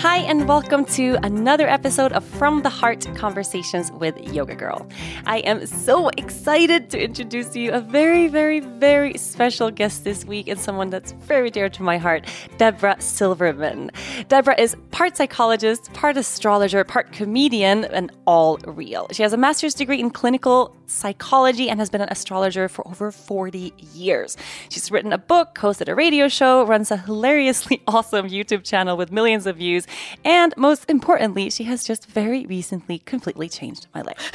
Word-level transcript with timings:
Hi, 0.00 0.20
and 0.20 0.48
welcome 0.48 0.86
to 0.96 1.18
another 1.22 1.68
episode 1.68 2.14
of 2.14 2.24
From 2.24 2.62
the 2.62 2.70
Heart 2.70 3.06
Conversations 3.16 3.92
with 3.92 4.18
Yoga 4.32 4.54
Girl. 4.54 4.88
I 5.26 5.40
am 5.40 5.66
so 5.66 6.08
excited 6.16 6.88
to 6.88 7.04
introduce 7.04 7.50
to 7.50 7.60
you 7.60 7.72
a 7.72 7.82
very, 7.82 8.26
very, 8.26 8.60
very 8.60 9.18
special 9.18 9.70
guest 9.70 10.04
this 10.04 10.24
week 10.24 10.48
and 10.48 10.58
someone 10.58 10.88
that's 10.88 11.12
very 11.12 11.50
dear 11.50 11.68
to 11.68 11.82
my 11.82 11.98
heart, 11.98 12.26
Debra 12.56 12.98
Silverman. 12.98 13.90
Debra 14.28 14.58
is 14.58 14.74
part 14.90 15.18
psychologist, 15.18 15.92
part 15.92 16.16
astrologer, 16.16 16.82
part 16.82 17.12
comedian, 17.12 17.84
and 17.84 18.10
all 18.26 18.56
real. 18.64 19.06
She 19.12 19.22
has 19.22 19.34
a 19.34 19.36
master's 19.36 19.74
degree 19.74 20.00
in 20.00 20.08
clinical 20.08 20.74
psychology 20.86 21.68
and 21.68 21.78
has 21.78 21.90
been 21.90 22.00
an 22.00 22.08
astrologer 22.10 22.68
for 22.68 22.86
over 22.88 23.12
40 23.12 23.74
years. 23.92 24.36
She's 24.70 24.90
written 24.90 25.12
a 25.12 25.18
book, 25.18 25.54
hosted 25.56 25.88
a 25.88 25.94
radio 25.94 26.28
show, 26.28 26.64
runs 26.64 26.90
a 26.90 26.96
hilariously 26.96 27.82
awesome 27.86 28.28
YouTube 28.28 28.64
channel 28.64 28.96
with 28.96 29.12
millions 29.12 29.46
of 29.46 29.56
views, 29.56 29.86
and 30.24 30.54
most 30.56 30.88
importantly, 30.88 31.50
she 31.50 31.64
has 31.64 31.84
just 31.84 32.06
very 32.06 32.46
recently 32.46 32.98
completely 33.00 33.48
changed 33.48 33.86
my 33.94 34.02
life. 34.02 34.30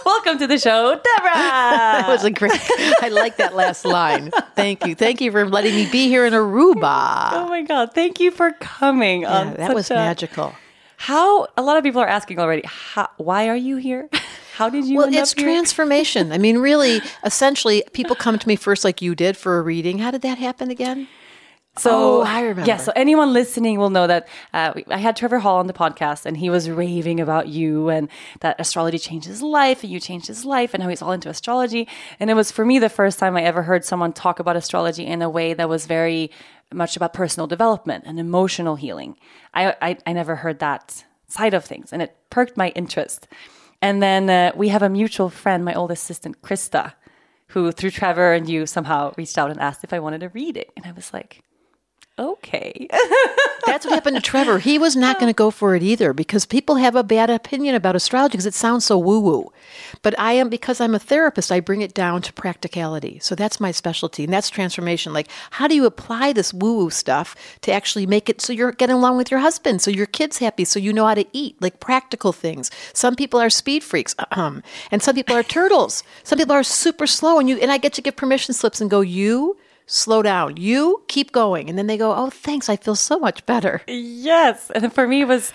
Welcome 0.06 0.38
to 0.38 0.46
the 0.46 0.58
show, 0.58 0.94
Debra. 0.94 1.04
that 1.34 2.08
was 2.08 2.24
a 2.24 2.30
great. 2.30 2.52
I 3.02 3.08
like 3.10 3.36
that 3.36 3.54
last 3.54 3.84
line. 3.84 4.30
Thank 4.54 4.86
you. 4.86 4.94
Thank 4.94 5.20
you 5.20 5.30
for 5.30 5.48
letting 5.48 5.74
me 5.74 5.90
be 5.90 6.08
here 6.08 6.24
in 6.24 6.32
Aruba. 6.32 7.30
Oh 7.32 7.48
my 7.48 7.62
God. 7.62 7.92
Thank 7.94 8.20
you 8.20 8.30
for 8.30 8.52
coming. 8.52 9.22
Yeah, 9.22 9.54
that 9.54 9.74
was 9.74 9.90
a, 9.90 9.94
magical. 9.94 10.54
How, 10.96 11.46
a 11.56 11.62
lot 11.62 11.76
of 11.76 11.84
people 11.84 12.00
are 12.00 12.08
asking 12.08 12.38
already, 12.38 12.62
how, 12.64 13.08
why 13.18 13.48
are 13.48 13.56
you 13.56 13.76
here? 13.76 14.08
How 14.58 14.68
did 14.68 14.86
you? 14.86 14.98
Well, 14.98 15.14
it's 15.14 15.34
transformation. 15.34 16.32
I 16.32 16.38
mean, 16.38 16.58
really, 16.58 17.00
essentially, 17.24 17.84
people 17.92 18.16
come 18.16 18.40
to 18.40 18.48
me 18.48 18.56
first, 18.56 18.84
like 18.84 19.00
you 19.00 19.14
did, 19.14 19.36
for 19.36 19.58
a 19.58 19.62
reading. 19.62 19.98
How 19.98 20.10
did 20.10 20.22
that 20.22 20.38
happen 20.38 20.68
again? 20.68 21.06
So 21.78 22.20
oh, 22.20 22.22
I 22.22 22.40
remember. 22.42 22.66
Yeah. 22.66 22.76
So 22.76 22.92
anyone 22.94 23.32
listening 23.32 23.78
will 23.78 23.90
know 23.90 24.06
that 24.06 24.28
uh, 24.52 24.74
I 24.88 24.98
had 24.98 25.16
Trevor 25.16 25.38
Hall 25.38 25.58
on 25.58 25.66
the 25.66 25.72
podcast, 25.72 26.26
and 26.26 26.36
he 26.36 26.50
was 26.50 26.68
raving 26.68 27.20
about 27.20 27.48
you 27.48 27.88
and 27.88 28.08
that 28.40 28.56
astrology 28.58 28.98
changed 28.98 29.26
his 29.26 29.42
life, 29.42 29.82
and 29.82 29.92
you 29.92 30.00
changed 30.00 30.26
his 30.26 30.44
life, 30.44 30.74
and 30.74 30.82
how 30.82 30.88
he's 30.88 31.02
all 31.02 31.12
into 31.12 31.28
astrology. 31.28 31.88
And 32.20 32.30
it 32.30 32.34
was 32.34 32.50
for 32.50 32.64
me 32.64 32.78
the 32.78 32.88
first 32.88 33.18
time 33.18 33.36
I 33.36 33.42
ever 33.42 33.62
heard 33.62 33.84
someone 33.84 34.12
talk 34.12 34.38
about 34.40 34.56
astrology 34.56 35.06
in 35.06 35.22
a 35.22 35.30
way 35.30 35.54
that 35.54 35.68
was 35.68 35.86
very 35.86 36.30
much 36.72 36.96
about 36.96 37.14
personal 37.14 37.46
development 37.46 38.04
and 38.06 38.18
emotional 38.18 38.76
healing. 38.76 39.16
I 39.54 39.74
I, 39.80 39.96
I 40.06 40.12
never 40.12 40.36
heard 40.36 40.58
that 40.58 41.04
side 41.28 41.54
of 41.54 41.64
things, 41.64 41.92
and 41.92 42.02
it 42.02 42.16
perked 42.30 42.56
my 42.56 42.70
interest. 42.70 43.28
And 43.80 44.02
then 44.02 44.28
uh, 44.28 44.52
we 44.56 44.68
have 44.68 44.82
a 44.82 44.88
mutual 44.88 45.30
friend, 45.30 45.64
my 45.64 45.74
old 45.74 45.92
assistant, 45.92 46.42
Krista, 46.42 46.94
who 47.48 47.70
through 47.72 47.92
Trevor 47.92 48.32
and 48.32 48.48
you 48.48 48.66
somehow 48.66 49.12
reached 49.16 49.38
out 49.38 49.50
and 49.50 49.60
asked 49.60 49.84
if 49.84 49.92
I 49.92 50.00
wanted 50.00 50.20
to 50.20 50.28
read 50.30 50.56
it. 50.56 50.70
And 50.76 50.84
I 50.84 50.92
was 50.92 51.12
like, 51.12 51.42
okay. 52.18 52.88
That's 53.66 53.84
what 53.84 53.94
happened 53.94 54.16
to 54.16 54.22
Trevor. 54.22 54.58
He 54.58 54.78
was 54.78 54.96
not 54.96 55.18
going 55.18 55.30
to 55.30 55.36
go 55.36 55.50
for 55.50 55.76
it 55.76 55.82
either 55.82 56.12
because 56.12 56.46
people 56.46 56.76
have 56.76 56.96
a 56.96 57.02
bad 57.02 57.30
opinion 57.30 57.74
about 57.74 57.96
astrology 57.96 58.32
because 58.32 58.46
it 58.46 58.54
sounds 58.54 58.84
so 58.84 58.98
woo 58.98 59.20
woo. 59.20 59.52
But 60.02 60.18
I 60.18 60.32
am, 60.32 60.48
because 60.48 60.80
I'm 60.80 60.94
a 60.94 60.98
therapist, 60.98 61.52
I 61.52 61.60
bring 61.60 61.82
it 61.82 61.94
down 61.94 62.22
to 62.22 62.32
practicality. 62.32 63.18
So 63.20 63.34
that's 63.34 63.60
my 63.60 63.70
specialty, 63.70 64.24
and 64.24 64.32
that's 64.32 64.50
transformation. 64.50 65.12
Like, 65.12 65.28
how 65.52 65.68
do 65.68 65.74
you 65.74 65.86
apply 65.86 66.32
this 66.32 66.54
woo 66.54 66.76
woo 66.78 66.90
stuff 66.90 67.36
to 67.62 67.72
actually 67.72 68.06
make 68.06 68.28
it 68.28 68.40
so 68.40 68.52
you're 68.52 68.72
getting 68.72 68.96
along 68.96 69.16
with 69.16 69.30
your 69.30 69.40
husband, 69.40 69.82
so 69.82 69.90
your 69.90 70.06
kid's 70.06 70.38
happy, 70.38 70.64
so 70.64 70.78
you 70.78 70.92
know 70.92 71.06
how 71.06 71.14
to 71.14 71.26
eat, 71.32 71.60
like 71.60 71.80
practical 71.80 72.32
things. 72.32 72.70
Some 72.92 73.16
people 73.16 73.40
are 73.40 73.50
speed 73.50 73.84
freaks, 73.84 74.14
um, 74.32 74.62
and 74.90 75.02
some 75.02 75.14
people 75.14 75.36
are 75.36 75.42
turtles. 75.42 76.02
Some 76.24 76.38
people 76.38 76.54
are 76.54 76.62
super 76.62 77.06
slow, 77.06 77.38
and 77.38 77.48
you 77.48 77.58
and 77.58 77.70
I 77.70 77.78
get 77.78 77.92
to 77.94 78.02
give 78.02 78.16
permission 78.16 78.54
slips 78.54 78.80
and 78.80 78.90
go, 78.90 79.00
you 79.00 79.56
slow 79.88 80.22
down. 80.22 80.56
You 80.56 81.02
keep 81.08 81.32
going. 81.32 81.68
And 81.68 81.76
then 81.76 81.88
they 81.88 81.96
go, 81.96 82.14
oh, 82.14 82.30
thanks. 82.30 82.68
I 82.68 82.76
feel 82.76 82.94
so 82.94 83.18
much 83.18 83.44
better. 83.46 83.82
Yes. 83.88 84.70
And 84.74 84.92
for 84.92 85.08
me, 85.08 85.22
it 85.22 85.28
was 85.28 85.52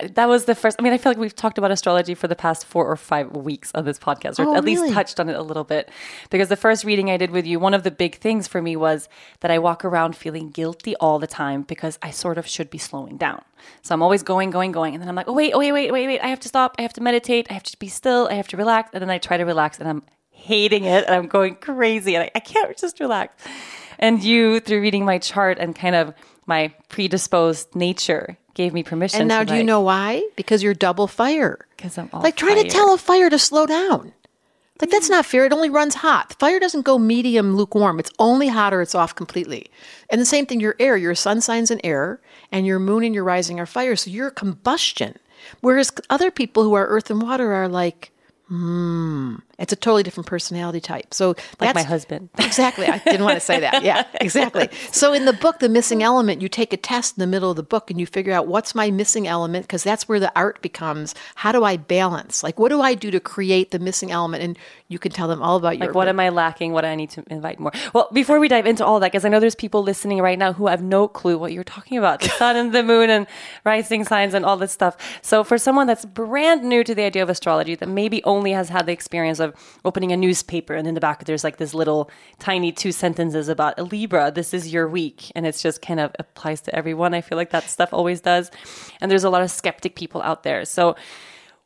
that 0.00 0.28
was 0.28 0.46
the 0.46 0.54
first. 0.54 0.76
I 0.78 0.82
mean, 0.82 0.92
I 0.92 0.98
feel 0.98 1.10
like 1.10 1.18
we've 1.18 1.34
talked 1.34 1.58
about 1.58 1.70
astrology 1.70 2.14
for 2.14 2.28
the 2.28 2.36
past 2.36 2.64
four 2.64 2.86
or 2.86 2.96
five 2.96 3.32
weeks 3.32 3.70
on 3.74 3.84
this 3.84 3.98
podcast, 3.98 4.38
or 4.38 4.48
oh, 4.48 4.54
at 4.54 4.64
really? 4.64 4.82
least 4.82 4.94
touched 4.94 5.20
on 5.20 5.28
it 5.28 5.36
a 5.36 5.42
little 5.42 5.64
bit. 5.64 5.90
Because 6.30 6.48
the 6.48 6.56
first 6.56 6.84
reading 6.84 7.10
I 7.10 7.16
did 7.16 7.30
with 7.30 7.46
you, 7.46 7.58
one 7.58 7.74
of 7.74 7.82
the 7.82 7.90
big 7.90 8.16
things 8.16 8.48
for 8.48 8.62
me 8.62 8.76
was 8.76 9.08
that 9.40 9.50
I 9.50 9.58
walk 9.58 9.84
around 9.84 10.16
feeling 10.16 10.50
guilty 10.50 10.96
all 10.96 11.18
the 11.18 11.26
time 11.26 11.62
because 11.62 11.98
I 12.02 12.10
sort 12.10 12.38
of 12.38 12.46
should 12.46 12.70
be 12.70 12.78
slowing 12.78 13.16
down. 13.16 13.42
So 13.82 13.94
I'm 13.94 14.02
always 14.02 14.22
going, 14.22 14.50
going, 14.50 14.72
going. 14.72 14.94
And 14.94 15.02
then 15.02 15.08
I'm 15.08 15.14
like, 15.14 15.28
oh, 15.28 15.32
wait, 15.32 15.52
oh, 15.52 15.58
wait, 15.58 15.72
wait, 15.72 15.92
wait, 15.92 16.06
wait. 16.06 16.20
I 16.20 16.28
have 16.28 16.40
to 16.40 16.48
stop. 16.48 16.76
I 16.78 16.82
have 16.82 16.92
to 16.94 17.02
meditate. 17.02 17.46
I 17.50 17.54
have 17.54 17.62
to 17.64 17.78
be 17.78 17.88
still. 17.88 18.28
I 18.30 18.34
have 18.34 18.48
to 18.48 18.56
relax. 18.56 18.90
And 18.92 19.02
then 19.02 19.10
I 19.10 19.18
try 19.18 19.36
to 19.36 19.44
relax 19.44 19.78
and 19.78 19.88
I'm 19.88 20.02
hating 20.42 20.84
it 20.84 21.04
and 21.06 21.14
I'm 21.14 21.26
going 21.26 21.54
crazy 21.56 22.14
and 22.14 22.24
I, 22.24 22.30
I 22.34 22.40
can't 22.40 22.76
just 22.76 23.00
relax. 23.00 23.42
And 23.98 24.22
you, 24.22 24.60
through 24.60 24.80
reading 24.80 25.04
my 25.04 25.18
chart 25.18 25.58
and 25.58 25.76
kind 25.76 25.94
of 25.94 26.12
my 26.46 26.74
predisposed 26.88 27.74
nature, 27.76 28.36
gave 28.54 28.74
me 28.74 28.82
permission. 28.82 29.20
And 29.20 29.28
now, 29.28 29.44
do 29.44 29.54
you 29.54 29.62
know 29.62 29.80
why? 29.80 30.28
Because 30.36 30.62
you're 30.62 30.74
double 30.74 31.06
fire. 31.06 31.66
Because 31.76 31.96
I'm 31.96 32.10
all 32.12 32.22
like 32.22 32.36
try 32.36 32.54
fire. 32.54 32.64
to 32.64 32.68
tell 32.68 32.92
a 32.92 32.98
fire 32.98 33.30
to 33.30 33.38
slow 33.38 33.66
down. 33.66 34.12
Like 34.80 34.90
that's 34.90 35.08
not 35.08 35.24
fair. 35.24 35.44
It 35.44 35.52
only 35.52 35.70
runs 35.70 35.94
hot. 35.94 36.34
Fire 36.40 36.58
doesn't 36.58 36.82
go 36.82 36.98
medium 36.98 37.54
lukewarm. 37.54 38.00
It's 38.00 38.10
only 38.18 38.48
hot 38.48 38.74
or 38.74 38.82
it's 38.82 38.96
off 38.96 39.14
completely. 39.14 39.70
And 40.10 40.20
the 40.20 40.26
same 40.26 40.44
thing, 40.44 40.58
your 40.58 40.74
air, 40.80 40.96
your 40.96 41.14
sun 41.14 41.40
signs 41.40 41.70
in 41.70 41.80
air, 41.84 42.20
and 42.50 42.66
your 42.66 42.80
moon 42.80 43.04
and 43.04 43.14
your 43.14 43.22
rising 43.22 43.60
are 43.60 43.66
fire. 43.66 43.94
So 43.94 44.10
you're 44.10 44.32
combustion. 44.32 45.16
Whereas 45.60 45.92
other 46.10 46.32
people 46.32 46.64
who 46.64 46.74
are 46.74 46.86
earth 46.88 47.10
and 47.10 47.22
water 47.22 47.52
are 47.52 47.68
like, 47.68 48.10
hmm. 48.48 49.36
It's 49.58 49.72
a 49.72 49.76
totally 49.76 50.02
different 50.02 50.26
personality 50.26 50.80
type. 50.80 51.14
So 51.14 51.34
like 51.60 51.74
my 51.74 51.82
husband. 51.82 52.30
Exactly. 52.52 52.86
I 52.86 52.98
didn't 52.98 53.24
want 53.24 53.36
to 53.36 53.40
say 53.40 53.60
that. 53.60 53.82
Yeah, 53.82 54.06
exactly. 54.20 54.68
So 54.90 55.14
in 55.14 55.24
the 55.24 55.32
book, 55.32 55.60
The 55.60 55.70
Missing 55.70 56.02
Element, 56.02 56.42
you 56.42 56.48
take 56.48 56.74
a 56.74 56.76
test 56.76 57.16
in 57.16 57.20
the 57.20 57.26
middle 57.26 57.50
of 57.50 57.56
the 57.56 57.62
book 57.62 57.90
and 57.90 57.98
you 57.98 58.04
figure 58.06 58.34
out 58.34 58.46
what's 58.46 58.74
my 58.74 58.90
missing 58.90 59.26
element 59.26 59.64
because 59.66 59.82
that's 59.82 60.06
where 60.06 60.20
the 60.20 60.30
art 60.36 60.60
becomes 60.60 61.14
how 61.36 61.52
do 61.52 61.64
I 61.64 61.76
balance? 61.76 62.42
Like, 62.42 62.58
what 62.58 62.68
do 62.68 62.80
I 62.80 62.94
do 62.94 63.10
to 63.10 63.20
create 63.20 63.70
the 63.70 63.78
missing 63.78 64.10
element? 64.10 64.42
And 64.42 64.58
you 64.88 64.98
can 64.98 65.12
tell 65.12 65.28
them 65.28 65.42
all 65.42 65.56
about 65.56 65.78
your. 65.78 65.88
Like, 65.88 65.94
what 65.94 66.08
am 66.08 66.20
I 66.20 66.28
lacking? 66.28 66.72
What 66.72 66.82
do 66.82 66.88
I 66.88 66.94
need 66.94 67.10
to 67.10 67.24
invite 67.28 67.58
more? 67.58 67.72
Well, 67.94 68.08
before 68.12 68.38
we 68.38 68.48
dive 68.48 68.66
into 68.66 68.84
all 68.84 69.00
that, 69.00 69.12
because 69.12 69.24
I 69.24 69.28
know 69.28 69.40
there's 69.40 69.54
people 69.54 69.82
listening 69.82 70.20
right 70.20 70.38
now 70.38 70.52
who 70.52 70.66
have 70.66 70.82
no 70.82 71.08
clue 71.08 71.38
what 71.38 71.52
you're 71.52 71.64
talking 71.64 71.98
about 71.98 72.20
the 72.20 72.28
sun 72.28 72.56
and 72.56 72.72
the 72.72 72.82
moon 72.82 73.10
and 73.10 73.26
rising 73.64 74.04
signs 74.04 74.34
and 74.34 74.44
all 74.44 74.56
this 74.56 74.72
stuff. 74.72 74.96
So, 75.22 75.44
for 75.44 75.58
someone 75.58 75.86
that's 75.86 76.04
brand 76.04 76.64
new 76.64 76.84
to 76.84 76.94
the 76.94 77.02
idea 77.02 77.22
of 77.22 77.30
astrology, 77.30 77.74
that 77.74 77.88
maybe 77.88 78.22
only 78.24 78.52
has 78.52 78.68
had 78.68 78.86
the 78.86 78.92
experience 78.92 79.40
of 79.40 79.51
opening 79.84 80.12
a 80.12 80.16
newspaper 80.16 80.74
and 80.74 80.86
in 80.86 80.94
the 80.94 81.00
back 81.00 81.24
there's 81.24 81.44
like 81.44 81.56
this 81.56 81.74
little 81.74 82.10
tiny 82.38 82.72
two 82.72 82.92
sentences 82.92 83.48
about 83.48 83.78
a 83.78 83.84
Libra, 83.84 84.30
this 84.30 84.54
is 84.54 84.72
your 84.72 84.88
week. 84.88 85.30
And 85.34 85.46
it's 85.46 85.62
just 85.62 85.82
kind 85.82 86.00
of 86.00 86.12
applies 86.18 86.60
to 86.62 86.74
everyone. 86.74 87.14
I 87.14 87.20
feel 87.20 87.36
like 87.36 87.50
that 87.50 87.64
stuff 87.64 87.92
always 87.92 88.20
does. 88.20 88.50
And 89.00 89.10
there's 89.10 89.24
a 89.24 89.30
lot 89.30 89.42
of 89.42 89.50
skeptic 89.50 89.94
people 89.96 90.22
out 90.22 90.42
there. 90.42 90.64
So, 90.64 90.96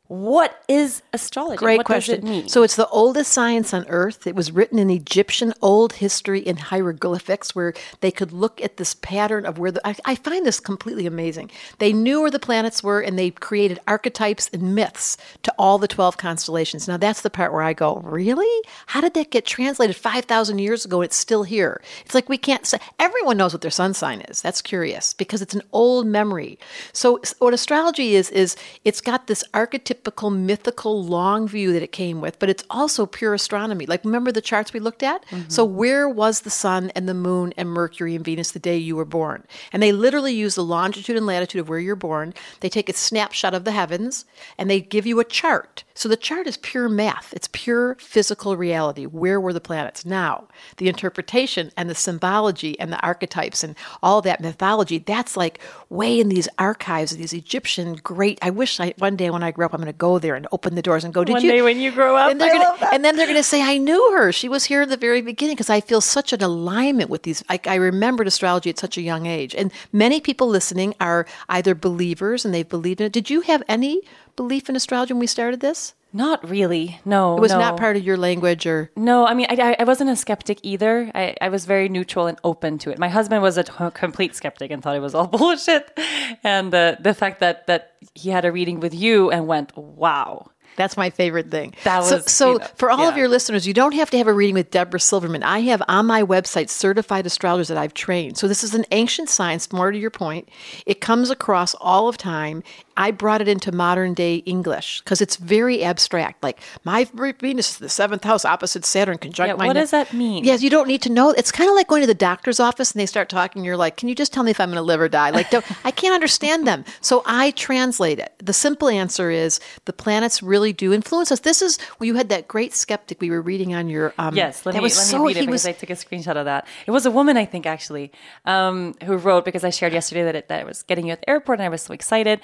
What 0.07 0.63
is 0.69 1.01
astrology? 1.11 1.57
Great 1.57 1.77
what 1.77 1.85
question. 1.85 2.25
It? 2.25 2.49
So 2.49 2.63
it's 2.63 2.77
the 2.77 2.87
oldest 2.87 3.33
science 3.33 3.73
on 3.73 3.85
earth. 3.89 4.25
It 4.25 4.35
was 4.35 4.53
written 4.53 4.79
in 4.79 4.89
Egyptian 4.89 5.53
old 5.61 5.93
history 5.93 6.39
in 6.39 6.55
hieroglyphics, 6.55 7.53
where 7.53 7.73
they 7.99 8.11
could 8.11 8.31
look 8.31 8.61
at 8.61 8.77
this 8.77 8.93
pattern 8.93 9.45
of 9.45 9.59
where 9.59 9.71
the. 9.71 9.85
I, 9.85 9.95
I 10.05 10.15
find 10.15 10.45
this 10.45 10.61
completely 10.61 11.05
amazing. 11.07 11.51
They 11.79 11.91
knew 11.91 12.21
where 12.21 12.31
the 12.31 12.39
planets 12.39 12.81
were, 12.81 13.01
and 13.01 13.19
they 13.19 13.31
created 13.31 13.79
archetypes 13.85 14.49
and 14.53 14.73
myths 14.73 15.17
to 15.43 15.53
all 15.59 15.77
the 15.77 15.89
twelve 15.89 16.17
constellations. 16.17 16.87
Now 16.87 16.95
that's 16.95 17.21
the 17.21 17.29
part 17.29 17.51
where 17.51 17.63
I 17.63 17.73
go, 17.73 17.97
really? 17.97 18.63
How 18.85 19.01
did 19.01 19.13
that 19.15 19.29
get 19.31 19.45
translated 19.45 19.97
five 19.97 20.23
thousand 20.23 20.59
years 20.59 20.85
ago? 20.85 21.01
And 21.01 21.07
it's 21.07 21.17
still 21.17 21.43
here. 21.43 21.81
It's 22.05 22.15
like 22.15 22.29
we 22.29 22.37
can't 22.37 22.65
say. 22.65 22.79
Everyone 22.97 23.35
knows 23.35 23.53
what 23.53 23.61
their 23.61 23.71
sun 23.71 23.93
sign 23.93 24.21
is. 24.21 24.41
That's 24.41 24.61
curious 24.61 25.13
because 25.13 25.41
it's 25.41 25.55
an 25.55 25.63
old 25.73 26.07
memory. 26.07 26.57
So 26.93 27.19
what 27.39 27.53
astrology 27.53 28.15
is 28.15 28.29
is 28.29 28.55
it's 28.85 29.01
got 29.01 29.27
this 29.27 29.43
archetype 29.53 29.96
typical 29.97 30.29
mythical 30.29 31.03
long 31.03 31.47
view 31.47 31.73
that 31.73 31.81
it 31.81 31.91
came 31.91 32.21
with, 32.21 32.37
but 32.37 32.49
it's 32.49 32.63
also 32.69 33.07
pure 33.07 33.33
astronomy. 33.33 33.87
Like, 33.87 34.05
remember 34.05 34.31
the 34.31 34.41
charts 34.41 34.71
we 34.71 34.79
looked 34.79 35.01
at? 35.01 35.25
Mm-hmm. 35.25 35.49
So, 35.49 35.65
where 35.65 36.07
was 36.07 36.41
the 36.41 36.51
sun 36.51 36.91
and 36.95 37.09
the 37.09 37.15
moon 37.15 37.51
and 37.57 37.69
Mercury 37.69 38.15
and 38.15 38.23
Venus 38.23 38.51
the 38.51 38.59
day 38.59 38.77
you 38.77 38.95
were 38.95 39.05
born? 39.05 39.43
And 39.73 39.81
they 39.81 39.91
literally 39.91 40.33
use 40.33 40.53
the 40.53 40.63
longitude 40.63 41.17
and 41.17 41.25
latitude 41.25 41.61
of 41.61 41.67
where 41.67 41.79
you're 41.79 41.95
born. 41.95 42.35
They 42.59 42.69
take 42.69 42.89
a 42.89 42.93
snapshot 42.93 43.55
of 43.55 43.63
the 43.63 43.71
heavens 43.71 44.25
and 44.57 44.69
they 44.69 44.79
give 44.79 45.07
you 45.07 45.19
a 45.19 45.25
chart. 45.25 45.83
So, 45.95 46.07
the 46.07 46.15
chart 46.15 46.45
is 46.45 46.57
pure 46.57 46.89
math, 46.89 47.33
it's 47.33 47.49
pure 47.51 47.95
physical 47.95 48.55
reality. 48.55 49.05
Where 49.05 49.41
were 49.41 49.53
the 49.53 49.59
planets? 49.59 50.05
Now, 50.05 50.47
the 50.77 50.89
interpretation 50.89 51.71
and 51.75 51.89
the 51.89 51.95
symbology 51.95 52.79
and 52.79 52.93
the 52.93 53.01
archetypes 53.01 53.63
and 53.63 53.75
all 54.03 54.21
that 54.21 54.41
mythology, 54.41 54.99
that's 54.99 55.35
like 55.35 55.59
way 55.89 56.19
in 56.19 56.29
these 56.29 56.49
archives, 56.57 57.11
of 57.11 57.17
these 57.17 57.33
Egyptian 57.33 57.95
great. 57.95 58.39
I 58.41 58.49
wish 58.49 58.79
I, 58.79 58.93
one 58.97 59.15
day 59.15 59.29
when 59.29 59.43
I 59.43 59.51
grow 59.51 59.65
up, 59.65 59.73
I'm 59.73 59.81
going 59.81 59.91
to 59.91 59.97
go 59.97 60.19
there 60.19 60.35
and 60.35 60.47
open 60.51 60.75
the 60.75 60.81
doors 60.81 61.03
and 61.03 61.13
go, 61.13 61.23
Did 61.23 61.33
One 61.33 61.43
you? 61.43 61.51
day 61.51 61.61
when 61.61 61.79
you 61.79 61.91
grow 61.91 62.15
up, 62.15 62.31
and, 62.31 62.41
they're 62.41 62.53
I 62.53 62.57
gonna, 62.57 62.89
and 62.93 63.05
then 63.05 63.15
they're 63.15 63.25
going 63.25 63.37
to 63.37 63.43
say, 63.43 63.61
I 63.61 63.77
knew 63.77 64.11
her. 64.17 64.31
She 64.31 64.49
was 64.49 64.65
here 64.65 64.81
in 64.81 64.89
the 64.89 64.97
very 64.97 65.21
beginning 65.21 65.55
because 65.55 65.69
I 65.69 65.81
feel 65.81 66.01
such 66.01 66.33
an 66.33 66.41
alignment 66.41 67.09
with 67.09 67.23
these. 67.23 67.43
I, 67.49 67.59
I 67.65 67.75
remembered 67.75 68.27
astrology 68.27 68.69
at 68.69 68.79
such 68.79 68.97
a 68.97 69.01
young 69.01 69.25
age. 69.25 69.55
And 69.55 69.71
many 69.93 70.19
people 70.19 70.47
listening 70.47 70.93
are 70.99 71.25
either 71.49 71.75
believers 71.75 72.43
and 72.43 72.53
they've 72.53 72.67
believed 72.67 73.01
in 73.01 73.07
it. 73.07 73.13
Did 73.13 73.29
you 73.29 73.41
have 73.41 73.63
any 73.67 74.01
belief 74.35 74.69
in 74.69 74.75
astrology 74.75 75.13
when 75.13 75.19
we 75.19 75.27
started 75.27 75.59
this? 75.59 75.93
Not 76.17 76.49
really. 76.49 76.99
No, 77.05 77.37
It 77.37 77.41
was 77.41 77.51
no. 77.51 77.59
not 77.59 77.77
part 77.77 77.95
of 77.95 78.03
your 78.03 78.17
language 78.17 78.65
or. 78.65 78.89
No, 78.95 79.25
I 79.25 79.33
mean, 79.35 79.45
I, 79.49 79.75
I 79.79 79.83
wasn't 79.83 80.09
a 80.09 80.15
skeptic 80.15 80.59
either. 80.63 81.11
I, 81.13 81.35
I 81.39 81.49
was 81.49 81.65
very 81.65 81.89
neutral 81.89 82.25
and 82.27 82.37
open 82.43 82.77
to 82.79 82.89
it. 82.89 82.97
My 82.97 83.09
husband 83.09 83.41
was 83.43 83.57
a 83.57 83.63
t- 83.63 83.71
complete 83.93 84.35
skeptic 84.35 84.71
and 84.71 84.81
thought 84.81 84.95
it 84.95 85.01
was 85.01 85.13
all 85.15 85.27
bullshit. 85.37 85.97
And 86.43 86.73
uh, 86.73 86.95
the 86.99 87.13
fact 87.13 87.39
that 87.41 87.67
that 87.67 87.81
he 88.15 88.29
had 88.31 88.45
a 88.45 88.51
reading 88.51 88.79
with 88.79 88.93
you 88.93 89.29
and 89.31 89.45
went, 89.47 89.77
"Wow, 89.77 90.49
That's 90.75 90.97
my 90.97 91.09
favorite 91.09 91.49
thing. 91.51 91.73
That 91.83 92.03
so, 92.03 92.15
was, 92.17 92.31
so 92.31 92.51
you 92.53 92.59
know, 92.59 92.65
for 92.75 92.89
all 92.91 93.07
of 93.07 93.17
your 93.17 93.27
listeners, 93.27 93.65
you 93.67 93.73
don't 93.73 93.93
have 93.93 94.09
to 94.11 94.17
have 94.17 94.27
a 94.27 94.33
reading 94.33 94.55
with 94.55 94.71
Debra 94.71 94.99
Silverman. 94.99 95.43
I 95.43 95.59
have 95.71 95.81
on 95.87 96.05
my 96.05 96.23
website 96.23 96.69
certified 96.69 97.25
astrologers 97.25 97.67
that 97.69 97.77
I've 97.77 97.93
trained. 97.93 98.37
So 98.37 98.47
this 98.47 98.63
is 98.63 98.73
an 98.75 98.85
ancient 98.91 99.29
science, 99.29 99.71
more 99.71 99.91
to 99.91 99.97
your 99.97 100.11
point. 100.11 100.49
It 100.85 100.99
comes 101.01 101.29
across 101.29 101.73
all 101.75 102.07
of 102.09 102.17
time. 102.17 102.63
I 102.97 103.11
brought 103.11 103.41
it 103.41 103.47
into 103.47 103.71
modern 103.71 104.13
day 104.13 104.37
English 104.37 105.01
because 105.01 105.21
it's 105.21 105.35
very 105.37 105.83
abstract. 105.83 106.43
Like 106.43 106.59
my 106.83 107.05
Venus 107.39 107.69
is 107.71 107.77
the 107.77 107.89
seventh 107.89 108.23
house 108.23 108.43
opposite 108.43 108.83
Saturn 108.85 109.17
conjunct 109.17 109.47
Yeah, 109.49 109.55
my. 109.55 109.67
what 109.67 109.73
ne-" 109.73 109.79
does 109.81 109.91
that 109.91 110.11
mean? 110.13 110.43
Yes, 110.43 110.61
you 110.63 110.69
don't 110.69 110.87
need 110.87 111.01
to 111.03 111.11
know. 111.11 111.29
It's 111.31 111.51
kind 111.51 111.69
of 111.69 111.75
like 111.75 111.87
going 111.87 112.01
to 112.01 112.07
the 112.07 112.13
doctor's 112.15 112.59
office 112.59 112.91
and 112.91 112.99
they 112.99 113.05
start 113.05 113.29
talking. 113.29 113.63
You're 113.63 113.77
like, 113.77 113.97
"Can 113.97 114.09
you 114.09 114.15
just 114.15 114.33
tell 114.33 114.43
me 114.43 114.51
if 114.51 114.59
I'm 114.59 114.69
going 114.69 114.75
to 114.77 114.81
live 114.81 114.99
or 114.99 115.07
die?" 115.07 115.29
Like, 115.29 115.49
don't, 115.51 115.63
I 115.85 115.91
can't 115.91 116.13
understand 116.15 116.65
them. 116.67 116.83
So 117.01 117.21
I 117.25 117.51
translate 117.51 118.19
it. 118.19 118.33
The 118.39 118.53
simple 118.53 118.89
answer 118.89 119.29
is 119.29 119.59
the 119.85 119.93
planets 119.93 120.41
really 120.41 120.73
do 120.73 120.91
influence 120.93 121.31
us. 121.31 121.41
This 121.41 121.61
is 121.61 121.77
well, 121.99 122.07
you 122.07 122.15
had 122.15 122.29
that 122.29 122.47
great 122.47 122.73
skeptic 122.73 123.21
we 123.21 123.29
were 123.29 123.41
reading 123.41 123.75
on 123.75 123.87
your. 123.89 124.13
Um, 124.17 124.35
Yes, 124.35 124.65
let 124.65 124.73
me 124.75 124.81
was 124.81 124.97
let 124.97 125.05
so, 125.05 125.19
me 125.19 125.27
read 125.27 125.37
it 125.37 125.39
he 125.41 125.45
because 125.45 125.65
was- 125.65 125.67
I 125.67 125.71
took 125.73 125.89
a 125.91 125.93
screenshot 125.93 126.35
of 126.35 126.45
that. 126.45 126.65
It 126.87 126.91
was 126.91 127.05
a 127.05 127.11
woman, 127.11 127.37
I 127.37 127.45
think, 127.45 127.65
actually, 127.67 128.11
um, 128.45 128.95
who 129.03 129.17
wrote 129.17 129.45
because 129.45 129.63
I 129.63 129.69
shared 129.69 129.93
yesterday 129.93 130.23
that 130.23 130.35
it, 130.35 130.47
that 130.47 130.61
I 130.61 130.63
was 130.63 130.83
getting 130.83 131.05
you 131.07 131.11
at 131.13 131.21
the 131.21 131.29
airport 131.29 131.59
and 131.59 131.65
I 131.65 131.69
was 131.69 131.81
so 131.83 131.93
excited. 131.93 132.39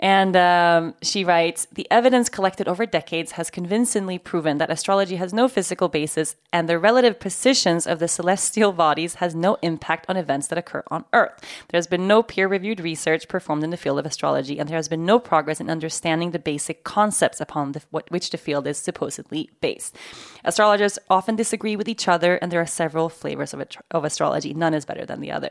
And 0.00 0.36
um, 0.36 0.94
she 1.02 1.24
writes, 1.24 1.66
the 1.72 1.86
evidence 1.90 2.28
collected 2.28 2.68
over 2.68 2.86
decades 2.86 3.32
has 3.32 3.50
convincingly 3.50 4.18
proven 4.18 4.58
that 4.58 4.70
astrology 4.70 5.16
has 5.16 5.32
no 5.32 5.48
physical 5.48 5.88
basis 5.88 6.36
and 6.52 6.68
the 6.68 6.78
relative 6.78 7.18
positions 7.18 7.86
of 7.86 7.98
the 7.98 8.08
celestial 8.08 8.72
bodies 8.72 9.16
has 9.16 9.34
no 9.34 9.56
impact 9.62 10.06
on 10.08 10.16
events 10.16 10.46
that 10.48 10.58
occur 10.58 10.82
on 10.88 11.04
Earth. 11.12 11.40
There 11.68 11.78
has 11.78 11.86
been 11.86 12.06
no 12.06 12.22
peer-reviewed 12.22 12.80
research 12.80 13.28
performed 13.28 13.64
in 13.64 13.70
the 13.70 13.76
field 13.76 13.98
of 13.98 14.06
astrology, 14.06 14.58
and 14.58 14.68
there 14.68 14.76
has 14.76 14.88
been 14.88 15.04
no 15.04 15.18
progress 15.18 15.60
in 15.60 15.68
understanding 15.68 16.30
the 16.30 16.38
basic 16.38 16.84
concepts 16.84 17.40
upon 17.40 17.72
the, 17.72 17.82
what, 17.90 18.10
which 18.10 18.30
the 18.30 18.38
field 18.38 18.66
is 18.66 18.78
supposedly 18.78 19.50
based. 19.60 19.96
Astrologers 20.44 20.98
often 21.10 21.36
disagree 21.36 21.76
with 21.76 21.88
each 21.88 22.08
other, 22.08 22.36
and 22.36 22.50
there 22.50 22.60
are 22.60 22.66
several 22.66 23.08
flavors 23.08 23.52
of, 23.52 23.62
of 23.90 24.04
astrology. 24.04 24.54
None 24.54 24.74
is 24.74 24.84
better 24.84 25.04
than 25.04 25.20
the 25.20 25.32
other. 25.32 25.50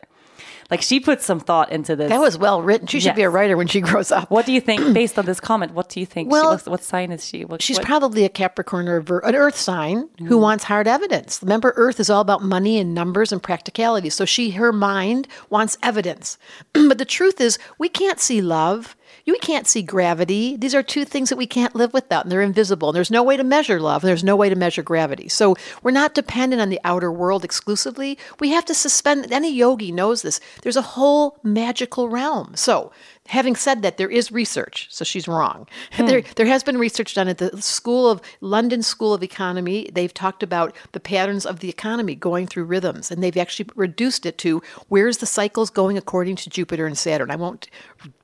Like 0.69 0.81
she 0.81 0.99
put 0.99 1.21
some 1.21 1.39
thought 1.39 1.71
into 1.71 1.95
this. 1.95 2.09
that 2.09 2.19
was 2.19 2.37
well 2.37 2.61
written. 2.61 2.87
She 2.87 2.99
should 2.99 3.15
be 3.15 3.23
a 3.23 3.29
writer 3.29 3.55
when 3.55 3.67
she 3.67 3.81
grows 3.89 4.11
up. 4.11 4.29
What 4.37 4.45
do 4.45 4.53
you 4.53 4.61
think, 4.61 4.93
based 4.93 5.17
on 5.17 5.25
this 5.25 5.39
comment? 5.39 5.73
What 5.73 5.89
do 5.89 5.99
you 5.99 6.05
think? 6.05 6.31
Well, 6.31 6.51
what's- 6.51 6.67
what 6.67 6.83
sign 6.83 7.11
is 7.11 7.25
she? 7.25 7.43
What, 7.43 7.59
She's 7.59 7.77
what- 7.77 7.87
probably 7.87 8.23
a 8.23 8.29
Capricorn 8.29 8.87
or 8.87 8.99
an 8.99 9.33
Earth 9.33 9.57
sign 9.57 10.09
who 10.19 10.25
mm-hmm. 10.25 10.35
wants 10.35 10.65
hard 10.65 10.87
evidence. 10.87 11.39
Remember, 11.41 11.73
Earth 11.75 11.99
is 11.99 12.07
all 12.11 12.21
about 12.21 12.43
money 12.43 12.77
and 12.77 12.93
numbers 12.93 13.31
and 13.31 13.41
practicality. 13.41 14.11
So 14.11 14.25
she, 14.25 14.51
her 14.51 14.71
mind 14.71 15.27
wants 15.49 15.75
evidence. 15.81 16.37
but 16.73 16.99
the 16.99 17.05
truth 17.05 17.41
is, 17.41 17.57
we 17.79 17.89
can't 17.89 18.19
see 18.19 18.39
love. 18.39 18.95
We 19.25 19.39
can't 19.39 19.67
see 19.67 19.81
gravity. 19.81 20.55
These 20.55 20.73
are 20.73 20.83
two 20.83 21.03
things 21.03 21.29
that 21.29 21.37
we 21.37 21.47
can't 21.47 21.75
live 21.75 21.93
without, 21.93 22.23
and 22.23 22.31
they're 22.31 22.41
invisible. 22.41 22.89
And 22.89 22.95
there's 22.95 23.11
no 23.11 23.23
way 23.23 23.35
to 23.35 23.43
measure 23.43 23.79
love, 23.79 24.03
and 24.03 24.07
there's 24.07 24.23
no 24.23 24.37
way 24.37 24.47
to 24.47 24.55
measure 24.55 24.83
gravity. 24.83 25.27
So 25.27 25.55
we're 25.83 25.91
not 25.91 26.13
dependent 26.13 26.61
on 26.61 26.69
the 26.69 26.79
outer 26.85 27.11
world 27.11 27.43
exclusively. 27.43 28.17
We 28.39 28.51
have 28.51 28.63
to 28.65 28.73
suspend. 28.73 29.31
Any 29.31 29.51
yogi 29.51 29.91
knows 29.91 30.21
this. 30.21 30.39
There's 30.61 30.77
a 30.77 30.81
whole 30.81 31.39
magical 31.43 32.07
realm. 32.07 32.53
So 32.55 32.91
Having 33.27 33.55
said 33.57 33.81
that, 33.81 33.97
there 33.97 34.09
is 34.09 34.31
research, 34.31 34.87
so 34.89 35.03
she's 35.03 35.27
wrong. 35.27 35.67
Hmm. 35.93 36.05
There, 36.07 36.21
there 36.35 36.45
has 36.45 36.63
been 36.63 36.77
research 36.77 37.13
done 37.13 37.27
at 37.27 37.37
the 37.37 37.61
School 37.61 38.09
of 38.09 38.21
London 38.41 38.81
School 38.81 39.13
of 39.13 39.23
Economy. 39.23 39.89
They've 39.93 40.13
talked 40.13 40.43
about 40.43 40.75
the 40.93 40.99
patterns 40.99 41.45
of 41.45 41.59
the 41.59 41.69
economy 41.69 42.15
going 42.15 42.47
through 42.47 42.65
rhythms, 42.65 43.11
and 43.11 43.21
they've 43.23 43.37
actually 43.37 43.69
reduced 43.75 44.25
it 44.25 44.37
to 44.39 44.61
where's 44.89 45.17
the 45.17 45.25
cycles 45.25 45.69
going 45.69 45.97
according 45.97 46.37
to 46.37 46.49
Jupiter 46.49 46.85
and 46.87 46.97
Saturn. 46.97 47.29
I 47.31 47.35
won't 47.35 47.69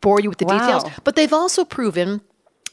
bore 0.01 0.19
you 0.19 0.29
with 0.29 0.39
the 0.39 0.45
Wow. 0.45 0.59
details, 0.59 0.83
but 1.03 1.15
they've 1.15 1.33
also 1.33 1.65
proven 1.65 2.21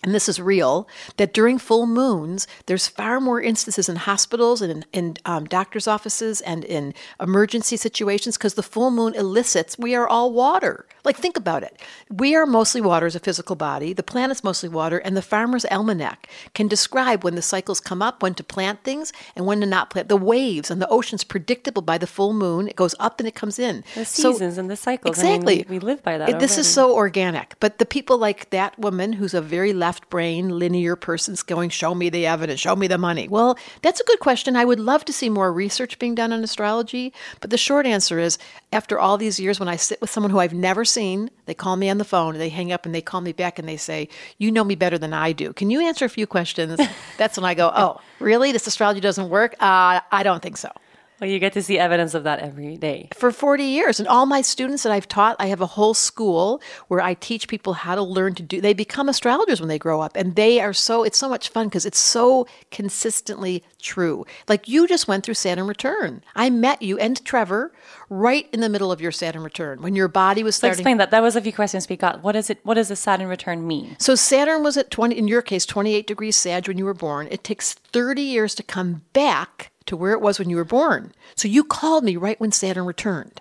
and 0.03 0.15
this 0.15 0.29
is 0.29 0.41
real, 0.41 0.89
that 1.19 1.35
during 1.35 1.59
full 1.59 1.87
moons, 1.87 2.47
there's 2.67 2.89
far 2.89 3.21
more 3.21 3.41
instances 3.41 3.89
in 3.89 3.97
hospitals 3.97 4.63
and 4.63 4.71
in, 4.73 4.85
in 4.93 5.17
um, 5.27 5.45
doctors' 5.45 5.87
offices 5.87 6.41
and 6.41 6.65
in 6.65 6.95
emergency 7.21 7.77
situations 7.77 8.37
because 8.39 8.55
the 8.55 8.63
full 8.63 8.91
moon 8.91 9.15
elicits, 9.15 9.79
we 9.79 9.95
are 9.95 10.09
all 10.09 10.33
water. 10.33 10.87
Like, 11.05 11.17
think 11.17 11.37
about 11.37 11.63
it. 11.63 11.81
We 12.11 12.35
are 12.35 12.45
mostly 12.47 12.81
water 12.81 13.07
as 13.07 13.17
a 13.17 13.21
physical 13.21 13.57
body, 13.57 13.93
the 13.93 14.03
planet's 14.03 14.45
mostly 14.45 14.69
water, 14.69 14.99
and 14.99 15.17
the 15.17 15.23
farmer's 15.23 15.65
almanac 15.67 16.29
can 16.55 16.69
describe 16.69 17.25
when 17.25 17.35
the 17.35 17.43
cycles 17.43 17.81
come 17.81 18.03
up, 18.03 18.23
when 18.23 18.35
to 18.35 18.45
plant 18.45 18.85
things, 18.85 19.13
and 19.35 19.47
when 19.47 19.61
to 19.61 19.67
not 19.67 19.91
plant. 19.91 20.09
The 20.09 20.17
waves 20.17 20.71
and 20.71 20.81
the 20.81 20.89
ocean's 20.89 21.25
predictable 21.25 21.83
by 21.83 21.97
the 21.99 22.07
full 22.07 22.33
moon. 22.33 22.69
It 22.69 22.77
goes 22.77 22.95
up 22.99 23.19
and 23.21 23.27
it 23.27 23.35
comes 23.35 23.59
in. 23.59 23.83
the 23.95 24.05
So- 24.05 24.33
seasons 24.33 24.59
and 24.59 24.71
the 24.71 24.77
cycles. 24.77 25.19
I 25.19 25.23
mean, 25.23 25.33
Exactly. 25.35 25.67
we, 25.69 25.79
we 25.79 25.81
live 25.81 26.03
by 26.03 26.19
that. 26.19 26.29
It- 26.29 26.39
this 26.39 26.57
is 26.59 26.69
so 26.69 26.95
organic. 26.95 27.55
But 27.61 27.79
the 27.79 27.87
people 27.87 28.19
like 28.19 28.51
that 28.51 28.79
woman 28.79 29.15
who's 29.15 29.35
a 29.35 29.41
very 29.43 29.73
left 29.73 29.90
brain, 29.99 30.59
linear 30.59 30.95
person's 30.95 31.43
going, 31.43 31.71
show 31.71 31.95
me 31.95 32.11
the 32.11 32.27
evidence, 32.27 32.61
show 32.61 32.77
me 32.77 32.87
the 32.87 32.99
money. 32.99 33.27
Well, 33.27 33.59
that's 33.83 34.01
a 34.01 34.05
good 34.05 34.21
question. 34.21 34.55
I 34.55 34.65
would 34.65 34.79
love 34.79 35.05
to 35.07 35.13
see 35.13 35.29
more 35.29 35.53
research 35.53 35.99
being 35.99 36.15
done 36.15 36.33
on 36.33 36.45
astrology. 36.45 37.13
But 37.41 37.51
the 37.51 37.59
short 37.59 37.87
answer 37.87 38.19
is 38.19 38.39
after 38.73 38.99
all 38.99 39.19
these 39.19 39.41
years, 39.41 39.59
when 39.59 39.69
I 39.69 39.77
sit 39.77 40.01
with 40.01 40.11
someone 40.11 40.31
who 40.31 40.39
I've 40.39 40.55
never 40.55 40.85
seen, 40.85 41.31
they 41.47 41.55
call 41.55 41.77
me 41.77 41.91
on 41.91 41.99
the 41.99 42.05
phone, 42.05 42.39
they 42.39 42.49
hang 42.49 42.71
up 42.71 42.87
and 42.87 42.95
they 42.95 43.03
call 43.03 43.21
me 43.21 43.33
back 43.33 43.59
and 43.59 43.69
they 43.69 43.77
say, 43.77 44.09
You 44.39 44.53
know 44.53 44.65
me 44.65 44.77
better 44.77 44.99
than 44.99 45.13
I 45.13 45.33
do. 45.33 45.53
Can 45.53 45.71
you 45.71 45.81
answer 45.81 46.05
a 46.05 46.09
few 46.11 46.27
questions? 46.27 46.81
that's 47.17 47.37
when 47.37 47.45
I 47.45 47.55
go, 47.55 47.73
Oh, 47.75 48.01
really? 48.21 48.53
This 48.53 48.67
astrology 48.67 49.01
doesn't 49.01 49.29
work? 49.29 49.55
Uh, 49.55 50.01
I 50.13 50.23
don't 50.23 50.43
think 50.43 50.57
so 50.57 50.71
Well, 51.21 51.29
you 51.29 51.39
get 51.39 51.53
to 51.53 51.63
see 51.63 51.79
evidence 51.79 52.15
of 52.15 52.25
that 52.25 52.41
every 52.41 52.77
day. 52.77 53.09
for 53.15 53.31
40 53.31 53.65
years. 53.65 54.01
And 54.01 54.09
all 54.09 54.25
my 54.25 54.41
students 54.41 54.83
that 54.85 54.93
I've 54.93 55.09
taught, 55.09 55.37
I 55.39 55.47
have 55.47 55.61
a 55.61 55.67
whole 55.67 55.93
school 55.93 56.63
where 56.89 57.01
I 57.01 57.15
teach 57.15 57.47
people 57.49 57.75
how 57.75 57.95
to 57.95 58.03
learn 58.03 58.35
to 58.37 58.43
do, 58.43 58.61
they 58.61 58.73
become 58.73 59.09
astrologers 59.09 59.61
when 59.61 59.69
they 59.69 59.79
grow 59.79 60.01
up. 60.01 60.17
And 60.17 60.35
they 60.35 60.61
are 60.61 60.73
so, 60.73 61.03
it's 61.03 61.19
so 61.19 61.29
much 61.29 61.51
fun 61.51 61.69
because 61.69 61.85
it's 61.85 61.99
so 61.99 62.47
consistently 62.71 63.63
true. 63.81 64.25
Like 64.49 64.69
you 64.69 64.87
just 64.87 65.09
went 65.09 65.25
through 65.25 65.35
Saturn 65.35 65.67
return. 65.67 66.23
I 66.35 66.49
met 66.49 66.81
you 66.81 66.99
and 66.99 67.23
Trevor 67.25 67.73
right 68.09 68.49
in 68.53 68.61
the 68.61 68.69
middle 68.69 68.91
of 68.91 69.01
your 69.01 69.13
Saturn 69.13 69.43
return 69.43 69.83
when 69.83 69.95
your 69.95 70.09
body 70.09 70.43
was 70.43 70.57
So 70.57 70.69
explain 70.69 70.97
that. 70.99 71.11
That 71.11 71.23
was 71.23 71.37
a 71.37 71.41
few 71.41 71.53
questions 71.53 71.89
we 71.89 71.97
got. 71.97 72.23
What 72.23 72.35
is 72.35 72.49
it? 72.51 72.61
What 72.63 72.75
does 72.75 72.89
the 72.89 72.97
Saturn 72.97 73.29
return 73.29 73.67
mean? 73.67 73.97
So 73.99 74.15
Saturn 74.15 74.63
was 74.63 74.77
at 74.77 74.91
20, 74.91 75.17
in 75.17 75.29
your 75.29 75.43
case, 75.43 75.67
28 75.67 76.07
degrees 76.07 76.37
Sag 76.37 76.67
when 76.67 76.79
you 76.79 76.85
were 76.85 76.95
born. 76.95 77.29
It 77.31 77.45
takes 77.45 77.75
30 77.75 78.23
years 78.23 78.55
to 78.55 78.63
come 78.63 79.03
back 79.13 79.71
to 79.87 79.97
where 79.97 80.13
it 80.13 80.21
was 80.21 80.39
when 80.39 80.51
you 80.51 80.57
were 80.57 80.65
born. 80.65 81.13
So 81.35 81.49
you 81.49 81.65
called 81.65 82.05
me 82.05 82.17
right 82.17 82.41
when 82.41 82.53
Saturn 82.53 82.85
returned. 82.85 83.41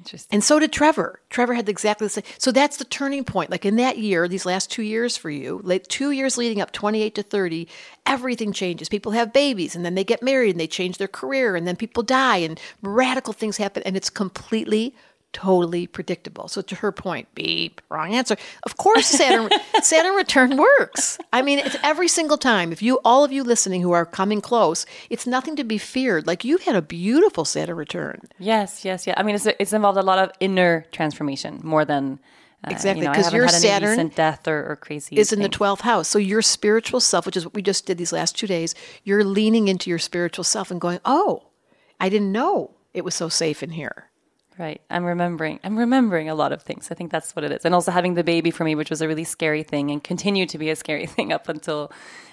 Interesting. 0.00 0.34
And 0.34 0.42
so 0.42 0.58
did 0.58 0.72
Trevor. 0.72 1.20
Trevor 1.28 1.52
had 1.52 1.68
exactly 1.68 2.06
the 2.06 2.10
same. 2.10 2.24
So 2.38 2.52
that's 2.52 2.78
the 2.78 2.84
turning 2.84 3.22
point. 3.22 3.50
Like 3.50 3.66
in 3.66 3.76
that 3.76 3.98
year, 3.98 4.28
these 4.28 4.46
last 4.46 4.70
two 4.70 4.82
years 4.82 5.16
for 5.18 5.28
you, 5.28 5.60
like 5.62 5.86
two 5.88 6.10
years 6.10 6.38
leading 6.38 6.60
up, 6.62 6.72
28 6.72 7.14
to 7.16 7.22
30, 7.22 7.68
everything 8.06 8.52
changes. 8.52 8.88
People 8.88 9.12
have 9.12 9.32
babies 9.32 9.76
and 9.76 9.84
then 9.84 9.94
they 9.94 10.04
get 10.04 10.22
married 10.22 10.52
and 10.52 10.60
they 10.60 10.66
change 10.66 10.96
their 10.96 11.06
career 11.06 11.54
and 11.54 11.66
then 11.66 11.76
people 11.76 12.02
die 12.02 12.38
and 12.38 12.58
radical 12.80 13.34
things 13.34 13.58
happen 13.58 13.82
and 13.84 13.94
it's 13.94 14.08
completely 14.08 14.94
totally 15.32 15.86
predictable. 15.86 16.48
So 16.48 16.60
to 16.62 16.74
her 16.76 16.92
point, 16.92 17.28
beep, 17.34 17.80
wrong 17.88 18.14
answer. 18.14 18.36
Of 18.64 18.76
course, 18.76 19.06
Saturn 19.06 19.48
Saturn 19.82 20.14
return 20.14 20.56
works. 20.56 21.18
I 21.32 21.42
mean, 21.42 21.58
it's 21.60 21.76
every 21.82 22.08
single 22.08 22.36
time. 22.38 22.72
If 22.72 22.82
you, 22.82 22.98
all 23.04 23.24
of 23.24 23.32
you 23.32 23.42
listening 23.44 23.80
who 23.82 23.92
are 23.92 24.04
coming 24.06 24.40
close, 24.40 24.86
it's 25.08 25.26
nothing 25.26 25.56
to 25.56 25.64
be 25.64 25.78
feared. 25.78 26.26
Like 26.26 26.44
you've 26.44 26.62
had 26.62 26.74
a 26.76 26.82
beautiful 26.82 27.44
Saturn 27.44 27.76
return. 27.76 28.20
Yes, 28.38 28.84
yes, 28.84 29.06
yeah. 29.06 29.14
I 29.16 29.22
mean, 29.22 29.34
it's 29.34 29.46
it's 29.46 29.72
involved 29.72 29.98
a 29.98 30.02
lot 30.02 30.18
of 30.18 30.30
inner 30.40 30.86
transformation 30.92 31.60
more 31.62 31.84
than. 31.84 32.18
Uh, 32.62 32.72
Exactly, 32.72 33.00
you 33.00 33.04
know, 33.06 33.12
I 33.12 33.14
'cause 33.14 33.24
haven't 33.24 33.38
your 33.38 33.48
Saturn 33.48 34.08
death 34.08 34.46
or, 34.46 34.72
or 34.72 34.76
crazy. 34.76 35.16
Is 35.16 35.32
in 35.32 35.40
the 35.40 35.48
12th 35.48 35.80
house. 35.80 36.08
So 36.08 36.18
your 36.18 36.42
spiritual 36.42 37.00
self, 37.00 37.24
which 37.24 37.34
is 37.38 37.46
what 37.46 37.54
we 37.54 37.62
just 37.62 37.86
did 37.86 37.96
these 37.96 38.12
last 38.12 38.36
two 38.36 38.46
days, 38.46 38.74
you're 39.02 39.24
leaning 39.24 39.68
into 39.68 39.88
your 39.88 39.98
spiritual 39.98 40.44
self 40.44 40.70
and 40.70 40.78
going, 40.78 41.00
"Oh, 41.06 41.44
I 41.98 42.10
didn't 42.10 42.32
know 42.32 42.72
it 42.92 43.02
was 43.02 43.14
so 43.14 43.30
safe 43.30 43.62
in 43.62 43.70
here." 43.70 44.09
Right. 44.60 44.82
I'm 44.90 45.04
remembering. 45.06 45.58
I'm 45.64 45.78
remembering 45.78 46.28
a 46.28 46.34
lot 46.34 46.52
of 46.52 46.62
things. 46.62 46.90
I 46.90 46.94
think 46.94 47.10
that's 47.10 47.34
what 47.34 47.46
it 47.46 47.50
is. 47.50 47.64
And 47.64 47.74
also 47.74 47.90
having 47.90 48.12
the 48.12 48.22
baby 48.22 48.50
for 48.50 48.62
me, 48.62 48.74
which 48.74 48.90
was 48.90 49.00
a 49.00 49.08
really 49.08 49.24
scary 49.24 49.62
thing 49.62 49.90
and 49.90 50.04
continued 50.04 50.50
to 50.50 50.58
be 50.58 50.68
a 50.68 50.76
scary 50.76 51.06
thing 51.16 51.32
up 51.32 51.48
until 51.48 51.90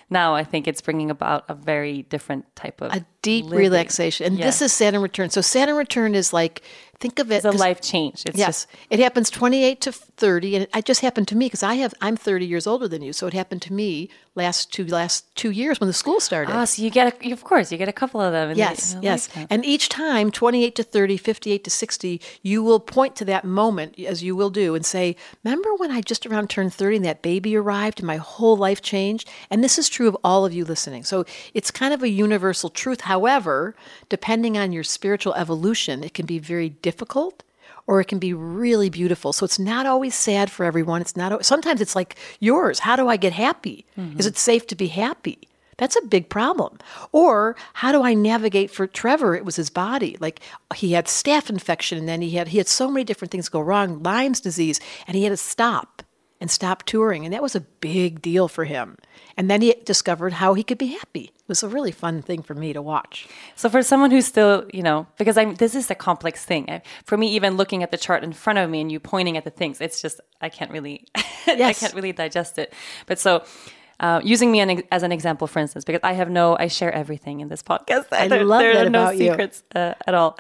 now. 0.10 0.36
I 0.36 0.43
think 0.43 0.67
it's 0.67 0.81
bringing 0.81 1.10
about 1.10 1.46
a 1.48 1.53
very 1.53 2.01
different 2.01 2.53
type 2.53 2.81
of 2.81 2.93
A 2.93 3.05
deep 3.22 3.46
living. 3.46 3.60
relaxation. 3.60 4.25
And 4.25 4.38
this 4.43 4.62
is 4.62 4.74
Saturn 4.74 5.01
return. 5.01 5.29
So 5.29 5.39
Saturn 5.39 5.77
return 5.77 6.15
is 6.15 6.34
like 6.34 6.63
think 7.00 7.20
of 7.20 7.32
it 7.32 7.36
It's 7.38 7.46
a 7.46 7.51
life 7.51 7.82
change. 7.82 8.24
It's 8.25 8.38
Yes, 8.38 8.66
just 8.66 8.68
it 8.89 9.00
happens 9.00 9.30
28 9.30 9.82
to 9.82 9.92
30, 9.92 10.56
and 10.56 10.68
it, 10.74 10.86
just 10.86 11.01
happened 11.01 11.27
to 11.27 11.36
me 11.36 11.46
because 11.46 11.63
I 11.63 11.75
have 11.75 11.94
I'm 12.01 12.18
30 12.18 12.46
years 12.46 12.66
older 12.68 12.88
than 12.88 13.01
you, 13.01 13.13
so 13.13 13.27
it 13.27 13.34
happened 13.34 13.62
to 13.63 13.74
me 13.74 14.10
last 14.36 14.72
two 14.72 14.86
last 14.86 15.25
two 15.36 15.50
years 15.51 15.80
when 15.80 15.88
the 15.88 15.94
school 15.94 16.20
started. 16.20 16.51
ah. 16.54 16.66
So 16.66 16.82
you 16.84 16.89
get 16.92 17.24
a, 17.24 17.32
of 17.32 17.44
course 17.44 17.72
you 17.72 17.77
get 17.77 17.88
a 17.89 17.94
couple 17.94 18.22
of 18.22 18.32
them. 18.34 18.50
in 18.50 18.54
the- 18.56 18.60
Yes, 18.60 18.96
yes. 19.01 19.27
lifetime. 19.27 19.48
And 19.50 19.66
each 19.66 19.89
time, 19.89 20.32
28 20.32 20.75
to 20.75 20.84
30, 20.84 21.18
58 21.18 21.63
to 21.63 21.70
60, 21.70 22.22
you 22.44 22.63
will 22.63 22.80
point 22.80 23.16
to 23.18 23.25
that 23.25 23.44
moment, 23.46 23.98
as 24.00 24.24
you 24.24 24.36
will 24.36 24.50
do, 24.51 24.75
and 24.75 24.86
say, 24.86 25.16
Remember 25.44 25.74
when 25.75 25.92
I 25.92 26.01
just 26.01 26.25
around 26.25 26.50
turned 26.50 26.74
30 26.74 26.98
and 26.98 27.06
that 27.06 27.22
baby 27.22 27.56
arrived 27.56 28.00
and 28.00 28.08
my 28.08 28.18
whole 28.18 28.58
life 28.58 28.82
changed? 28.82 29.27
And 29.50 29.63
this 29.63 29.77
is 29.80 29.89
true 29.89 30.08
of 30.08 30.18
all 30.24 30.46
of 30.46 30.54
you 30.54 30.66
listening. 30.66 31.04
So 31.04 31.25
it's 31.54 31.72
kind 31.72 31.94
of 31.94 32.01
a 32.04 32.10
universal 32.10 32.70
truth. 32.70 33.01
However, 33.01 33.75
depending 34.10 34.58
on 34.58 34.72
your 34.72 34.84
spiritual 34.84 35.34
evolution, 35.36 36.04
it 36.04 36.13
can 36.13 36.25
be 36.25 36.39
very 36.39 36.70
difficult 36.89 37.44
or 37.88 38.01
it 38.01 38.08
can 38.08 38.20
be 38.20 38.34
really 38.34 38.89
beautiful. 38.89 39.34
So 39.34 39.46
it's 39.46 39.60
not 39.60 39.86
always 39.86 40.13
sad 40.13 40.51
for 40.51 40.65
everyone. 40.65 41.01
It's 41.01 41.15
not 41.15 41.46
sometimes 41.46 41.82
it's 41.82 41.96
like 41.96 42.15
yours. 42.39 42.79
How 42.79 42.96
do 42.96 43.08
I 43.08 43.17
get 43.17 43.34
happy? 43.34 43.86
Mm-hmm. 43.98 44.20
Is 44.20 44.25
it 44.25 44.38
safe 44.38 44.67
to 44.67 44.75
be 44.75 44.88
happy? 44.88 45.39
That's 45.77 45.96
a 45.96 46.06
big 46.06 46.29
problem. 46.29 46.79
Or 47.12 47.56
how 47.74 47.91
do 47.91 48.01
I 48.03 48.13
navigate 48.13 48.72
for 48.72 48.88
Trevor? 48.88 49.36
It 49.36 49.46
was 49.46 49.56
his 49.56 49.70
body. 49.70 50.17
Like 50.20 50.41
he 50.75 50.94
had 50.94 51.06
staph 51.06 51.50
infection 51.50 51.98
and 51.98 52.08
then 52.08 52.22
he 52.22 52.32
had 52.32 52.50
he 52.50 52.58
had 52.58 52.67
so 52.67 52.89
many 52.89 53.03
different 53.03 53.32
things 53.32 53.50
go 53.50 53.62
wrong, 53.62 54.03
Lyme's 54.03 54.41
disease, 54.41 54.79
and 55.08 55.15
he 55.15 55.24
had 55.24 55.32
to 55.32 55.38
stop 55.38 56.03
and 56.39 56.51
stop 56.51 56.84
touring. 56.84 57.25
And 57.25 57.34
that 57.34 57.41
was 57.41 57.56
a 57.56 57.62
big 57.62 58.22
deal 58.22 58.48
for 58.48 58.65
him. 58.65 58.98
And 59.36 59.50
then 59.50 59.62
he 59.62 59.75
discovered 59.86 60.34
how 60.34 60.53
he 60.53 60.63
could 60.63 60.77
be 60.77 60.88
happy. 60.88 61.32
It 61.36 61.48
was 61.48 61.63
a 61.63 61.67
really 61.67 61.91
fun 61.91 62.22
thing 62.22 62.41
for 62.44 62.53
me 62.53 62.74
to 62.74 62.82
watch. 62.82 63.27
So 63.56 63.70
for 63.70 63.82
someone 63.82 64.12
who's 64.12 64.25
still, 64.25 64.65
you 64.74 64.84
know, 64.84 65.08
because 65.17 65.38
I'm 65.38 65.56
this 65.56 65.75
is 65.75 65.89
a 65.89 65.96
complex 65.96 66.44
thing. 66.44 66.82
For 67.06 67.17
me, 67.17 67.27
even 67.29 67.58
looking 67.58 67.84
at 67.84 67.91
the 67.91 67.98
chart 67.98 68.24
in 68.24 68.34
front 68.34 68.60
of 68.60 68.70
me 68.70 68.82
and 68.82 68.91
you 68.91 69.00
pointing 69.00 69.38
at 69.38 69.44
the 69.44 69.50
things, 69.50 69.79
it's 69.79 70.01
just 70.01 70.20
I 70.41 70.50
can't 70.50 70.72
really, 70.72 71.06
I 71.48 71.74
can't 71.74 71.94
really 71.94 72.13
digest 72.13 72.58
it. 72.58 72.74
But 73.06 73.20
so. 73.20 73.44
Uh, 74.00 74.22
using 74.24 74.51
me 74.51 74.60
an, 74.60 74.84
as 74.92 75.01
an 75.01 75.12
example, 75.12 75.48
for 75.48 75.60
instance, 75.60 75.84
because 75.84 76.01
I 76.04 76.13
have 76.13 76.30
no, 76.30 76.56
I 76.60 76.68
share 76.68 76.94
everything 76.94 77.39
in 77.39 77.48
this 77.48 77.63
podcast. 77.63 78.06
I 78.12 78.27
there, 78.34 78.44
love 78.44 78.60
there 78.60 78.74
that 78.75 78.88
are 78.88 78.89
no 78.89 79.04
about 79.04 79.18
you. 79.18 79.32
secrets 79.32 79.63
uh, 79.74 79.96
at 80.06 80.13
all. 80.13 80.38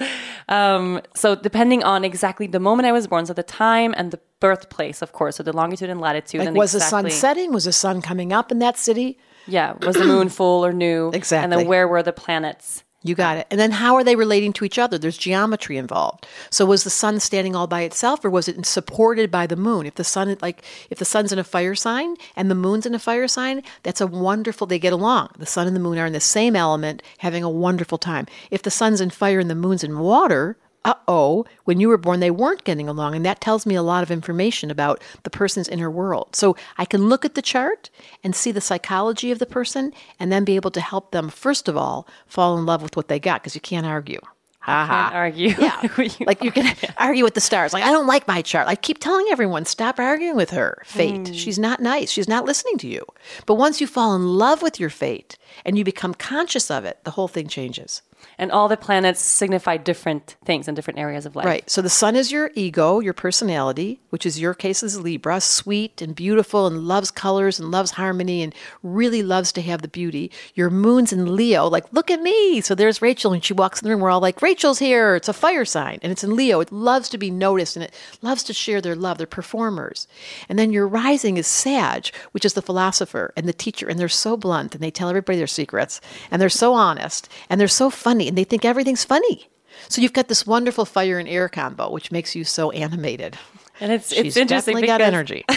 Um, 0.47 1.01
so 1.15 1.35
depending 1.35 1.83
on 1.83 2.05
exactly 2.05 2.45
the 2.45 2.59
moment 2.59 2.85
I 2.85 2.91
was 2.91 3.07
born, 3.07 3.25
so 3.25 3.33
the 3.33 3.41
time 3.41 3.95
and 3.97 4.11
the 4.11 4.19
birthplace, 4.39 5.01
of 5.01 5.11
course, 5.11 5.37
so 5.37 5.43
the 5.43 5.53
longitude 5.53 5.89
and 5.89 5.99
latitude. 5.99 6.39
Like 6.39 6.49
and 6.49 6.57
was 6.57 6.75
exactly, 6.75 7.09
the 7.09 7.09
sun 7.09 7.19
setting? 7.19 7.53
Was 7.53 7.65
the 7.65 7.71
sun 7.71 8.01
coming 8.01 8.31
up 8.31 8.51
in 8.51 8.59
that 8.59 8.77
city? 8.77 9.17
Yeah, 9.47 9.73
was 9.81 9.95
the 9.95 10.05
moon 10.05 10.29
full 10.37 10.63
or 10.63 10.73
new? 10.73 11.09
Exactly. 11.11 11.43
And 11.43 11.51
then 11.51 11.67
where 11.67 11.87
were 11.87 12.03
the 12.03 12.13
planets? 12.13 12.83
You 13.07 13.15
got 13.15 13.37
it. 13.37 13.47
And 13.49 13.59
then 13.59 13.71
how 13.71 13.95
are 13.95 14.03
they 14.03 14.15
relating 14.15 14.51
to 14.53 14.65
each 14.65 14.77
other? 14.77 14.97
There's 14.97 15.17
geometry 15.17 15.77
involved. 15.77 16.27
So 16.49 16.65
was 16.65 16.83
the 16.83 16.89
sun 16.89 17.19
standing 17.19 17.55
all 17.55 17.67
by 17.67 17.81
itself 17.81 18.25
or 18.25 18.29
was 18.29 18.47
it 18.47 18.65
supported 18.65 19.31
by 19.31 19.47
the 19.47 19.55
moon? 19.55 19.85
If 19.85 19.95
the 19.95 20.03
sun 20.03 20.35
like 20.41 20.63
if 20.89 20.99
the 20.99 21.05
sun's 21.05 21.31
in 21.31 21.39
a 21.39 21.43
fire 21.43 21.75
sign 21.75 22.15
and 22.35 22.51
the 22.51 22.55
moon's 22.55 22.85
in 22.85 22.93
a 22.93 22.99
fire 22.99 23.27
sign, 23.27 23.63
that's 23.83 24.01
a 24.01 24.07
wonderful 24.07 24.67
they 24.67 24.79
get 24.79 24.93
along. 24.93 25.29
The 25.37 25.45
sun 25.45 25.67
and 25.67 25.75
the 25.75 25.79
moon 25.79 25.97
are 25.97 26.05
in 26.05 26.13
the 26.13 26.19
same 26.19 26.55
element, 26.55 27.01
having 27.19 27.43
a 27.43 27.49
wonderful 27.49 27.97
time. 27.97 28.27
If 28.51 28.63
the 28.63 28.71
sun's 28.71 29.01
in 29.01 29.09
fire 29.09 29.39
and 29.39 29.49
the 29.49 29.55
moon's 29.55 29.83
in 29.83 29.99
water, 29.99 30.57
uh-oh, 30.87 31.45
when 31.65 31.79
you 31.79 31.89
were 31.89 31.97
born 31.97 32.19
they 32.19 32.31
weren't 32.31 32.63
getting 32.63 32.87
along 32.87 33.13
and 33.13 33.25
that 33.25 33.41
tells 33.41 33.65
me 33.65 33.75
a 33.75 33.83
lot 33.83 34.01
of 34.01 34.09
information 34.09 34.71
about 34.71 35.03
the 35.23 35.29
person's 35.29 35.67
inner 35.67 35.91
world. 35.91 36.35
So 36.35 36.55
I 36.77 36.85
can 36.85 37.09
look 37.09 37.25
at 37.25 37.35
the 37.35 37.41
chart 37.41 37.89
and 38.23 38.35
see 38.35 38.51
the 38.51 38.61
psychology 38.61 39.29
of 39.31 39.39
the 39.39 39.45
person 39.45 39.93
and 40.19 40.31
then 40.31 40.45
be 40.45 40.55
able 40.55 40.71
to 40.71 40.81
help 40.81 41.11
them 41.11 41.29
first 41.29 41.67
of 41.67 41.77
all 41.77 42.07
fall 42.25 42.57
in 42.57 42.65
love 42.65 42.81
with 42.81 42.95
what 42.95 43.09
they 43.09 43.19
got 43.19 43.41
because 43.41 43.53
you 43.53 43.61
can't 43.61 43.85
argue. 43.85 44.21
Ha. 44.67 44.85
Can't 44.85 45.15
argue. 45.15 45.55
Yeah. 45.57 45.81
you 45.97 46.25
like 46.25 46.43
you 46.43 46.51
can 46.51 46.75
argue 46.97 47.23
with 47.23 47.35
the 47.35 47.41
stars. 47.41 47.71
Like 47.73 47.85
I 47.85 47.91
don't 47.91 48.07
like 48.07 48.27
my 48.27 48.41
chart. 48.41 48.67
I 48.67 48.75
keep 48.75 48.99
telling 48.99 49.27
everyone 49.31 49.63
stop 49.63 49.97
arguing 49.97 50.35
with 50.35 50.49
her. 50.51 50.81
Fate. 50.85 51.29
Hmm. 51.29 51.33
She's 51.33 51.57
not 51.57 51.79
nice. 51.79 52.11
She's 52.11 52.27
not 52.27 52.43
listening 52.43 52.77
to 52.79 52.87
you. 52.87 53.05
But 53.45 53.55
once 53.55 53.79
you 53.79 53.87
fall 53.87 54.13
in 54.13 54.27
love 54.27 54.61
with 54.61 54.77
your 54.77 54.89
fate 54.89 55.37
and 55.63 55.77
you 55.77 55.85
become 55.85 56.13
conscious 56.13 56.69
of 56.69 56.83
it, 56.83 57.01
the 57.05 57.11
whole 57.11 57.29
thing 57.29 57.47
changes. 57.47 58.01
And 58.37 58.51
all 58.51 58.67
the 58.67 58.77
planets 58.77 59.19
signify 59.19 59.77
different 59.77 60.35
things 60.45 60.67
in 60.67 60.75
different 60.75 60.99
areas 60.99 61.25
of 61.25 61.35
life. 61.35 61.45
Right. 61.45 61.69
So 61.69 61.81
the 61.81 61.89
sun 61.89 62.15
is 62.15 62.31
your 62.31 62.51
ego, 62.55 62.99
your 62.99 63.13
personality, 63.13 63.99
which 64.09 64.25
is 64.25 64.39
your 64.39 64.53
case 64.53 64.83
is 64.83 64.99
Libra, 64.99 65.41
sweet 65.41 66.01
and 66.01 66.15
beautiful 66.15 66.67
and 66.67 66.87
loves 66.87 67.09
colors 67.09 67.59
and 67.59 67.71
loves 67.71 67.91
harmony 67.91 68.43
and 68.43 68.53
really 68.83 69.23
loves 69.23 69.51
to 69.53 69.61
have 69.61 69.81
the 69.81 69.87
beauty. 69.87 70.31
Your 70.53 70.69
moon's 70.69 71.11
in 71.11 71.35
Leo, 71.35 71.67
like, 71.67 71.91
look 71.91 72.11
at 72.11 72.21
me. 72.21 72.61
So 72.61 72.75
there's 72.75 73.01
Rachel 73.01 73.33
and 73.33 73.43
she 73.43 73.53
walks 73.53 73.81
in 73.81 73.85
the 73.85 73.91
room. 73.91 74.01
We're 74.01 74.11
all 74.11 74.21
like, 74.21 74.41
Rachel's 74.41 74.79
here. 74.79 75.15
It's 75.15 75.29
a 75.29 75.33
fire 75.33 75.65
sign 75.65 75.99
and 76.01 76.11
it's 76.11 76.23
in 76.23 76.35
Leo. 76.35 76.59
It 76.59 76.71
loves 76.71 77.09
to 77.09 77.17
be 77.17 77.31
noticed 77.31 77.75
and 77.75 77.83
it 77.83 77.93
loves 78.21 78.43
to 78.43 78.53
share 78.53 78.81
their 78.81 78.95
love. 78.95 79.17
They're 79.17 79.27
performers. 79.27 80.07
And 80.47 80.59
then 80.59 80.71
your 80.71 80.87
rising 80.87 81.37
is 81.37 81.47
Sag, 81.47 82.07
which 82.31 82.45
is 82.45 82.53
the 82.53 82.61
philosopher 82.61 83.33
and 83.35 83.47
the 83.47 83.53
teacher. 83.53 83.87
And 83.87 83.99
they're 83.99 84.09
so 84.09 84.37
blunt 84.37 84.75
and 84.75 84.83
they 84.83 84.91
tell 84.91 85.09
everybody 85.09 85.37
their 85.37 85.47
secrets 85.47 86.01
and 86.31 86.41
they're 86.41 86.49
so 86.49 86.73
honest 86.73 87.29
and 87.49 87.59
they're 87.59 87.67
so 87.67 87.89
funny 88.07 88.27
and 88.29 88.37
they 88.37 88.45
think 88.45 88.63
everything's 88.63 89.03
funny. 89.03 89.49
So 89.89 90.01
you've 90.01 90.13
got 90.13 90.27
this 90.29 90.47
wonderful 90.47 90.85
fire 90.85 91.19
and 91.19 91.27
air 91.27 91.49
combo, 91.49 91.91
which 91.91 92.09
makes 92.09 92.35
you 92.35 92.43
so 92.45 92.71
animated. 92.71 93.37
And 93.79 93.91
it's 93.91 94.09
She's 94.09 94.27
it's 94.27 94.37
interesting 94.37 94.75
definitely 94.75 94.87
got 94.87 95.01
energy. 95.01 95.45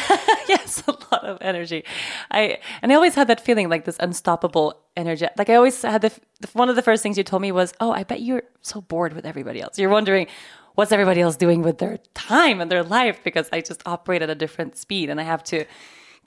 yes, 0.49 0.83
a 0.87 0.91
lot 0.91 1.25
of 1.25 1.39
energy. 1.41 1.85
I 2.31 2.59
and 2.83 2.93
I 2.93 2.97
always 2.97 3.15
had 3.15 3.29
that 3.29 3.41
feeling 3.41 3.69
like 3.71 3.85
this 3.85 3.97
unstoppable 3.99 4.75
energy. 4.97 5.27
Like 5.39 5.49
I 5.49 5.55
always 5.55 5.81
had 5.81 6.03
the 6.03 6.13
one 6.53 6.69
of 6.69 6.77
the 6.77 6.83
first 6.83 7.03
things 7.03 7.17
you 7.17 7.25
told 7.25 7.41
me 7.41 7.53
was, 7.53 7.73
"Oh, 7.81 7.93
I 7.93 8.03
bet 8.03 8.21
you're 8.21 8.43
so 8.61 8.83
bored 8.83 9.15
with 9.15 9.25
everybody 9.25 9.63
else. 9.63 9.79
You're 9.79 9.91
wondering 9.91 10.27
what's 10.75 10.93
everybody 10.93 11.21
else 11.21 11.37
doing 11.37 11.63
with 11.63 11.79
their 11.79 11.99
time 12.15 12.61
and 12.61 12.71
their 12.71 12.83
life 12.83 13.21
because 13.25 13.49
I 13.53 13.63
just 13.63 13.83
operate 13.87 14.23
at 14.23 14.29
a 14.29 14.35
different 14.35 14.77
speed 14.77 15.09
and 15.09 15.19
I 15.19 15.25
have 15.25 15.43
to 15.45 15.65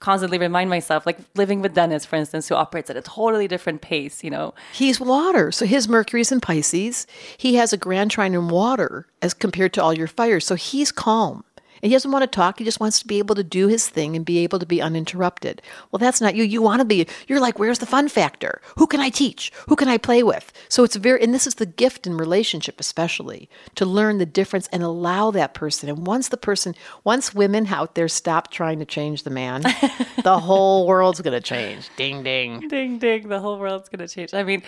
constantly 0.00 0.38
remind 0.38 0.68
myself 0.68 1.06
like 1.06 1.18
living 1.34 1.62
with 1.62 1.74
Dennis 1.74 2.04
for 2.04 2.16
instance 2.16 2.48
who 2.48 2.54
operates 2.54 2.90
at 2.90 2.96
a 2.96 3.02
totally 3.02 3.48
different 3.48 3.80
pace, 3.80 4.22
you 4.22 4.30
know. 4.30 4.54
He's 4.72 5.00
water. 5.00 5.50
So 5.50 5.66
his 5.66 5.88
Mercury's 5.88 6.32
in 6.32 6.40
Pisces. 6.40 7.06
He 7.36 7.54
has 7.54 7.72
a 7.72 7.76
grand 7.76 8.10
trine 8.10 8.34
in 8.34 8.48
water 8.48 9.06
as 9.22 9.34
compared 9.34 9.72
to 9.74 9.82
all 9.82 9.94
your 9.94 10.08
fires. 10.08 10.46
So 10.46 10.54
he's 10.54 10.92
calm. 10.92 11.44
And 11.84 11.90
he 11.90 11.94
doesn't 11.94 12.10
want 12.10 12.22
to 12.22 12.26
talk. 12.26 12.58
He 12.58 12.64
just 12.64 12.80
wants 12.80 12.98
to 13.00 13.06
be 13.06 13.18
able 13.18 13.34
to 13.34 13.44
do 13.44 13.68
his 13.68 13.88
thing 13.88 14.16
and 14.16 14.24
be 14.24 14.38
able 14.38 14.58
to 14.58 14.64
be 14.64 14.80
uninterrupted. 14.80 15.60
Well, 15.90 15.98
that's 15.98 16.20
not 16.20 16.34
you. 16.34 16.42
You 16.42 16.62
want 16.62 16.80
to 16.80 16.84
be, 16.84 17.06
you're 17.28 17.40
like, 17.40 17.58
where's 17.58 17.78
the 17.78 17.86
fun 17.86 18.08
factor? 18.08 18.60
Who 18.78 18.86
can 18.86 19.00
I 19.00 19.10
teach? 19.10 19.52
Who 19.68 19.76
can 19.76 19.88
I 19.88 19.98
play 19.98 20.22
with? 20.22 20.52
So 20.68 20.82
it's 20.82 20.96
very, 20.96 21.22
and 21.22 21.32
this 21.32 21.46
is 21.46 21.56
the 21.56 21.66
gift 21.66 22.06
in 22.06 22.16
relationship, 22.16 22.80
especially 22.80 23.48
to 23.76 23.84
learn 23.84 24.18
the 24.18 24.26
difference 24.26 24.66
and 24.72 24.82
allow 24.82 25.30
that 25.32 25.54
person. 25.54 25.88
And 25.88 26.06
once 26.06 26.28
the 26.28 26.36
person, 26.36 26.74
once 27.04 27.34
women 27.34 27.66
out 27.66 27.94
there 27.94 28.08
stop 28.08 28.50
trying 28.50 28.78
to 28.78 28.86
change 28.86 29.22
the 29.22 29.30
man, 29.30 29.62
the 30.24 30.40
whole 30.40 30.86
world's 30.86 31.20
going 31.20 31.40
to 31.40 31.46
change. 31.46 31.90
Ding, 31.96 32.22
ding. 32.22 32.66
ding 32.68 32.98
ding 33.04 33.28
the 33.28 33.40
whole 33.40 33.58
world's 33.58 33.88
going 33.88 34.06
to 34.06 34.12
change 34.12 34.32
i 34.34 34.42
mean 34.42 34.62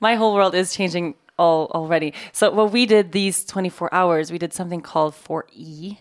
my 0.00 0.14
whole 0.14 0.34
world 0.34 0.54
is 0.54 0.74
changing 0.74 1.14
all 1.38 1.70
already 1.74 2.14
so 2.32 2.50
what 2.50 2.72
we 2.72 2.86
did 2.86 3.12
these 3.12 3.44
24 3.44 3.92
hours 3.92 4.32
we 4.32 4.38
did 4.38 4.52
something 4.52 4.80
called 4.80 5.14
4e 5.14 5.98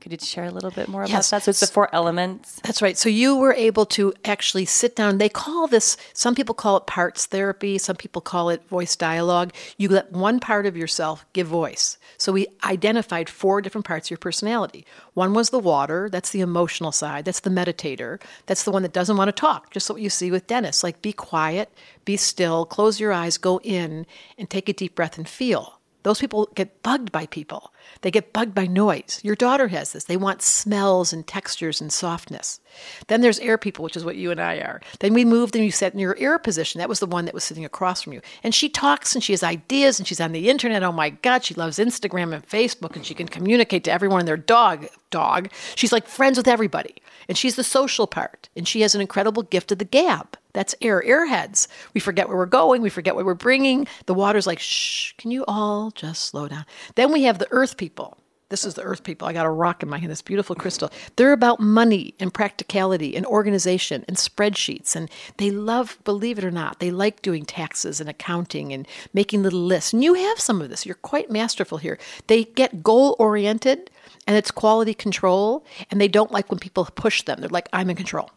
Could 0.00 0.12
you 0.12 0.18
share 0.18 0.44
a 0.44 0.50
little 0.50 0.70
bit 0.70 0.88
more 0.88 1.02
Yes. 1.02 1.10
about 1.10 1.38
that? 1.38 1.42
So 1.44 1.50
it's 1.50 1.60
the 1.60 1.66
four 1.66 1.94
elements. 1.94 2.58
That's 2.62 2.80
right. 2.80 2.96
So 2.96 3.08
you 3.08 3.36
were 3.36 3.52
able 3.52 3.84
to 3.86 4.12
actually 4.24 4.64
sit 4.64 4.96
down. 4.96 5.18
They 5.18 5.28
call 5.28 5.66
this, 5.66 5.96
some 6.14 6.34
people 6.34 6.54
call 6.54 6.78
it 6.78 6.86
parts 6.86 7.26
therapy, 7.26 7.76
some 7.78 7.96
people 7.96 8.22
call 8.22 8.48
it 8.48 8.66
voice 8.68 8.96
dialogue. 8.96 9.52
You 9.76 9.88
let 9.88 10.12
one 10.12 10.40
part 10.40 10.64
of 10.66 10.76
yourself 10.76 11.26
give 11.32 11.46
voice. 11.46 11.98
So 12.16 12.32
we 12.32 12.46
identified 12.64 13.28
four 13.28 13.60
different 13.60 13.84
parts 13.84 14.06
of 14.06 14.10
your 14.10 14.18
personality. 14.18 14.86
One 15.14 15.34
was 15.34 15.50
the 15.50 15.58
water, 15.58 16.08
that's 16.10 16.30
the 16.30 16.40
emotional 16.40 16.92
side, 16.92 17.24
that's 17.24 17.40
the 17.40 17.50
meditator, 17.50 18.20
that's 18.46 18.64
the 18.64 18.70
one 18.70 18.82
that 18.82 18.92
doesn't 18.92 19.16
want 19.16 19.28
to 19.28 19.32
talk, 19.32 19.70
just 19.70 19.90
what 19.90 20.00
you 20.00 20.08
see 20.10 20.30
with 20.30 20.46
Dennis. 20.46 20.82
Like 20.82 21.02
be 21.02 21.12
quiet, 21.12 21.70
be 22.04 22.16
still, 22.16 22.64
close 22.64 23.00
your 23.00 23.12
eyes, 23.12 23.36
go 23.36 23.60
in, 23.62 24.06
and 24.38 24.48
take 24.48 24.68
a 24.68 24.72
deep 24.72 24.94
breath 24.94 25.18
and 25.18 25.28
feel. 25.28 25.79
Those 26.02 26.18
people 26.18 26.48
get 26.54 26.82
bugged 26.82 27.12
by 27.12 27.26
people. 27.26 27.72
They 28.00 28.10
get 28.10 28.32
bugged 28.32 28.54
by 28.54 28.66
noise. 28.66 29.20
Your 29.22 29.34
daughter 29.34 29.68
has 29.68 29.92
this. 29.92 30.04
They 30.04 30.16
want 30.16 30.40
smells 30.40 31.12
and 31.12 31.26
textures 31.26 31.80
and 31.80 31.92
softness. 31.92 32.60
Then 33.08 33.20
there's 33.20 33.38
air 33.40 33.58
people, 33.58 33.82
which 33.82 33.96
is 33.96 34.04
what 34.04 34.16
you 34.16 34.30
and 34.30 34.40
I 34.40 34.56
are. 34.56 34.80
Then 35.00 35.12
we 35.12 35.24
moved 35.24 35.54
and 35.54 35.64
you 35.64 35.70
sat 35.70 35.92
in 35.92 35.98
your 35.98 36.16
air 36.18 36.38
position. 36.38 36.78
That 36.78 36.88
was 36.88 37.00
the 37.00 37.06
one 37.06 37.26
that 37.26 37.34
was 37.34 37.44
sitting 37.44 37.64
across 37.64 38.02
from 38.02 38.14
you. 38.14 38.22
And 38.42 38.54
she 38.54 38.68
talks 38.68 39.14
and 39.14 39.22
she 39.22 39.32
has 39.32 39.42
ideas 39.42 39.98
and 39.98 40.08
she's 40.08 40.20
on 40.20 40.32
the 40.32 40.48
internet. 40.48 40.82
Oh 40.82 40.92
my 40.92 41.10
God, 41.10 41.44
she 41.44 41.54
loves 41.54 41.78
Instagram 41.78 42.32
and 42.32 42.48
Facebook 42.48 42.96
and 42.96 43.04
she 43.04 43.14
can 43.14 43.28
communicate 43.28 43.84
to 43.84 43.92
everyone 43.92 44.20
and 44.20 44.28
their 44.28 44.36
dog. 44.36 44.86
Dog. 45.10 45.50
She's 45.74 45.92
like 45.92 46.06
friends 46.06 46.38
with 46.38 46.48
everybody. 46.48 46.94
And 47.28 47.36
she's 47.36 47.56
the 47.56 47.64
social 47.64 48.06
part. 48.06 48.48
And 48.56 48.66
she 48.66 48.80
has 48.82 48.94
an 48.94 49.00
incredible 49.00 49.42
gift 49.42 49.72
of 49.72 49.78
the 49.78 49.84
gab. 49.84 50.36
That's 50.52 50.74
air, 50.80 51.02
airheads. 51.06 51.68
We 51.94 52.00
forget 52.00 52.28
where 52.28 52.36
we're 52.36 52.46
going. 52.46 52.82
We 52.82 52.90
forget 52.90 53.14
what 53.14 53.24
we're 53.24 53.34
bringing. 53.34 53.86
The 54.06 54.14
water's 54.14 54.46
like, 54.46 54.58
shh, 54.58 55.12
can 55.18 55.30
you 55.30 55.44
all 55.46 55.90
just 55.90 56.24
slow 56.24 56.48
down? 56.48 56.66
Then 56.94 57.12
we 57.12 57.24
have 57.24 57.38
the 57.38 57.48
earth 57.50 57.76
people. 57.76 58.18
This 58.50 58.64
is 58.64 58.74
the 58.74 58.82
earth 58.82 59.04
people. 59.04 59.28
I 59.28 59.32
got 59.32 59.46
a 59.46 59.50
rock 59.50 59.80
in 59.82 59.88
my 59.88 59.98
hand, 59.98 60.10
this 60.10 60.22
beautiful 60.22 60.56
crystal. 60.56 60.90
They're 61.14 61.32
about 61.32 61.60
money 61.60 62.14
and 62.18 62.34
practicality 62.34 63.16
and 63.16 63.24
organization 63.24 64.04
and 64.08 64.16
spreadsheets. 64.16 64.96
And 64.96 65.08
they 65.36 65.52
love, 65.52 65.98
believe 66.02 66.36
it 66.36 66.44
or 66.44 66.50
not, 66.50 66.80
they 66.80 66.90
like 66.90 67.22
doing 67.22 67.44
taxes 67.44 68.00
and 68.00 68.10
accounting 68.10 68.72
and 68.72 68.88
making 69.14 69.44
little 69.44 69.60
lists. 69.60 69.92
And 69.92 70.02
you 70.02 70.14
have 70.14 70.40
some 70.40 70.60
of 70.60 70.68
this. 70.68 70.84
You're 70.84 70.96
quite 70.96 71.30
masterful 71.30 71.78
here. 71.78 71.96
They 72.26 72.42
get 72.44 72.82
goal 72.82 73.14
oriented 73.20 73.88
and 74.26 74.36
it's 74.36 74.50
quality 74.50 74.94
control. 74.94 75.64
And 75.88 76.00
they 76.00 76.08
don't 76.08 76.32
like 76.32 76.50
when 76.50 76.58
people 76.58 76.84
push 76.92 77.22
them. 77.22 77.40
They're 77.40 77.50
like, 77.50 77.68
I'm 77.72 77.88
in 77.88 77.96
control. 77.96 78.30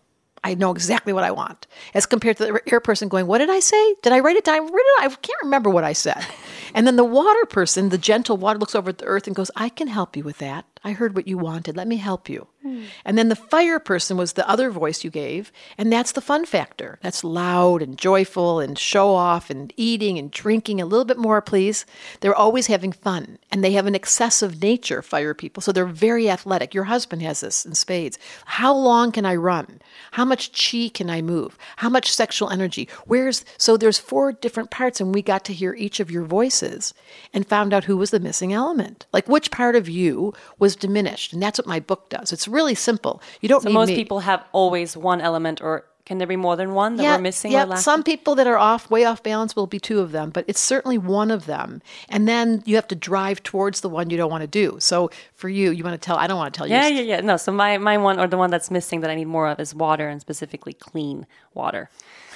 I 0.43 0.55
know 0.55 0.71
exactly 0.71 1.13
what 1.13 1.23
I 1.23 1.31
want. 1.31 1.67
As 1.93 2.05
compared 2.05 2.38
to 2.38 2.45
the 2.45 2.62
air 2.71 2.79
person 2.79 3.07
going, 3.07 3.27
What 3.27 3.38
did 3.38 3.50
I 3.50 3.59
say? 3.59 3.95
Did 4.01 4.13
I 4.13 4.19
write 4.19 4.35
it 4.35 4.43
down? 4.43 4.69
I 5.00 5.07
can't 5.07 5.41
remember 5.41 5.69
what 5.69 5.83
I 5.83 5.93
said. 5.93 6.25
And 6.73 6.88
then 6.88 6.95
the 6.95 7.03
water 7.03 7.45
person, 7.45 7.89
the 7.89 7.97
gentle 7.97 8.35
water, 8.35 8.59
looks 8.59 8.75
over 8.75 8.89
at 8.89 8.97
the 8.97 9.05
earth 9.05 9.27
and 9.27 9.35
goes, 9.35 9.51
I 9.55 9.69
can 9.69 9.88
help 9.88 10.17
you 10.17 10.23
with 10.23 10.39
that. 10.39 10.65
I 10.84 10.92
heard 10.92 11.16
what 11.16 11.28
you 11.28 11.38
wanted. 11.38 11.78
Let 11.78 11.88
me 11.88 11.98
help 11.98 12.28
you. 12.28 12.48
Hmm. 12.62 12.84
And 13.06 13.18
then 13.18 13.30
the 13.30 13.36
fire 13.36 13.80
person 13.80 14.18
was 14.18 14.34
the 14.34 14.48
other 14.50 14.70
voice 14.70 15.04
you 15.04 15.10
gave. 15.10 15.52
And 15.78 15.92
that's 15.92 16.12
the 16.12 16.22
fun 16.22 16.46
factor. 16.46 17.00
That's 17.02 17.24
loud 17.24 17.82
and 17.82 17.98
joyful 17.98 18.60
and 18.60 18.78
show 18.78 19.13
off 19.13 19.50
and 19.50 19.74
eating 19.78 20.18
and 20.18 20.32
drinking. 20.32 20.82
A 20.82 20.86
little 20.86 21.06
bit 21.06 21.18
more, 21.18 21.42
please. 21.42 21.86
They're 22.20 22.36
always 22.36 22.68
having 22.68 22.92
fun. 22.92 23.38
And 23.52 23.63
they 23.63 23.74
have 23.74 23.86
an 23.86 23.96
excessive 23.96 24.62
nature, 24.62 25.02
fire 25.02 25.34
people. 25.34 25.62
So 25.62 25.72
they're 25.72 25.86
very 25.86 26.30
athletic. 26.30 26.74
Your 26.74 26.86
husband 26.86 27.22
has 27.22 27.42
this 27.42 27.66
in 27.66 27.75
spades. 27.75 28.20
How 28.46 28.74
long 28.74 29.12
can 29.12 29.25
I 29.25 29.36
run? 29.36 29.82
How 30.12 30.25
much 30.25 30.52
chi 30.52 30.90
can 30.94 31.10
I 31.10 31.22
move? 31.22 31.58
How 31.78 31.90
much 31.90 32.13
sexual 32.13 32.50
energy? 32.50 32.88
Where's 33.06 33.46
so 33.58 33.78
there's 33.78 34.00
four 34.00 34.32
different 34.32 34.72
parts, 34.72 35.00
and 35.00 35.13
we 35.13 35.22
got 35.22 35.46
to 35.46 35.54
hear 35.54 35.74
each 35.74 36.00
of 36.00 36.12
your 36.12 36.24
voices 36.24 36.94
and 37.34 37.48
found 37.48 37.74
out 37.74 37.86
who 37.86 37.98
was 37.98 38.12
the 38.12 38.20
missing 38.20 38.54
element. 38.54 39.06
Like 39.13 39.28
which 39.28 39.52
part 39.52 39.75
of 39.75 39.90
you 39.90 40.34
was 40.60 40.73
diminished. 40.75 41.34
And 41.34 41.42
that's 41.42 41.60
what 41.60 41.68
my 41.68 41.80
book 41.80 42.10
does. 42.10 42.32
It's 42.32 42.48
really 42.48 42.75
simple. 42.75 43.22
You 43.42 43.50
don't 43.50 43.62
So 43.63 43.70
need 43.70 43.74
most 43.75 43.89
me. 43.89 43.96
people 43.96 44.20
have 44.22 44.44
always 44.51 44.96
one 44.98 45.22
element, 45.22 45.62
or 45.62 45.86
can 46.06 46.18
there 46.18 46.27
be 46.27 46.36
more 46.36 46.56
than 46.58 46.74
one 46.74 46.98
that 46.98 47.03
we're 47.03 47.22
missing 47.22 47.53
Yeah, 47.53 47.75
some 47.75 48.03
people 48.03 48.36
that 48.36 48.46
are 48.46 48.58
off, 48.58 48.92
way 48.92 49.06
off 49.06 49.24
balance, 49.24 49.56
will 49.56 49.68
be 49.68 49.80
two 49.80 50.00
of 50.01 50.12
them, 50.12 50.32
but 50.32 50.44
it's 50.48 50.60
certainly 50.60 50.98
one 50.98 51.32
of 51.32 51.46
them. 51.46 51.82
And 52.10 52.27
then 52.27 52.62
you 52.65 52.75
have 52.75 52.89
to 52.89 52.96
drive 52.96 53.42
towards 53.44 53.80
the 53.82 53.88
one 53.89 54.10
you 54.10 54.18
don't 54.18 54.30
want 54.30 54.42
to 54.42 54.48
do. 54.48 54.77
So 54.80 55.12
for 55.34 55.48
you, 55.48 55.72
you 55.72 55.84
want 55.84 56.00
to 56.00 56.06
tell. 56.06 56.18
I 56.18 56.27
don't 56.27 56.38
want 56.38 56.53
to 56.53 56.58
tell 56.58 56.68
you. 56.68 56.75
yeah, 56.75 56.88
yeah, 56.88 57.01
yeah. 57.01 57.22
No, 57.22 57.38
so 57.38 57.51
my, 57.53 57.77
my 57.77 57.98
one 57.98 58.20
or 58.20 58.27
the 58.27 58.38
one 58.38 58.50
that's 58.51 58.70
missing 58.70 59.00
that 59.01 59.10
I 59.10 59.15
need 59.15 59.27
more 59.27 59.48
of 59.48 59.60
is 59.62 59.74
water 59.74 60.10
and 60.10 60.20
specifically 60.20 60.74
clean 60.74 61.25
water. 61.53 61.89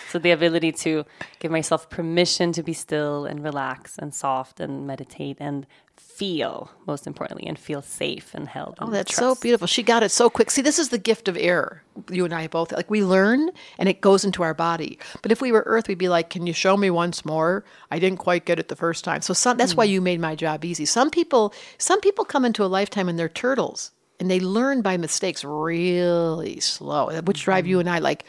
So 0.10 0.20
the 0.20 0.32
ability 0.32 0.72
to 0.72 1.06
give 1.40 1.52
myself 1.52 1.90
permission 1.90 2.54
to 2.54 2.64
be 2.64 2.72
still 2.72 3.26
and 3.26 3.44
relax 3.44 3.98
and 3.98 4.16
soft 4.16 4.62
and 4.62 4.88
meditate 4.88 5.36
and 5.42 5.68
feel, 6.00 6.72
most 6.88 7.06
importantly, 7.06 7.46
and 7.48 7.60
feel 7.60 7.82
safe 7.82 8.34
and 8.34 8.48
held. 8.48 8.76
Oh, 8.80 8.90
that's 8.90 9.16
so 9.16 9.36
beautiful. 9.36 9.68
She 9.68 9.84
got 9.84 10.02
it 10.02 10.10
so 10.10 10.32
quick. 10.32 10.50
See, 10.50 10.64
this 10.64 10.80
is 10.80 10.90
the 10.90 10.98
gift 10.98 11.28
of 11.28 11.38
air. 11.38 11.84
You 12.10 12.26
and 12.26 12.34
I 12.34 12.48
both 12.48 12.72
like 12.72 12.90
we 12.90 13.04
learn 13.04 13.52
and 13.78 13.88
it 13.88 14.02
goes 14.02 14.26
into 14.26 14.42
our 14.42 14.56
body. 14.56 14.98
But 15.22 15.32
if 15.32 15.42
we 15.42 15.52
were 15.52 15.64
earth, 15.68 15.88
we'd 15.88 16.00
be 16.00 16.10
like, 16.10 16.32
Can 16.32 16.48
you 16.48 16.54
show 16.54 16.76
me 16.76 16.90
once 16.90 17.24
more? 17.24 17.64
I 17.92 18.00
didn't 18.00 18.18
quite 18.18 18.46
get 18.46 18.58
it 18.58 18.68
the 18.68 18.76
first 18.76 19.04
time. 19.04 19.22
So 19.22 19.34
some, 19.34 19.58
that's 19.58 19.76
why 19.76 19.86
hmm. 19.86 19.94
you 19.94 20.02
made 20.02 20.20
my 20.20 20.36
job 20.36 20.66
easy. 20.66 20.86
Some 20.86 21.12
people 21.12 21.54
some 21.78 22.02
people 22.02 22.26
come 22.26 22.46
into 22.46 22.64
a 22.64 22.68
lifetime 22.68 23.10
and 23.10 23.20
they're 23.20 23.30
turtles 23.30 23.92
and 24.20 24.32
they 24.32 24.40
learn 24.40 24.82
by 24.82 24.98
mistakes 24.98 25.44
really 25.44 26.60
slow, 26.60 27.22
which 27.22 27.44
drive 27.44 27.68
you 27.68 27.78
mm-hmm. 27.78 27.88
and 27.88 27.96
I 27.96 28.00
like, 28.00 28.26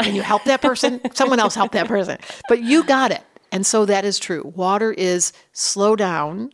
Can 0.00 0.14
you 0.14 0.22
help 0.22 0.44
that 0.44 0.62
person? 0.62 1.00
Someone 1.14 1.40
else 1.40 1.54
help 1.54 1.72
that 1.72 1.88
person. 1.88 2.18
But 2.48 2.62
you 2.62 2.84
got 2.84 3.10
it. 3.10 3.22
And 3.50 3.66
so 3.66 3.84
that 3.86 4.04
is 4.04 4.18
true. 4.18 4.52
Water 4.54 4.92
is 4.92 5.32
slow 5.52 5.96
down, 5.96 6.52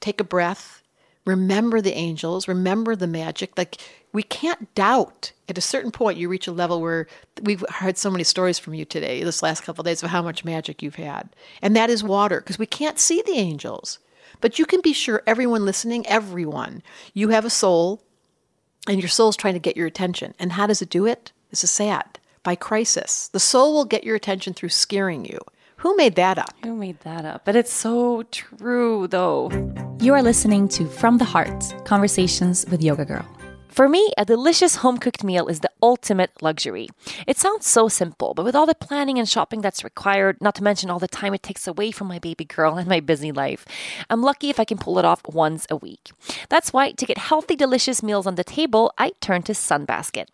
take 0.00 0.20
a 0.20 0.24
breath, 0.24 0.82
remember 1.24 1.80
the 1.80 1.94
angels, 1.94 2.48
remember 2.48 2.94
the 2.96 3.06
magic. 3.06 3.56
Like 3.56 3.78
we 4.12 4.22
can't 4.22 4.74
doubt. 4.74 5.32
At 5.48 5.58
a 5.58 5.60
certain 5.62 5.90
point, 5.90 6.18
you 6.18 6.28
reach 6.28 6.46
a 6.46 6.52
level 6.52 6.80
where 6.80 7.06
we've 7.42 7.64
heard 7.68 7.98
so 7.98 8.10
many 8.10 8.24
stories 8.24 8.58
from 8.58 8.74
you 8.74 8.84
today, 8.84 9.22
this 9.22 9.42
last 9.42 9.62
couple 9.62 9.82
of 9.82 9.86
days, 9.86 10.02
of 10.02 10.10
how 10.10 10.22
much 10.22 10.44
magic 10.44 10.82
you've 10.82 10.96
had. 10.96 11.28
And 11.62 11.76
that 11.76 11.90
is 11.90 12.02
water, 12.02 12.40
because 12.40 12.58
we 12.58 12.66
can't 12.66 12.98
see 12.98 13.22
the 13.22 13.36
angels. 13.36 13.98
But 14.40 14.58
you 14.58 14.66
can 14.66 14.80
be 14.80 14.92
sure, 14.92 15.22
everyone 15.26 15.64
listening, 15.64 16.06
everyone, 16.06 16.82
you 17.14 17.28
have 17.28 17.44
a 17.44 17.50
soul, 17.50 18.02
and 18.88 19.00
your 19.00 19.08
soul's 19.08 19.36
trying 19.36 19.54
to 19.54 19.60
get 19.60 19.76
your 19.76 19.86
attention. 19.86 20.34
And 20.38 20.52
how 20.52 20.66
does 20.66 20.82
it 20.82 20.90
do 20.90 21.06
it? 21.06 21.32
This 21.50 21.62
is 21.64 21.70
sad. 21.70 22.18
By 22.42 22.54
crisis. 22.54 23.28
The 23.28 23.40
soul 23.40 23.72
will 23.72 23.84
get 23.84 24.04
your 24.04 24.16
attention 24.16 24.52
through 24.52 24.70
scaring 24.70 25.24
you. 25.24 25.38
Who 25.78 25.94
made 25.96 26.14
that 26.14 26.38
up? 26.38 26.54
Who 26.64 26.74
made 26.74 27.00
that 27.00 27.26
up? 27.26 27.44
But 27.44 27.54
it's 27.54 27.72
so 27.72 28.22
true, 28.24 29.06
though. 29.08 29.50
You 30.00 30.14
are 30.14 30.22
listening 30.22 30.68
to 30.70 30.86
From 30.86 31.18
the 31.18 31.24
Heart 31.24 31.84
Conversations 31.84 32.64
with 32.70 32.82
Yoga 32.82 33.04
Girl. 33.04 33.26
For 33.68 33.90
me, 33.90 34.10
a 34.16 34.24
delicious 34.24 34.76
home 34.76 34.96
cooked 34.96 35.22
meal 35.22 35.48
is 35.48 35.60
the 35.60 35.70
ultimate 35.82 36.30
luxury. 36.40 36.88
It 37.26 37.36
sounds 37.36 37.66
so 37.66 37.88
simple, 37.88 38.32
but 38.32 38.46
with 38.46 38.56
all 38.56 38.64
the 38.64 38.74
planning 38.74 39.18
and 39.18 39.28
shopping 39.28 39.60
that's 39.60 39.84
required, 39.84 40.38
not 40.40 40.54
to 40.54 40.62
mention 40.64 40.88
all 40.88 40.98
the 40.98 41.06
time 41.06 41.34
it 41.34 41.42
takes 41.42 41.68
away 41.68 41.90
from 41.90 42.06
my 42.06 42.18
baby 42.18 42.46
girl 42.46 42.78
and 42.78 42.88
my 42.88 43.00
busy 43.00 43.30
life, 43.30 43.66
I'm 44.08 44.22
lucky 44.22 44.48
if 44.48 44.58
I 44.58 44.64
can 44.64 44.78
pull 44.78 44.98
it 44.98 45.04
off 45.04 45.20
once 45.28 45.66
a 45.68 45.76
week. 45.76 46.10
That's 46.48 46.72
why, 46.72 46.92
to 46.92 47.04
get 47.04 47.18
healthy, 47.18 47.54
delicious 47.54 48.02
meals 48.02 48.26
on 48.26 48.36
the 48.36 48.44
table, 48.44 48.94
I 48.96 49.12
turn 49.20 49.42
to 49.42 49.52
Sunbasket. 49.52 50.28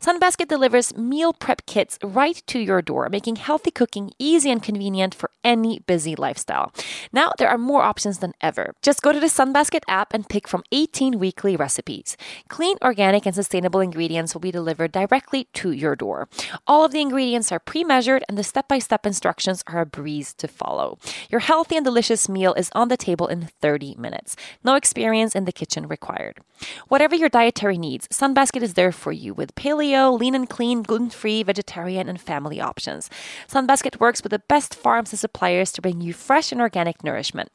Sunbasket 0.00 0.48
delivers 0.48 0.96
meal 0.96 1.32
prep 1.32 1.66
kits 1.66 1.98
right 2.02 2.42
to 2.46 2.58
your 2.58 2.82
door, 2.82 3.08
making 3.10 3.36
healthy 3.36 3.70
cooking 3.70 4.12
easy 4.18 4.50
and 4.50 4.62
convenient 4.62 5.14
for 5.14 5.30
any 5.44 5.80
busy 5.80 6.14
lifestyle. 6.16 6.72
Now, 7.12 7.32
there 7.38 7.48
are 7.48 7.58
more 7.58 7.82
options 7.82 8.18
than 8.18 8.34
ever. 8.40 8.74
Just 8.82 9.02
go 9.02 9.12
to 9.12 9.20
the 9.20 9.26
Sunbasket 9.26 9.82
app 9.88 10.14
and 10.14 10.28
pick 10.28 10.46
from 10.46 10.62
18 10.72 11.18
weekly 11.18 11.56
recipes. 11.56 12.16
Clean, 12.48 12.76
organic, 12.82 13.26
and 13.26 13.34
sustainable 13.34 13.80
ingredients 13.80 14.34
will 14.34 14.40
be 14.40 14.50
delivered 14.50 14.92
directly 14.92 15.48
to 15.54 15.70
your 15.70 15.96
door. 15.96 16.28
All 16.66 16.84
of 16.84 16.92
the 16.92 17.00
ingredients 17.00 17.50
are 17.52 17.58
pre 17.58 17.84
measured, 17.84 18.24
and 18.28 18.36
the 18.36 18.44
step 18.44 18.68
by 18.68 18.78
step 18.78 19.06
instructions 19.06 19.62
are 19.66 19.80
a 19.80 19.86
breeze 19.86 20.34
to 20.34 20.48
follow. 20.48 20.98
Your 21.30 21.40
healthy 21.40 21.76
and 21.76 21.84
delicious 21.84 22.28
meal 22.28 22.54
is 22.54 22.70
on 22.74 22.88
the 22.88 22.96
table 22.96 23.26
in 23.26 23.48
30 23.60 23.96
minutes. 23.98 24.36
No 24.64 24.74
experience 24.74 25.34
in 25.34 25.44
the 25.44 25.52
kitchen 25.52 25.86
required. 25.88 26.40
Whatever 26.88 27.14
your 27.14 27.28
dietary 27.28 27.78
needs, 27.78 28.08
Sunbasket 28.08 28.62
is 28.62 28.74
there 28.74 28.92
for 28.92 29.12
you 29.12 29.34
with 29.34 29.54
paleo, 29.58 30.18
lean 30.18 30.34
and 30.34 30.48
clean, 30.48 30.82
gluten 30.82 31.10
free, 31.10 31.42
vegetarian, 31.42 32.08
and 32.08 32.20
family 32.20 32.60
options. 32.60 33.10
Sunbasket 33.48 33.98
works 33.98 34.22
with 34.22 34.30
the 34.30 34.38
best 34.38 34.74
farms 34.74 35.12
and 35.12 35.18
suppliers 35.18 35.72
to 35.72 35.82
bring 35.82 36.00
you 36.00 36.12
fresh 36.12 36.52
and 36.52 36.60
organic 36.60 37.02
nourishment. 37.02 37.50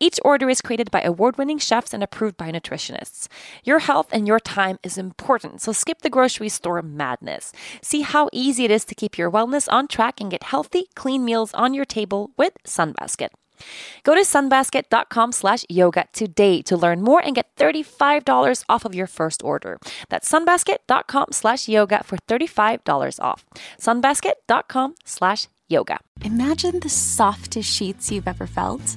Each 0.00 0.18
order 0.24 0.50
is 0.50 0.60
created 0.60 0.90
by 0.90 1.02
award 1.02 1.38
winning 1.38 1.58
chefs 1.58 1.94
and 1.94 2.02
approved 2.02 2.36
by 2.36 2.50
nutritionists. 2.50 3.28
Your 3.62 3.78
health 3.78 4.08
and 4.12 4.26
your 4.26 4.40
time 4.40 4.78
is 4.82 4.98
important, 4.98 5.60
so 5.62 5.72
skip 5.72 6.02
the 6.02 6.10
grocery 6.10 6.48
store 6.48 6.82
madness. 6.82 7.52
See 7.82 8.00
how 8.00 8.28
easy 8.32 8.64
it 8.64 8.72
is 8.72 8.84
to 8.86 8.94
keep 8.94 9.16
your 9.16 9.30
wellness 9.30 9.72
on 9.72 9.86
track 9.86 10.20
and 10.20 10.30
get 10.30 10.42
healthy, 10.42 10.86
clean 10.96 11.24
meals 11.24 11.54
on 11.54 11.72
your 11.72 11.84
table 11.84 12.32
with 12.36 12.54
Sunbasket. 12.66 13.28
Go 14.02 14.14
to 14.14 14.22
sunbasket.com 14.22 15.32
slash 15.32 15.64
yoga 15.68 16.06
today 16.12 16.62
to 16.62 16.76
learn 16.76 17.02
more 17.02 17.20
and 17.24 17.34
get 17.34 17.54
$35 17.56 18.64
off 18.68 18.84
of 18.84 18.94
your 18.94 19.06
first 19.06 19.44
order. 19.44 19.78
That's 20.08 20.30
sunbasket.com 20.30 21.26
slash 21.30 21.68
yoga 21.68 22.02
for 22.02 22.16
$35 22.16 23.20
off. 23.20 23.44
sunbasket.com 23.78 24.94
slash 25.04 25.48
yoga. 25.68 26.00
Imagine 26.22 26.80
the 26.80 26.88
softest 26.88 27.72
sheets 27.72 28.10
you've 28.10 28.28
ever 28.28 28.46
felt. 28.46 28.96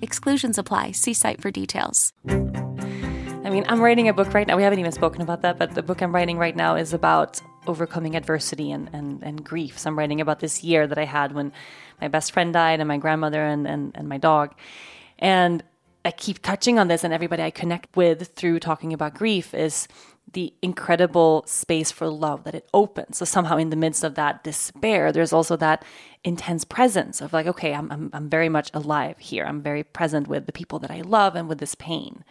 Exclusions 0.00 0.58
apply. 0.58 0.92
See 0.92 1.14
site 1.14 1.40
for 1.40 1.50
details. 1.50 2.12
I 2.28 3.50
mean, 3.50 3.64
I'm 3.68 3.80
writing 3.80 4.08
a 4.08 4.12
book 4.12 4.34
right 4.34 4.46
now. 4.46 4.56
We 4.56 4.62
haven't 4.62 4.78
even 4.78 4.92
spoken 4.92 5.22
about 5.22 5.42
that, 5.42 5.58
but 5.58 5.74
the 5.74 5.82
book 5.82 6.02
I'm 6.02 6.14
writing 6.14 6.38
right 6.38 6.54
now 6.54 6.76
is 6.76 6.92
about 6.92 7.40
overcoming 7.66 8.14
adversity 8.14 8.70
and, 8.70 8.90
and, 8.92 9.22
and 9.22 9.44
grief. 9.44 9.78
So 9.78 9.88
I'm 9.88 9.98
writing 9.98 10.20
about 10.20 10.40
this 10.40 10.62
year 10.62 10.86
that 10.86 10.98
I 10.98 11.04
had 11.04 11.32
when 11.32 11.52
my 12.00 12.08
best 12.08 12.32
friend 12.32 12.52
died 12.52 12.80
and 12.80 12.88
my 12.88 12.98
grandmother 12.98 13.42
and, 13.42 13.66
and, 13.66 13.92
and 13.94 14.08
my 14.08 14.18
dog. 14.18 14.54
And 15.18 15.62
I 16.04 16.10
keep 16.10 16.42
touching 16.42 16.78
on 16.78 16.88
this, 16.88 17.04
and 17.04 17.12
everybody 17.12 17.42
I 17.42 17.50
connect 17.50 17.96
with 17.96 18.28
through 18.28 18.60
talking 18.60 18.92
about 18.92 19.14
grief 19.14 19.52
is 19.52 19.88
the 20.32 20.52
incredible 20.62 21.42
space 21.46 21.90
for 21.90 22.08
love 22.08 22.44
that 22.44 22.54
it 22.54 22.68
opens. 22.74 23.18
So 23.18 23.24
somehow 23.24 23.56
in 23.56 23.70
the 23.70 23.76
midst 23.76 24.04
of 24.04 24.14
that 24.16 24.44
despair, 24.44 25.12
there's 25.12 25.32
also 25.32 25.56
that 25.56 25.84
intense 26.24 26.64
presence 26.64 27.20
of 27.20 27.32
like, 27.32 27.46
okay, 27.46 27.74
I'm, 27.74 27.90
I'm, 27.90 28.10
I'm 28.12 28.28
very 28.28 28.48
much 28.48 28.70
alive 28.74 29.18
here. 29.18 29.44
I'm 29.44 29.62
very 29.62 29.82
present 29.82 30.28
with 30.28 30.46
the 30.46 30.52
people 30.52 30.78
that 30.80 30.90
I 30.90 31.00
love 31.00 31.34
and 31.34 31.48
with 31.48 31.58
this 31.58 31.74
pain. 31.74 32.24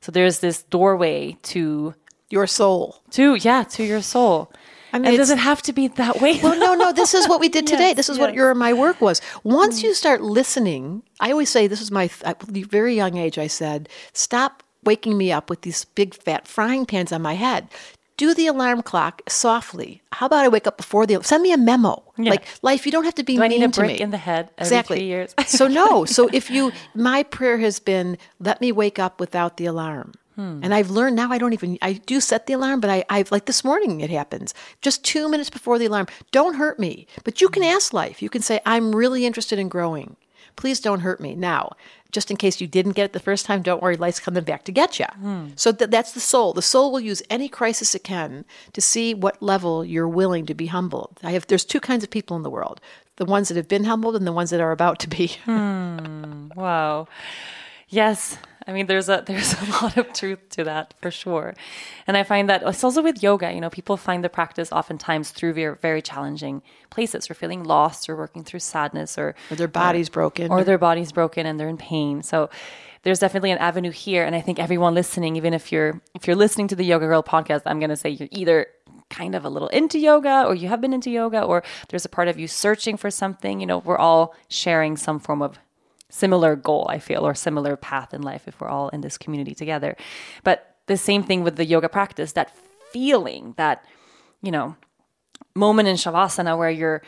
So 0.00 0.12
there's 0.12 0.40
this 0.40 0.62
doorway 0.64 1.36
to 1.44 1.94
Your 2.30 2.46
soul. 2.46 3.02
to 3.10 3.34
yeah 3.36 3.62
to 3.64 3.84
your 3.84 4.02
soul. 4.02 4.52
I 4.92 4.98
mean, 4.98 5.08
and 5.08 5.16
does 5.16 5.30
it's- 5.30 5.42
it 5.42 5.44
have 5.44 5.60
to 5.62 5.72
be 5.72 5.88
that 5.88 6.20
way? 6.20 6.38
Well, 6.42 6.58
no, 6.58 6.74
no. 6.74 6.92
This 6.92 7.14
is 7.14 7.28
what 7.28 7.40
we 7.40 7.48
did 7.48 7.66
today. 7.74 7.88
Yes, 7.88 7.96
this 7.96 8.08
is 8.08 8.18
what 8.18 8.34
your 8.34 8.54
my 8.54 8.72
work 8.72 9.00
was. 9.00 9.20
Once 9.42 9.80
mm. 9.80 9.84
you 9.84 9.94
start 9.94 10.22
listening, 10.22 11.02
I 11.20 11.30
always 11.30 11.50
say 11.50 11.66
this 11.66 11.80
is 11.80 11.90
my 11.90 12.08
at 12.24 12.38
the 12.40 12.62
very 12.62 12.94
young 12.94 13.16
age. 13.16 13.38
I 13.38 13.48
said, 13.48 13.88
stop 14.12 14.62
waking 14.84 15.16
me 15.18 15.32
up 15.32 15.50
with 15.50 15.62
these 15.62 15.84
big 15.84 16.14
fat 16.14 16.46
frying 16.48 16.86
pans 16.86 17.12
on 17.12 17.22
my 17.22 17.34
head. 17.34 17.68
Do 18.16 18.32
the 18.32 18.46
alarm 18.46 18.82
clock 18.82 19.22
softly. 19.28 20.00
How 20.12 20.26
about 20.26 20.44
I 20.44 20.48
wake 20.48 20.68
up 20.68 20.76
before 20.76 21.04
the 21.04 21.20
send 21.24 21.42
me 21.42 21.52
a 21.52 21.58
memo? 21.58 22.02
Like 22.16 22.44
life, 22.62 22.86
you 22.86 22.92
don't 22.92 23.04
have 23.04 23.16
to 23.16 23.24
be 23.24 23.34
Do 23.36 23.42
I 23.42 23.48
mean 23.48 23.58
need 23.60 23.66
a 23.66 23.72
to 23.72 23.80
brick 23.80 23.96
me. 23.98 24.00
in 24.00 24.10
the 24.10 24.18
head 24.18 24.50
every 24.56 24.66
exactly. 24.68 24.96
three 24.98 25.06
years? 25.06 25.34
so 25.48 25.66
no. 25.66 26.04
So 26.04 26.28
if 26.32 26.48
you, 26.48 26.70
my 26.94 27.24
prayer 27.24 27.58
has 27.58 27.80
been, 27.80 28.16
let 28.38 28.60
me 28.60 28.70
wake 28.70 29.00
up 29.00 29.18
without 29.18 29.56
the 29.56 29.66
alarm. 29.66 30.12
Hmm. 30.36 30.60
And 30.62 30.72
I've 30.72 30.90
learned 30.90 31.16
now 31.16 31.30
I 31.32 31.38
don't 31.38 31.52
even 31.54 31.76
I 31.82 31.94
do 31.94 32.20
set 32.20 32.46
the 32.46 32.52
alarm, 32.52 32.78
but 32.80 32.90
I 32.90 33.04
I've 33.10 33.32
like 33.32 33.46
this 33.46 33.64
morning 33.64 34.00
it 34.00 34.10
happens. 34.10 34.54
Just 34.80 35.04
two 35.04 35.28
minutes 35.28 35.50
before 35.50 35.78
the 35.80 35.86
alarm. 35.86 36.06
Don't 36.30 36.54
hurt 36.54 36.78
me. 36.78 37.08
But 37.24 37.40
you 37.40 37.48
can 37.48 37.62
Hmm. 37.64 37.70
ask 37.76 37.92
life. 37.92 38.22
You 38.22 38.30
can 38.30 38.42
say, 38.42 38.60
I'm 38.64 38.94
really 38.94 39.26
interested 39.26 39.58
in 39.58 39.68
growing. 39.68 40.16
Please 40.56 40.78
don't 40.78 41.00
hurt 41.00 41.20
me. 41.20 41.34
Now, 41.34 41.72
just 42.14 42.30
in 42.30 42.36
case 42.36 42.60
you 42.60 42.66
didn't 42.66 42.92
get 42.92 43.06
it 43.06 43.12
the 43.12 43.20
first 43.20 43.44
time, 43.44 43.60
don't 43.60 43.82
worry, 43.82 43.96
life's 43.96 44.20
coming 44.20 44.44
back 44.44 44.64
to 44.64 44.72
get 44.72 44.98
you. 44.98 45.06
Hmm. 45.18 45.48
So 45.56 45.72
th- 45.72 45.90
that's 45.90 46.12
the 46.12 46.20
soul. 46.20 46.52
The 46.54 46.62
soul 46.62 46.92
will 46.92 47.00
use 47.00 47.22
any 47.28 47.48
crisis 47.48 47.94
it 47.94 48.04
can 48.04 48.44
to 48.72 48.80
see 48.80 49.12
what 49.12 49.42
level 49.42 49.84
you're 49.84 50.08
willing 50.08 50.46
to 50.46 50.54
be 50.54 50.66
humbled. 50.66 51.18
I 51.22 51.32
have 51.32 51.46
there's 51.48 51.64
two 51.64 51.80
kinds 51.80 52.04
of 52.04 52.10
people 52.10 52.36
in 52.36 52.44
the 52.44 52.50
world. 52.50 52.80
The 53.16 53.24
ones 53.24 53.48
that 53.48 53.56
have 53.56 53.68
been 53.68 53.84
humbled 53.84 54.16
and 54.16 54.26
the 54.26 54.32
ones 54.32 54.50
that 54.50 54.60
are 54.60 54.72
about 54.72 54.98
to 55.00 55.08
be. 55.08 55.36
Wow. 56.56 57.08
Yes. 57.88 58.38
I 58.66 58.72
mean 58.72 58.86
there's 58.86 59.08
a 59.08 59.22
there's 59.26 59.52
a 59.54 59.64
lot 59.82 59.96
of 59.96 60.12
truth 60.12 60.48
to 60.50 60.64
that 60.64 60.94
for 61.00 61.10
sure. 61.10 61.54
And 62.06 62.16
I 62.16 62.22
find 62.22 62.48
that 62.48 62.62
it's 62.62 62.82
also 62.84 63.02
with 63.02 63.22
yoga, 63.22 63.52
you 63.52 63.60
know, 63.60 63.70
people 63.70 63.96
find 63.96 64.22
the 64.24 64.28
practice 64.28 64.72
oftentimes 64.72 65.30
through 65.30 65.52
very, 65.54 65.76
very 65.80 66.02
challenging 66.02 66.62
places 66.90 67.30
or 67.30 67.34
feeling 67.34 67.64
lost 67.64 68.08
or 68.08 68.16
working 68.16 68.44
through 68.44 68.60
sadness 68.60 69.18
or 69.18 69.34
Or 69.50 69.56
their 69.56 69.68
body's 69.68 70.08
broken. 70.08 70.50
or 70.50 70.64
their 70.64 70.78
body's 70.78 71.12
broken 71.12 71.46
and 71.46 71.58
they're 71.58 71.68
in 71.68 71.76
pain. 71.78 72.22
So 72.22 72.48
there's 73.02 73.18
definitely 73.18 73.50
an 73.50 73.58
avenue 73.58 73.90
here 73.90 74.24
and 74.24 74.34
I 74.34 74.40
think 74.40 74.58
everyone 74.58 74.94
listening 74.94 75.36
even 75.36 75.52
if 75.52 75.70
you're 75.70 76.00
if 76.14 76.26
you're 76.26 76.36
listening 76.36 76.68
to 76.68 76.76
the 76.76 76.84
Yoga 76.84 77.06
Girl 77.06 77.22
podcast, 77.22 77.62
I'm 77.66 77.78
going 77.78 77.90
to 77.90 77.96
say 77.96 78.08
you're 78.10 78.28
either 78.32 78.66
kind 79.10 79.34
of 79.34 79.44
a 79.44 79.48
little 79.50 79.68
into 79.68 79.98
yoga 79.98 80.44
or 80.46 80.54
you 80.54 80.66
have 80.68 80.80
been 80.80 80.94
into 80.94 81.10
yoga 81.10 81.42
or 81.42 81.62
there's 81.90 82.06
a 82.06 82.08
part 82.08 82.26
of 82.26 82.38
you 82.38 82.48
searching 82.48 82.96
for 82.96 83.10
something, 83.10 83.60
you 83.60 83.66
know, 83.66 83.78
we're 83.78 83.98
all 83.98 84.34
sharing 84.48 84.96
some 84.96 85.20
form 85.20 85.42
of 85.42 85.58
similar 86.14 86.54
goal, 86.54 86.86
I 86.88 86.98
feel, 86.98 87.26
or 87.26 87.34
similar 87.34 87.76
path 87.76 88.14
in 88.14 88.22
life 88.22 88.46
if 88.46 88.60
we're 88.60 88.68
all 88.68 88.88
in 88.90 89.00
this 89.00 89.18
community 89.18 89.54
together. 89.54 89.96
But 90.44 90.76
the 90.86 90.96
same 90.96 91.24
thing 91.24 91.42
with 91.42 91.56
the 91.56 91.64
yoga 91.64 91.88
practice, 91.88 92.32
that 92.32 92.56
feeling, 92.92 93.54
that, 93.56 93.84
you 94.40 94.52
know, 94.52 94.76
moment 95.56 95.88
in 95.88 95.96
Shavasana 95.96 96.56
where 96.56 96.70
you're 96.70 97.02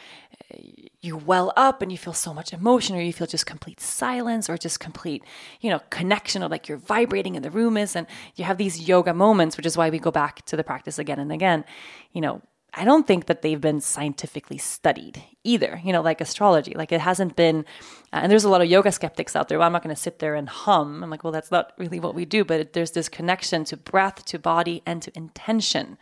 you 1.00 1.16
well 1.16 1.52
up 1.56 1.82
and 1.82 1.90
you 1.90 1.98
feel 1.98 2.12
so 2.12 2.32
much 2.32 2.52
emotion 2.52 2.94
or 2.96 3.00
you 3.00 3.12
feel 3.12 3.26
just 3.26 3.46
complete 3.46 3.80
silence 3.80 4.48
or 4.48 4.56
just 4.56 4.78
complete 4.78 5.22
you 5.60 5.70
know 5.70 5.80
connection 5.90 6.42
or 6.42 6.48
like 6.48 6.68
you're 6.68 6.78
vibrating 6.78 7.34
in 7.34 7.42
the 7.42 7.50
room 7.50 7.76
is 7.76 7.96
and 7.96 8.06
you 8.36 8.44
have 8.44 8.58
these 8.58 8.88
yoga 8.88 9.12
moments 9.12 9.56
which 9.56 9.66
is 9.66 9.76
why 9.76 9.90
we 9.90 9.98
go 9.98 10.10
back 10.10 10.44
to 10.46 10.56
the 10.56 10.62
practice 10.62 10.98
again 10.98 11.18
and 11.18 11.32
again 11.32 11.64
you 12.12 12.20
know 12.20 12.40
i 12.76 12.84
don't 12.84 13.06
think 13.06 13.26
that 13.26 13.42
they've 13.42 13.60
been 13.60 13.80
scientifically 13.80 14.58
studied 14.58 15.22
either 15.44 15.80
you 15.84 15.92
know 15.92 16.02
like 16.02 16.20
astrology 16.20 16.72
like 16.74 16.92
it 16.92 17.00
hasn't 17.00 17.34
been 17.36 17.64
uh, 18.12 18.20
and 18.22 18.30
there's 18.30 18.44
a 18.44 18.48
lot 18.48 18.60
of 18.60 18.68
yoga 18.68 18.92
skeptics 18.92 19.34
out 19.34 19.48
there 19.48 19.58
well 19.58 19.66
i'm 19.66 19.72
not 19.72 19.82
going 19.82 19.94
to 19.94 20.00
sit 20.00 20.18
there 20.18 20.34
and 20.34 20.48
hum 20.48 21.02
i'm 21.02 21.10
like 21.10 21.24
well 21.24 21.32
that's 21.32 21.50
not 21.50 21.72
really 21.78 21.98
what 21.98 22.14
we 22.14 22.24
do 22.24 22.44
but 22.44 22.60
it, 22.60 22.72
there's 22.72 22.92
this 22.92 23.08
connection 23.08 23.64
to 23.64 23.76
breath 23.76 24.24
to 24.24 24.38
body 24.38 24.82
and 24.86 25.02
to 25.02 25.10
intention 25.16 25.98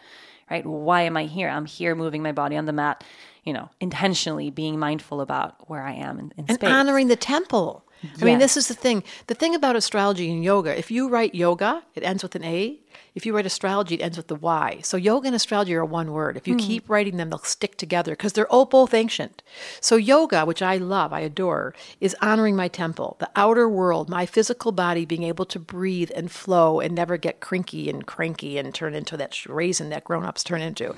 right? 0.50 0.64
Why 0.66 1.02
am 1.02 1.16
I 1.16 1.24
here? 1.24 1.48
I'm 1.48 1.66
here 1.66 1.94
moving 1.94 2.22
my 2.22 2.32
body 2.32 2.56
on 2.56 2.66
the 2.66 2.72
mat, 2.72 3.04
you 3.44 3.52
know, 3.52 3.70
intentionally 3.80 4.50
being 4.50 4.78
mindful 4.78 5.20
about 5.20 5.68
where 5.68 5.82
I 5.82 5.92
am 5.92 6.18
in, 6.18 6.32
in 6.36 6.44
and 6.48 6.54
space. 6.54 6.70
honoring 6.70 7.08
the 7.08 7.16
temple. 7.16 7.84
I 8.20 8.24
mean, 8.24 8.38
this 8.38 8.56
is 8.56 8.68
the 8.68 8.74
thing. 8.74 9.02
The 9.26 9.34
thing 9.34 9.54
about 9.54 9.76
astrology 9.76 10.30
and 10.30 10.42
yoga, 10.42 10.76
if 10.78 10.90
you 10.90 11.08
write 11.08 11.34
yoga, 11.34 11.82
it 11.94 12.02
ends 12.02 12.22
with 12.22 12.34
an 12.34 12.44
A. 12.44 12.80
If 13.14 13.24
you 13.24 13.34
write 13.34 13.46
astrology, 13.46 13.94
it 13.94 14.02
ends 14.02 14.16
with 14.16 14.26
the 14.26 14.34
Y. 14.34 14.80
So 14.82 14.96
yoga 14.96 15.26
and 15.26 15.36
astrology 15.36 15.74
are 15.74 15.84
one 15.84 16.12
word. 16.12 16.36
If 16.36 16.48
you 16.48 16.54
hmm. 16.54 16.60
keep 16.60 16.88
writing 16.88 17.16
them, 17.16 17.30
they'll 17.30 17.38
stick 17.38 17.76
together 17.76 18.12
because 18.12 18.32
they're 18.32 18.50
all 18.50 18.66
both 18.66 18.92
ancient. 18.92 19.42
So 19.80 19.96
yoga, 19.96 20.44
which 20.44 20.62
I 20.62 20.76
love, 20.78 21.12
I 21.12 21.20
adore, 21.20 21.74
is 22.00 22.16
honoring 22.20 22.56
my 22.56 22.68
temple, 22.68 23.16
the 23.20 23.30
outer 23.36 23.68
world, 23.68 24.08
my 24.08 24.26
physical 24.26 24.72
body 24.72 25.04
being 25.04 25.22
able 25.22 25.44
to 25.46 25.58
breathe 25.58 26.10
and 26.14 26.30
flow 26.30 26.80
and 26.80 26.94
never 26.94 27.16
get 27.16 27.40
crinky 27.40 27.88
and 27.88 28.06
cranky 28.06 28.58
and 28.58 28.74
turn 28.74 28.94
into 28.94 29.16
that 29.16 29.46
raisin 29.46 29.90
that 29.90 30.04
grown-ups 30.04 30.42
turn 30.42 30.60
into. 30.60 30.94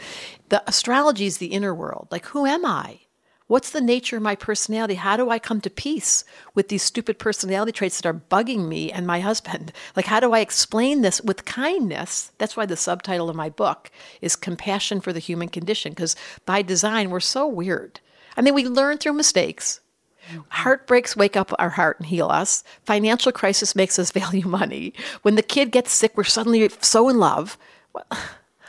The 0.49 0.63
astrology 0.67 1.27
is 1.27 1.39
the 1.39 1.47
inner 1.47 1.75
world. 1.75 2.09
Like, 2.11 2.27
who 2.27 2.47
am 2.47 2.65
I? 2.65 3.01
What's 3.49 3.71
the 3.71 3.81
nature 3.81 4.17
of 4.17 4.25
my 4.25 4.35
personality? 4.35 4.95
How 4.95 5.17
do 5.17 5.31
I 5.31 5.39
come 5.39 5.61
to 5.61 5.71
peace 5.71 6.25
with 6.55 6.69
these 6.69 6.83
stupid 6.83 7.21
personality 7.21 7.71
traits 7.71 8.01
that 8.01 8.09
are 8.09 8.15
bugging 8.15 8.67
me 8.67 8.91
and 8.91 9.07
my 9.07 9.21
husband? 9.21 9.73
Like, 9.95 10.07
how 10.07 10.19
do 10.19 10.33
I 10.33 10.41
explain 10.41 11.03
this 11.03 11.21
with 11.21 11.45
kindness? 11.45 12.33
That's 12.39 12.57
why 12.57 12.67
the 12.67 12.77
subtitle 12.77 13.31
of 13.31 13.37
my 13.37 13.49
book 13.49 13.93
is 14.21 14.35
Compassion 14.35 15.01
for 15.01 15.13
the 15.13 15.21
Human 15.21 15.49
Condition, 15.49 15.93
because 15.93 16.17
by 16.45 16.63
design, 16.63 17.11
we're 17.11 17.21
so 17.21 17.47
weird. 17.47 18.01
I 18.37 18.41
mean, 18.41 18.55
we 18.55 18.67
learn 18.67 18.99
through 18.99 19.13
mistakes. 19.13 19.81
Mm-hmm. 20.29 20.41
Heartbreaks 20.49 21.17
wake 21.17 21.37
up 21.37 21.53
our 21.57 21.71
heart 21.71 22.01
and 22.01 22.07
heal 22.07 22.29
us. 22.29 22.65
Financial 22.85 23.31
crisis 23.31 23.77
makes 23.77 23.97
us 23.97 24.11
value 24.13 24.49
money. 24.49 24.93
When 25.23 25.37
the 25.37 25.43
kid 25.43 25.71
gets 25.71 25.93
sick, 25.93 26.17
we're 26.17 26.25
suddenly 26.25 26.69
so 26.81 27.09
in 27.09 27.19
love. 27.19 27.57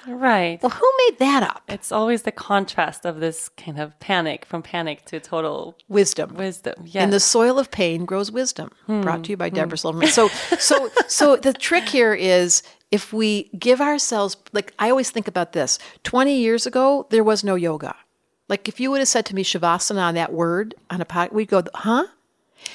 Right. 0.07 0.61
Well, 0.61 0.69
who 0.69 0.91
made 1.05 1.19
that 1.19 1.43
up? 1.43 1.63
It's 1.67 1.91
always 1.91 2.23
the 2.23 2.31
contrast 2.31 3.05
of 3.05 3.19
this 3.19 3.49
kind 3.49 3.79
of 3.79 3.99
panic 3.99 4.45
from 4.45 4.61
panic 4.61 5.05
to 5.05 5.19
total 5.19 5.77
Wisdom. 5.89 6.35
wisdom. 6.35 6.75
Yes. 6.85 7.03
In 7.03 7.09
the 7.09 7.19
soil 7.19 7.59
of 7.59 7.71
pain 7.71 8.05
grows 8.05 8.31
wisdom. 8.31 8.71
Hmm. 8.85 9.01
Brought 9.01 9.25
to 9.25 9.31
you 9.31 9.37
by 9.37 9.49
hmm. 9.49 9.55
Debra 9.55 9.77
Silverman. 9.77 10.09
So, 10.09 10.29
so, 10.59 10.89
so 11.07 11.35
the 11.47 11.53
trick 11.53 11.89
here 11.89 12.13
is 12.13 12.63
if 12.91 13.11
we 13.11 13.49
give 13.59 13.81
ourselves, 13.81 14.37
like 14.53 14.73
I 14.79 14.89
always 14.89 15.11
think 15.11 15.27
about 15.27 15.51
this. 15.53 15.77
Twenty 16.03 16.37
years 16.37 16.65
ago, 16.65 17.05
there 17.09 17.23
was 17.23 17.43
no 17.43 17.55
yoga. 17.55 17.95
Like 18.47 18.67
if 18.69 18.79
you 18.79 18.91
would 18.91 18.99
have 18.99 19.09
said 19.09 19.25
to 19.27 19.35
me 19.35 19.43
Shavasana 19.43 20.01
on 20.01 20.15
that 20.15 20.31
word 20.31 20.73
on 20.89 21.01
a 21.01 21.05
pod, 21.05 21.31
we'd 21.33 21.49
go, 21.49 21.63
huh? 21.73 22.05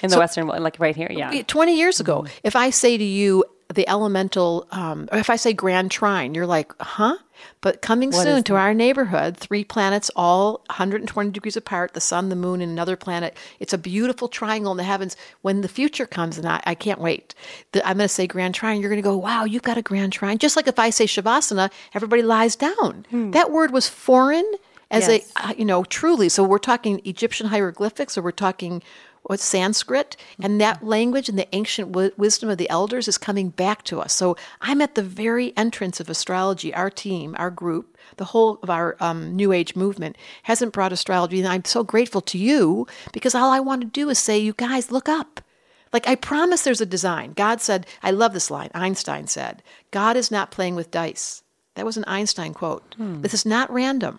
in 0.02 0.10
the 0.10 0.18
Western 0.18 0.46
world, 0.46 0.62
like 0.62 0.78
right 0.78 0.96
here. 0.96 1.08
Yeah. 1.10 1.42
20 1.42 1.76
years 1.76 2.00
ago, 2.00 2.22
hmm. 2.22 2.26
if 2.44 2.56
I 2.56 2.70
say 2.70 2.96
to 2.96 3.04
you 3.04 3.44
the 3.74 3.88
elemental, 3.88 4.66
um, 4.70 5.08
or 5.12 5.18
if 5.18 5.30
I 5.30 5.36
say 5.36 5.52
grand 5.52 5.90
trine, 5.90 6.34
you're 6.34 6.46
like, 6.46 6.72
huh? 6.80 7.16
But 7.60 7.82
coming 7.82 8.12
soon 8.12 8.42
to 8.44 8.54
our 8.56 8.72
neighborhood, 8.72 9.36
three 9.36 9.64
planets 9.64 10.10
all 10.14 10.62
120 10.68 11.30
degrees 11.30 11.56
apart, 11.56 11.92
the 11.94 12.00
sun, 12.00 12.28
the 12.28 12.36
moon, 12.36 12.60
and 12.60 12.70
another 12.70 12.94
planet. 12.96 13.36
It's 13.58 13.72
a 13.72 13.78
beautiful 13.78 14.28
triangle 14.28 14.70
in 14.70 14.76
the 14.78 14.84
heavens. 14.84 15.16
When 15.40 15.60
the 15.60 15.68
future 15.68 16.06
comes, 16.06 16.38
and 16.38 16.46
I, 16.46 16.62
I 16.64 16.74
can't 16.76 17.00
wait, 17.00 17.34
the, 17.72 17.84
I'm 17.86 17.96
going 17.96 18.04
to 18.04 18.14
say 18.14 18.26
grand 18.28 18.54
trine, 18.54 18.80
you're 18.80 18.90
going 18.90 19.02
to 19.02 19.08
go, 19.08 19.16
wow, 19.16 19.44
you've 19.44 19.62
got 19.62 19.76
a 19.76 19.82
grand 19.82 20.12
trine. 20.12 20.38
Just 20.38 20.54
like 20.54 20.68
if 20.68 20.78
I 20.78 20.90
say 20.90 21.06
shavasana, 21.06 21.70
everybody 21.94 22.22
lies 22.22 22.54
down. 22.54 23.06
That 23.32 23.50
word 23.50 23.72
was 23.72 23.88
foreign 23.88 24.48
as 24.90 25.08
Yes. 25.08 25.32
a 25.36 25.48
uh, 25.48 25.54
you 25.56 25.64
know 25.64 25.82
truly. 25.84 26.28
So 26.28 26.44
we're 26.44 26.58
talking 26.58 27.00
Egyptian 27.04 27.48
hieroglyphics, 27.48 28.16
or 28.16 28.22
we're 28.22 28.30
talking 28.32 28.82
what 29.24 29.40
Sanskrit, 29.40 30.16
and 30.40 30.60
that 30.60 30.84
language 30.84 31.28
and 31.28 31.38
the 31.38 31.54
ancient 31.54 31.92
w- 31.92 32.10
wisdom 32.16 32.48
of 32.48 32.58
the 32.58 32.68
elders 32.68 33.06
is 33.08 33.18
coming 33.18 33.50
back 33.50 33.84
to 33.84 34.00
us. 34.00 34.12
So 34.12 34.36
I'm 34.60 34.80
at 34.80 34.94
the 34.94 35.02
very 35.02 35.56
entrance 35.56 36.00
of 36.00 36.10
astrology. 36.10 36.74
Our 36.74 36.90
team, 36.90 37.36
our 37.38 37.50
group, 37.50 37.96
the 38.16 38.26
whole 38.26 38.58
of 38.62 38.70
our 38.70 38.96
um, 39.00 39.34
New 39.36 39.52
Age 39.52 39.76
movement 39.76 40.16
hasn't 40.44 40.72
brought 40.72 40.92
astrology, 40.92 41.38
and 41.38 41.48
I'm 41.48 41.64
so 41.64 41.84
grateful 41.84 42.20
to 42.22 42.38
you 42.38 42.86
because 43.12 43.34
all 43.34 43.50
I 43.50 43.60
want 43.60 43.82
to 43.82 43.86
do 43.86 44.08
is 44.10 44.18
say, 44.18 44.38
you 44.38 44.52
guys, 44.54 44.90
look 44.90 45.08
up. 45.08 45.40
Like, 45.92 46.08
I 46.08 46.14
promise 46.14 46.62
there's 46.62 46.80
a 46.80 46.86
design. 46.86 47.32
God 47.34 47.60
said, 47.60 47.86
I 48.02 48.10
love 48.10 48.32
this 48.32 48.50
line. 48.50 48.70
Einstein 48.74 49.26
said, 49.26 49.62
God 49.90 50.16
is 50.16 50.30
not 50.30 50.50
playing 50.50 50.74
with 50.74 50.90
dice. 50.90 51.42
That 51.74 51.84
was 51.84 51.96
an 51.96 52.04
Einstein 52.06 52.54
quote. 52.54 52.94
This 53.22 53.34
is 53.34 53.46
not 53.46 53.70
random. 53.72 54.18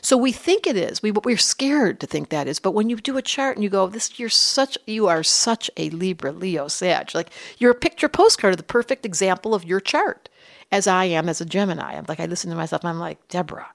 So 0.00 0.16
we 0.16 0.32
think 0.32 0.66
it 0.66 0.76
is. 0.76 1.02
We, 1.02 1.10
we're 1.10 1.36
scared 1.36 2.00
to 2.00 2.06
think 2.06 2.28
that 2.28 2.46
is. 2.46 2.58
But 2.58 2.72
when 2.72 2.88
you 2.90 2.96
do 2.96 3.16
a 3.16 3.22
chart 3.22 3.56
and 3.56 3.64
you 3.64 3.70
go, 3.70 3.86
this, 3.86 4.18
you're 4.18 4.28
such, 4.28 4.78
you 4.86 5.06
are 5.06 5.22
such 5.22 5.70
a 5.76 5.90
Libra, 5.90 6.32
Leo, 6.32 6.68
Sag. 6.68 7.14
Like, 7.14 7.30
you're 7.58 7.70
a 7.70 7.76
picture 7.76 8.08
postcard 8.08 8.54
of 8.54 8.58
the 8.58 8.62
perfect 8.62 9.04
example 9.04 9.54
of 9.54 9.64
your 9.64 9.80
chart, 9.80 10.28
as 10.70 10.86
I 10.86 11.04
am 11.06 11.28
as 11.28 11.40
a 11.40 11.44
Gemini. 11.44 11.94
I'm 11.96 12.06
like, 12.08 12.20
I 12.20 12.26
listen 12.26 12.50
to 12.50 12.56
myself 12.56 12.82
and 12.82 12.90
I'm 12.90 12.98
like, 12.98 13.26
Debra, 13.28 13.66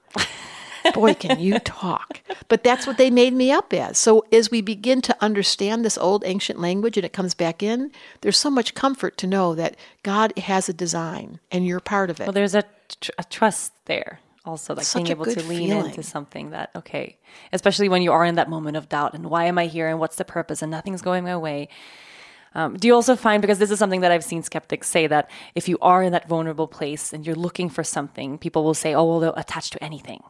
boy, 0.92 1.14
can 1.14 1.40
you 1.40 1.58
talk. 1.64 2.20
But 2.48 2.62
that's 2.62 2.86
what 2.86 2.98
they 2.98 3.10
made 3.10 3.34
me 3.34 3.50
up 3.50 3.72
as. 3.72 3.98
So 3.98 4.24
as 4.32 4.50
we 4.50 4.60
begin 4.60 5.00
to 5.02 5.16
understand 5.20 5.84
this 5.84 5.98
old 5.98 6.24
ancient 6.24 6.60
language 6.60 6.96
and 6.96 7.04
it 7.04 7.12
comes 7.12 7.34
back 7.34 7.62
in, 7.62 7.90
there's 8.20 8.38
so 8.38 8.50
much 8.50 8.74
comfort 8.74 9.16
to 9.18 9.26
know 9.26 9.54
that 9.54 9.76
God 10.02 10.36
has 10.38 10.68
a 10.68 10.74
design 10.74 11.40
and 11.50 11.66
you're 11.66 11.80
part 11.80 12.10
of 12.10 12.20
it. 12.20 12.24
Well, 12.24 12.32
there's 12.32 12.54
a, 12.54 12.64
tr- 13.00 13.10
a 13.18 13.24
trust 13.24 13.72
there 13.86 14.20
also, 14.44 14.74
like 14.74 14.84
Such 14.84 15.04
being 15.04 15.10
able 15.10 15.24
to 15.24 15.42
lean 15.44 15.70
feeling. 15.70 15.86
into 15.86 16.02
something 16.02 16.50
that, 16.50 16.70
okay, 16.76 17.16
especially 17.52 17.88
when 17.88 18.02
you 18.02 18.12
are 18.12 18.24
in 18.24 18.34
that 18.34 18.50
moment 18.50 18.76
of 18.76 18.88
doubt 18.88 19.14
and 19.14 19.26
why 19.26 19.44
am 19.46 19.58
I 19.58 19.66
here 19.66 19.88
and 19.88 19.98
what's 19.98 20.16
the 20.16 20.24
purpose 20.24 20.60
and 20.60 20.70
nothing's 20.70 21.02
going 21.02 21.24
my 21.24 21.36
way. 21.36 21.68
Um, 22.54 22.76
do 22.76 22.86
you 22.86 22.94
also 22.94 23.16
find, 23.16 23.40
because 23.40 23.58
this 23.58 23.70
is 23.70 23.78
something 23.78 24.02
that 24.02 24.12
I've 24.12 24.22
seen 24.22 24.42
skeptics 24.42 24.88
say, 24.88 25.06
that 25.08 25.30
if 25.54 25.68
you 25.68 25.76
are 25.80 26.02
in 26.02 26.12
that 26.12 26.28
vulnerable 26.28 26.68
place 26.68 27.12
and 27.12 27.26
you're 27.26 27.34
looking 27.34 27.68
for 27.68 27.82
something, 27.82 28.38
people 28.38 28.62
will 28.62 28.74
say, 28.74 28.94
oh, 28.94 29.04
well, 29.04 29.18
they'll 29.18 29.34
attach 29.34 29.70
to 29.70 29.82
anything, 29.82 30.22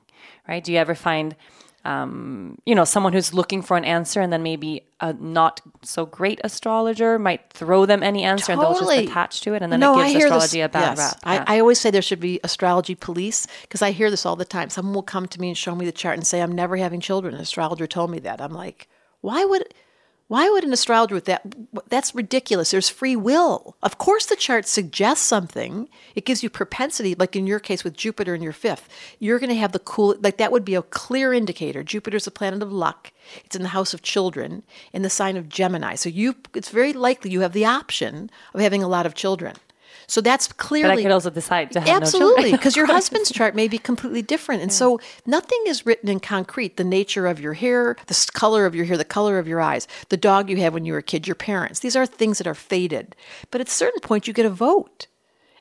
right? 0.49 0.65
Do 0.65 0.73
you 0.73 0.79
ever 0.79 0.95
find, 0.95 1.37
um, 1.85 2.57
you 2.65 2.75
know, 2.75 2.85
someone 2.85 3.13
who's 3.13 3.35
looking 3.35 3.61
for 3.61 3.77
an 3.77 3.85
answer 3.85 4.21
and 4.21 4.33
then 4.33 4.43
maybe 4.43 4.83
a 5.01 5.13
not 5.13 5.61
so 5.83 6.07
great 6.07 6.41
astrologer 6.43 7.19
might 7.19 7.51
throw 7.51 7.85
them 7.85 8.03
any 8.03 8.23
answer 8.23 8.53
and 8.53 8.61
they'll 8.61 8.79
just 8.79 8.91
attach 8.91 9.43
to 9.43 9.53
it 9.55 9.63
and 9.63 9.71
then 9.71 9.81
no, 9.81 9.99
it 9.99 10.03
I 10.03 10.13
gives 10.13 10.25
astrology 10.25 10.59
this, 10.61 10.67
a 10.67 10.69
bad 10.71 10.97
yes. 10.97 10.99
rap. 10.99 11.19
I, 11.25 11.35
Yeah. 11.35 11.45
I 11.47 11.61
always 11.61 11.79
say 11.79 11.91
there 11.91 12.01
should 12.01 12.21
be 12.21 12.41
astrology 12.43 12.95
police 12.95 13.47
because 13.63 13.83
I 13.83 13.91
hear 13.91 14.11
this 14.11 14.25
all 14.25 14.37
the 14.37 14.47
time. 14.47 14.71
Someone 14.71 14.95
will 14.95 15.03
come 15.03 15.29
to 15.29 15.41
me 15.41 15.49
and 15.49 15.59
show 15.59 15.75
me 15.75 15.85
the 15.85 15.93
chart 15.93 16.17
and 16.17 16.27
say, 16.27 16.41
I'm 16.41 16.53
never 16.53 16.77
having 16.77 17.01
children. 17.01 17.35
An 17.35 17.41
astrologer 17.41 17.87
told 17.87 18.11
me 18.11 18.19
that. 18.21 18.41
I'm 18.41 18.53
like, 18.53 18.89
why 19.21 19.45
would. 19.45 19.75
Why 20.27 20.49
would 20.49 20.65
an 20.65 20.73
astrologer 20.73 21.15
with 21.15 21.27
that? 21.27 21.43
That's 21.89 22.15
ridiculous. 22.15 22.71
There's 22.71 22.89
free 22.89 23.15
will. 23.15 23.77
Of 23.83 23.99
course, 23.99 24.25
the 24.25 24.37
chart 24.37 24.67
suggests 24.67 25.25
something. 25.25 25.89
It 26.15 26.25
gives 26.25 26.43
you 26.43 26.49
propensity, 26.49 27.15
like 27.15 27.37
in 27.37 27.47
your 27.47 27.61
case 27.61 27.85
with 27.85 27.97
Jupiter 27.97 28.35
in 28.35 28.43
your 28.43 28.53
fifth. 28.53 28.89
You're 29.19 29.39
going 29.39 29.51
to 29.51 29.57
have 29.57 29.73
the 29.73 29.79
cool, 29.79 30.17
like 30.21 30.39
that 30.39 30.51
would 30.51 30.65
be 30.65 30.77
a 30.77 30.83
clear 30.83 31.35
indicator. 31.35 31.83
Jupiter's 31.83 32.27
a 32.27 32.31
planet 32.31 32.63
of 32.63 32.73
luck. 32.73 33.13
It's 33.45 33.55
in 33.55 33.63
the 33.63 33.69
house 33.69 33.93
of 33.93 34.01
children, 34.01 34.63
in 34.95 35.03
the 35.03 35.11
sign 35.11 35.37
of 35.37 35.51
Gemini. 35.51 35.95
So 35.95 36.09
you, 36.09 36.37
it's 36.55 36.71
very 36.71 36.95
likely 36.95 37.31
you 37.31 37.41
have 37.41 37.53
the 37.53 37.67
option 37.67 38.31
of 38.55 38.61
having 38.61 38.83
a 38.83 38.89
lot 38.89 39.05
of 39.07 39.15
children. 39.15 39.57
So 40.07 40.21
that's 40.21 40.53
clearly. 40.53 40.95
But 40.95 40.99
I 40.99 41.03
could 41.03 41.13
also 41.13 41.31
decide 41.31 41.73
to 41.73 41.81
have 41.81 42.03
Absolutely, 42.03 42.53
because 42.53 42.77
your 42.77 42.87
husband's 42.99 43.31
chart 43.31 43.55
may 43.55 43.69
be 43.69 43.79
completely 43.79 44.23
different. 44.23 44.63
And 44.63 44.73
so 44.73 45.01
nothing 45.27 45.63
is 45.67 45.87
written 45.87 46.09
in 46.09 46.21
concrete. 46.21 46.77
The 46.77 46.85
nature 46.85 47.27
of 47.27 47.41
your 47.41 47.55
hair, 47.55 47.97
the 48.07 48.31
color 48.33 48.67
of 48.67 48.75
your 48.75 48.85
hair, 48.85 48.97
the 48.97 49.05
color 49.05 49.39
of 49.39 49.49
your 49.49 49.61
eyes, 49.61 49.89
the 50.09 50.17
dog 50.17 50.51
you 50.51 50.57
had 50.59 50.75
when 50.75 50.85
you 50.85 50.93
were 50.93 50.99
a 50.99 51.03
kid, 51.03 51.27
your 51.27 51.35
parents. 51.35 51.81
These 51.81 51.97
are 51.97 52.07
things 52.07 52.39
that 52.39 52.47
are 52.47 52.55
faded. 52.55 53.17
But 53.51 53.61
at 53.61 53.69
a 53.69 53.71
certain 53.71 54.01
point, 54.01 54.27
you 54.27 54.35
get 54.35 54.47
a 54.47 54.51
vote. 54.51 55.07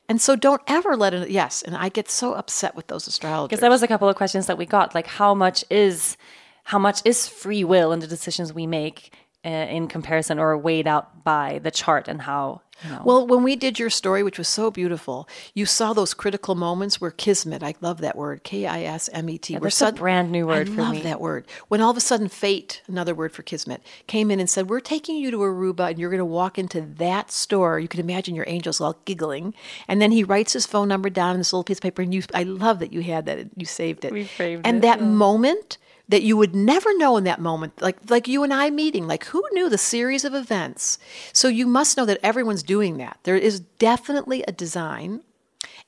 And 0.08 0.20
so 0.20 0.36
don't 0.36 0.62
ever 0.66 0.96
let 0.96 1.14
it, 1.14 1.30
yes. 1.30 1.62
And 1.62 1.76
I 1.76 1.88
get 1.88 2.10
so 2.10 2.34
upset 2.34 2.76
with 2.76 2.88
those 2.88 3.06
astrologers. 3.06 3.48
Because 3.48 3.60
that 3.60 3.70
was 3.70 3.82
a 3.82 3.88
couple 3.88 4.08
of 4.08 4.16
questions 4.16 4.46
that 4.46 4.58
we 4.58 4.66
got, 4.66 4.94
like 4.94 5.06
how 5.06 5.34
much 5.34 5.64
is 5.70 6.16
how 6.64 6.78
much 6.78 7.02
is 7.04 7.28
free 7.28 7.62
will 7.62 7.92
in 7.92 8.00
the 8.00 8.06
decisions 8.06 8.52
we 8.52 8.66
make 8.66 9.12
Uh, 9.44 9.48
in 9.48 9.88
comparison 9.88 10.38
or 10.38 10.56
weighed 10.56 10.86
out 10.86 11.22
by 11.22 11.60
the 11.62 11.70
chart 11.70 12.08
and 12.08 12.22
how 12.22 12.62
you 12.82 12.90
know. 12.90 13.02
Well, 13.04 13.26
when 13.26 13.42
we 13.42 13.56
did 13.56 13.78
your 13.78 13.90
story, 13.90 14.22
which 14.22 14.38
was 14.38 14.48
so 14.48 14.70
beautiful, 14.70 15.28
you 15.52 15.66
saw 15.66 15.92
those 15.92 16.14
critical 16.14 16.54
moments 16.54 17.00
where 17.00 17.10
kismet, 17.10 17.62
I 17.62 17.74
love 17.80 17.98
that 17.98 18.16
word, 18.16 18.42
K 18.42 18.66
I 18.66 18.82
S 18.82 19.08
M 19.12 19.28
E 19.28 19.38
T. 19.38 19.54
where 19.54 19.62
that's 19.70 19.80
a 19.80 19.92
brand 19.92 20.32
new 20.32 20.46
word 20.46 20.68
I 20.68 20.74
for 20.74 20.82
love 20.82 20.92
me. 20.92 21.02
that 21.02 21.20
word. 21.20 21.46
When 21.68 21.80
all 21.80 21.90
of 21.90 21.96
a 21.96 22.00
sudden 22.00 22.28
fate, 22.28 22.82
another 22.88 23.14
word 23.14 23.32
for 23.32 23.42
kismet, 23.42 23.82
came 24.06 24.30
in 24.30 24.40
and 24.40 24.48
said, 24.48 24.68
We're 24.68 24.80
taking 24.80 25.16
you 25.16 25.30
to 25.30 25.38
Aruba 25.38 25.90
and 25.90 25.98
you're 25.98 26.10
going 26.10 26.18
to 26.18 26.24
walk 26.24 26.58
into 26.58 26.80
that 26.80 27.30
store. 27.30 27.78
You 27.78 27.88
can 27.88 28.00
imagine 28.00 28.34
your 28.34 28.46
angels 28.48 28.80
all 28.80 28.96
giggling. 29.04 29.54
And 29.88 30.00
then 30.00 30.10
he 30.10 30.24
writes 30.24 30.54
his 30.54 30.66
phone 30.66 30.88
number 30.88 31.10
down 31.10 31.30
on 31.30 31.38
this 31.38 31.52
little 31.52 31.64
piece 31.64 31.78
of 31.78 31.82
paper. 31.82 32.02
And 32.02 32.14
you, 32.14 32.22
I 32.34 32.42
love 32.44 32.78
that 32.78 32.92
you 32.92 33.02
had 33.02 33.26
that, 33.26 33.46
you 33.56 33.66
saved 33.66 34.04
it. 34.04 34.12
We 34.12 34.24
framed 34.24 34.66
and 34.66 34.78
it, 34.78 34.82
that 34.82 35.02
moment, 35.02 35.78
that 36.08 36.22
you 36.22 36.36
would 36.36 36.54
never 36.54 36.96
know 36.98 37.16
in 37.16 37.24
that 37.24 37.40
moment 37.40 37.80
like 37.80 37.96
like 38.10 38.28
you 38.28 38.42
and 38.42 38.52
I 38.52 38.70
meeting 38.70 39.06
like 39.06 39.24
who 39.26 39.42
knew 39.52 39.68
the 39.68 39.78
series 39.78 40.24
of 40.24 40.34
events? 40.34 40.98
So 41.32 41.48
you 41.48 41.66
must 41.66 41.96
know 41.96 42.04
that 42.06 42.20
everyone's 42.22 42.62
doing 42.62 42.98
that. 42.98 43.18
There 43.22 43.36
is 43.36 43.60
definitely 43.60 44.42
a 44.46 44.52
design 44.52 45.22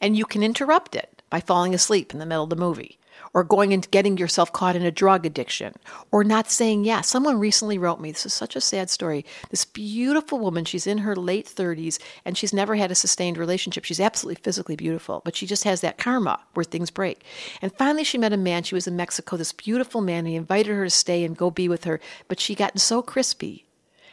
and 0.01 0.17
you 0.17 0.25
can 0.25 0.43
interrupt 0.43 0.95
it 0.95 1.23
by 1.31 1.41
falling 1.41 1.75
asleep 1.75 2.13
in 2.13 2.19
the 2.19 2.27
middle 2.27 2.45
of 2.45 2.51
the 2.51 2.57
movie 2.57 2.99
or 3.37 3.45
going 3.45 3.75
and 3.75 3.91
getting 3.91 4.17
yourself 4.17 4.51
caught 4.51 4.75
in 4.75 4.83
a 4.83 4.91
drug 4.91 5.27
addiction 5.27 5.75
or 6.11 6.25
not 6.25 6.51
saying 6.51 6.87
yes. 6.87 7.07
Someone 7.07 7.39
recently 7.39 7.77
wrote 7.77 8.01
me, 8.01 8.11
this 8.11 8.25
is 8.25 8.33
such 8.33 8.57
a 8.57 8.63
sad 8.63 8.89
story. 8.89 9.27
This 9.51 9.67
beautiful 9.67 10.39
woman, 10.39 10.65
she's 10.65 10.87
in 10.87 10.99
her 10.99 11.15
late 11.15 11.45
30s 11.45 11.99
and 12.25 12.39
she's 12.39 12.55
never 12.55 12.77
had 12.77 12.91
a 12.91 12.95
sustained 12.95 13.37
relationship. 13.37 13.85
She's 13.85 14.01
absolutely 14.01 14.41
physically 14.43 14.75
beautiful, 14.75 15.21
but 15.23 15.37
she 15.37 15.45
just 15.45 15.65
has 15.65 15.83
that 15.83 15.99
karma 15.99 16.41
where 16.55 16.65
things 16.65 16.91
break. 16.91 17.25
And 17.61 17.77
finally, 17.77 18.05
she 18.05 18.17
met 18.17 18.33
a 18.33 18.39
man. 18.39 18.63
She 18.63 18.75
was 18.75 18.87
in 18.87 18.97
Mexico, 18.97 19.37
this 19.37 19.53
beautiful 19.53 20.01
man. 20.01 20.25
He 20.25 20.35
invited 20.35 20.75
her 20.75 20.85
to 20.85 20.91
stay 20.91 21.23
and 21.23 21.37
go 21.37 21.51
be 21.51 21.69
with 21.69 21.85
her, 21.85 22.01
but 22.29 22.41
she 22.41 22.55
gotten 22.55 22.79
so 22.79 23.03
crispy 23.03 23.67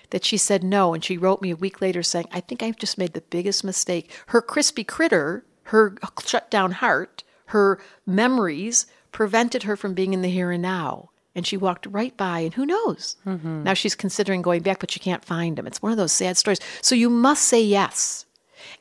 that 0.10 0.26
she 0.26 0.36
said 0.36 0.66
no. 0.66 0.94
And 0.94 1.02
she 1.02 1.18
wrote 1.18 1.42
me 1.42 1.52
a 1.52 1.56
week 1.56 1.80
later 1.80 2.04
saying, 2.04 2.28
I 2.34 2.42
think 2.42 2.62
I've 2.62 2.78
just 2.78 2.98
made 2.98 3.14
the 3.14 3.22
biggest 3.22 3.64
mistake. 3.64 4.12
Her 4.28 4.42
crispy 4.42 4.84
critter, 4.84 5.46
her 5.68 5.96
shut 6.26 6.52
down 6.52 6.74
heart, 6.74 7.24
her 7.46 7.80
memories 8.06 8.86
prevented 9.14 9.64
her 9.64 9.78
from 9.78 9.94
being 9.94 10.14
in 10.14 10.22
the 10.22 10.30
here 10.30 10.52
and 10.52 10.62
now. 10.62 11.10
And 11.36 11.48
she 11.48 11.58
walked 11.58 11.88
right 11.88 12.16
by, 12.16 12.40
and 12.42 12.54
who 12.54 12.66
knows? 12.66 13.16
Now 13.26 13.74
she's 13.74 13.96
considering 13.96 14.44
going 14.44 14.62
back, 14.62 14.80
but 14.80 14.92
she 14.92 15.00
can't 15.00 15.26
find 15.26 15.58
him. 15.58 15.66
It's 15.66 15.82
one 15.82 15.92
of 15.92 15.98
those 15.98 16.12
sad 16.12 16.38
stories. 16.38 16.60
So 16.82 16.94
you 16.94 17.10
must 17.10 17.46
say 17.46 17.62
yes. 17.64 18.26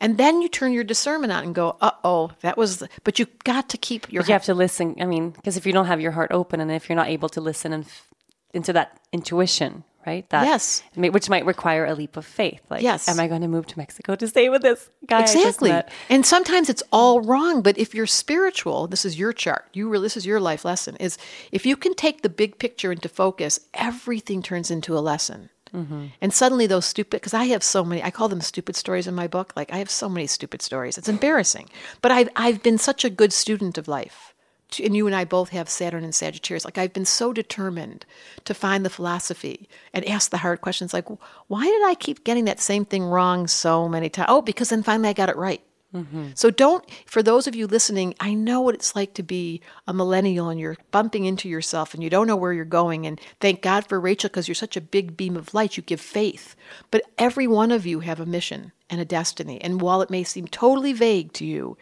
And 0.00 0.18
then 0.18 0.42
you 0.42 0.48
turn 0.48 0.72
your 0.72 0.84
discernment 0.84 1.32
on 1.32 1.44
and 1.44 1.54
go, 1.54 1.76
uh 1.80 1.92
oh, 2.04 2.32
that 2.42 2.58
was, 2.58 2.78
the, 2.78 2.88
but 3.04 3.18
you 3.18 3.26
got 3.44 3.68
to 3.70 3.78
keep 3.78 4.12
your 4.12 4.22
But 4.22 4.28
you 4.28 4.32
have 4.34 4.44
to 4.44 4.54
listen. 4.54 4.96
I 5.00 5.06
mean, 5.06 5.30
because 5.30 5.56
if 5.56 5.64
you 5.66 5.72
don't 5.72 5.86
have 5.86 6.00
your 6.00 6.12
heart 6.12 6.30
open 6.30 6.60
and 6.60 6.70
if 6.70 6.88
you're 6.88 6.96
not 6.96 7.08
able 7.08 7.28
to 7.30 7.40
listen 7.40 7.72
and 7.72 7.84
f- 7.84 8.06
into 8.52 8.72
that 8.74 9.00
intuition, 9.12 9.84
right? 10.06 10.28
That 10.30 10.44
Yes. 10.44 10.82
which 10.94 11.28
might 11.28 11.46
require 11.46 11.84
a 11.86 11.94
leap 11.94 12.16
of 12.16 12.24
faith. 12.26 12.60
Like, 12.70 12.82
Yes. 12.82 13.08
am 13.08 13.20
I 13.20 13.28
going 13.28 13.42
to 13.42 13.48
move 13.48 13.66
to 13.68 13.78
Mexico 13.78 14.14
to 14.14 14.28
stay 14.28 14.48
with 14.48 14.62
this 14.62 14.90
guy? 15.06 15.20
Exactly. 15.20 15.72
And 16.08 16.24
sometimes 16.26 16.68
it's 16.68 16.82
all 16.92 17.20
wrong, 17.20 17.62
but 17.62 17.78
if 17.78 17.94
you're 17.94 18.06
spiritual, 18.06 18.86
this 18.86 19.04
is 19.04 19.18
your 19.18 19.32
chart. 19.32 19.66
You 19.72 19.88
really, 19.88 20.06
this 20.06 20.16
is 20.16 20.26
your 20.26 20.40
life 20.40 20.64
lesson 20.64 20.96
is 20.96 21.18
if 21.50 21.64
you 21.66 21.76
can 21.76 21.94
take 21.94 22.22
the 22.22 22.28
big 22.28 22.58
picture 22.58 22.92
into 22.92 23.08
focus, 23.08 23.60
everything 23.74 24.42
turns 24.42 24.70
into 24.70 24.96
a 24.96 25.00
lesson. 25.00 25.50
Mm-hmm. 25.74 26.06
And 26.20 26.32
suddenly 26.32 26.66
those 26.66 26.84
stupid 26.84 27.20
because 27.20 27.32
I 27.34 27.44
have 27.44 27.62
so 27.62 27.82
many 27.84 28.02
I 28.02 28.10
call 28.10 28.28
them 28.28 28.42
stupid 28.42 28.76
stories 28.76 29.06
in 29.06 29.14
my 29.14 29.26
book. 29.26 29.54
Like 29.56 29.72
I 29.72 29.78
have 29.78 29.90
so 29.90 30.08
many 30.08 30.26
stupid 30.26 30.60
stories. 30.60 30.98
It's 30.98 31.08
embarrassing. 31.08 31.70
But 32.02 32.12
I've 32.12 32.28
I've 32.36 32.62
been 32.62 32.78
such 32.78 33.04
a 33.04 33.10
good 33.10 33.32
student 33.32 33.78
of 33.78 33.88
life. 33.88 34.31
And 34.80 34.96
you 34.96 35.06
and 35.06 35.14
I 35.14 35.24
both 35.24 35.50
have 35.50 35.68
Saturn 35.68 36.04
and 36.04 36.14
Sagittarius. 36.14 36.64
Like 36.64 36.78
I've 36.78 36.92
been 36.92 37.04
so 37.04 37.32
determined 37.32 38.06
to 38.44 38.54
find 38.54 38.84
the 38.84 38.90
philosophy 38.90 39.68
and 39.92 40.04
ask 40.06 40.30
the 40.30 40.38
hard 40.38 40.60
questions 40.60 40.92
like 40.92 41.08
why 41.48 41.64
did 41.64 41.86
I 41.86 41.94
keep 41.94 42.24
getting 42.24 42.44
that 42.46 42.60
same 42.60 42.84
thing 42.84 43.04
wrong 43.04 43.46
so 43.46 43.88
many 43.88 44.08
times? 44.08 44.26
Oh, 44.30 44.42
because 44.42 44.70
then 44.70 44.82
finally 44.82 45.08
I 45.08 45.14
got 45.14 45.28
it 45.28 45.36
right. 45.36 45.62
Mm-hmm. 45.94 46.28
So 46.34 46.50
don't, 46.50 46.84
for 47.04 47.22
those 47.22 47.46
of 47.46 47.54
you 47.54 47.66
listening, 47.66 48.14
I 48.18 48.32
know 48.32 48.62
what 48.62 48.74
it's 48.74 48.96
like 48.96 49.12
to 49.14 49.22
be 49.22 49.60
a 49.86 49.92
millennial 49.92 50.48
and 50.48 50.58
you're 50.58 50.78
bumping 50.90 51.26
into 51.26 51.48
yourself 51.48 51.92
and 51.92 52.02
you 52.02 52.08
don't 52.08 52.26
know 52.26 52.36
where 52.36 52.52
you're 52.52 52.64
going. 52.64 53.06
And 53.06 53.20
thank 53.40 53.60
God 53.60 53.86
for 53.86 54.00
Rachel 54.00 54.28
because 54.28 54.48
you're 54.48 54.54
such 54.54 54.76
a 54.76 54.80
big 54.80 55.16
beam 55.16 55.36
of 55.36 55.52
light. 55.52 55.76
You 55.76 55.82
give 55.82 56.00
faith. 56.00 56.56
But 56.90 57.02
every 57.18 57.46
one 57.46 57.70
of 57.70 57.84
you 57.84 58.00
have 58.00 58.20
a 58.20 58.26
mission 58.26 58.72
and 58.88 59.00
a 59.00 59.06
destiny. 59.06 59.60
And 59.60 59.82
while 59.82 60.00
it 60.00 60.10
may 60.10 60.24
seem 60.24 60.46
totally 60.46 60.94
vague 60.94 61.32
to 61.34 61.44
you, 61.44 61.76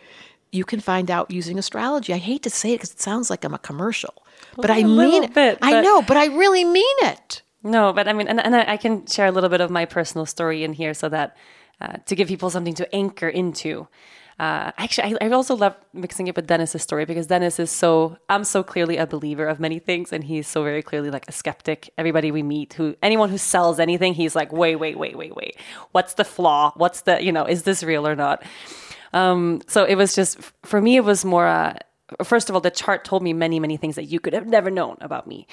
you 0.52 0.64
can 0.64 0.80
find 0.80 1.10
out 1.10 1.30
using 1.30 1.58
astrology. 1.58 2.12
I 2.12 2.18
hate 2.18 2.42
to 2.42 2.50
say 2.50 2.72
it 2.72 2.76
because 2.76 2.92
it 2.92 3.00
sounds 3.00 3.30
like 3.30 3.44
I'm 3.44 3.54
a 3.54 3.58
commercial, 3.58 4.24
but 4.56 4.70
I 4.70 4.82
mean 4.82 5.24
it. 5.24 5.34
bit, 5.34 5.58
I 5.62 5.80
know, 5.80 6.02
but 6.02 6.16
I 6.16 6.26
really 6.26 6.64
mean 6.64 6.96
it. 7.02 7.42
No, 7.62 7.92
but 7.92 8.08
I 8.08 8.12
mean, 8.12 8.28
and, 8.28 8.40
and 8.40 8.56
I 8.56 8.72
I 8.72 8.76
can 8.76 9.06
share 9.06 9.26
a 9.26 9.32
little 9.32 9.50
bit 9.50 9.60
of 9.60 9.70
my 9.70 9.84
personal 9.84 10.26
story 10.26 10.64
in 10.64 10.72
here 10.72 10.94
so 10.94 11.08
that 11.08 11.36
uh, 11.80 11.96
to 12.06 12.14
give 12.14 12.28
people 12.28 12.50
something 12.50 12.74
to 12.74 12.94
anchor 12.94 13.28
into. 13.28 13.88
uh, 14.40 14.72
actually, 14.78 15.18
I, 15.20 15.26
I 15.26 15.30
also 15.32 15.54
love 15.54 15.76
mixing 15.92 16.26
it 16.26 16.34
with 16.34 16.46
Dennis's 16.46 16.80
story 16.82 17.04
because 17.04 17.26
Dennis 17.26 17.58
is 17.60 17.70
so, 17.70 18.16
I'm 18.30 18.44
so 18.44 18.62
clearly 18.62 18.96
a 18.96 19.06
believer 19.06 19.46
of 19.46 19.60
many 19.60 19.78
things, 19.78 20.14
and 20.14 20.24
he's 20.24 20.48
so 20.48 20.64
very 20.64 20.82
clearly 20.82 21.10
like 21.10 21.28
a 21.28 21.32
skeptic. 21.32 21.90
Everybody 21.98 22.30
we 22.30 22.42
meet, 22.42 22.72
who 22.72 22.96
anyone 23.02 23.28
who 23.28 23.36
sells 23.36 23.78
anything, 23.78 24.14
he's 24.14 24.34
like, 24.34 24.50
wait, 24.50 24.76
wait, 24.76 24.98
wait, 24.98 25.14
wait, 25.14 25.36
wait. 25.36 25.58
What's 25.92 26.14
the 26.14 26.24
flaw? 26.24 26.72
What's 26.76 27.02
the, 27.02 27.22
you 27.22 27.32
know, 27.32 27.44
is 27.44 27.64
this 27.64 27.82
real 27.82 28.06
or 28.06 28.16
not? 28.16 28.42
Um, 29.12 29.61
so 29.66 29.85
it 29.85 29.96
was 29.96 30.14
just, 30.14 30.38
for 30.62 30.81
me, 30.81 30.96
it 30.96 31.05
was 31.05 31.25
more, 31.25 31.46
uh, 31.46 31.75
first 32.23 32.49
of 32.49 32.55
all, 32.55 32.61
the 32.61 32.70
chart 32.70 33.05
told 33.05 33.23
me 33.23 33.33
many, 33.33 33.61
many 33.61 33.77
things 33.77 33.96
that 33.96 34.05
you 34.05 34.20
could 34.20 34.33
have 34.33 34.46
never 34.46 34.70
known 34.70 34.96
about 35.01 35.27
me 35.27 35.46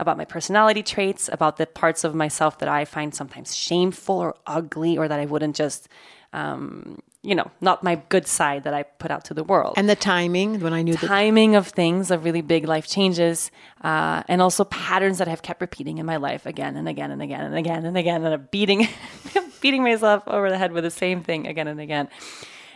about 0.00 0.16
my 0.16 0.24
personality 0.24 0.82
traits, 0.82 1.28
about 1.30 1.58
the 1.58 1.66
parts 1.66 2.04
of 2.04 2.14
myself 2.14 2.58
that 2.58 2.68
I 2.68 2.86
find 2.86 3.14
sometimes 3.14 3.54
shameful 3.54 4.16
or 4.16 4.34
ugly, 4.46 4.96
or 4.96 5.06
that 5.06 5.20
I 5.20 5.26
wouldn't 5.26 5.54
just, 5.54 5.88
um, 6.32 7.02
you 7.22 7.34
know, 7.34 7.50
not 7.60 7.84
my 7.84 7.96
good 8.08 8.26
side 8.26 8.64
that 8.64 8.72
I 8.72 8.84
put 8.84 9.10
out 9.10 9.26
to 9.26 9.34
the 9.34 9.44
world. 9.44 9.74
And 9.76 9.90
the 9.90 9.94
timing 9.94 10.60
when 10.60 10.72
I 10.72 10.80
knew 10.80 10.94
the 10.94 11.06
timing 11.06 11.54
of 11.54 11.68
things, 11.68 12.10
of 12.10 12.24
really 12.24 12.40
big 12.40 12.66
life 12.66 12.88
changes, 12.88 13.50
uh, 13.84 14.22
and 14.26 14.40
also 14.40 14.64
patterns 14.64 15.18
that 15.18 15.28
I've 15.28 15.42
kept 15.42 15.60
repeating 15.60 15.98
in 15.98 16.06
my 16.06 16.16
life 16.16 16.46
again 16.46 16.76
and 16.76 16.88
again 16.88 17.10
and 17.10 17.20
again 17.20 17.44
and 17.44 17.54
again 17.54 17.84
and 17.84 17.96
again, 17.98 18.24
and 18.24 18.34
I'm 18.34 18.48
beating, 18.50 18.88
beating 19.60 19.82
myself 19.82 20.22
over 20.26 20.48
the 20.48 20.56
head 20.56 20.72
with 20.72 20.84
the 20.84 20.90
same 20.90 21.22
thing 21.22 21.46
again 21.46 21.68
and 21.68 21.78
again. 21.78 22.08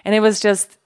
And 0.05 0.14
it 0.14 0.21
was 0.21 0.40
just 0.40 0.79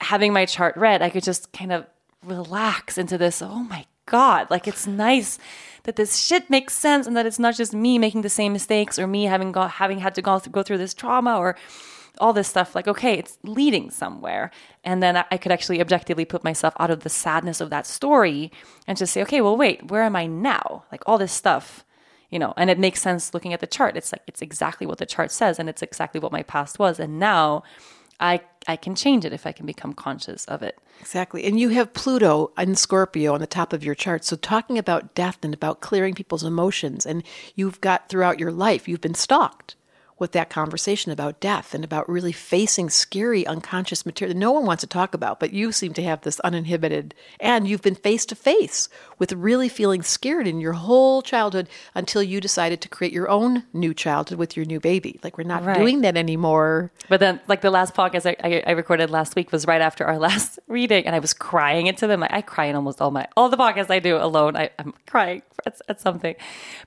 having 0.00 0.32
my 0.32 0.46
chart 0.46 0.76
read, 0.76 1.02
I 1.02 1.10
could 1.10 1.24
just 1.24 1.52
kind 1.52 1.72
of 1.72 1.86
relax 2.24 2.98
into 2.98 3.18
this. 3.18 3.42
Oh 3.42 3.64
my 3.64 3.86
God, 4.06 4.50
like 4.50 4.66
it's 4.66 4.86
nice 4.86 5.38
that 5.84 5.96
this 5.96 6.16
shit 6.16 6.50
makes 6.50 6.74
sense 6.74 7.06
and 7.06 7.16
that 7.16 7.26
it's 7.26 7.38
not 7.38 7.56
just 7.56 7.72
me 7.72 7.98
making 7.98 8.22
the 8.22 8.28
same 8.28 8.52
mistakes 8.52 8.98
or 8.98 9.06
me 9.06 9.24
having 9.24 9.52
got 9.52 9.72
having 9.72 9.98
had 9.98 10.14
to 10.16 10.22
go, 10.22 10.38
go 10.38 10.62
through 10.62 10.78
this 10.78 10.94
trauma 10.94 11.38
or 11.38 11.56
all 12.18 12.32
this 12.32 12.48
stuff. 12.48 12.74
Like, 12.74 12.88
okay, 12.88 13.14
it's 13.14 13.38
leading 13.44 13.90
somewhere. 13.90 14.50
And 14.84 15.02
then 15.02 15.24
I 15.30 15.36
could 15.36 15.52
actually 15.52 15.80
objectively 15.80 16.24
put 16.24 16.44
myself 16.44 16.74
out 16.78 16.90
of 16.90 17.00
the 17.00 17.08
sadness 17.08 17.60
of 17.60 17.70
that 17.70 17.86
story 17.86 18.52
and 18.86 18.98
just 18.98 19.12
say, 19.12 19.22
okay, 19.22 19.40
well, 19.40 19.56
wait, 19.56 19.90
where 19.90 20.02
am 20.02 20.16
I 20.16 20.26
now? 20.26 20.84
Like 20.92 21.02
all 21.06 21.18
this 21.18 21.32
stuff 21.32 21.84
you 22.30 22.38
know 22.38 22.54
and 22.56 22.70
it 22.70 22.78
makes 22.78 23.02
sense 23.02 23.34
looking 23.34 23.52
at 23.52 23.58
the 23.58 23.66
chart 23.66 23.96
it's 23.96 24.12
like 24.12 24.22
it's 24.28 24.40
exactly 24.40 24.86
what 24.86 24.98
the 24.98 25.06
chart 25.06 25.32
says 25.32 25.58
and 25.58 25.68
it's 25.68 25.82
exactly 25.82 26.20
what 26.20 26.30
my 26.30 26.44
past 26.44 26.78
was 26.78 27.00
and 27.00 27.18
now 27.18 27.62
I 28.20 28.40
I 28.68 28.76
can 28.76 28.94
change 28.94 29.24
it 29.24 29.32
if 29.32 29.46
I 29.46 29.52
can 29.52 29.66
become 29.66 29.94
conscious 29.94 30.44
of 30.44 30.62
it. 30.62 30.78
Exactly. 31.00 31.44
And 31.44 31.58
you 31.58 31.70
have 31.70 31.94
Pluto 31.94 32.52
and 32.56 32.78
Scorpio 32.78 33.32
on 33.32 33.40
the 33.40 33.46
top 33.46 33.72
of 33.72 33.82
your 33.82 33.94
chart. 33.94 34.24
So 34.24 34.36
talking 34.36 34.76
about 34.76 35.14
death 35.14 35.38
and 35.42 35.54
about 35.54 35.80
clearing 35.80 36.14
people's 36.14 36.44
emotions 36.44 37.06
and 37.06 37.22
you've 37.54 37.80
got 37.80 38.08
throughout 38.08 38.38
your 38.38 38.52
life 38.52 38.86
you've 38.86 39.00
been 39.00 39.14
stalked 39.14 39.76
with 40.20 40.32
that 40.32 40.50
conversation 40.50 41.10
about 41.10 41.40
death 41.40 41.74
and 41.74 41.82
about 41.82 42.08
really 42.08 42.30
facing 42.30 42.90
scary 42.90 43.46
unconscious 43.46 44.04
material 44.04 44.34
that 44.34 44.38
no 44.38 44.52
one 44.52 44.66
wants 44.66 44.82
to 44.82 44.86
talk 44.86 45.14
about, 45.14 45.40
but 45.40 45.52
you 45.52 45.72
seem 45.72 45.94
to 45.94 46.02
have 46.02 46.20
this 46.20 46.38
uninhibited, 46.40 47.14
and 47.40 47.66
you've 47.66 47.82
been 47.82 47.94
face 47.94 48.26
to 48.26 48.34
face 48.34 48.88
with 49.18 49.32
really 49.32 49.68
feeling 49.68 50.02
scared 50.02 50.46
in 50.46 50.60
your 50.60 50.74
whole 50.74 51.22
childhood 51.22 51.68
until 51.94 52.22
you 52.22 52.40
decided 52.40 52.80
to 52.82 52.88
create 52.88 53.12
your 53.12 53.30
own 53.30 53.64
new 53.72 53.94
childhood 53.94 54.38
with 54.38 54.56
your 54.56 54.66
new 54.66 54.78
baby. 54.78 55.18
Like, 55.24 55.38
we're 55.38 55.44
not 55.44 55.64
right. 55.64 55.76
doing 55.76 56.02
that 56.02 56.16
anymore. 56.16 56.92
But 57.08 57.20
then, 57.20 57.40
like, 57.48 57.62
the 57.62 57.70
last 57.70 57.94
podcast 57.94 58.26
I, 58.26 58.36
I, 58.46 58.62
I, 58.66 58.70
recorded 58.72 59.10
last 59.10 59.34
week 59.34 59.50
was 59.50 59.66
right 59.66 59.80
after 59.80 60.04
our 60.04 60.18
last 60.28 60.58
reading, 60.68 61.06
and 61.06 61.16
I 61.16 61.18
was 61.18 61.32
crying 61.32 61.86
into 61.86 62.06
them. 62.06 62.22
I, 62.22 62.28
I 62.30 62.42
cry 62.42 62.66
in 62.66 62.76
almost 62.76 63.00
all 63.00 63.10
my, 63.10 63.26
all 63.36 63.48
the 63.48 63.56
podcasts 63.56 63.90
I 63.90 63.98
do 63.98 64.16
alone. 64.16 64.54
I, 64.54 64.68
I'm 64.78 64.92
crying 65.06 65.42
at, 65.66 65.80
at 65.88 66.00
something. 66.00 66.34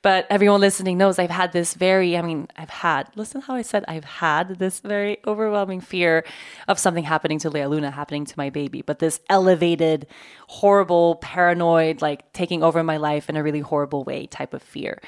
But 0.01 0.27
everyone 0.29 0.61
listening 0.61 0.97
knows 0.97 1.19
I've 1.19 1.29
had 1.29 1.51
this 1.51 1.73
very, 1.73 2.17
I 2.17 2.21
mean, 2.21 2.47
I've 2.57 2.69
had, 2.69 3.07
listen 3.23 3.39
how 3.39 3.55
I 3.55 3.61
said 3.61 3.85
I've 3.87 4.03
had 4.03 4.59
this 4.59 4.81
very 4.81 5.17
overwhelming 5.25 5.79
fear 5.79 6.25
of 6.67 6.77
something 6.77 7.05
happening 7.05 7.39
to 7.39 7.49
Lea 7.49 7.67
Luna, 7.67 7.89
happening 7.89 8.25
to 8.25 8.33
my 8.35 8.49
baby, 8.49 8.81
but 8.81 8.99
this 8.99 9.21
elevated, 9.29 10.07
horrible, 10.47 11.15
paranoid, 11.21 12.01
like 12.01 12.33
taking 12.33 12.61
over 12.61 12.83
my 12.83 12.97
life 12.97 13.29
in 13.29 13.37
a 13.37 13.41
really 13.41 13.61
horrible 13.61 14.03
way 14.03 14.27
type 14.27 14.53
of 14.53 14.61
fear. 14.61 15.01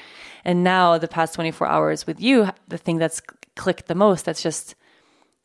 And 0.46 0.64
now, 0.64 0.96
the 0.96 1.08
past 1.08 1.34
24 1.34 1.66
hours 1.66 2.06
with 2.06 2.18
you, 2.18 2.48
the 2.66 2.78
thing 2.78 2.96
that's 2.96 3.20
clicked 3.54 3.86
the 3.86 3.94
most, 3.94 4.24
that's 4.24 4.42
just 4.42 4.74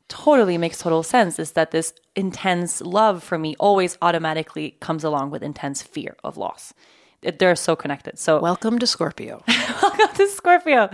totally 0.07 0.57
makes 0.57 0.77
total 0.77 1.03
sense 1.03 1.39
is 1.39 1.51
that 1.51 1.71
this 1.71 1.93
intense 2.15 2.79
love 2.79 3.21
for 3.21 3.38
me 3.38 3.53
always 3.60 3.97
automatically 4.01 4.77
comes 4.79 5.03
along 5.03 5.29
with 5.29 5.43
intense 5.43 5.81
fear 5.81 6.15
of 6.23 6.38
loss. 6.38 6.73
They're 7.21 7.57
so 7.57 7.75
connected. 7.75 8.17
So, 8.17 8.39
welcome 8.39 8.79
to 8.79 8.88
Scorpio. 8.88 9.43
welcome 9.81 10.15
to 10.15 10.27
Scorpio. 10.29 10.89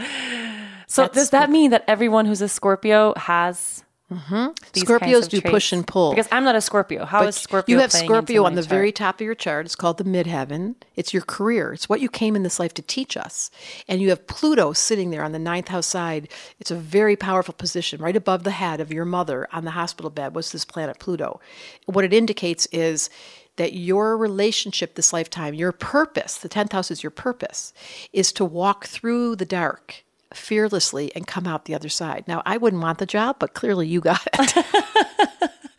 So 0.88 1.04
That's 1.04 1.14
does 1.14 1.30
that 1.32 1.50
mean 1.50 1.72
that 1.72 1.84
everyone 1.88 2.26
who's 2.26 2.42
a 2.42 2.50
Scorpio 2.50 3.14
has 3.16 3.84
Mm-hmm. 4.12 4.52
Scorpios 4.72 5.28
do 5.28 5.42
traits? 5.42 5.52
push 5.52 5.74
and 5.74 5.86
pull. 5.86 6.12
Because 6.12 6.30
I'm 6.32 6.46
not 6.46 6.56
a 6.56 6.62
Scorpio. 6.62 7.04
How 7.04 7.20
but 7.20 7.30
is 7.30 7.36
Scorpio? 7.36 7.76
You 7.76 7.82
have 7.82 7.92
Scorpio 7.92 8.46
on 8.46 8.56
the 8.56 8.62
chart? 8.62 8.70
very 8.70 8.92
top 8.94 9.16
of 9.16 9.22
your 9.22 9.36
chart. 9.36 9.66
It's 9.66 9.76
called 9.76 9.98
the 9.98 10.06
midheaven. 10.06 10.76
It's 10.96 11.14
your 11.14 11.24
career. 11.24 11.74
It's 11.74 11.90
what 11.90 12.00
you 12.00 12.08
came 12.08 12.34
in 12.36 12.44
this 12.44 12.58
life 12.58 12.74
to 12.76 12.82
teach 12.82 13.18
us. 13.18 13.52
And 13.88 14.02
you 14.02 14.10
have 14.10 14.26
Pluto 14.28 14.72
sitting 14.72 15.10
there 15.10 15.24
on 15.24 15.34
the 15.34 15.40
ninth 15.40 15.68
house 15.68 15.88
side. 15.88 16.30
It's 16.58 16.72
a 16.72 16.76
very 16.76 17.18
powerful 17.18 17.54
position, 17.54 18.02
right 18.02 18.16
above 18.16 18.44
the 18.44 18.52
head 18.52 18.80
of 18.80 18.94
your 18.94 19.04
mother 19.04 19.46
on 19.52 19.66
the 19.66 19.72
hospital 19.72 20.10
bed. 20.10 20.34
What's 20.34 20.54
this 20.54 20.64
planet 20.64 21.00
Pluto? 21.00 21.42
What 21.86 22.06
it 22.06 22.14
indicates 22.14 22.66
is 22.68 23.10
that 23.58 23.74
your 23.74 24.16
relationship 24.16 24.96
this 24.96 25.12
lifetime, 25.12 25.54
your 25.54 25.74
purpose, 25.74 26.38
the 26.38 26.48
10th 26.48 26.72
house 26.72 26.92
is 26.92 27.04
your 27.04 27.12
purpose, 27.12 27.74
is 28.14 28.32
to 28.32 28.46
walk 28.46 28.86
through 28.86 29.36
the 29.36 29.46
dark 29.46 30.06
fearlessly 30.34 31.14
and 31.16 31.26
come 31.26 31.48
out 31.48 31.66
the 31.66 31.76
other 31.76 31.90
side. 31.90 32.26
Now, 32.28 32.42
I 32.46 32.58
wouldn't 32.58 32.82
want 32.82 33.00
the 33.00 33.06
job, 33.06 33.38
but 33.40 33.54
clearly 33.54 33.88
you 33.88 34.02
got 34.02 34.28
it. 34.34 34.66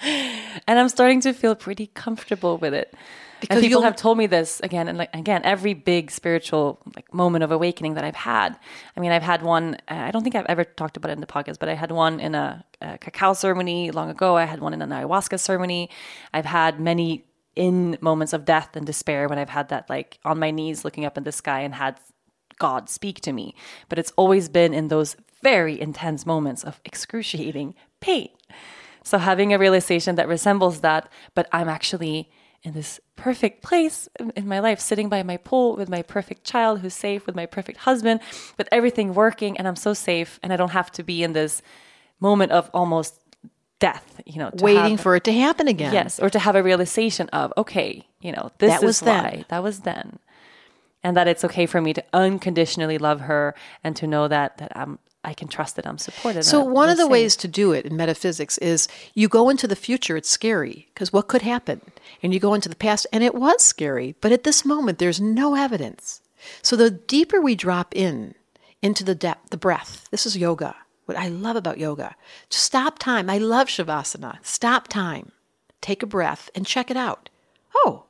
and 0.66 0.78
I'm 0.78 0.88
starting 0.88 1.20
to 1.22 1.32
feel 1.32 1.54
pretty 1.54 1.88
comfortable 1.88 2.58
with 2.58 2.74
it. 2.74 2.94
Because 3.40 3.58
and 3.58 3.64
people 3.64 3.82
have 3.82 3.94
told 3.94 4.18
me 4.18 4.26
this 4.26 4.58
again 4.60 4.88
and 4.88 4.98
like 4.98 5.14
again 5.14 5.42
every 5.44 5.72
big 5.72 6.10
spiritual 6.10 6.80
like 6.96 7.14
moment 7.14 7.44
of 7.44 7.52
awakening 7.52 7.94
that 7.94 8.04
I've 8.04 8.16
had. 8.16 8.58
I 8.96 9.00
mean, 9.00 9.12
I've 9.12 9.22
had 9.22 9.42
one. 9.42 9.76
Uh, 9.88 9.94
I 9.94 10.10
don't 10.10 10.24
think 10.24 10.34
I've 10.34 10.46
ever 10.46 10.64
talked 10.64 10.96
about 10.96 11.10
it 11.10 11.12
in 11.12 11.20
the 11.20 11.26
podcast, 11.26 11.58
but 11.60 11.68
I 11.68 11.74
had 11.74 11.92
one 11.92 12.18
in 12.18 12.34
a, 12.34 12.64
a 12.80 12.98
cacao 12.98 13.34
ceremony 13.34 13.92
long 13.92 14.10
ago. 14.10 14.36
I 14.36 14.44
had 14.44 14.60
one 14.60 14.74
in 14.74 14.82
an 14.82 14.90
ayahuasca 14.90 15.38
ceremony. 15.38 15.88
I've 16.34 16.46
had 16.46 16.80
many 16.80 17.26
in 17.54 17.98
moments 18.00 18.32
of 18.32 18.44
death 18.44 18.74
and 18.74 18.86
despair 18.86 19.28
when 19.28 19.38
I've 19.38 19.48
had 19.48 19.68
that 19.68 19.88
like 19.88 20.18
on 20.24 20.38
my 20.38 20.50
knees 20.50 20.84
looking 20.84 21.04
up 21.04 21.16
in 21.16 21.24
the 21.24 21.32
sky 21.32 21.60
and 21.60 21.74
had 21.74 21.98
God 22.58 22.88
speak 22.88 23.20
to 23.22 23.32
me. 23.32 23.54
But 23.88 23.98
it's 23.98 24.12
always 24.16 24.48
been 24.48 24.74
in 24.74 24.88
those 24.88 25.16
very 25.42 25.80
intense 25.80 26.26
moments 26.26 26.64
of 26.64 26.80
excruciating 26.84 27.74
pain. 28.00 28.30
So 29.04 29.18
having 29.18 29.52
a 29.52 29.58
realization 29.58 30.16
that 30.16 30.28
resembles 30.28 30.80
that, 30.80 31.10
but 31.34 31.48
I'm 31.52 31.68
actually 31.68 32.30
in 32.62 32.74
this 32.74 33.00
perfect 33.16 33.62
place 33.62 34.08
in 34.34 34.48
my 34.48 34.58
life, 34.58 34.80
sitting 34.80 35.08
by 35.08 35.22
my 35.22 35.36
pool 35.36 35.76
with 35.76 35.88
my 35.88 36.02
perfect 36.02 36.44
child 36.44 36.80
who's 36.80 36.94
safe, 36.94 37.24
with 37.24 37.36
my 37.36 37.46
perfect 37.46 37.78
husband, 37.78 38.20
with 38.58 38.68
everything 38.72 39.14
working, 39.14 39.56
and 39.56 39.68
I'm 39.68 39.76
so 39.76 39.94
safe, 39.94 40.40
and 40.42 40.52
I 40.52 40.56
don't 40.56 40.72
have 40.72 40.90
to 40.92 41.02
be 41.02 41.22
in 41.22 41.32
this 41.32 41.62
moment 42.20 42.52
of 42.52 42.68
almost 42.74 43.20
death, 43.78 44.20
you 44.26 44.38
know, 44.38 44.50
waiting 44.54 44.96
have, 44.96 45.00
for 45.00 45.14
it 45.14 45.24
to 45.24 45.32
happen 45.32 45.68
again. 45.68 45.92
Yes, 45.92 46.18
or 46.18 46.28
to 46.30 46.38
have 46.38 46.56
a 46.56 46.62
realization 46.62 47.28
of, 47.28 47.52
okay, 47.56 48.06
you 48.20 48.32
know, 48.32 48.50
this 48.58 48.72
that 48.72 48.82
was 48.84 49.00
why 49.02 49.30
then. 49.30 49.44
that 49.48 49.62
was 49.62 49.80
then 49.80 50.18
and 51.02 51.16
that 51.16 51.28
it's 51.28 51.44
okay 51.44 51.66
for 51.66 51.80
me 51.80 51.92
to 51.92 52.04
unconditionally 52.12 52.98
love 52.98 53.22
her 53.22 53.54
and 53.84 53.96
to 53.96 54.06
know 54.06 54.28
that 54.28 54.58
that 54.58 54.72
I'm 54.76 54.98
I 55.24 55.34
can 55.34 55.48
trust 55.48 55.76
that 55.76 55.86
I'm 55.86 55.98
supported. 55.98 56.44
So 56.44 56.62
one 56.62 56.88
of 56.88 56.96
the 56.96 57.02
safe. 57.02 57.10
ways 57.10 57.36
to 57.36 57.48
do 57.48 57.72
it 57.72 57.84
in 57.84 57.96
metaphysics 57.96 58.56
is 58.58 58.88
you 59.14 59.28
go 59.28 59.48
into 59.48 59.66
the 59.66 59.76
future. 59.76 60.16
It's 60.16 60.30
scary 60.30 60.88
because 60.94 61.12
what 61.12 61.28
could 61.28 61.42
happen, 61.42 61.80
and 62.22 62.32
you 62.32 62.40
go 62.40 62.54
into 62.54 62.68
the 62.68 62.76
past, 62.76 63.06
and 63.12 63.24
it 63.24 63.34
was 63.34 63.62
scary. 63.62 64.14
But 64.20 64.32
at 64.32 64.44
this 64.44 64.64
moment, 64.64 64.98
there's 64.98 65.20
no 65.20 65.54
evidence. 65.54 66.22
So 66.62 66.76
the 66.76 66.90
deeper 66.90 67.40
we 67.40 67.56
drop 67.56 67.94
in 67.96 68.34
into 68.80 69.04
the 69.04 69.14
depth, 69.14 69.50
the 69.50 69.56
breath. 69.56 70.06
This 70.10 70.24
is 70.24 70.36
yoga. 70.36 70.76
What 71.04 71.18
I 71.18 71.28
love 71.28 71.56
about 71.56 71.78
yoga. 71.78 72.14
Stop 72.48 72.98
time. 72.98 73.28
I 73.28 73.38
love 73.38 73.68
shavasana. 73.68 74.38
Stop 74.42 74.88
time. 74.88 75.32
Take 75.80 76.02
a 76.02 76.06
breath 76.06 76.48
and 76.54 76.66
check 76.66 76.90
it 76.90 76.96
out. 76.96 77.28
Oh, 77.74 78.04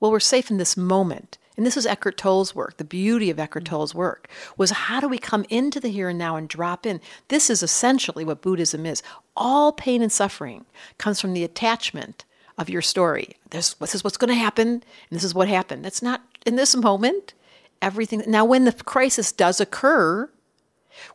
well, 0.00 0.10
we're 0.10 0.20
safe 0.20 0.50
in 0.50 0.56
this 0.56 0.76
moment 0.76 1.38
and 1.58 1.66
this 1.66 1.76
is 1.76 1.86
Eckhart 1.86 2.16
Tolle's 2.16 2.54
work. 2.54 2.76
The 2.76 2.84
beauty 2.84 3.30
of 3.30 3.40
Eckhart 3.40 3.64
mm. 3.64 3.68
Tolle's 3.68 3.94
work 3.94 4.28
was 4.56 4.70
how 4.70 5.00
do 5.00 5.08
we 5.08 5.18
come 5.18 5.44
into 5.50 5.80
the 5.80 5.88
here 5.88 6.08
and 6.08 6.18
now 6.18 6.36
and 6.36 6.48
drop 6.48 6.86
in? 6.86 7.00
This 7.26 7.50
is 7.50 7.64
essentially 7.64 8.24
what 8.24 8.40
Buddhism 8.40 8.86
is. 8.86 9.02
All 9.36 9.72
pain 9.72 10.00
and 10.00 10.12
suffering 10.12 10.66
comes 10.98 11.20
from 11.20 11.32
the 11.32 11.42
attachment 11.42 12.24
of 12.56 12.70
your 12.70 12.80
story. 12.80 13.34
This, 13.50 13.74
this 13.74 13.96
is 13.96 14.04
what's 14.04 14.16
going 14.16 14.28
to 14.28 14.34
happen, 14.34 14.68
and 14.68 14.82
this 15.10 15.24
is 15.24 15.34
what 15.34 15.48
happened. 15.48 15.84
That's 15.84 16.00
not 16.00 16.22
in 16.46 16.54
this 16.54 16.76
moment. 16.76 17.34
Everything. 17.82 18.22
Now, 18.26 18.44
when 18.44 18.64
the 18.64 18.72
crisis 18.72 19.32
does 19.32 19.60
occur, 19.60 20.30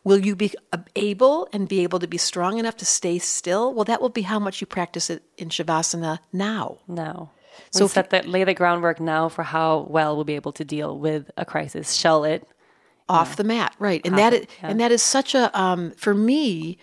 Will 0.02 0.24
you 0.24 0.34
be 0.34 0.50
able 0.96 1.46
and 1.52 1.68
be 1.68 1.82
able 1.82 1.98
to 1.98 2.06
be 2.06 2.16
strong 2.16 2.56
enough 2.56 2.76
to 2.78 2.86
stay 2.86 3.18
still? 3.18 3.72
Well, 3.74 3.84
that 3.84 4.00
will 4.00 4.08
be 4.08 4.22
how 4.22 4.38
much 4.38 4.62
you 4.62 4.66
practice 4.66 5.10
it 5.10 5.22
in 5.36 5.50
Shavasana 5.50 6.20
now. 6.32 6.78
No. 6.88 7.30
So 7.70 7.86
set 7.86 8.10
that 8.10 8.28
lay 8.28 8.44
the 8.44 8.54
groundwork 8.54 9.00
now 9.00 9.28
for 9.28 9.42
how 9.42 9.86
well 9.88 10.14
we'll 10.14 10.24
be 10.24 10.36
able 10.36 10.52
to 10.52 10.64
deal 10.64 10.98
with 10.98 11.30
a 11.36 11.44
crisis. 11.44 11.92
Shell 11.94 12.24
it 12.24 12.46
off 13.08 13.30
know, 13.30 13.34
the 13.36 13.44
mat, 13.44 13.74
right? 13.78 14.00
And 14.04 14.16
that 14.18 14.32
is, 14.32 14.46
yeah. 14.62 14.68
and 14.68 14.80
that 14.80 14.92
is 14.92 15.02
such 15.02 15.34
a 15.34 15.56
um, 15.58 15.92
for 15.92 16.14
me 16.14 16.78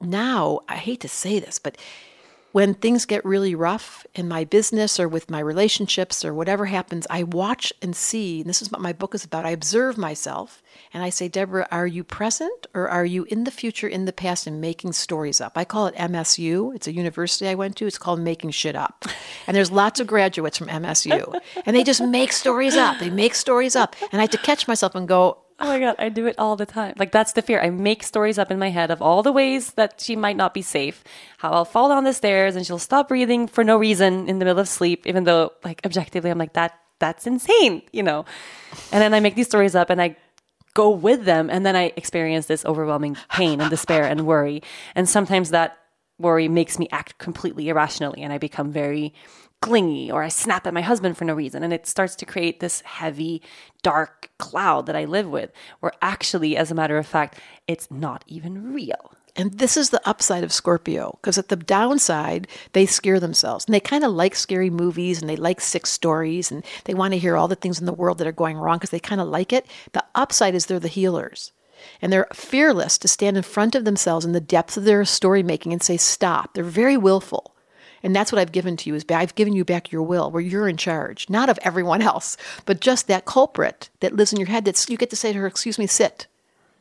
now. 0.00 0.60
I 0.68 0.76
hate 0.76 1.00
to 1.00 1.08
say 1.08 1.38
this, 1.38 1.58
but 1.58 1.76
when 2.52 2.74
things 2.74 3.04
get 3.04 3.24
really 3.24 3.54
rough 3.54 4.06
in 4.14 4.28
my 4.28 4.44
business 4.44 4.98
or 4.98 5.06
with 5.06 5.30
my 5.30 5.38
relationships 5.38 6.24
or 6.24 6.32
whatever 6.32 6.66
happens, 6.66 7.06
I 7.10 7.22
watch 7.22 7.72
and 7.82 7.94
see, 7.94 8.40
and 8.40 8.48
this 8.48 8.62
is 8.62 8.70
what 8.70 8.80
my 8.80 8.92
book 8.92 9.14
is 9.14 9.24
about. 9.24 9.44
I 9.44 9.50
observe 9.50 9.98
myself 9.98 10.62
and 10.92 11.02
I 11.02 11.10
say, 11.10 11.28
Debra, 11.28 11.68
are 11.70 11.86
you 11.86 12.04
present 12.04 12.66
or 12.74 12.88
are 12.88 13.04
you 13.04 13.24
in 13.24 13.44
the 13.44 13.50
future, 13.50 13.88
in 13.88 14.04
the 14.04 14.12
past, 14.12 14.46
and 14.46 14.60
making 14.60 14.92
stories 14.92 15.40
up? 15.40 15.52
I 15.56 15.64
call 15.64 15.86
it 15.86 15.94
MSU. 15.96 16.74
It's 16.74 16.86
a 16.86 16.92
university 16.92 17.48
I 17.48 17.54
went 17.54 17.76
to. 17.76 17.86
It's 17.86 17.98
called 17.98 18.20
Making 18.20 18.50
Shit 18.50 18.76
Up. 18.76 19.04
And 19.46 19.56
there's 19.56 19.70
lots 19.70 20.00
of 20.00 20.06
graduates 20.06 20.58
from 20.58 20.68
MSU. 20.68 21.38
And 21.64 21.74
they 21.74 21.84
just 21.84 22.02
make 22.02 22.32
stories 22.32 22.76
up. 22.76 22.98
They 22.98 23.10
make 23.10 23.34
stories 23.34 23.76
up. 23.76 23.96
And 24.12 24.20
I 24.20 24.24
have 24.24 24.30
to 24.30 24.38
catch 24.38 24.68
myself 24.68 24.94
and 24.94 25.08
go, 25.08 25.38
Oh 25.60 25.66
my 25.66 25.80
God, 25.80 25.96
I 25.98 26.08
do 26.08 26.26
it 26.26 26.38
all 26.38 26.54
the 26.54 26.66
time. 26.66 26.94
Like, 26.98 27.10
that's 27.10 27.32
the 27.32 27.42
fear. 27.42 27.60
I 27.60 27.70
make 27.70 28.04
stories 28.04 28.38
up 28.38 28.52
in 28.52 28.60
my 28.60 28.70
head 28.70 28.92
of 28.92 29.02
all 29.02 29.24
the 29.24 29.32
ways 29.32 29.72
that 29.72 30.00
she 30.00 30.14
might 30.14 30.36
not 30.36 30.54
be 30.54 30.62
safe, 30.62 31.02
how 31.38 31.50
I'll 31.50 31.64
fall 31.64 31.88
down 31.88 32.04
the 32.04 32.12
stairs 32.12 32.54
and 32.54 32.64
she'll 32.64 32.78
stop 32.78 33.08
breathing 33.08 33.48
for 33.48 33.64
no 33.64 33.76
reason 33.76 34.28
in 34.28 34.38
the 34.38 34.44
middle 34.44 34.60
of 34.60 34.68
sleep, 34.68 35.04
even 35.04 35.24
though, 35.24 35.52
like, 35.64 35.80
objectively, 35.84 36.30
I'm 36.30 36.38
like, 36.38 36.52
that, 36.52 36.78
that's 37.00 37.26
insane, 37.26 37.82
you 37.90 38.04
know? 38.04 38.24
And 38.92 39.02
then 39.02 39.14
I 39.14 39.18
make 39.18 39.34
these 39.34 39.48
stories 39.48 39.74
up 39.74 39.90
and 39.90 40.00
I 40.00 40.16
go 40.74 40.90
with 40.90 41.24
them. 41.24 41.50
And 41.50 41.64
then 41.64 41.76
I 41.76 41.92
experience 41.96 42.46
this 42.46 42.64
overwhelming 42.64 43.16
pain 43.30 43.60
and 43.60 43.70
despair 43.70 44.04
and 44.04 44.26
worry. 44.26 44.62
And 44.94 45.08
sometimes 45.08 45.50
that 45.50 45.78
worry 46.18 46.48
makes 46.48 46.78
me 46.78 46.88
act 46.90 47.18
completely 47.18 47.68
irrationally 47.68 48.22
and 48.22 48.32
I 48.32 48.38
become 48.38 48.72
very 48.72 49.14
clingy 49.60 50.10
or 50.10 50.22
I 50.22 50.28
snap 50.28 50.66
at 50.66 50.74
my 50.74 50.80
husband 50.80 51.16
for 51.16 51.24
no 51.24 51.34
reason. 51.34 51.62
And 51.62 51.72
it 51.72 51.86
starts 51.86 52.14
to 52.16 52.26
create 52.26 52.60
this 52.60 52.80
heavy, 52.82 53.42
dark 53.82 54.30
cloud 54.38 54.86
that 54.86 54.96
I 54.96 55.04
live 55.04 55.28
with, 55.28 55.50
where 55.80 55.92
actually, 56.00 56.56
as 56.56 56.70
a 56.70 56.74
matter 56.74 56.98
of 56.98 57.06
fact, 57.06 57.38
it's 57.66 57.90
not 57.90 58.24
even 58.26 58.72
real. 58.72 59.12
And 59.38 59.52
this 59.52 59.76
is 59.76 59.90
the 59.90 60.06
upside 60.06 60.42
of 60.42 60.52
Scorpio, 60.52 61.16
because 61.20 61.38
at 61.38 61.48
the 61.48 61.54
downside, 61.54 62.48
they 62.72 62.86
scare 62.86 63.20
themselves. 63.20 63.64
And 63.64 63.72
they 63.72 63.78
kind 63.78 64.02
of 64.02 64.12
like 64.12 64.34
scary 64.34 64.68
movies 64.68 65.20
and 65.20 65.30
they 65.30 65.36
like 65.36 65.60
sick 65.60 65.86
stories 65.86 66.50
and 66.50 66.64
they 66.86 66.92
want 66.92 67.12
to 67.12 67.18
hear 67.18 67.36
all 67.36 67.46
the 67.46 67.54
things 67.54 67.78
in 67.78 67.86
the 67.86 67.92
world 67.92 68.18
that 68.18 68.26
are 68.26 68.32
going 68.32 68.58
wrong 68.58 68.78
because 68.78 68.90
they 68.90 68.98
kind 68.98 69.20
of 69.20 69.28
like 69.28 69.52
it. 69.52 69.64
The 69.92 70.04
upside 70.16 70.56
is 70.56 70.66
they're 70.66 70.80
the 70.80 70.88
healers. 70.88 71.52
And 72.02 72.12
they're 72.12 72.26
fearless 72.34 72.98
to 72.98 73.06
stand 73.06 73.36
in 73.36 73.44
front 73.44 73.76
of 73.76 73.84
themselves 73.84 74.24
in 74.24 74.32
the 74.32 74.40
depths 74.40 74.76
of 74.76 74.82
their 74.82 75.04
story 75.04 75.44
making 75.44 75.72
and 75.72 75.80
say, 75.80 75.96
stop. 75.96 76.54
They're 76.54 76.64
very 76.64 76.96
willful. 76.96 77.54
And 78.02 78.16
that's 78.16 78.32
what 78.32 78.40
I've 78.40 78.50
given 78.50 78.76
to 78.78 78.90
you 78.90 78.96
is 78.96 79.04
I've 79.08 79.36
given 79.36 79.52
you 79.52 79.64
back 79.64 79.92
your 79.92 80.02
will 80.02 80.32
where 80.32 80.42
you're 80.42 80.68
in 80.68 80.76
charge, 80.76 81.30
not 81.30 81.48
of 81.48 81.60
everyone 81.62 82.02
else, 82.02 82.36
but 82.64 82.80
just 82.80 83.06
that 83.06 83.24
culprit 83.24 83.88
that 84.00 84.16
lives 84.16 84.32
in 84.32 84.40
your 84.40 84.48
head 84.48 84.64
that 84.64 84.84
you 84.88 84.96
get 84.96 85.10
to 85.10 85.16
say 85.16 85.32
to 85.32 85.38
her, 85.38 85.46
excuse 85.46 85.78
me, 85.78 85.86
sit. 85.86 86.26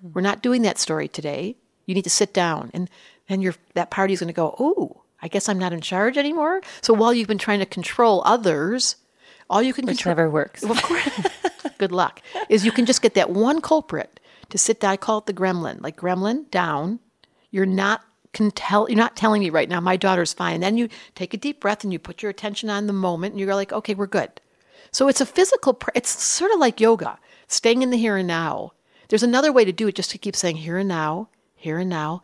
We're 0.01 0.21
not 0.21 0.41
doing 0.41 0.63
that 0.63 0.79
story 0.79 1.07
today. 1.07 1.55
You 1.87 1.95
need 1.95 2.03
to 2.03 2.11
sit 2.11 2.33
down. 2.33 2.69
And 2.73 2.87
then 3.27 3.41
your 3.41 3.55
that 3.73 3.91
is 3.91 4.19
going 4.19 4.27
to 4.27 4.33
go, 4.33 4.55
oh, 4.59 5.01
I 5.21 5.27
guess 5.27 5.49
I'm 5.49 5.57
not 5.57 5.73
in 5.73 5.81
charge 5.81 6.17
anymore. 6.17 6.61
So 6.81 6.93
while 6.93 7.13
you've 7.13 7.27
been 7.27 7.39
trying 7.39 7.59
to 7.59 7.65
control 7.65 8.21
others, 8.25 8.97
all 9.49 9.63
you 9.63 9.73
can 9.73 9.85
Which 9.85 9.97
control, 9.97 10.11
never 10.11 10.29
works. 10.29 10.63
Of 10.63 10.81
course, 10.83 11.09
good 11.79 11.91
luck. 11.91 12.21
Is 12.49 12.63
you 12.63 12.71
can 12.71 12.85
just 12.85 13.01
get 13.01 13.15
that 13.15 13.31
one 13.31 13.61
culprit 13.61 14.19
to 14.49 14.57
sit 14.57 14.79
down. 14.79 14.91
I 14.91 14.97
call 14.97 15.17
it 15.19 15.25
the 15.25 15.33
gremlin. 15.33 15.81
Like 15.81 15.97
gremlin 15.97 16.51
down. 16.51 16.99
You're 17.49 17.65
not 17.65 18.03
can 18.33 18.51
tell. 18.51 18.89
You're 18.89 18.97
not 18.97 19.15
telling 19.15 19.39
me 19.39 19.49
right 19.49 19.69
now. 19.69 19.79
My 19.79 19.97
daughter's 19.97 20.33
fine. 20.33 20.55
And 20.55 20.63
then 20.63 20.77
you 20.77 20.89
take 21.15 21.33
a 21.33 21.37
deep 21.37 21.59
breath 21.61 21.83
and 21.83 21.91
you 21.91 21.99
put 21.99 22.21
your 22.21 22.29
attention 22.29 22.69
on 22.69 22.87
the 22.87 22.93
moment, 22.93 23.33
and 23.33 23.39
you're 23.39 23.55
like, 23.55 23.71
okay, 23.73 23.95
we're 23.95 24.05
good. 24.05 24.29
So 24.91 25.07
it's 25.07 25.21
a 25.21 25.25
physical. 25.25 25.73
pr- 25.73 25.91
It's 25.95 26.09
sort 26.09 26.51
of 26.51 26.59
like 26.59 26.79
yoga, 26.79 27.17
staying 27.47 27.81
in 27.81 27.89
the 27.89 27.97
here 27.97 28.17
and 28.17 28.27
now. 28.27 28.73
There's 29.09 29.23
another 29.23 29.51
way 29.53 29.63
to 29.63 29.71
do 29.71 29.87
it, 29.87 29.95
just 29.95 30.11
to 30.11 30.17
keep 30.17 30.35
saying 30.35 30.57
here 30.57 30.77
and 30.77 30.89
now, 30.89 31.29
here 31.57 31.79
and 31.79 31.89
now. 31.89 32.21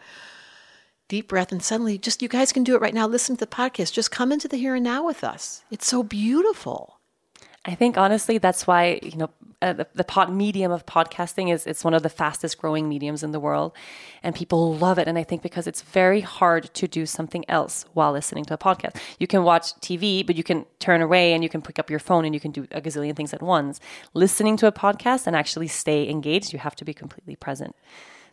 Deep 1.09 1.27
breath, 1.27 1.51
and 1.51 1.61
suddenly, 1.61 1.97
just 1.97 2.21
you 2.21 2.29
guys 2.29 2.53
can 2.53 2.63
do 2.63 2.75
it 2.75 2.81
right 2.81 2.93
now. 2.93 3.05
Listen 3.05 3.35
to 3.35 3.45
the 3.45 3.51
podcast. 3.51 3.91
Just 3.91 4.09
come 4.09 4.31
into 4.31 4.47
the 4.47 4.57
here 4.57 4.75
and 4.75 4.83
now 4.83 5.05
with 5.05 5.23
us. 5.23 5.63
It's 5.69 5.85
so 5.85 6.01
beautiful. 6.01 6.99
I 7.65 7.75
think 7.75 7.97
honestly, 7.97 8.37
that's 8.37 8.65
why 8.65 8.99
you 9.03 9.17
know 9.17 9.29
uh, 9.61 9.71
the, 9.71 9.87
the 9.95 10.27
medium 10.29 10.71
of 10.71 10.85
podcasting 10.85 11.53
is 11.53 11.65
it's 11.65 11.85
one 11.85 11.93
of 11.93 12.03
the 12.03 12.09
fastest 12.09 12.57
growing 12.57 12.89
mediums 12.89 13.23
in 13.23 13.31
the 13.31 13.39
world, 13.39 13.71
and 14.21 14.35
people 14.35 14.75
love 14.75 14.97
it. 14.97 15.07
And 15.07 15.17
I 15.17 15.23
think 15.23 15.41
because 15.41 15.67
it's 15.67 15.81
very 15.81 16.19
hard 16.19 16.73
to 16.73 16.87
do 16.87 17.05
something 17.05 17.45
else 17.47 17.85
while 17.93 18.11
listening 18.11 18.43
to 18.45 18.53
a 18.53 18.57
podcast. 18.57 18.97
You 19.19 19.27
can 19.27 19.43
watch 19.43 19.73
TV, 19.75 20.25
but 20.25 20.35
you 20.35 20.43
can 20.43 20.65
turn 20.79 21.01
away 21.01 21.33
and 21.33 21.43
you 21.43 21.49
can 21.49 21.61
pick 21.61 21.79
up 21.79 21.89
your 21.89 21.99
phone 21.99 22.25
and 22.25 22.33
you 22.33 22.41
can 22.41 22.51
do 22.51 22.67
a 22.71 22.81
gazillion 22.81 23.15
things 23.15 23.33
at 23.33 23.41
once. 23.41 23.79
Listening 24.13 24.57
to 24.57 24.67
a 24.67 24.71
podcast 24.71 25.27
and 25.27 25.35
actually 25.35 25.67
stay 25.67 26.09
engaged, 26.09 26.51
you 26.51 26.59
have 26.59 26.75
to 26.75 26.83
be 26.83 26.93
completely 26.93 27.35
present. 27.37 27.75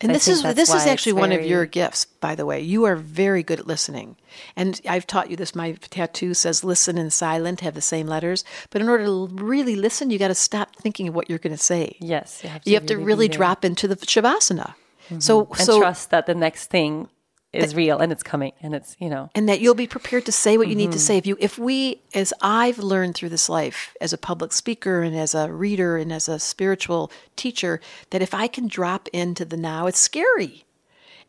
And 0.01 0.11
I 0.11 0.15
this 0.15 0.29
is 0.29 0.43
this 0.43 0.73
is 0.73 0.87
actually 0.87 1.13
one 1.15 1.33
of 1.33 1.45
your 1.45 1.67
gifts, 1.67 2.05
by 2.07 2.35
the 2.35 2.47
way. 2.47 2.61
You 2.61 2.85
are 2.85 2.97
very 2.97 3.43
good 3.43 3.61
at 3.61 3.67
listening. 3.67 4.17
And 4.57 4.81
I've 4.89 5.07
taught 5.07 5.31
you 5.31 5.37
this. 5.37 5.55
My 5.55 5.73
tattoo 5.73 6.33
says 6.35 6.65
listen 6.65 6.97
and 6.97 7.13
silent 7.13 7.61
have 7.61 7.75
the 7.75 7.83
same 7.83 8.07
letters. 8.07 8.45
But 8.71 8.81
in 8.81 8.89
order 8.89 9.05
to 9.05 9.29
really 9.33 9.77
listen, 9.77 10.11
you 10.11 10.19
got 10.19 10.29
to 10.29 10.35
stop 10.35 10.77
thinking 10.77 11.09
of 11.09 11.15
what 11.15 11.29
you're 11.29 11.39
going 11.39 11.57
to 11.57 11.63
say. 11.63 11.97
Yes, 12.01 12.41
you 12.43 12.49
have 12.49 12.63
to 12.63 12.71
You 12.71 12.77
have 12.77 12.87
to 12.87 12.97
really 12.97 13.07
really 13.07 13.29
drop 13.29 13.65
into 13.65 13.87
the 13.87 13.97
shavasana. 13.97 14.75
Mm-hmm. 15.11 15.19
So 15.21 15.49
and 15.51 15.59
so 15.59 15.81
trust 15.81 16.11
that 16.11 16.27
the 16.27 16.35
next 16.35 16.67
thing 16.67 17.09
is 17.53 17.75
real 17.75 17.99
and 17.99 18.13
it's 18.13 18.23
coming 18.23 18.53
and 18.63 18.75
it's 18.75 18.97
you 19.01 19.09
know. 19.09 19.29
And 19.35 19.49
that 19.49 19.61
you'll 19.61 19.75
be 19.75 19.87
prepared 19.87 20.25
to 20.27 20.33
say 20.33 20.57
what 20.57 20.69
you 20.69 20.75
need 20.77 20.93
to 20.93 20.99
Mm-hmm. 20.99 21.07
say. 21.07 21.17
If 21.19 21.27
you 21.27 21.37
if 21.41 21.59
we 21.59 22.01
as 22.15 22.33
i've 22.41 22.79
learned 22.79 23.15
through 23.15 23.29
this 23.31 23.49
life 23.49 23.95
as 24.01 24.13
a 24.13 24.19
public 24.19 24.53
speaker 24.53 25.03
and 25.03 25.17
as 25.17 25.35
a 25.35 25.53
reader 25.53 25.97
and 25.97 26.13
as 26.13 26.29
a 26.29 26.39
spiritual 26.39 27.11
teacher 27.37 27.81
that 28.11 28.23
if 28.23 28.35
i 28.35 28.47
can 28.47 28.69
drop 28.69 29.09
into 29.13 29.45
the 29.45 29.57
now 29.57 29.87
it's 29.87 29.99
scary 29.99 30.65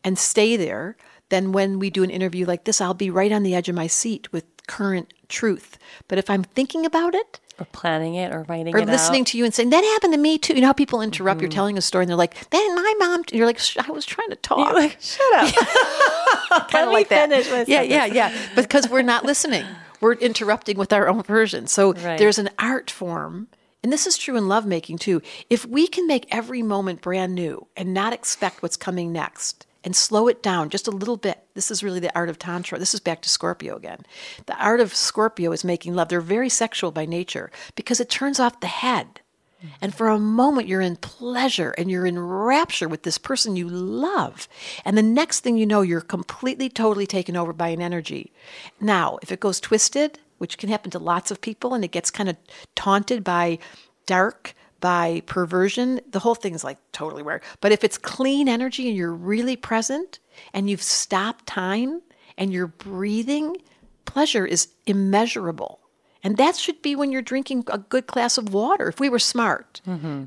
and 0.04 0.18
stay 0.18 0.56
there 0.56 0.96
then 1.30 1.52
when 1.52 1.80
we 1.80 1.90
do 1.90 2.04
an 2.04 2.10
interview 2.10 2.46
like 2.46 2.64
this 2.66 2.82
i'll 2.82 2.94
be 2.94 3.10
right 3.10 3.32
on 3.32 3.44
the 3.44 3.56
edge 3.56 3.70
of 3.70 3.76
my 3.76 3.88
seat 3.88 4.32
with 4.32 4.46
current 4.68 5.14
truth. 5.28 5.78
But 6.08 6.18
if 6.18 6.30
i'm 6.30 6.44
thinking 6.44 6.86
about 6.86 7.16
it 7.16 7.40
or 7.62 7.66
planning 7.72 8.16
it 8.16 8.34
or 8.34 8.44
writing 8.50 8.76
or 8.76 8.86
listening 8.86 9.22
out. 9.22 9.28
to 9.28 9.38
you 9.38 9.46
and 9.46 9.54
saying 9.54 9.70
that 9.70 9.84
happened 9.84 10.14
to 10.14 10.20
me 10.20 10.38
too 10.38 10.54
you 10.54 10.62
know 10.62 10.68
how 10.68 10.74
people 10.74 11.02
interrupt 11.02 11.38
Mm-hmm. 11.38 11.44
you're 11.44 11.52
telling 11.52 11.78
a 11.78 11.82
story 11.82 12.04
and 12.04 12.10
they're 12.10 12.18
like 12.18 12.50
then 12.50 12.76
my 12.76 12.94
mom 13.00 13.22
and 13.22 13.32
you're 13.32 13.46
like 13.46 13.60
i 13.88 13.92
was 13.92 14.06
trying 14.06 14.30
to 14.30 14.36
talk 14.38 14.74
like, 14.74 14.98
shut 15.00 15.34
up. 15.34 15.56
kind 16.70 16.88
of 16.88 16.92
like 16.94 17.10
that. 17.10 17.68
yeah, 17.68 17.82
yeah, 17.82 18.06
yeah. 18.06 18.36
Because 18.56 18.90
we're 18.90 19.02
not 19.02 19.24
listening. 19.26 19.66
We're 20.02 20.14
interrupting 20.14 20.78
with 20.78 20.92
our 20.92 21.08
own 21.08 21.24
version. 21.24 21.68
So 21.68 21.94
Right. 21.94 22.18
there's 22.18 22.38
an 22.40 22.50
art 22.60 22.90
form, 22.92 23.48
and 23.84 23.94
this 23.94 24.06
is 24.08 24.18
true 24.18 24.36
in 24.36 24.48
lovemaking 24.48 24.98
too. 24.98 25.22
If 25.50 25.66
we 25.66 25.88
can 25.88 26.08
make 26.08 26.26
every 26.34 26.62
moment 26.64 27.02
brand 27.02 27.36
new 27.36 27.68
and 27.78 27.94
not 27.94 28.12
expect 28.14 28.62
what's 28.64 28.78
coming 28.78 29.12
next 29.14 29.66
and 29.84 29.96
slow 29.96 30.28
it 30.28 30.44
down 30.44 30.70
just 30.70 30.88
a 30.88 30.92
little 30.92 31.18
bit, 31.18 31.44
this 31.54 31.72
is 31.72 31.84
really 31.84 32.00
the 32.00 32.16
art 32.16 32.30
of 32.30 32.38
Tantra. 32.38 32.78
This 32.78 32.94
is 32.94 33.00
back 33.00 33.22
to 33.22 33.30
Scorpio 33.30 33.76
again. 33.76 34.02
The 34.46 34.58
art 34.64 34.80
of 34.80 34.94
Scorpio 34.94 35.52
is 35.52 35.64
making 35.64 35.96
love. 35.96 36.10
They're 36.10 36.22
very 36.22 36.50
sexual 36.50 36.92
by 36.92 37.06
nature 37.06 37.52
because 37.76 38.00
it 38.00 38.10
turns 38.10 38.40
off 38.40 38.60
the 38.60 38.68
head. 38.68 39.22
Mm-hmm. 39.60 39.76
And 39.82 39.96
for 39.96 40.08
a 40.08 40.20
moment, 40.20 40.68
you're 40.68 40.82
in 40.82 40.96
pleasure 40.98 41.72
and 41.78 41.90
you're 41.90 42.06
in 42.06 42.20
rapture 42.20 42.88
with 42.88 43.04
this 43.04 43.18
person 43.18 43.56
you 43.56 43.70
love. 43.70 44.48
And 44.86 44.98
the 44.98 45.04
next 45.04 45.42
thing 45.42 45.58
you 45.58 45.66
know, 45.66 45.82
you're 45.82 46.02
completely, 46.02 46.70
totally 46.70 47.08
taken 47.08 47.36
over 47.36 47.54
by 47.54 47.70
an 47.70 47.82
energy. 47.82 48.32
Now, 48.80 49.20
if 49.22 49.32
it 49.32 49.40
goes 49.40 49.60
twisted, 49.60 50.20
which 50.38 50.58
can 50.58 50.70
happen 50.70 50.90
to 50.92 51.00
lots 51.00 51.30
of 51.30 51.42
people, 51.42 51.74
and 51.74 51.84
it 51.84 51.92
gets 51.92 52.10
kind 52.10 52.30
of 52.30 52.38
taunted 52.76 53.24
by 53.24 53.60
dark, 54.08 54.56
by 54.82 55.22
perversion, 55.28 56.02
the 56.10 56.20
whole 56.20 56.36
thing's 56.36 56.64
like 56.64 56.78
totally 56.92 57.24
weird. 57.24 57.42
But 57.62 57.72
if 57.72 57.84
it's 57.84 57.98
clean 57.98 58.50
energy 58.50 58.88
and 58.88 58.98
you're 58.98 59.14
really 59.14 59.56
present 59.56 60.20
and 60.54 60.70
you've 60.70 60.82
stopped 60.82 61.46
time 61.46 62.02
and 62.38 62.52
you're 62.52 62.68
breathing, 62.68 63.58
pleasure 64.06 64.46
is 64.46 64.68
immeasurable. 64.86 65.80
And 66.24 66.38
that 66.38 66.56
should 66.56 66.82
be 66.84 66.96
when 66.96 67.12
you're 67.12 67.24
drinking 67.24 67.64
a 67.68 67.80
good 67.80 68.06
glass 68.06 68.38
of 68.38 68.54
water. 68.54 68.88
If 68.90 69.00
we 69.00 69.10
were 69.10 69.18
smart, 69.20 69.82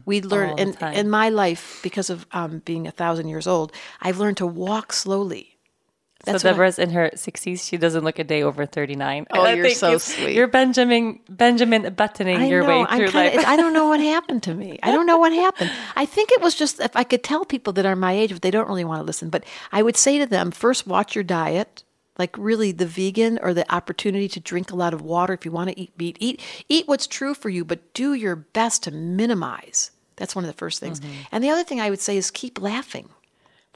we'd 0.07 0.25
learn. 0.25 0.51
And 0.59 0.77
in 0.97 1.09
my 1.11 1.29
life, 1.29 1.79
because 1.85 2.11
of 2.11 2.27
um, 2.33 2.63
being 2.65 2.87
a 2.89 2.91
thousand 2.91 3.29
years 3.29 3.47
old, 3.47 3.73
I've 4.01 4.19
learned 4.19 4.39
to 4.39 4.47
walk 4.47 4.93
slowly. 4.93 5.54
So 6.25 6.33
That's 6.33 6.45
I- 6.45 6.53
Debra's 6.53 6.79
in 6.79 6.91
her 6.91 7.11
60s. 7.15 7.67
She 7.69 7.77
doesn't 7.77 8.05
look 8.05 8.19
a 8.19 8.25
day 8.25 8.43
over 8.43 8.65
39. 8.67 9.27
Oh, 9.31 9.47
you're 9.49 9.71
so 9.71 9.93
you- 9.93 9.99
sweet. 9.99 10.35
You're 10.35 10.47
Benjamin 10.47 11.21
Benjamin 11.29 11.93
buttoning 11.95 12.39
I 12.39 12.47
your 12.47 12.63
know. 12.63 12.69
way 12.69 12.87
through 12.97 13.09
kinda, 13.11 13.37
life. 13.39 13.47
I 13.47 13.57
don't 13.57 13.73
know 13.73 13.89
what 13.89 14.01
happened 14.01 14.43
to 14.45 14.55
me. 14.55 14.79
I 14.83 14.91
don't 14.93 15.07
know 15.07 15.19
what 15.19 15.33
happened. 15.33 15.71
I 15.97 16.07
think 16.07 16.31
it 16.33 16.41
was 16.41 16.55
just 16.55 16.81
if 16.81 16.97
I 16.97 17.05
could 17.05 17.23
tell 17.23 17.45
people 17.45 17.73
that 17.75 17.87
are 17.87 17.97
my 17.97 18.13
age, 18.13 18.33
but 18.33 18.43
they 18.43 18.51
don't 18.51 18.69
really 18.69 18.85
want 18.85 19.01
to 19.01 19.05
listen. 19.05 19.29
But 19.29 19.45
I 19.73 19.83
would 19.83 19.97
say 19.97 20.19
to 20.19 20.27
them, 20.27 20.51
first, 20.51 20.87
watch 20.87 21.15
your 21.15 21.25
diet. 21.25 21.83
Like 22.17 22.37
really, 22.39 22.71
the 22.71 22.87
vegan 22.87 23.41
or 23.43 23.53
the 23.53 23.67
opportunity 23.75 24.29
to 24.29 24.39
drink 24.41 24.71
a 24.71 24.77
lot 24.77 24.95
of 24.95 25.03
water. 25.03 25.33
If 25.35 25.45
you 25.45 25.51
want 25.51 25.71
to 25.71 25.81
eat 25.81 25.99
meat, 25.99 26.17
eat 26.21 26.41
eat 26.69 26.87
what's 26.87 27.09
true 27.09 27.35
for 27.35 27.49
you, 27.49 27.65
but 27.65 27.93
do 27.93 28.15
your 28.15 28.37
best 28.37 28.85
to 28.85 28.93
minimize. 28.93 29.91
That's 30.17 30.37
one 30.37 30.45
of 30.45 30.49
the 30.49 30.57
first 30.57 30.79
things. 30.79 31.01
Mm-hmm. 31.01 31.13
And 31.33 31.43
the 31.43 31.51
other 31.51 31.65
thing 31.65 31.81
I 31.81 31.91
would 31.91 32.01
say 32.01 32.17
is 32.17 32.31
keep 32.31 32.61
laughing. 32.63 33.09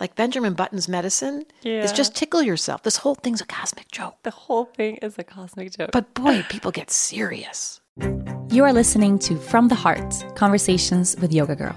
Like 0.00 0.14
Benjamin 0.14 0.54
Button's 0.54 0.88
medicine 0.88 1.44
Yeah. 1.62 1.82
is 1.82 1.92
just 1.92 2.14
tickle 2.14 2.42
yourself. 2.42 2.82
This 2.82 2.98
whole 2.98 3.14
thing's 3.16 3.40
a 3.40 3.46
cosmic 3.46 3.90
joke. 3.90 4.16
the 4.22 4.30
whole 4.30 4.66
thing 4.66 4.96
is 4.96 5.18
a 5.18 5.24
cosmic 5.24 5.76
joke. 5.76 5.90
But 5.92 6.14
boy, 6.14 6.44
people 6.48 6.70
get 6.70 6.90
serious. 6.90 7.80
You 8.50 8.64
are 8.64 8.72
listening 8.72 9.18
to 9.20 9.36
From 9.36 9.68
the 9.68 9.74
Heart 9.74 10.24
Conversations 10.36 11.16
with 11.20 11.32
Yoga 11.32 11.56
Girl. 11.56 11.76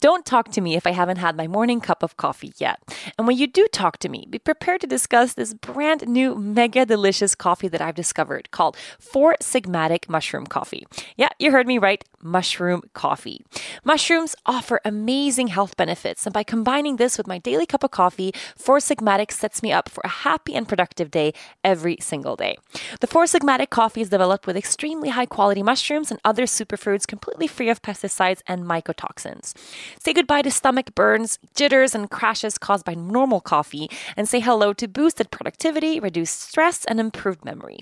Don't 0.00 0.24
talk 0.24 0.50
to 0.52 0.62
me 0.62 0.76
if 0.76 0.86
I 0.86 0.92
haven't 0.92 1.18
had 1.18 1.36
my 1.36 1.46
morning 1.46 1.78
cup 1.78 2.02
of 2.02 2.16
coffee 2.16 2.54
yet. 2.56 2.80
And 3.18 3.26
when 3.26 3.36
you 3.36 3.46
do 3.46 3.66
talk 3.70 3.98
to 3.98 4.08
me, 4.08 4.26
be 4.30 4.38
prepared 4.38 4.80
to 4.80 4.86
discuss 4.86 5.34
this 5.34 5.52
brand 5.52 6.08
new 6.08 6.34
mega 6.34 6.86
delicious 6.86 7.34
coffee 7.34 7.68
that 7.68 7.82
I've 7.82 7.96
discovered 7.96 8.50
called 8.50 8.78
Four 8.98 9.36
Sigmatic 9.42 10.08
Mushroom 10.08 10.46
Coffee. 10.46 10.86
Yeah, 11.18 11.28
you 11.38 11.52
heard 11.52 11.66
me 11.66 11.76
right, 11.76 12.02
mushroom 12.22 12.80
coffee. 12.94 13.44
Mushrooms 13.84 14.34
offer 14.46 14.80
amazing 14.86 15.48
health 15.48 15.76
benefits, 15.76 16.26
and 16.26 16.32
by 16.32 16.44
combining 16.44 16.96
this 16.96 17.18
with 17.18 17.26
my 17.26 17.36
daily 17.36 17.66
cup 17.66 17.84
of 17.84 17.90
coffee, 17.90 18.32
Four 18.56 18.78
Sigmatic 18.78 19.30
sets 19.30 19.62
me 19.62 19.70
up 19.70 19.90
for 19.90 20.00
a 20.04 20.08
happy 20.08 20.54
and 20.54 20.66
productive 20.66 21.10
day 21.10 21.34
every 21.62 21.98
single 22.00 22.36
day. 22.36 22.56
The 23.00 23.06
Four 23.06 23.24
Sigmatic 23.24 23.68
coffee 23.68 24.00
is 24.00 24.08
developed 24.08 24.46
with 24.46 24.56
extremely 24.56 25.10
high 25.10 25.26
quality 25.26 25.62
mushrooms 25.62 26.10
and 26.10 26.20
other 26.24 26.44
superfoods 26.44 27.06
completely 27.06 27.46
free 27.46 27.68
of 27.68 27.82
pesticides 27.82 28.40
and 28.46 28.64
mycotoxins. 28.64 29.52
Say 29.98 30.12
goodbye 30.12 30.42
to 30.42 30.50
stomach 30.50 30.94
burns, 30.94 31.38
jitters, 31.54 31.94
and 31.94 32.10
crashes 32.10 32.58
caused 32.58 32.84
by 32.84 32.94
normal 32.94 33.40
coffee, 33.40 33.90
and 34.16 34.28
say 34.28 34.40
hello 34.40 34.72
to 34.74 34.86
boosted 34.86 35.30
productivity, 35.30 35.98
reduced 35.98 36.40
stress, 36.40 36.84
and 36.84 37.00
improved 37.00 37.44
memory. 37.44 37.80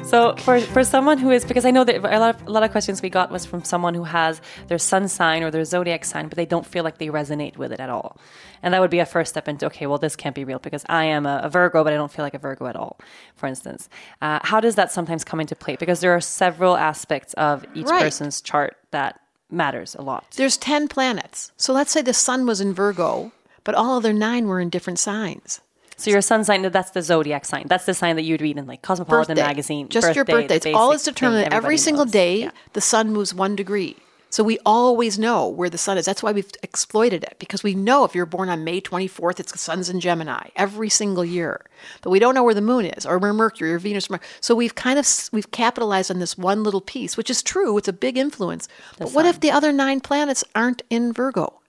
So 0.07 0.35
for, 0.37 0.61
for 0.61 0.83
someone 0.85 1.17
who 1.17 1.31
is 1.31 1.43
because 1.43 1.65
I 1.65 1.71
know 1.71 1.83
that 1.83 1.97
a 1.97 2.19
lot 2.19 2.35
of 2.35 2.47
a 2.47 2.51
lot 2.51 2.63
of 2.63 2.71
questions 2.71 3.01
we 3.01 3.09
got 3.09 3.29
was 3.29 3.45
from 3.45 3.63
someone 3.65 3.93
who 3.93 4.03
has 4.05 4.41
their 4.67 4.77
sun 4.77 5.09
sign 5.09 5.43
or 5.43 5.51
their 5.51 5.65
zodiac 5.65 6.05
sign, 6.05 6.29
but 6.29 6.37
they 6.37 6.45
don't 6.45 6.65
feel 6.65 6.85
like 6.85 6.97
they 6.97 7.07
resonate 7.07 7.57
with 7.57 7.73
it 7.73 7.81
at 7.81 7.89
all, 7.89 8.17
and 8.63 8.73
that 8.73 8.79
would 8.79 8.89
be 8.89 8.99
a 8.99 9.05
first 9.05 9.31
step 9.31 9.49
into 9.49 9.65
okay, 9.65 9.85
well 9.85 9.97
this 9.97 10.15
can't 10.15 10.33
be 10.33 10.45
real 10.45 10.59
because 10.59 10.85
I 10.87 11.03
am 11.05 11.25
a, 11.25 11.41
a 11.43 11.49
Virgo, 11.49 11.83
but 11.83 11.91
I 11.91 11.97
don't 11.97 12.11
feel 12.11 12.23
like 12.23 12.33
a 12.33 12.39
Virgo 12.39 12.67
at 12.67 12.77
all. 12.77 12.97
For 13.35 13.47
instance, 13.47 13.89
uh, 14.21 14.39
how 14.43 14.61
does 14.61 14.75
that 14.75 14.91
sometimes 14.93 15.25
come 15.25 15.41
into 15.41 15.55
play? 15.57 15.75
Because 15.75 15.99
there 15.99 16.13
are 16.15 16.21
several 16.21 16.77
aspects 16.77 17.33
of 17.33 17.65
each 17.75 17.87
Right. 17.87 18.01
person's 18.01 18.39
chart 18.41 18.77
that 18.91 19.19
matters 19.51 19.93
a 19.95 20.01
lot. 20.01 20.25
There's 20.37 20.55
10 20.57 20.87
planets. 20.87 21.51
So 21.57 21.73
let's 21.73 21.91
say 21.91 22.01
the 22.01 22.13
sun 22.13 22.45
was 22.45 22.61
in 22.61 22.73
Virgo, 22.73 23.33
but 23.65 23.75
all 23.75 23.97
other 23.97 24.13
nine 24.13 24.47
were 24.47 24.59
in 24.61 24.69
different 24.69 24.99
signs. 24.99 25.59
So 25.97 26.11
your 26.11 26.21
sun 26.21 26.43
sign, 26.43 26.61
that's 26.71 26.91
the 26.91 27.01
zodiac 27.01 27.43
sign. 27.43 27.65
That's 27.67 27.85
the 27.85 27.93
sign 27.95 28.15
that 28.17 28.21
you'd 28.21 28.41
read 28.41 28.57
in 28.57 28.67
like 28.67 28.83
Cosmopolitan 28.83 29.35
Birthday. 29.35 29.47
magazine. 29.47 29.89
Just 29.89 30.15
your 30.15 30.25
birthday, 30.25 30.55
birthday. 30.55 30.69
It's 30.69 30.77
all 30.77 30.91
is 30.91 31.03
determined. 31.03 31.51
Every 31.51 31.77
single 31.77 32.05
knows. 32.05 32.11
day, 32.11 32.39
Yeah. 32.41 32.51
the 32.73 32.81
sun 32.81 33.11
moves 33.11 33.33
one 33.33 33.55
degree. 33.55 33.97
So 34.29 34.43
we 34.43 34.59
always 34.65 35.17
know 35.17 35.47
where 35.47 35.69
the 35.69 35.77
sun 35.77 35.97
is. 35.97 36.05
That's 36.05 36.21
why 36.21 36.33
we've 36.33 36.51
exploited 36.61 37.23
it 37.23 37.37
because 37.39 37.63
we 37.63 37.73
know 37.73 38.03
if 38.03 38.13
you're 38.13 38.25
born 38.25 38.49
on 38.49 38.63
May 38.63 38.81
24th, 38.81 39.39
it's 39.39 39.53
the 39.53 39.57
sun's 39.57 39.89
in 39.89 39.99
Gemini 40.01 40.49
every 40.55 40.89
single 40.89 41.23
year. 41.25 41.61
But 42.01 42.09
we 42.09 42.19
don't 42.19 42.35
know 42.35 42.43
where 42.43 42.53
the 42.53 42.61
moon 42.61 42.85
is 42.85 43.05
or 43.05 43.17
where 43.17 43.33
Mercury 43.33 43.73
or 43.73 43.79
Venus. 43.79 44.09
Or 44.11 44.19
so 44.41 44.53
we've 44.53 44.75
kind 44.75 44.99
of 44.99 45.07
we've 45.31 45.49
capitalized 45.51 46.11
on 46.11 46.19
this 46.19 46.37
one 46.37 46.61
little 46.61 46.81
piece, 46.81 47.15
which 47.15 47.29
is 47.29 47.41
true. 47.41 47.77
It's 47.77 47.87
a 47.87 47.93
big 47.93 48.17
influence. 48.17 48.67
but 48.99 49.13
what 49.13 49.25
if 49.25 49.39
the 49.39 49.49
other 49.49 49.71
nine 49.71 50.01
planets 50.01 50.43
aren't 50.53 50.83
in 50.89 51.13
Virgo? 51.13 51.61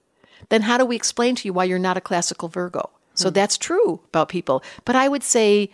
Then 0.51 0.63
how 0.63 0.77
do 0.79 0.85
we 0.85 0.97
explain 0.97 1.37
to 1.37 1.49
you 1.49 1.53
why 1.53 1.65
you're 1.65 1.79
not 1.79 1.97
a 1.97 2.01
classical 2.03 2.49
Virgo? 2.49 2.91
So 3.19 3.31
that's 3.31 3.59
true 3.59 4.01
about 4.09 4.29
people. 4.29 4.63
But 4.85 4.97
I 4.97 5.09
would 5.09 5.23
say 5.23 5.71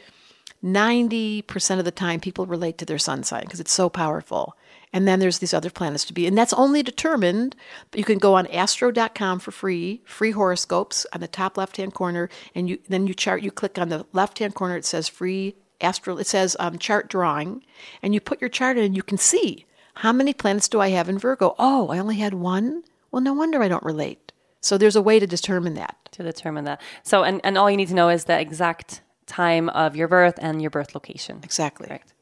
90% 0.65 1.79
of 1.79 1.85
the 1.85 1.91
time 1.91 2.21
people 2.21 2.47
relate 2.47 2.79
to 2.79 2.85
their 2.85 2.99
sun 2.99 3.23
sign 3.23 3.43
because 3.43 3.61
it's 3.61 3.73
so 3.73 3.89
powerful. 3.89 4.57
And 4.95 5.07
then 5.09 5.19
there's 5.19 5.41
these 5.41 5.53
other 5.53 5.71
planets 5.71 6.05
to 6.07 6.13
be. 6.13 6.27
And 6.27 6.39
that's 6.39 6.53
only 6.53 6.83
determined, 6.83 7.57
you 7.93 8.05
can 8.05 8.19
go 8.19 8.35
on 8.35 8.47
astro.com 8.47 9.41
for 9.41 9.51
free, 9.51 10.01
free 10.05 10.31
horoscopes 10.31 11.05
on 11.13 11.21
the 11.21 11.29
top 11.29 11.59
left 11.59 11.77
hand 11.77 11.95
corner. 11.95 12.31
And 12.55 12.69
you 12.71 12.79
then 12.89 13.07
you 13.07 13.15
chart, 13.15 13.43
you 13.43 13.51
click 13.51 13.79
on 13.79 13.89
the 13.89 14.07
left 14.13 14.39
hand 14.39 14.55
corner, 14.55 14.77
it 14.77 14.85
says 14.85 15.09
free 15.09 15.57
astro, 15.81 16.17
it 16.17 16.29
says 16.29 16.57
um, 16.61 16.79
chart 16.79 17.09
drawing. 17.09 17.65
And 18.03 18.15
you 18.15 18.21
put 18.21 18.41
your 18.41 18.51
chart 18.51 18.79
in 18.79 18.85
and 18.85 18.97
you 18.97 19.03
can 19.03 19.19
see 19.19 19.67
how 19.95 20.13
many 20.13 20.33
planets 20.33 20.69
do 20.69 20.81
I 20.81 20.91
have 20.91 21.09
in 21.09 21.19
Virgo? 21.19 21.55
Oh, 21.59 21.89
I 21.89 21.99
only 21.99 22.17
had 22.17 22.35
one? 22.35 22.85
Well, 23.11 23.23
no 23.23 23.33
wonder 23.33 23.63
I 23.63 23.69
don't 23.69 23.85
relate. 23.85 24.24
So 24.65 24.79
there's 24.79 24.97
a 24.97 25.03
way 25.03 25.21
to 25.21 25.27
determine 25.27 25.75
that. 25.75 25.95
to 26.13 26.23
determine 26.23 26.65
that. 26.65 26.81
So, 27.03 27.23
and, 27.23 27.41
and 27.45 27.59
all 27.59 27.71
you 27.71 27.77
need 27.77 27.89
to 27.89 27.95
know 27.95 28.09
is 28.09 28.25
the 28.25 28.41
exact 28.41 29.03
time 29.27 29.69
of 29.69 29.95
your 29.95 30.09
birth 30.09 30.39
and 30.41 30.63
your 30.63 30.71
birth 30.71 30.95
location. 30.95 31.41
Exactly. 31.43 31.87
Correct. 31.87 32.15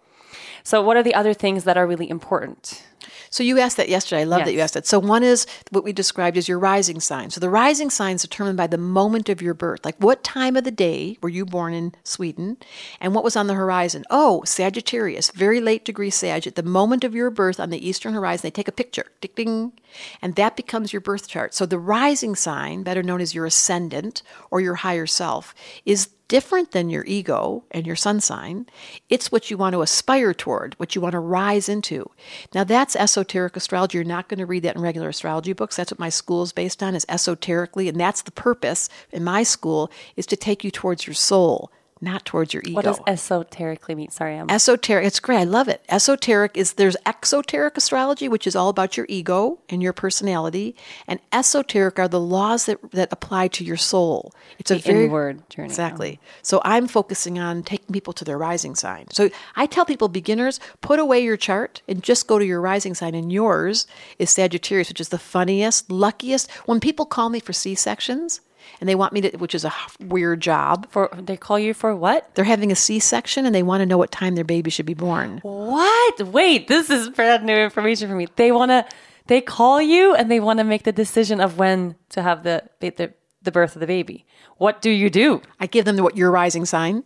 So, 0.64 0.82
what 0.82 0.96
are 0.96 1.02
the 1.04 1.14
other 1.14 1.34
things 1.34 1.62
that 1.64 1.76
are 1.76 1.86
really 1.86 2.10
important? 2.10 2.84
So 3.32 3.42
you 3.42 3.58
asked 3.58 3.78
that 3.78 3.88
yesterday. 3.88 4.20
I 4.20 4.24
love 4.24 4.44
that 4.44 4.52
you 4.52 4.60
asked 4.60 4.74
that. 4.74 4.86
So 4.86 4.98
one 4.98 5.22
is 5.22 5.46
what 5.70 5.84
we 5.84 5.92
described 5.92 6.36
as 6.36 6.48
your 6.48 6.58
rising 6.58 7.00
sign. 7.00 7.30
So 7.30 7.40
the 7.40 7.48
rising 7.48 7.88
sign 7.88 8.16
is 8.16 8.22
determined 8.22 8.58
by 8.58 8.66
the 8.66 8.76
moment 8.76 9.30
of 9.30 9.40
your 9.40 9.54
birth. 9.54 9.86
Like 9.86 9.96
what 9.96 10.22
time 10.22 10.54
of 10.54 10.64
the 10.64 10.70
day 10.70 11.16
were 11.22 11.30
you 11.30 11.46
born 11.46 11.72
in 11.72 11.94
Sweden 12.04 12.58
and 13.00 13.14
what 13.14 13.24
was 13.24 13.34
on 13.34 13.46
the 13.46 13.54
horizon? 13.54 14.04
Oh, 14.10 14.42
Sagittarius, 14.44 15.30
very 15.30 15.62
late 15.62 15.84
degree 15.86 16.10
Sag. 16.10 16.46
At 16.46 16.56
the 16.56 16.62
moment 16.62 17.04
of 17.04 17.14
your 17.14 17.30
birth 17.30 17.58
on 17.58 17.70
the 17.70 17.88
eastern 17.88 18.12
horizon, 18.12 18.42
they 18.42 18.50
take 18.50 18.68
a 18.68 18.72
picture. 18.72 19.06
Ding 19.22 19.30
ding. 19.34 19.72
And 20.20 20.36
that 20.36 20.54
becomes 20.54 20.92
your 20.92 21.00
birth 21.00 21.26
chart. 21.26 21.54
So 21.54 21.64
the 21.64 21.78
rising 21.78 22.36
sign, 22.36 22.82
better 22.82 23.02
known 23.02 23.22
as 23.22 23.34
your 23.34 23.46
ascendant 23.46 24.22
or 24.50 24.60
your 24.60 24.74
higher 24.76 25.06
self, 25.06 25.54
is 25.86 26.10
different 26.32 26.70
than 26.70 26.88
your 26.88 27.04
ego 27.04 27.62
and 27.72 27.86
your 27.86 27.94
sun 27.94 28.18
sign. 28.18 28.64
It's 29.10 29.30
what 29.30 29.50
you 29.50 29.58
want 29.58 29.74
to 29.74 29.82
aspire 29.82 30.32
toward, 30.32 30.72
what 30.78 30.94
you 30.94 31.02
want 31.02 31.12
to 31.12 31.18
rise 31.18 31.68
into. 31.68 32.10
Now, 32.54 32.64
that's 32.64 32.96
esoteric 32.96 33.54
astrology. 33.54 33.98
You're 33.98 34.04
not 34.06 34.30
going 34.30 34.38
to 34.38 34.46
read 34.46 34.62
that 34.62 34.74
in 34.74 34.80
regular 34.80 35.10
astrology 35.10 35.52
books. 35.52 35.76
That's 35.76 35.92
what 35.92 35.98
my 35.98 36.08
school 36.08 36.42
is 36.42 36.54
based 36.54 36.82
on, 36.82 36.94
is 36.94 37.04
esoterically. 37.06 37.86
And 37.86 38.00
that's 38.00 38.22
the 38.22 38.30
purpose 38.30 38.88
in 39.10 39.22
my 39.22 39.42
school, 39.42 39.90
is 40.16 40.24
to 40.24 40.36
take 40.38 40.64
you 40.64 40.70
towards 40.70 41.06
your 41.06 41.12
soul, 41.12 41.70
not 42.02 42.24
towards 42.24 42.52
your 42.52 42.62
ego. 42.66 42.74
What 42.74 42.84
does 42.84 43.00
esoterically 43.06 43.94
mean? 43.94 44.10
Sorry, 44.10 44.36
I'm 44.36 44.50
Esoteric, 44.50 45.06
it's 45.06 45.20
great. 45.20 45.38
I 45.38 45.44
love 45.44 45.68
it. 45.68 45.82
Esoteric 45.88 46.56
is 46.56 46.74
there's 46.74 46.96
exoteric 47.06 47.76
astrology, 47.76 48.28
which 48.28 48.46
is 48.46 48.56
all 48.56 48.68
about 48.68 48.96
your 48.96 49.06
ego 49.08 49.60
and 49.68 49.82
your 49.82 49.92
personality, 49.92 50.74
and 51.06 51.20
esoteric 51.32 51.98
are 51.98 52.08
the 52.08 52.20
laws 52.20 52.66
that 52.66 52.78
that 52.90 53.08
apply 53.12 53.48
to 53.48 53.64
your 53.64 53.76
soul. 53.76 54.34
It's 54.58 54.70
a 54.70 54.74
The 54.74 54.80
very 54.80 55.04
inward 55.04 55.48
journey. 55.48 55.66
Exactly. 55.66 56.20
So 56.42 56.60
I'm 56.64 56.88
focusing 56.88 57.38
on 57.38 57.62
taking 57.62 57.92
people 57.92 58.12
to 58.14 58.24
their 58.24 58.38
rising 58.38 58.74
sign. 58.74 59.06
So 59.10 59.30
I 59.56 59.66
tell 59.66 59.84
people, 59.84 60.08
beginners, 60.08 60.60
put 60.80 60.98
away 60.98 61.22
your 61.22 61.36
chart 61.36 61.82
and 61.86 62.02
just 62.02 62.26
go 62.26 62.38
to 62.38 62.44
your 62.44 62.60
rising 62.60 62.94
sign. 62.94 63.14
And 63.14 63.32
yours 63.32 63.86
is 64.18 64.30
Sagittarius, 64.30 64.88
which 64.88 65.00
is 65.00 65.10
the 65.10 65.18
funniest, 65.18 65.90
luckiest. 65.90 66.50
When 66.66 66.80
people 66.80 67.06
call 67.06 67.28
me 67.30 67.40
for 67.40 67.52
C 67.52 67.74
sections, 67.74 68.40
and 68.80 68.88
they 68.88 68.94
want 68.94 69.12
me 69.12 69.20
to, 69.22 69.36
which 69.38 69.54
is 69.54 69.64
a 69.64 69.72
weird 70.00 70.40
job. 70.40 70.86
for 70.90 71.10
they 71.16 71.36
call 71.36 71.58
you 71.58 71.74
for 71.74 71.94
what? 71.94 72.34
They're 72.34 72.44
having 72.44 72.72
a 72.72 72.76
C 72.76 72.98
section 72.98 73.46
and 73.46 73.54
they 73.54 73.62
want 73.62 73.80
to 73.80 73.86
know 73.86 73.98
what 73.98 74.10
time 74.10 74.34
their 74.34 74.44
baby 74.44 74.70
should 74.70 74.86
be 74.86 74.94
born. 74.94 75.38
What? 75.42 76.22
Wait, 76.22 76.68
this 76.68 76.90
is 76.90 77.10
brand 77.10 77.44
new 77.44 77.56
information 77.56 78.08
for 78.08 78.14
me. 78.14 78.28
They 78.36 78.52
want 78.52 78.70
to 78.70 78.86
they 79.26 79.40
call 79.40 79.80
you 79.80 80.14
and 80.14 80.30
they 80.30 80.40
want 80.40 80.58
to 80.58 80.64
make 80.64 80.82
the 80.82 80.92
decision 80.92 81.40
of 81.40 81.58
when 81.58 81.96
to 82.10 82.22
have 82.22 82.42
the 82.42 82.64
the 82.80 83.12
the 83.42 83.52
birth 83.52 83.74
of 83.76 83.80
the 83.80 83.86
baby. 83.86 84.26
What 84.56 84.80
do 84.80 84.90
you 84.90 85.10
do? 85.10 85.42
I 85.58 85.66
give 85.66 85.84
them 85.84 85.96
what 85.98 86.16
your 86.16 86.30
rising 86.30 86.64
sign. 86.64 87.04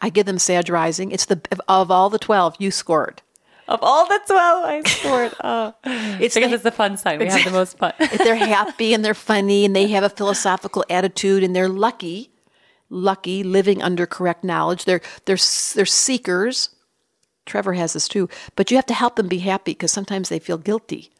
I 0.00 0.10
give 0.10 0.26
them 0.26 0.38
Sag 0.38 0.68
rising. 0.68 1.10
It's 1.10 1.24
the 1.26 1.40
of 1.68 1.90
all 1.90 2.10
the 2.10 2.18
twelve 2.18 2.56
you 2.58 2.70
scored. 2.70 3.22
Of 3.68 3.80
all 3.82 4.06
the 4.06 4.20
12 4.26 4.64
I 4.64 4.82
scored. 4.82 5.34
Oh. 5.42 5.74
It's 6.20 6.34
because 6.34 6.50
the- 6.50 6.54
it's 6.54 6.62
the 6.64 6.70
fun 6.70 6.96
sign. 6.96 7.18
We 7.18 7.26
have 7.26 7.44
the 7.44 7.50
most 7.50 7.78
fun. 7.78 7.92
if 7.98 8.18
they're 8.18 8.36
happy 8.36 8.94
and 8.94 9.04
they're 9.04 9.14
funny 9.14 9.64
and 9.64 9.74
they 9.74 9.88
have 9.88 10.04
a 10.04 10.08
philosophical 10.08 10.84
attitude 10.88 11.42
and 11.42 11.54
they're 11.54 11.68
lucky, 11.68 12.30
lucky 12.88 13.42
living 13.42 13.82
under 13.82 14.06
correct 14.06 14.44
knowledge. 14.44 14.84
They're 14.84 15.02
they're 15.24 15.38
they're 15.74 15.86
seekers. 15.86 16.70
Trevor 17.44 17.74
has 17.74 17.92
this 17.92 18.08
too, 18.08 18.28
but 18.56 18.70
you 18.70 18.76
have 18.76 18.86
to 18.86 18.94
help 18.94 19.16
them 19.16 19.28
be 19.28 19.38
happy 19.38 19.72
because 19.72 19.92
sometimes 19.92 20.28
they 20.28 20.38
feel 20.38 20.58
guilty 20.58 21.10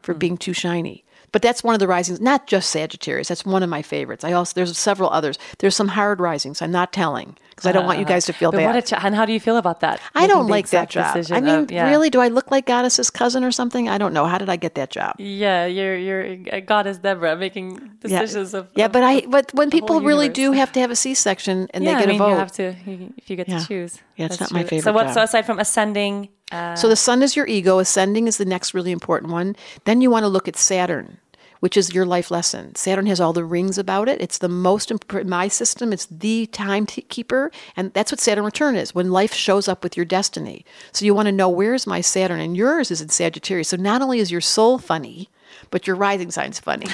for 0.00 0.12
hmm. 0.14 0.18
being 0.18 0.36
too 0.36 0.52
shiny. 0.52 1.04
But 1.36 1.42
that's 1.42 1.62
one 1.62 1.74
of 1.74 1.80
the 1.80 1.86
risings, 1.86 2.18
not 2.18 2.46
just 2.46 2.70
Sagittarius. 2.70 3.28
That's 3.28 3.44
one 3.44 3.62
of 3.62 3.68
my 3.68 3.82
favorites. 3.82 4.24
I 4.24 4.32
also 4.32 4.54
there's 4.54 4.72
several 4.78 5.10
others. 5.10 5.38
There's 5.58 5.76
some 5.76 5.88
hard 5.88 6.18
risings. 6.18 6.62
I'm 6.62 6.70
not 6.72 6.94
telling 6.94 7.36
because 7.50 7.66
I 7.66 7.72
don't 7.72 7.84
want 7.84 7.98
you 7.98 8.06
guys 8.06 8.24
to 8.24 8.32
feel 8.32 8.52
bad. 8.52 8.74
what 8.74 8.86
ch- 8.86 8.94
and 9.04 9.14
how 9.14 9.26
do 9.26 9.34
you 9.34 9.40
feel 9.40 9.58
about 9.58 9.80
that? 9.80 10.00
I 10.14 10.26
don't 10.26 10.46
like 10.46 10.70
that 10.70 10.88
job. 10.88 11.12
decision 11.14 11.36
I 11.36 11.40
mean, 11.42 11.64
of- 11.64 11.70
yeah. 11.70 11.90
really, 11.90 12.08
do 12.08 12.20
I 12.22 12.28
look 12.28 12.50
like 12.50 12.64
Goddess's 12.64 13.10
cousin 13.10 13.44
or 13.44 13.52
something? 13.52 13.86
I 13.86 13.98
don't 13.98 14.14
know. 14.14 14.24
How 14.24 14.38
did 14.38 14.48
I 14.48 14.56
get 14.56 14.76
that 14.76 14.88
job? 14.90 15.16
Yeah, 15.18 15.66
you're 15.66 15.96
you're 15.96 16.60
goddess 16.62 16.96
Debra 17.04 17.36
making 17.36 17.66
Yeah, 18.02 18.20
decisions 18.22 18.54
of 18.54 18.68
yeah, 18.74 18.86
of 18.86 18.92
but 18.92 19.02
I 19.02 19.20
but 19.28 19.52
when 19.52 19.68
people 19.70 20.00
really 20.00 20.30
do 20.30 20.52
have 20.52 20.72
to 20.72 20.80
have 20.80 20.90
a 20.90 20.96
C-section 20.96 21.68
and 21.74 21.84
yeah, 21.84 21.92
they 21.92 21.98
get 22.00 22.08
I 22.08 22.12
mean, 22.12 22.20
a 22.22 22.24
vote. 22.24 22.30
you 22.30 22.36
have 22.36 22.52
to 22.52 22.74
you- 22.86 23.12
if 23.18 23.28
you 23.28 23.36
get 23.36 23.46
Yeah. 23.48 23.58
to 23.58 23.66
choose. 23.66 23.98
Yeah, 24.16 24.26
it's 24.26 24.40
not 24.40 24.52
my 24.52 24.62
favorite 24.64 24.84
So 24.84 24.92
what? 24.94 25.12
So 25.12 25.20
aside 25.20 25.44
from 25.44 25.58
ascending, 25.58 26.30
uh, 26.52 26.74
So 26.76 26.88
the 26.88 26.96
sun 26.96 27.22
is 27.22 27.36
your 27.36 27.46
ego. 27.46 27.78
Ascending 27.80 28.26
is 28.28 28.38
the 28.38 28.46
next 28.46 28.72
really 28.72 28.92
important 28.92 29.32
one. 29.32 29.56
Then 29.84 30.00
you 30.00 30.10
want 30.10 30.22
to 30.24 30.28
look 30.28 30.48
at 30.48 30.56
Saturn, 30.56 31.18
which 31.66 31.76
is 31.76 31.92
your 31.92 32.06
life 32.06 32.30
lesson. 32.30 32.72
Saturn 32.76 33.06
has 33.06 33.18
all 33.18 33.32
the 33.32 33.44
rings 33.44 33.76
about 33.76 34.08
it. 34.08 34.20
It's 34.20 34.38
the 34.38 34.48
most 34.48 34.88
important. 34.88 35.28
My 35.28 35.48
system. 35.48 35.92
It's 35.92 36.06
the 36.06 36.46
timekeeper, 36.46 37.50
and 37.76 37.92
that's 37.92 38.12
what 38.12 38.20
Saturn 38.20 38.44
return 38.44 38.76
is. 38.76 38.94
When 38.94 39.10
life 39.10 39.34
shows 39.34 39.66
up 39.66 39.82
with 39.82 39.96
your 39.96 40.06
destiny. 40.06 40.64
So 40.92 41.04
you 41.04 41.12
want 41.12 41.26
to 41.26 41.32
know 41.32 41.48
where's 41.48 41.84
my 41.84 42.00
Saturn, 42.00 42.38
and 42.38 42.56
yours 42.56 42.92
is 42.92 43.02
in 43.02 43.08
Sagittarius. 43.08 43.70
So 43.70 43.76
not 43.76 44.00
only 44.00 44.20
is 44.20 44.30
your 44.30 44.40
soul 44.40 44.78
funny. 44.78 45.28
But 45.70 45.86
your 45.88 45.96
rising 45.96 46.30
sign's 46.30 46.60
funny. 46.60 46.86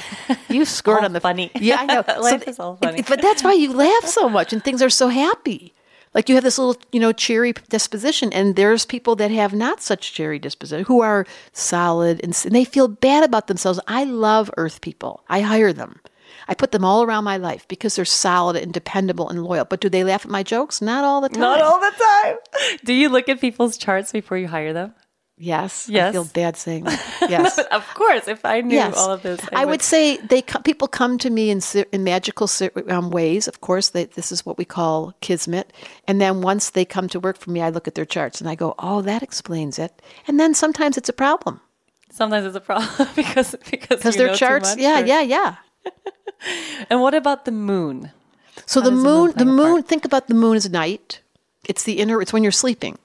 You 0.48 0.64
scored 0.78 1.04
on 1.04 1.12
the 1.12 1.20
funny. 1.20 1.50
Yeah, 1.54 1.80
I 1.80 1.84
know. 1.84 2.04
Life 2.20 2.48
is 2.48 2.58
all 2.58 2.76
funny. 2.76 3.02
But 3.02 3.20
that's 3.20 3.42
why 3.42 3.52
you 3.52 3.72
laugh 3.74 4.06
so 4.06 4.30
much, 4.30 4.54
and 4.54 4.64
things 4.64 4.80
are 4.80 4.88
so 4.88 5.08
happy. 5.08 5.74
Like 6.14 6.28
you 6.28 6.34
have 6.34 6.44
this 6.44 6.58
little, 6.58 6.80
you 6.92 7.00
know, 7.00 7.12
cheery 7.12 7.54
disposition, 7.70 8.32
and 8.32 8.54
there's 8.54 8.84
people 8.84 9.16
that 9.16 9.30
have 9.30 9.54
not 9.54 9.80
such 9.80 10.12
cheery 10.12 10.38
disposition 10.38 10.84
who 10.84 11.00
are 11.00 11.26
solid 11.52 12.20
and, 12.22 12.38
and 12.44 12.54
they 12.54 12.64
feel 12.64 12.88
bad 12.88 13.24
about 13.24 13.46
themselves. 13.46 13.80
I 13.88 14.04
love 14.04 14.50
Earth 14.56 14.80
people. 14.80 15.24
I 15.28 15.40
hire 15.40 15.72
them. 15.72 16.00
I 16.48 16.54
put 16.54 16.72
them 16.72 16.84
all 16.84 17.02
around 17.02 17.24
my 17.24 17.36
life 17.36 17.66
because 17.68 17.96
they're 17.96 18.04
solid 18.04 18.56
and 18.56 18.72
dependable 18.72 19.28
and 19.28 19.44
loyal. 19.44 19.64
But 19.64 19.80
do 19.80 19.88
they 19.88 20.04
laugh 20.04 20.24
at 20.24 20.30
my 20.30 20.42
jokes? 20.42 20.82
Not 20.82 21.04
all 21.04 21.20
the 21.20 21.28
time. 21.28 21.40
not 21.40 21.60
all 21.60 21.80
the 21.80 21.92
time. 21.96 22.36
Do 22.84 22.92
you 22.92 23.08
look 23.08 23.28
at 23.28 23.40
people's 23.40 23.76
charts 23.76 24.12
before 24.12 24.36
you 24.38 24.48
hire 24.48 24.72
them? 24.72 24.94
Yes. 25.42 25.88
I 25.88 25.92
Yes. 25.92 26.12
feel 26.14 26.24
bad 26.24 26.56
saying 26.56 26.84
that. 26.84 27.00
Yes. 27.28 27.58
of 27.58 27.84
course, 27.94 28.28
if 28.28 28.44
I 28.44 28.60
knew 28.60 28.80
all 28.80 29.10
of 29.10 29.22
this, 29.22 29.40
I, 29.52 29.64
would 29.64 29.82
say 29.82 30.16
they 30.18 30.42
people 30.42 30.86
come 30.86 31.18
to 31.18 31.30
me 31.30 31.50
in 31.50 31.60
in 31.90 32.04
magical 32.04 32.48
um, 32.88 33.10
ways. 33.10 33.48
Of 33.48 33.60
course, 33.60 33.90
they, 33.90 34.04
this 34.04 34.30
is 34.30 34.46
what 34.46 34.56
we 34.56 34.64
call 34.64 35.14
kismet. 35.20 35.72
And 36.06 36.20
then 36.20 36.42
once 36.42 36.70
they 36.70 36.84
come 36.84 37.08
to 37.08 37.18
work 37.18 37.38
for 37.38 37.50
me, 37.50 37.60
I 37.60 37.70
look 37.70 37.88
at 37.88 37.94
their 37.94 38.06
charts 38.06 38.40
and 38.40 38.48
I 38.48 38.54
go, 38.54 38.74
"Oh, 38.78 39.02
that 39.02 39.22
explains 39.22 39.78
it." 39.78 39.90
And 40.28 40.38
then 40.38 40.54
sometimes 40.54 40.96
it's 40.96 41.08
a 41.08 41.12
problem 41.24 41.60
Sometimes 42.12 42.44
it's 42.46 42.56
a 42.56 42.60
problem 42.60 43.08
because 43.16 43.56
because 43.70 43.98
because 43.98 44.16
their 44.16 44.34
charts. 44.34 44.76
Yeah, 44.76 45.00
or- 45.00 45.06
yeah, 45.06 45.22
yeah. 45.22 45.56
And 46.90 47.00
what 47.00 47.14
about 47.14 47.44
the 47.44 47.52
moon? 47.52 48.10
So 48.66 48.80
the 48.80 48.90
the 48.90 48.96
moon 48.96 49.32
the 49.36 49.44
moon. 49.44 49.82
Think 49.82 50.04
about 50.04 50.26
the 50.28 50.34
moon 50.34 50.56
as 50.56 50.68
night. 50.68 51.20
It's 51.64 51.82
the 51.84 51.98
inner. 51.98 52.20
It's 52.20 52.32
when 52.32 52.42
you're 52.42 52.52
sleeping. 52.52 52.98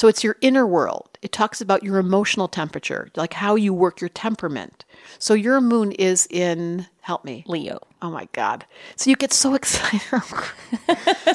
So 0.00 0.08
it's 0.08 0.24
your 0.24 0.36
inner 0.40 0.66
world. 0.66 1.18
It 1.20 1.30
talks 1.30 1.60
about 1.60 1.82
your 1.82 1.98
emotional 1.98 2.48
temperature, 2.48 3.10
like 3.16 3.34
how 3.34 3.54
you 3.54 3.74
work 3.74 4.00
your 4.00 4.08
temperament. 4.08 4.86
So 5.18 5.34
your 5.34 5.60
moon 5.60 5.92
is 5.92 6.26
in. 6.30 6.86
Help 7.10 7.24
me. 7.24 7.42
Leo. 7.48 7.80
Oh 8.00 8.08
my 8.08 8.28
God. 8.30 8.66
So 8.94 9.10
you 9.10 9.16
get 9.16 9.32
so 9.32 9.54
excited. 9.60 10.00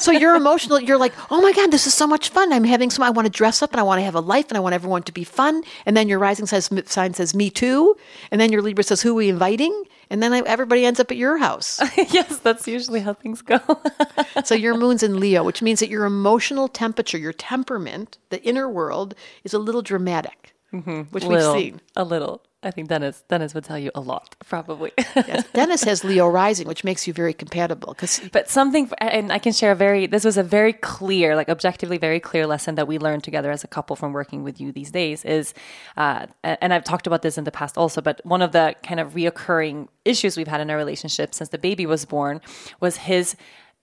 so 0.00 0.10
you're 0.10 0.34
emotional. 0.34 0.80
You're 0.80 0.96
like, 0.96 1.12
oh 1.30 1.42
my 1.42 1.52
God, 1.52 1.70
this 1.70 1.86
is 1.86 1.92
so 1.92 2.06
much 2.06 2.30
fun. 2.30 2.50
I'm 2.50 2.64
having 2.64 2.88
some, 2.88 3.02
I 3.02 3.10
want 3.10 3.26
to 3.26 3.30
dress 3.30 3.60
up 3.60 3.72
and 3.72 3.80
I 3.80 3.82
want 3.82 3.98
to 3.98 4.04
have 4.06 4.14
a 4.14 4.20
life 4.20 4.46
and 4.48 4.56
I 4.56 4.60
want 4.60 4.74
everyone 4.74 5.02
to 5.02 5.12
be 5.12 5.22
fun. 5.22 5.62
And 5.84 5.94
then 5.94 6.08
your 6.08 6.18
rising 6.18 6.46
sign 6.46 7.12
says, 7.12 7.34
me 7.34 7.50
too. 7.50 7.94
And 8.30 8.40
then 8.40 8.52
your 8.52 8.62
Libra 8.62 8.84
says, 8.84 9.02
who 9.02 9.10
are 9.10 9.16
we 9.16 9.28
inviting? 9.28 9.84
And 10.08 10.22
then 10.22 10.32
everybody 10.46 10.86
ends 10.86 10.98
up 10.98 11.10
at 11.10 11.18
your 11.18 11.36
house. 11.36 11.78
yes, 11.98 12.38
that's 12.38 12.66
usually 12.66 13.00
how 13.00 13.12
things 13.12 13.42
go. 13.42 13.60
so 14.44 14.54
your 14.54 14.78
moon's 14.78 15.02
in 15.02 15.20
Leo, 15.20 15.44
which 15.44 15.60
means 15.60 15.80
that 15.80 15.90
your 15.90 16.06
emotional 16.06 16.68
temperature, 16.68 17.18
your 17.18 17.34
temperament, 17.34 18.16
the 18.30 18.42
inner 18.42 18.66
world 18.66 19.14
is 19.44 19.52
a 19.52 19.58
little 19.58 19.82
dramatic, 19.82 20.54
which 20.70 21.24
little, 21.24 21.54
we've 21.54 21.62
seen. 21.62 21.80
a 21.94 22.04
little. 22.04 22.42
I 22.62 22.70
think 22.72 22.88
Dennis 22.88 23.22
Dennis 23.28 23.54
would 23.54 23.64
tell 23.64 23.78
you 23.78 23.90
a 23.94 24.00
lot, 24.00 24.34
probably. 24.48 24.92
Yes. 24.98 25.44
Dennis 25.52 25.84
has 25.84 26.02
Leo 26.02 26.26
rising, 26.26 26.66
which 26.66 26.82
makes 26.82 27.06
you 27.06 27.12
very 27.12 27.32
compatible 27.32 27.92
because 27.92 28.20
but 28.32 28.50
something, 28.50 28.90
and 28.98 29.32
I 29.32 29.38
can 29.38 29.52
share 29.52 29.72
a 29.72 29.74
very. 29.74 30.06
This 30.06 30.24
was 30.24 30.36
a 30.36 30.42
very 30.42 30.72
clear, 30.72 31.36
like 31.36 31.48
objectively 31.48 31.98
very 31.98 32.18
clear 32.18 32.46
lesson 32.46 32.74
that 32.74 32.88
we 32.88 32.98
learned 32.98 33.22
together 33.22 33.50
as 33.50 33.62
a 33.62 33.68
couple 33.68 33.94
from 33.94 34.12
working 34.12 34.42
with 34.42 34.60
you 34.60 34.72
these 34.72 34.90
days. 34.90 35.24
Is, 35.24 35.54
uh, 35.96 36.26
and 36.42 36.74
I've 36.74 36.84
talked 36.84 37.06
about 37.06 37.22
this 37.22 37.38
in 37.38 37.44
the 37.44 37.52
past 37.52 37.78
also, 37.78 38.00
but 38.00 38.20
one 38.24 38.42
of 38.42 38.52
the 38.52 38.74
kind 38.82 38.98
of 38.98 39.12
reoccurring 39.12 39.88
issues 40.04 40.36
we've 40.36 40.48
had 40.48 40.60
in 40.60 40.70
our 40.70 40.76
relationship 40.76 41.34
since 41.34 41.50
the 41.50 41.58
baby 41.58 41.86
was 41.86 42.04
born 42.04 42.40
was 42.80 42.96
his 42.96 43.36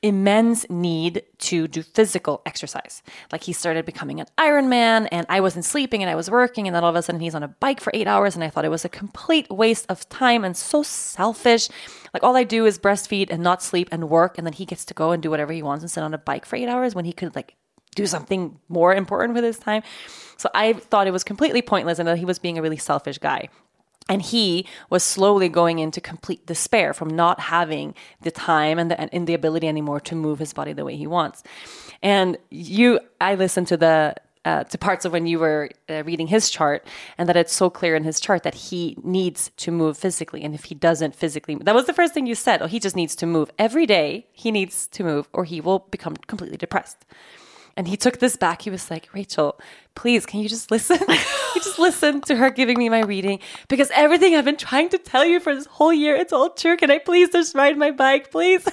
immense 0.03 0.69
need 0.69 1.23
to 1.39 1.67
do 1.67 1.81
physical 1.81 2.41
exercise. 2.45 3.01
Like 3.31 3.43
he 3.43 3.53
started 3.53 3.85
becoming 3.85 4.19
an 4.19 4.27
Ironman 4.37 5.07
and 5.11 5.25
I 5.29 5.39
wasn't 5.39 5.65
sleeping 5.65 6.03
and 6.03 6.09
I 6.09 6.15
was 6.15 6.29
working 6.29 6.67
and 6.67 6.75
then 6.75 6.83
all 6.83 6.89
of 6.89 6.95
a 6.95 7.01
sudden 7.01 7.21
he's 7.21 7.33
on 7.33 7.41
a 7.41 7.47
bike 7.47 7.79
for 7.79 7.89
8 7.95 8.05
hours 8.05 8.35
and 8.35 8.43
I 8.43 8.49
thought 8.49 8.65
it 8.65 8.69
was 8.69 8.83
a 8.83 8.89
complete 8.89 9.49
waste 9.49 9.85
of 9.89 10.07
time 10.09 10.43
and 10.43 10.55
so 10.55 10.83
selfish. 10.83 11.69
Like 12.13 12.21
all 12.21 12.35
I 12.35 12.43
do 12.43 12.65
is 12.65 12.77
breastfeed 12.77 13.31
and 13.31 13.41
not 13.41 13.63
sleep 13.63 13.87
and 13.91 14.09
work 14.09 14.37
and 14.37 14.45
then 14.45 14.53
he 14.53 14.65
gets 14.65 14.83
to 14.85 14.93
go 14.93 15.11
and 15.11 15.23
do 15.23 15.29
whatever 15.29 15.53
he 15.53 15.63
wants 15.63 15.83
and 15.83 15.89
sit 15.89 16.03
on 16.03 16.13
a 16.13 16.17
bike 16.17 16.45
for 16.45 16.57
8 16.57 16.67
hours 16.67 16.93
when 16.93 17.05
he 17.05 17.13
could 17.13 17.33
like 17.33 17.55
do 17.95 18.05
something 18.05 18.59
more 18.67 18.93
important 18.93 19.35
with 19.35 19.45
his 19.45 19.57
time. 19.57 19.83
So 20.37 20.49
I 20.53 20.73
thought 20.73 21.07
it 21.07 21.11
was 21.11 21.23
completely 21.23 21.61
pointless 21.61 21.99
and 21.99 22.07
that 22.07 22.17
he 22.17 22.25
was 22.25 22.39
being 22.39 22.57
a 22.57 22.61
really 22.61 22.77
selfish 22.77 23.19
guy. 23.19 23.47
And 24.09 24.21
he 24.21 24.67
was 24.89 25.03
slowly 25.03 25.47
going 25.47 25.79
into 25.79 26.01
complete 26.01 26.45
despair 26.45 26.93
from 26.93 27.09
not 27.09 27.39
having 27.39 27.95
the 28.21 28.31
time 28.31 28.77
and 28.77 28.91
the, 28.91 28.99
and 28.99 29.27
the 29.27 29.33
ability 29.33 29.67
anymore 29.67 30.01
to 30.01 30.15
move 30.15 30.39
his 30.39 30.53
body 30.53 30.73
the 30.73 30.83
way 30.83 30.97
he 30.97 31.07
wants. 31.07 31.41
And 32.01 32.37
you, 32.49 32.99
I 33.21 33.35
listened 33.35 33.67
to 33.67 33.77
the 33.77 34.15
uh, 34.45 34.63
to 34.65 34.77
parts 34.77 35.05
of 35.05 35.13
when 35.13 35.25
you 35.25 35.39
were 35.39 35.69
uh, 35.89 36.03
reading 36.03 36.27
his 36.27 36.49
chart, 36.49 36.85
and 37.17 37.29
that 37.29 37.37
it's 37.37 37.53
so 37.53 37.69
clear 37.69 37.95
in 37.95 38.03
his 38.03 38.19
chart 38.19 38.43
that 38.43 38.53
he 38.53 38.97
needs 39.01 39.51
to 39.55 39.71
move 39.71 39.97
physically. 39.97 40.43
And 40.43 40.53
if 40.53 40.65
he 40.65 40.75
doesn't 40.75 41.15
physically, 41.15 41.55
that 41.55 41.73
was 41.73 41.85
the 41.85 41.93
first 41.93 42.13
thing 42.13 42.25
you 42.25 42.35
said. 42.35 42.61
Oh, 42.61 42.67
he 42.67 42.79
just 42.79 42.95
needs 42.95 43.15
to 43.17 43.25
move 43.25 43.49
every 43.57 43.85
day. 43.85 44.27
He 44.33 44.51
needs 44.51 44.87
to 44.87 45.03
move, 45.03 45.29
or 45.31 45.45
he 45.45 45.61
will 45.61 45.79
become 45.91 46.17
completely 46.27 46.57
depressed. 46.57 47.05
And 47.75 47.87
he 47.87 47.97
took 47.97 48.19
this 48.19 48.35
back. 48.35 48.61
He 48.61 48.69
was 48.69 48.91
like, 48.91 49.09
Rachel, 49.13 49.59
please, 49.95 50.25
can 50.25 50.41
you 50.41 50.49
just 50.49 50.69
listen? 50.69 50.99
you 51.09 51.61
just 51.61 51.79
listen 51.79 52.21
to 52.21 52.35
her 52.35 52.51
giving 52.51 52.77
me 52.77 52.87
my 52.87 53.01
reading 53.01 53.39
because 53.67 53.89
everything 53.95 54.35
I've 54.35 54.45
been 54.45 54.57
trying 54.57 54.89
to 54.89 54.97
tell 54.99 55.25
you 55.25 55.39
for 55.39 55.55
this 55.55 55.65
whole 55.65 55.93
year, 55.93 56.15
it's 56.15 56.31
all 56.31 56.51
true. 56.51 56.77
Can 56.77 56.91
I 56.91 56.99
please 56.99 57.29
just 57.29 57.55
ride 57.55 57.77
my 57.77 57.91
bike, 57.91 58.31
please? 58.31 58.67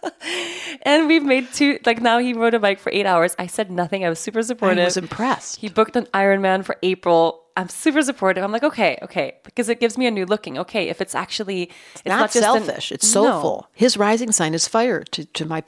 and 0.82 1.08
we've 1.08 1.24
made 1.24 1.52
two, 1.52 1.78
like 1.84 2.00
now 2.00 2.18
he 2.18 2.32
rode 2.32 2.54
a 2.54 2.60
bike 2.60 2.78
for 2.78 2.90
eight 2.92 3.06
hours. 3.06 3.34
I 3.38 3.48
said 3.48 3.70
nothing. 3.70 4.04
I 4.04 4.08
was 4.08 4.20
super 4.20 4.42
supportive. 4.42 4.78
I 4.78 4.84
was 4.84 4.96
impressed. 4.96 5.56
He 5.56 5.68
booked 5.68 5.96
an 5.96 6.06
Ironman 6.14 6.64
for 6.64 6.76
April. 6.82 7.43
I'm 7.56 7.68
super 7.68 8.02
supportive. 8.02 8.42
I'm 8.42 8.50
like, 8.50 8.64
okay, 8.64 8.98
okay, 9.02 9.34
because 9.44 9.68
it 9.68 9.78
gives 9.78 9.96
me 9.96 10.06
a 10.06 10.10
new 10.10 10.26
looking. 10.26 10.58
Okay, 10.58 10.88
if 10.88 11.00
it's 11.00 11.14
actually 11.14 11.70
it's 11.94 12.04
not, 12.04 12.32
just 12.32 12.36
an- 12.36 12.42
selfish. 12.42 12.90
it's 12.90 13.14
No. 13.14 13.22
soulful. 13.24 13.68
His 13.74 13.96
rising 13.96 14.32
sign 14.32 14.54
is 14.54 14.66
fire. 14.66 15.02
To 15.04 15.24
to 15.24 15.44
my. 15.46 15.62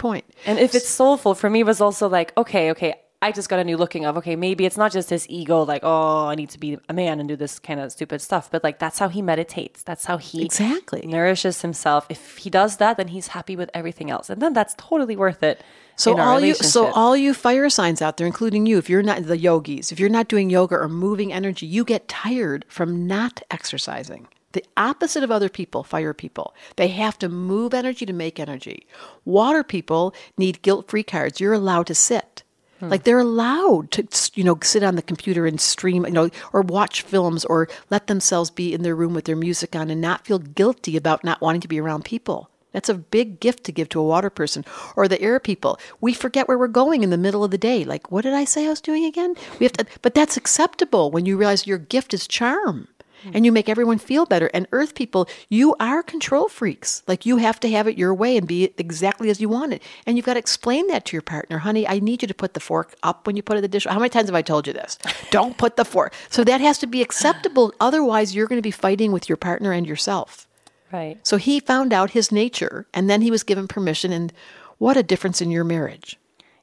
And 0.46 0.58
if 0.58 0.74
it's 0.74 0.88
soulful, 0.88 1.34
for 1.34 1.48
me 1.48 1.62
was 1.62 1.80
also 1.80 2.08
like, 2.08 2.36
okay, 2.36 2.70
okay, 2.72 2.94
I 3.22 3.32
just 3.32 3.48
got 3.48 3.58
a 3.58 3.64
new 3.64 3.76
looking 3.76 4.04
of, 4.04 4.16
okay, 4.18 4.36
maybe 4.36 4.66
it's 4.66 4.76
not 4.76 4.92
just 4.92 5.10
his 5.10 5.26
ego, 5.28 5.62
like, 5.62 5.80
oh, 5.82 6.26
I 6.26 6.34
need 6.34 6.50
to 6.50 6.60
be 6.60 6.78
a 6.88 6.92
man 6.92 7.18
and 7.18 7.28
do 7.28 7.34
this 7.36 7.58
kind 7.58 7.80
of 7.80 7.90
stupid 7.90 8.20
stuff, 8.20 8.50
but 8.50 8.62
like 8.62 8.78
that's 8.78 8.98
how 8.98 9.08
he 9.08 9.22
meditates. 9.22 9.82
That's 9.82 10.04
how 10.04 10.18
he 10.18 10.44
Exactly. 10.44 11.02
nourishes 11.06 11.62
himself. 11.62 12.06
If 12.10 12.36
he 12.36 12.50
does 12.50 12.76
that, 12.76 12.98
then 12.98 13.08
he's 13.08 13.28
happy 13.28 13.56
with 13.56 13.70
everything 13.72 14.10
else. 14.10 14.28
And 14.28 14.42
then 14.42 14.52
that's 14.52 14.74
totally 14.76 15.16
worth 15.16 15.42
it. 15.42 15.62
So 15.96 16.18
all 16.18 16.40
you, 16.40 16.54
so 16.54 16.88
all 16.88 17.16
you 17.16 17.32
fire 17.32 17.70
signs 17.70 18.02
out 18.02 18.18
there, 18.18 18.26
including 18.26 18.66
you, 18.66 18.76
if 18.76 18.90
you're 18.90 19.02
not 19.02 19.24
the 19.24 19.38
yogis, 19.38 19.92
if 19.92 19.98
you're 19.98 20.10
not 20.10 20.28
doing 20.28 20.50
yoga 20.50 20.76
or 20.76 20.88
moving 20.88 21.32
energy, 21.32 21.64
you 21.64 21.84
get 21.84 22.08
tired 22.08 22.66
from 22.68 23.06
not 23.06 23.42
exercising. 23.50 24.28
The 24.52 24.64
opposite 24.76 25.22
of 25.22 25.30
other 25.30 25.48
people, 25.48 25.82
fire 25.84 26.14
people, 26.14 26.54
they 26.76 26.88
have 26.88 27.18
to 27.18 27.28
move 27.28 27.72
energy 27.74 28.04
to 28.06 28.12
make 28.12 28.38
energy. 28.38 28.86
Water 29.24 29.64
people 29.64 30.14
need 30.38 30.62
guilt-free 30.62 31.02
cards. 31.04 31.40
You're 31.40 31.52
allowed 31.52 31.86
to 31.88 31.94
sit. 31.94 32.42
Hmm. 32.80 32.88
Like 32.88 33.04
they're 33.04 33.18
allowed 33.18 33.90
to, 33.92 34.06
you 34.34 34.44
know, 34.44 34.58
sit 34.62 34.82
on 34.82 34.96
the 34.96 35.02
computer 35.02 35.46
and 35.46 35.60
stream, 35.60 36.04
you 36.04 36.12
know, 36.12 36.30
or 36.52 36.62
watch 36.62 37.02
films 37.02 37.44
or 37.44 37.68
let 37.90 38.06
themselves 38.06 38.50
be 38.50 38.74
in 38.74 38.82
their 38.82 38.96
room 38.96 39.14
with 39.14 39.24
their 39.24 39.36
music 39.36 39.74
on 39.74 39.90
and 39.90 40.00
not 40.00 40.26
feel 40.26 40.38
guilty 40.38 40.96
about 40.96 41.24
not 41.24 41.40
wanting 41.40 41.60
to 41.62 41.68
be 41.68 41.80
around 41.80 42.04
people. 42.04 42.50
That's 42.72 42.90
a 42.90 42.94
big 42.94 43.40
gift 43.40 43.64
to 43.64 43.72
give 43.72 43.88
to 43.88 44.00
a 44.00 44.04
water 44.04 44.28
person 44.28 44.62
or 44.96 45.08
the 45.08 45.20
air 45.22 45.40
people. 45.40 45.78
We 46.02 46.12
forget 46.12 46.46
where 46.46 46.58
we're 46.58 46.68
going 46.68 47.02
in 47.02 47.08
the 47.08 47.16
middle 47.16 47.42
of 47.42 47.50
the 47.50 47.56
day. 47.56 47.84
Like, 47.84 48.12
what 48.12 48.22
did 48.22 48.34
I 48.34 48.44
say 48.44 48.66
I 48.66 48.68
was 48.68 48.82
doing 48.82 49.06
again? 49.06 49.34
We 49.58 49.64
have 49.64 49.72
to, 49.74 49.86
but 50.02 50.12
that's 50.12 50.36
acceptable 50.36 51.10
when 51.10 51.24
you 51.24 51.38
realize 51.38 51.66
your 51.66 51.78
gift 51.78 52.12
is 52.12 52.28
charm. 52.28 52.88
And 53.34 53.44
you 53.44 53.52
make 53.52 53.68
everyone 53.68 53.98
feel 53.98 54.26
better. 54.26 54.50
And 54.52 54.66
earth 54.72 54.94
people, 54.94 55.28
you 55.48 55.74
are 55.80 56.02
control 56.02 56.48
freaks. 56.48 57.02
Like 57.06 57.26
you 57.26 57.38
have 57.38 57.60
to 57.60 57.70
have 57.70 57.86
it 57.86 57.98
your 57.98 58.14
way 58.14 58.36
and 58.36 58.46
be 58.46 58.72
exactly 58.78 59.30
as 59.30 59.40
you 59.40 59.48
want 59.48 59.72
it. 59.72 59.82
And 60.06 60.16
you've 60.16 60.26
got 60.26 60.34
to 60.34 60.38
explain 60.38 60.86
that 60.88 61.04
to 61.06 61.12
your 61.16 61.22
partner. 61.22 61.58
Honey, 61.58 61.86
I 61.86 61.98
need 61.98 62.22
you 62.22 62.28
to 62.28 62.34
put 62.34 62.54
the 62.54 62.60
fork 62.60 62.94
up 63.02 63.26
when 63.26 63.36
you 63.36 63.42
put 63.42 63.54
it 63.54 63.58
in 63.58 63.62
the 63.62 63.68
dish. 63.68 63.86
How 63.86 63.98
many 63.98 64.08
times 64.08 64.28
have 64.28 64.34
I 64.34 64.42
told 64.42 64.66
you 64.66 64.72
this? 64.72 64.98
Don't 65.30 65.56
put 65.58 65.76
the 65.76 65.84
fork. 65.84 66.14
So 66.30 66.44
that 66.44 66.60
has 66.60 66.78
to 66.78 66.86
be 66.86 67.02
acceptable. 67.02 67.72
Otherwise, 67.80 68.34
you're 68.34 68.46
going 68.46 68.58
to 68.58 68.62
be 68.62 68.70
fighting 68.70 69.12
with 69.12 69.28
your 69.28 69.36
partner 69.36 69.72
and 69.72 69.86
yourself. 69.86 70.46
Right. 70.92 71.18
So 71.22 71.36
he 71.36 71.60
found 71.60 71.92
out 71.92 72.10
his 72.10 72.30
nature 72.30 72.86
and 72.94 73.10
then 73.10 73.22
he 73.22 73.30
was 73.30 73.42
given 73.42 73.66
permission. 73.68 74.12
And 74.12 74.32
what 74.78 74.96
a 74.96 75.02
difference 75.02 75.40
in 75.40 75.50
your 75.50 75.64
marriage. 75.64 76.18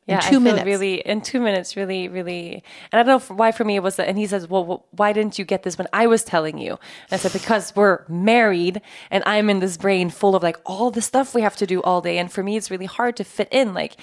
Yeah, 0.06 0.16
in 0.16 0.34
two 0.34 0.40
minutes. 0.40 0.66
really 0.66 0.96
in 0.96 1.22
two 1.22 1.40
minutes, 1.40 1.76
really, 1.78 2.10
really. 2.10 2.64
And 2.92 3.00
I 3.00 3.04
don't 3.04 3.30
know 3.30 3.36
why 3.36 3.52
for 3.52 3.64
me 3.64 3.76
it 3.78 3.84
was 3.84 3.96
that. 3.96 4.08
And 4.08 4.18
he 4.18 4.28
says, 4.28 4.50
"Well, 4.50 4.86
why 4.92 5.14
didn't 5.14 5.40
you 5.40 5.46
get 5.46 5.64
this 5.64 5.78
when 5.78 5.88
I 5.94 6.08
was 6.08 6.24
telling 6.24 6.58
you?" 6.58 6.72
And 6.72 7.14
I 7.14 7.18
said, 7.18 7.32
"Because 7.32 7.74
we're 7.76 8.04
married, 8.10 8.82
and 9.12 9.24
I'm 9.26 9.50
in 9.50 9.60
this 9.60 9.78
brain 9.78 10.10
full 10.10 10.36
of 10.36 10.44
like 10.44 10.58
all 10.66 10.92
the 10.92 11.02
stuff 11.02 11.34
we 11.34 11.42
have 11.42 11.56
to 11.58 11.66
do 11.66 11.82
all 11.84 12.02
day, 12.02 12.18
and 12.18 12.32
for 12.32 12.44
me, 12.44 12.58
it's 12.58 12.70
really 12.70 12.86
hard 12.86 13.16
to 13.18 13.24
fit 13.24 13.48
in 13.52 13.74
like." 13.74 13.96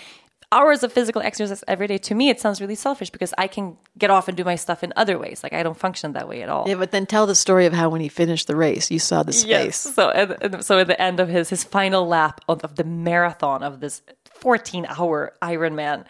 Hours 0.53 0.83
of 0.83 0.93
physical 0.93 1.23
exercise 1.23 1.63
every 1.69 1.87
day. 1.87 1.97
To 1.99 2.13
me, 2.13 2.29
it 2.29 2.41
sounds 2.41 2.61
really 2.61 2.75
selfish 2.75 3.09
because 3.11 3.33
I 3.39 3.47
can 3.47 3.77
get 3.97 4.11
off 4.11 4.27
and 4.27 4.37
do 4.37 4.43
my 4.43 4.57
stuff 4.57 4.83
in 4.83 4.93
other 4.97 5.17
ways. 5.17 5.45
Like 5.45 5.53
I 5.53 5.63
don't 5.63 5.79
function 5.79 6.13
that 6.15 6.29
way 6.29 6.43
at 6.43 6.49
all. 6.49 6.65
Yeah, 6.67 6.75
but 6.75 6.91
then 6.91 7.07
tell 7.07 7.25
the 7.25 7.37
story 7.37 7.67
of 7.67 7.73
how 7.73 7.89
when 7.89 8.01
he 8.01 8.09
finished 8.09 8.49
the 8.49 8.57
race, 8.57 8.91
you 8.91 8.99
saw 8.99 9.23
the 9.23 9.33
space. 9.33 9.77
So, 9.77 10.11
and, 10.11 10.37
and 10.43 10.65
so 10.65 10.81
at 10.81 10.89
the 10.89 11.01
end 11.01 11.21
of 11.21 11.29
his 11.29 11.51
his 11.51 11.63
final 11.63 12.05
lap 12.05 12.41
of, 12.49 12.65
of 12.65 12.75
the 12.75 12.83
marathon 12.83 13.63
of 13.63 13.79
this 13.79 14.03
14 14.41 14.87
hour 14.89 15.35
Ironman, 15.43 16.05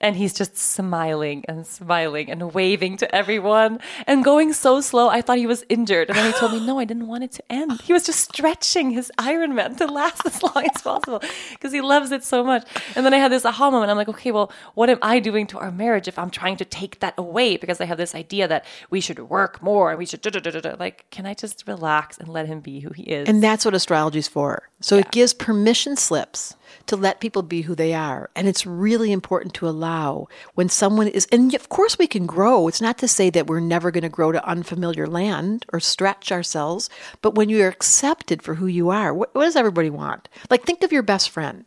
and 0.00 0.16
he's 0.16 0.34
just 0.34 0.56
smiling 0.58 1.44
and 1.48 1.66
smiling 1.66 2.30
and 2.30 2.52
waving 2.52 2.96
to 2.98 3.14
everyone 3.14 3.78
and 4.06 4.22
going 4.22 4.52
so 4.52 4.82
slow. 4.82 5.08
I 5.08 5.22
thought 5.22 5.38
he 5.38 5.46
was 5.46 5.64
injured, 5.70 6.10
and 6.10 6.18
then 6.18 6.32
he 6.32 6.38
told 6.38 6.52
me, 6.52 6.64
"No, 6.64 6.78
I 6.78 6.84
didn't 6.84 7.06
want 7.06 7.24
it 7.24 7.32
to 7.32 7.42
end. 7.50 7.80
He 7.80 7.92
was 7.92 8.04
just 8.04 8.20
stretching 8.20 8.90
his 8.90 9.10
Ironman 9.18 9.78
to 9.78 9.86
last 9.86 10.26
as 10.26 10.42
long 10.42 10.66
as 10.74 10.82
possible 10.82 11.22
because 11.52 11.72
he 11.72 11.80
loves 11.80 12.12
it 12.12 12.22
so 12.22 12.44
much." 12.44 12.66
And 12.94 13.06
then 13.06 13.14
I 13.14 13.18
had 13.18 13.32
this 13.32 13.46
aha 13.46 13.70
moment. 13.70 13.90
I'm 13.90 13.96
like, 13.96 14.08
"Okay, 14.08 14.30
well, 14.30 14.52
what 14.74 14.90
am 14.90 14.98
I 15.00 15.20
doing 15.20 15.46
to 15.48 15.58
our 15.58 15.70
marriage 15.70 16.06
if 16.06 16.18
I'm 16.18 16.30
trying 16.30 16.58
to 16.58 16.64
take 16.66 17.00
that 17.00 17.14
away?" 17.16 17.56
Because 17.56 17.80
I 17.80 17.86
have 17.86 17.98
this 17.98 18.14
idea 18.14 18.46
that 18.46 18.66
we 18.90 19.00
should 19.00 19.30
work 19.30 19.62
more 19.62 19.90
and 19.90 19.98
we 19.98 20.06
should 20.06 20.20
da 20.20 20.30
da 20.30 20.40
da. 20.40 20.74
Like, 20.78 21.06
can 21.10 21.24
I 21.24 21.32
just 21.32 21.66
relax 21.66 22.18
and 22.18 22.28
let 22.28 22.46
him 22.46 22.60
be 22.60 22.80
who 22.80 22.90
he 22.90 23.04
is? 23.04 23.28
And 23.28 23.42
that's 23.42 23.64
what 23.64 23.74
astrology 23.74 24.18
is 24.18 24.28
for. 24.28 24.68
So 24.80 24.98
it 24.98 25.10
gives 25.12 25.32
permission 25.32 25.96
slips 25.96 26.56
to 26.86 26.96
let 26.96 27.20
people 27.20 27.42
be 27.42 27.62
who 27.62 27.74
they 27.74 27.94
are. 27.94 28.30
And 28.34 28.48
it's 28.48 28.66
really 28.66 29.12
important 29.12 29.54
to 29.54 29.68
allow 29.68 30.28
when 30.54 30.68
someone 30.68 31.08
is, 31.08 31.26
and 31.32 31.54
of 31.54 31.68
course 31.68 31.98
we 31.98 32.06
can 32.06 32.26
grow. 32.26 32.68
It's 32.68 32.80
not 32.80 32.98
to 32.98 33.08
say 33.08 33.30
that 33.30 33.46
we're 33.46 33.60
never 33.60 33.90
going 33.90 34.02
to 34.02 34.08
grow 34.08 34.32
to 34.32 34.46
unfamiliar 34.46 35.06
land 35.06 35.66
or 35.72 35.80
stretch 35.80 36.30
ourselves, 36.32 36.90
but 37.22 37.34
when 37.34 37.48
you're 37.48 37.68
accepted 37.68 38.42
for 38.42 38.54
who 38.54 38.66
you 38.66 38.90
are, 38.90 39.12
what, 39.12 39.34
what 39.34 39.44
does 39.44 39.56
everybody 39.56 39.90
want? 39.90 40.28
Like 40.50 40.64
think 40.64 40.82
of 40.82 40.92
your 40.92 41.02
best 41.02 41.30
friend 41.30 41.64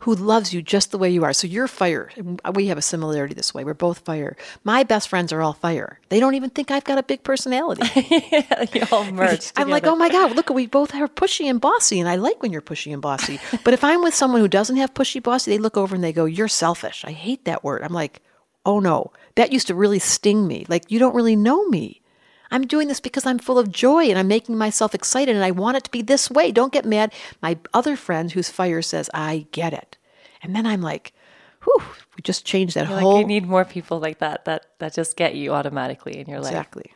who 0.00 0.14
loves 0.14 0.54
you 0.54 0.62
just 0.62 0.90
the 0.90 0.98
way 0.98 1.10
you 1.10 1.24
are. 1.24 1.32
So 1.32 1.46
you're 1.46 1.68
fire. 1.68 2.10
We 2.54 2.66
have 2.68 2.78
a 2.78 2.82
similarity 2.82 3.34
this 3.34 3.52
way. 3.52 3.64
We're 3.64 3.74
both 3.74 4.00
fire. 4.00 4.36
My 4.64 4.82
best 4.82 5.08
friends 5.08 5.32
are 5.32 5.42
all 5.42 5.52
fire. 5.52 6.00
They 6.08 6.20
don't 6.20 6.34
even 6.34 6.50
think 6.50 6.70
I've 6.70 6.84
got 6.84 6.98
a 6.98 7.02
big 7.02 7.22
personality. 7.22 7.82
you 8.74 8.82
all 8.92 9.10
merged. 9.10 9.52
I'm 9.56 9.68
like, 9.68 9.86
oh 9.86 9.96
my 9.96 10.08
God, 10.08 10.34
look, 10.36 10.50
we 10.50 10.66
both 10.66 10.94
are 10.94 11.08
pushy 11.08 11.48
and 11.48 11.60
bossy, 11.60 12.00
and 12.00 12.08
I 12.08 12.16
like 12.16 12.42
when 12.42 12.52
you're 12.52 12.62
pushy 12.62 12.92
and 12.92 13.02
bossy. 13.02 13.38
but 13.64 13.74
if 13.74 13.84
I'm 13.84 14.02
with 14.02 14.14
someone 14.14 14.40
who 14.40 14.48
doesn't 14.48 14.76
have 14.76 14.94
pushy 14.94 15.22
bossy, 15.22 15.50
they 15.50 15.58
look 15.58 15.76
over 15.76 15.94
and 15.94 16.02
they 16.02 16.12
go, 16.12 16.24
you're 16.24 16.48
selfish. 16.48 17.04
I 17.04 17.12
hate 17.12 17.44
that 17.44 17.64
word. 17.64 17.82
I'm 17.82 17.92
like, 17.92 18.22
oh 18.64 18.80
no, 18.80 19.12
that 19.36 19.52
used 19.52 19.68
to 19.68 19.74
really 19.74 19.98
sting 19.98 20.46
me. 20.46 20.66
Like, 20.68 20.90
you 20.90 20.98
don't 20.98 21.14
really 21.14 21.36
know 21.36 21.66
me. 21.68 21.99
I'm 22.50 22.66
doing 22.66 22.88
this 22.88 23.00
because 23.00 23.26
I'm 23.26 23.38
full 23.38 23.58
of 23.58 23.70
joy 23.70 24.04
and 24.04 24.18
I'm 24.18 24.28
making 24.28 24.58
myself 24.58 24.94
excited 24.94 25.34
and 25.34 25.44
I 25.44 25.50
want 25.50 25.76
it 25.76 25.84
to 25.84 25.90
be 25.90 26.02
this 26.02 26.30
way. 26.30 26.50
Don't 26.50 26.72
get 26.72 26.84
mad. 26.84 27.12
My 27.40 27.58
other 27.72 27.96
friend 27.96 28.30
who's 28.32 28.50
fire 28.50 28.82
says, 28.82 29.08
I 29.14 29.46
get 29.52 29.72
it. 29.72 29.96
And 30.42 30.54
then 30.56 30.66
I'm 30.66 30.82
like, 30.82 31.12
whew, 31.64 31.82
we 32.16 32.22
just 32.22 32.44
changed 32.44 32.74
that 32.74 32.88
You're 32.88 32.98
whole. 32.98 33.14
like 33.14 33.20
you 33.22 33.26
need 33.26 33.46
more 33.46 33.64
people 33.64 34.00
like 34.00 34.18
that 34.18 34.44
that 34.46 34.66
that 34.78 34.94
just 34.94 35.16
get 35.16 35.34
you 35.34 35.52
automatically 35.52 36.18
in 36.18 36.28
your 36.28 36.40
life. 36.40 36.52
exactly. 36.52 36.92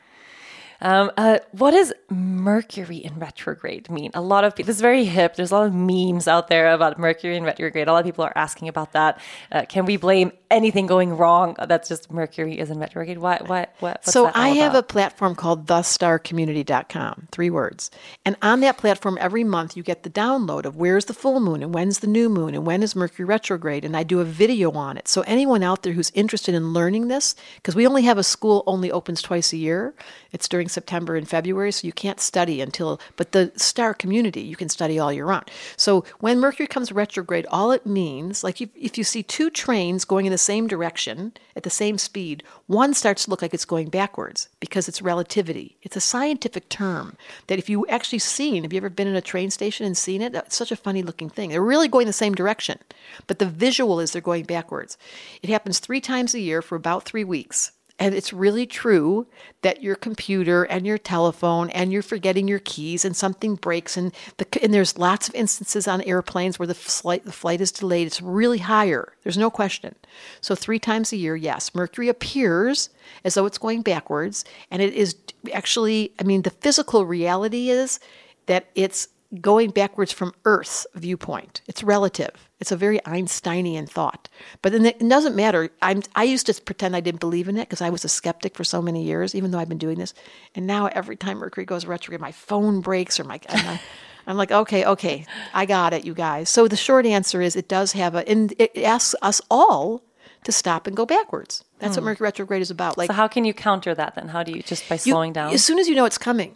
Um, 0.85 1.11
uh, 1.16 1.39
what 1.53 1.70
does 1.70 1.95
Mercury 2.11 2.99
in 2.99 3.18
retrograde 3.18 3.91
mean? 3.91 4.11
A 4.12 4.20
lot 4.20 4.45
of 4.45 4.55
people, 4.55 4.66
this 4.66 4.76
is 4.76 4.82
very 4.82 5.05
hip. 5.05 5.35
There's 5.35 5.51
a 5.51 5.55
lot 5.55 5.66
of 5.66 5.74
memes 5.74 6.28
out 6.28 6.49
there 6.49 6.72
about 6.74 6.99
Mercury 6.99 7.37
in 7.37 7.43
retrograde. 7.43 7.89
A 7.89 7.93
lot 7.93 8.01
of 8.01 8.05
people 8.05 8.22
are 8.22 8.37
asking 8.37 8.68
about 8.68 8.93
that. 8.93 9.18
Uh, 9.51 9.64
can 9.66 9.87
we 9.87 9.97
blame 9.97 10.30
anything 10.51 10.87
going 10.87 11.16
wrong? 11.16 11.57
That's 11.66 11.89
just 11.89 12.12
Mercury 12.12 12.59
is 12.59 12.70
in 12.70 12.78
retrograde. 12.78 13.16
Why? 13.16 13.39
What? 13.39 13.49
What? 13.49 13.74
What's 13.80 14.12
so 14.12 14.30
I 14.35 14.51
have 14.51 14.74
a 14.74 14.82
platform 14.82 15.35
called 15.35 15.66
thestarcommunity.com, 15.66 17.28
three 17.32 17.49
words. 17.49 17.91
And 18.26 18.37
on 18.43 18.61
that 18.61 18.76
platform, 18.76 19.16
every 19.20 19.43
month 19.43 19.78
you 19.78 19.82
get 19.82 20.03
the 20.03 20.11
download 20.11 20.66
of 20.66 20.76
where's 20.76 21.07
the 21.07 21.14
full 21.14 21.41
moon 21.41 21.62
and 21.62 21.72
when's 21.72 22.01
the 22.01 22.07
new 22.07 22.28
moon 22.28 22.55
and 22.55 22.66
when 22.66 22.82
is 22.82 22.95
Mercury 22.95 23.24
retrograde. 23.24 23.87
And 23.87 23.97
I 23.97 24.03
do 24.03 24.20
a 24.20 24.24
video 24.24 24.70
on 24.72 24.99
it. 24.99 25.09
So 25.09 25.22
anyone 25.22 25.62
out 25.62 25.82
there 25.82 25.95
who's 25.95 26.12
interested 26.14 26.55
in 26.55 26.74
learning 26.74 27.09
this, 27.09 27.35
because 27.57 27.74
we 27.74 27.87
only 27.87 28.03
have 28.03 28.18
a 28.18 28.22
school 28.22 28.62
only 28.66 28.93
opens 28.93 29.22
twice 29.22 29.55
a 29.55 29.57
year. 29.57 29.95
It's 30.30 30.49
during 30.49 30.68
September 30.74 31.16
and 31.16 31.28
February, 31.28 31.72
so 31.72 31.86
you 31.86 31.92
can't 31.92 32.20
study 32.20 32.60
until, 32.60 33.00
but 33.16 33.32
the 33.32 33.52
star 33.56 33.94
community, 33.94 34.40
you 34.40 34.56
can 34.56 34.68
study 34.68 34.98
all 34.98 35.12
year 35.12 35.24
round. 35.24 35.50
So 35.76 36.04
when 36.20 36.40
Mercury 36.40 36.66
comes 36.66 36.92
retrograde, 36.92 37.46
all 37.50 37.70
it 37.70 37.86
means, 37.86 38.44
like 38.44 38.60
if, 38.60 38.68
if 38.74 38.98
you 38.98 39.04
see 39.04 39.22
two 39.22 39.50
trains 39.50 40.04
going 40.04 40.26
in 40.26 40.32
the 40.32 40.38
same 40.38 40.66
direction 40.66 41.32
at 41.56 41.62
the 41.62 41.70
same 41.70 41.96
speed, 41.98 42.42
one 42.66 42.94
starts 42.94 43.24
to 43.24 43.30
look 43.30 43.42
like 43.42 43.54
it's 43.54 43.64
going 43.64 43.88
backwards 43.88 44.48
because 44.60 44.88
it's 44.88 45.00
relativity. 45.00 45.76
It's 45.82 45.96
a 45.96 46.00
scientific 46.00 46.68
term 46.68 47.16
that 47.46 47.58
if 47.58 47.68
you 47.68 47.86
actually 47.86 48.18
seen, 48.18 48.64
have 48.64 48.72
you 48.72 48.78
ever 48.78 48.90
been 48.90 49.08
in 49.08 49.16
a 49.16 49.20
train 49.20 49.50
station 49.50 49.86
and 49.86 49.96
seen 49.96 50.20
it? 50.20 50.34
It's 50.34 50.56
such 50.56 50.72
a 50.72 50.76
funny 50.76 51.02
looking 51.02 51.30
thing. 51.30 51.50
They're 51.50 51.62
really 51.62 51.88
going 51.88 52.06
the 52.06 52.12
same 52.12 52.34
direction, 52.34 52.78
but 53.26 53.38
the 53.38 53.46
visual 53.46 54.00
is 54.00 54.12
they're 54.12 54.22
going 54.22 54.44
backwards. 54.44 54.98
It 55.42 55.50
happens 55.50 55.78
three 55.78 56.00
times 56.00 56.34
a 56.34 56.40
year 56.40 56.60
for 56.62 56.76
about 56.76 57.04
three 57.04 57.24
weeks. 57.24 57.72
And 57.99 58.12
it's 58.12 58.32
really 58.32 58.66
true 58.66 59.28
that 59.62 59.82
your 59.82 59.95
computer 59.95 60.64
and 60.64 60.84
your 60.84 60.99
telephone 60.99 61.70
and 61.70 61.92
you're 61.92 62.03
forgetting 62.03 62.49
your 62.49 62.59
keys 62.59 63.05
and 63.05 63.16
something 63.16 63.55
breaks 63.55 63.97
and 63.97 64.12
the, 64.38 64.47
and 64.62 64.74
there's 64.74 64.99
lots 64.99 65.28
of 65.28 65.34
instances 65.36 65.86
on 65.86 66.03
airplanes 66.03 66.59
where 66.59 66.66
the 66.66 66.74
flight 66.74 67.24
the 67.24 67.30
flight 67.30 67.61
is 67.61 67.70
delayed. 67.70 68.09
It's 68.09 68.20
really 68.20 68.59
higher. 68.59 69.12
There's 69.22 69.38
no 69.38 69.49
question. 69.49 69.95
So 70.40 70.57
three 70.57 70.80
times 70.80 71.12
a 71.12 71.16
year, 71.16 71.36
yes, 71.36 71.72
Mercury 71.72 72.09
appears 72.09 72.90
as 73.24 73.34
though 73.34 73.47
it's 73.47 73.59
going 73.59 73.82
backwards, 73.82 74.45
and 74.72 74.82
it 74.82 74.92
is 74.92 75.14
actually. 75.53 76.12
I 76.18 76.24
mean, 76.24 76.42
the 76.42 76.51
physical 76.51 77.07
reality 77.07 77.70
is 77.70 78.01
that 78.47 78.66
it's 78.74 79.09
going 79.40 79.70
backwards 79.70 80.12
from 80.12 80.34
Earth's 80.44 80.86
viewpoint. 80.94 81.62
It's 81.66 81.82
relative. 81.82 82.48
It's 82.60 82.72
a 82.72 82.76
very 82.76 83.00
Einsteinian 83.04 83.86
thought. 83.86 84.28
But 84.62 84.72
then 84.72 84.86
it 84.86 84.98
doesn't 85.00 85.36
matter. 85.36 85.70
I'm, 85.82 86.02
I 86.14 86.24
used 86.24 86.46
to 86.46 86.62
pretend 86.62 86.94
I 86.94 87.00
didn't 87.00 87.20
believe 87.20 87.48
in 87.48 87.56
it 87.56 87.68
because 87.68 87.80
I 87.80 87.90
was 87.90 88.04
a 88.04 88.08
skeptic 88.08 88.54
for 88.54 88.64
so 88.64 88.80
many 88.80 89.04
years, 89.04 89.34
even 89.34 89.50
though 89.50 89.58
I've 89.58 89.68
been 89.68 89.78
doing 89.78 89.98
this. 89.98 90.14
And 90.54 90.66
now 90.66 90.86
every 90.86 91.16
time 91.16 91.38
Mercury 91.38 91.64
goes 91.64 91.84
retrograde, 91.84 92.20
my 92.20 92.32
phone 92.32 92.80
breaks 92.80 93.18
or 93.18 93.24
my. 93.24 93.40
I'm, 93.48 93.78
I'm 94.26 94.36
like, 94.36 94.52
okay, 94.52 94.84
okay, 94.86 95.26
I 95.52 95.66
got 95.66 95.92
it, 95.92 96.04
you 96.04 96.14
guys. 96.14 96.48
So 96.48 96.66
the 96.66 96.76
short 96.76 97.04
answer 97.04 97.42
is 97.42 97.56
it 97.56 97.68
does 97.68 97.92
have 97.92 98.14
a, 98.14 98.26
and 98.26 98.54
it 98.58 98.76
asks 98.78 99.14
us 99.20 99.42
all 99.50 100.02
to 100.44 100.52
stop 100.52 100.86
and 100.86 100.96
go 100.96 101.04
backwards. 101.04 101.64
That's 101.78 101.96
what 101.96 102.02
hmm. 102.02 102.06
Mercury 102.06 102.26
retrograde 102.26 102.62
is 102.62 102.70
about. 102.70 102.96
Like, 102.96 103.08
So 103.08 103.14
how 103.14 103.28
can 103.28 103.44
you 103.44 103.52
counter 103.52 103.94
that 103.94 104.14
then? 104.14 104.28
How 104.28 104.42
do 104.42 104.52
you 104.52 104.62
just 104.62 104.88
by 104.88 104.94
you- 104.94 105.00
slowing 105.00 105.32
down? 105.32 105.52
As 105.52 105.64
soon 105.64 105.78
as 105.78 105.88
you 105.88 105.94
know 105.94 106.04
it's 106.04 106.18
coming, 106.18 106.54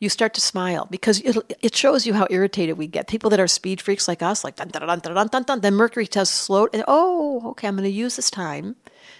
you 0.00 0.08
start 0.08 0.34
to 0.34 0.40
smile 0.40 0.86
because 0.90 1.20
it, 1.20 1.74
shows 1.74 2.06
you 2.06 2.14
how 2.14 2.26
irritated 2.30 2.78
we 2.78 2.86
get. 2.86 3.08
People 3.08 3.30
that 3.30 3.40
are 3.40 3.48
speed 3.48 3.80
freaks 3.80 4.06
like 4.06 4.22
us, 4.22 4.44
like 4.44 4.56
dun 4.56 4.68
dun 4.68 4.86
dun 4.86 5.00
dun 5.00 5.14
dun 5.14 5.28
dun 5.28 5.42
dun. 5.42 5.60
Then 5.60 5.74
Mercury 5.74 6.06
tells 6.06 6.30
slow. 6.30 6.68
And, 6.72 6.84
oh, 6.86 7.50
okay, 7.50 7.66
I'm 7.66 7.74
going 7.76 7.84
to 7.84 7.90
use 7.90 8.16
this 8.16 8.30
time 8.30 8.76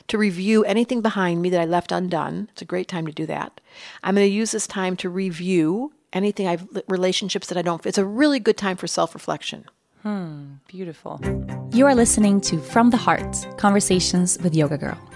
to 0.09 0.19
review 0.19 0.65
anything 0.65 1.01
behind 1.01 1.43
me 1.43 1.51
that 1.51 1.61
I 1.61 1.65
left 1.65 1.93
undone. 1.93 2.49
It's 2.53 2.63
a 2.63 2.67
great 2.67 2.89
time 2.89 3.07
to 3.07 3.13
do 3.13 3.27
that. 3.27 3.61
I'm 4.03 4.15
going 4.15 4.27
to 4.27 4.33
use 4.33 4.53
this 4.53 4.67
time 4.67 4.97
to 4.99 5.09
review 5.09 5.93
anything 6.13 6.47
I've 6.47 6.67
relationships 6.89 7.49
that 7.49 7.59
I 7.59 7.63
don't. 7.63 7.85
It's 7.85 7.99
a 7.99 8.05
really 8.05 8.41
good 8.41 8.57
time 8.57 8.77
for 8.77 8.87
self 8.87 9.15
reflection. 9.15 9.65
Hmm, 10.03 10.55
beautiful. 10.69 11.21
You 11.73 11.87
are 11.87 11.95
listening 11.95 12.41
to 12.43 12.61
From 12.61 12.91
the 12.91 12.97
Heart 12.97 13.59
Conversations 13.59 14.39
with 14.43 14.55
Yoga 14.55 14.79
Girl. 14.79 15.08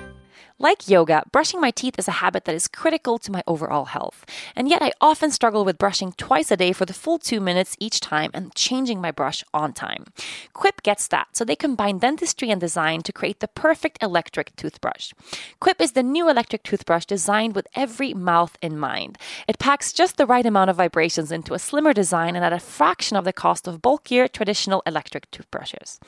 Like 0.62 0.88
yoga, 0.88 1.24
brushing 1.32 1.60
my 1.60 1.72
teeth 1.72 1.98
is 1.98 2.06
a 2.06 2.22
habit 2.22 2.44
that 2.44 2.54
is 2.54 2.68
critical 2.68 3.18
to 3.18 3.32
my 3.32 3.42
overall 3.48 3.86
health. 3.86 4.24
And 4.54 4.68
yet, 4.68 4.80
I 4.80 4.92
often 5.00 5.32
struggle 5.32 5.64
with 5.64 5.76
brushing 5.76 6.12
twice 6.12 6.52
a 6.52 6.56
day 6.56 6.70
for 6.70 6.86
the 6.86 6.92
full 6.92 7.18
two 7.18 7.40
minutes 7.40 7.76
each 7.80 7.98
time 7.98 8.30
and 8.32 8.54
changing 8.54 9.00
my 9.00 9.10
brush 9.10 9.42
on 9.52 9.72
time. 9.72 10.04
Quip 10.52 10.84
gets 10.84 11.08
that, 11.08 11.26
so 11.32 11.44
they 11.44 11.56
combine 11.56 11.98
dentistry 11.98 12.48
and 12.48 12.60
design 12.60 13.02
to 13.02 13.12
create 13.12 13.40
the 13.40 13.48
perfect 13.48 14.00
electric 14.00 14.54
toothbrush. 14.54 15.12
Quip 15.58 15.80
is 15.80 15.92
the 15.92 16.02
new 16.04 16.30
electric 16.30 16.62
toothbrush 16.62 17.06
designed 17.06 17.56
with 17.56 17.66
every 17.74 18.14
mouth 18.14 18.56
in 18.62 18.78
mind. 18.78 19.18
It 19.48 19.58
packs 19.58 19.92
just 19.92 20.16
the 20.16 20.26
right 20.26 20.46
amount 20.46 20.70
of 20.70 20.76
vibrations 20.76 21.32
into 21.32 21.54
a 21.54 21.58
slimmer 21.58 21.92
design 21.92 22.36
and 22.36 22.44
at 22.44 22.52
a 22.52 22.60
fraction 22.60 23.16
of 23.16 23.24
the 23.24 23.32
cost 23.32 23.66
of 23.66 23.82
bulkier 23.82 24.28
traditional 24.28 24.84
electric 24.86 25.28
toothbrushes. 25.32 25.98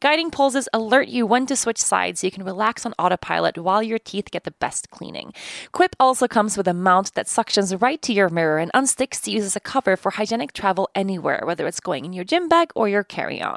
Guiding 0.00 0.30
pulses 0.30 0.68
alert 0.74 1.08
you 1.08 1.24
when 1.24 1.46
to 1.46 1.56
switch 1.56 1.78
sides 1.78 2.20
so 2.20 2.26
you 2.26 2.30
can 2.30 2.44
relax 2.44 2.84
on 2.84 2.92
autopilot 2.98 3.56
while 3.56 3.82
your 3.82 4.01
teeth 4.04 4.30
get 4.30 4.44
the 4.44 4.50
best 4.50 4.90
cleaning. 4.90 5.32
Quip 5.72 5.96
also 5.98 6.28
comes 6.28 6.56
with 6.56 6.68
a 6.68 6.74
mount 6.74 7.14
that 7.14 7.26
suctions 7.26 7.80
right 7.80 8.00
to 8.02 8.12
your 8.12 8.28
mirror 8.28 8.58
and 8.58 8.72
unsticks 8.72 9.20
to 9.22 9.30
use 9.30 9.44
as 9.44 9.56
a 9.56 9.60
cover 9.60 9.96
for 9.96 10.12
hygienic 10.12 10.52
travel 10.52 10.90
anywhere, 10.94 11.42
whether 11.44 11.66
it's 11.66 11.80
going 11.80 12.04
in 12.04 12.12
your 12.12 12.24
gym 12.24 12.48
bag 12.48 12.70
or 12.74 12.88
your 12.88 13.04
carry 13.04 13.40
on. 13.40 13.56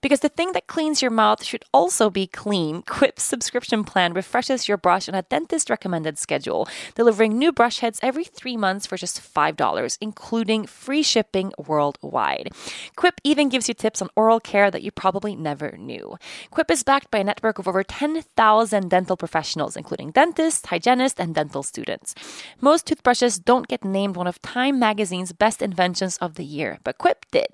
Because 0.00 0.20
the 0.20 0.28
thing 0.28 0.52
that 0.52 0.66
cleans 0.66 1.02
your 1.02 1.10
mouth 1.10 1.44
should 1.44 1.64
also 1.72 2.10
be 2.10 2.26
clean, 2.26 2.82
Quip's 2.82 3.22
subscription 3.22 3.84
plan 3.84 4.12
refreshes 4.12 4.68
your 4.68 4.76
brush 4.76 5.08
on 5.08 5.14
a 5.14 5.22
dentist 5.22 5.70
recommended 5.70 6.18
schedule, 6.18 6.68
delivering 6.94 7.36
new 7.38 7.52
brush 7.52 7.80
heads 7.80 8.00
every 8.02 8.24
three 8.24 8.56
months 8.56 8.86
for 8.86 8.96
just 8.96 9.20
$5, 9.20 9.98
including 10.00 10.66
free 10.66 11.02
shipping 11.02 11.52
worldwide. 11.58 12.50
Quip 12.96 13.20
even 13.24 13.48
gives 13.48 13.68
you 13.68 13.74
tips 13.74 14.02
on 14.02 14.08
oral 14.16 14.40
care 14.40 14.70
that 14.70 14.82
you 14.82 14.90
probably 14.90 15.36
never 15.36 15.76
knew. 15.76 16.16
Quip 16.50 16.70
is 16.70 16.82
backed 16.82 17.10
by 17.10 17.18
a 17.18 17.24
network 17.24 17.58
of 17.58 17.68
over 17.68 17.82
10,000 17.82 18.90
dental 18.90 19.16
professionals, 19.16 19.69
including 19.76 20.10
dentists, 20.10 20.66
hygienists, 20.66 21.20
and 21.20 21.34
dental 21.34 21.62
students. 21.62 22.14
Most 22.60 22.86
toothbrushes 22.86 23.38
don't 23.38 23.68
get 23.68 23.84
named 23.84 24.16
one 24.16 24.26
of 24.26 24.40
Time 24.42 24.78
magazine's 24.78 25.32
best 25.32 25.62
inventions 25.62 26.16
of 26.18 26.34
the 26.34 26.44
year, 26.44 26.78
but 26.84 26.98
Quip 26.98 27.26
did. 27.30 27.46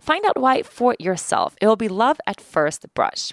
Find 0.00 0.24
out 0.24 0.38
why 0.40 0.62
for 0.62 0.94
yourself. 0.98 1.56
It 1.60 1.66
will 1.66 1.76
be 1.76 1.88
love 1.88 2.18
at 2.26 2.40
first 2.40 2.86
brush. 2.94 3.32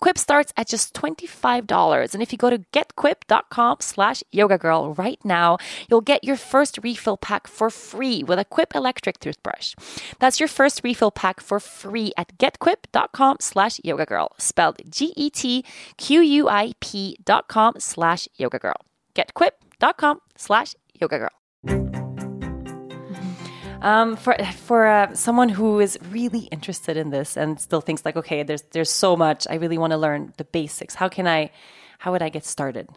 Quip 0.00 0.18
starts 0.18 0.52
at 0.56 0.68
just 0.68 0.94
$25, 0.94 2.14
and 2.14 2.22
if 2.22 2.32
you 2.32 2.38
go 2.38 2.50
to 2.50 2.58
getquip.com 2.72 3.76
slash 3.80 4.22
yoga 4.30 4.58
girl 4.58 4.94
right 4.94 5.18
now, 5.24 5.58
you'll 5.88 6.00
get 6.00 6.24
your 6.24 6.36
first 6.36 6.78
refill 6.82 7.16
pack 7.16 7.46
for 7.46 7.70
free 7.70 8.22
with 8.22 8.38
a 8.38 8.44
Quip 8.44 8.74
electric 8.74 9.18
toothbrush. 9.18 9.74
That's 10.18 10.38
your 10.40 10.48
first 10.48 10.82
refill 10.84 11.10
pack 11.10 11.40
for 11.40 11.58
free 11.60 12.12
at 12.16 12.36
getquip.com 12.38 13.38
slash 13.40 13.80
yoga 13.82 14.06
girl, 14.06 14.32
spelled 14.38 14.80
G-E-T-Q-U-I-P 14.88 15.30
dot 17.24 17.48
com 17.48 17.74
slash 17.80 18.28
yoga 18.36 18.58
girl. 18.58 18.76
Getquip.com 19.14 20.20
slash 20.36 20.74
yoga 21.00 21.18
girl. 21.18 21.30
Um, 23.82 24.16
for 24.16 24.36
for 24.56 24.86
uh, 24.86 25.14
someone 25.14 25.48
who 25.48 25.80
is 25.80 25.98
really 26.10 26.40
interested 26.52 26.96
in 26.96 27.10
this 27.10 27.36
and 27.36 27.58
still 27.58 27.80
thinks 27.80 28.04
like, 28.04 28.16
okay, 28.16 28.42
there's 28.42 28.62
there's 28.72 28.90
so 28.90 29.16
much. 29.16 29.46
I 29.48 29.54
really 29.54 29.78
want 29.78 29.92
to 29.92 29.96
learn 29.96 30.34
the 30.36 30.44
basics. 30.44 30.94
How 30.94 31.08
can 31.08 31.26
I? 31.26 31.50
How 32.00 32.12
would 32.12 32.22
I 32.22 32.30
get 32.30 32.46
started? 32.46 32.88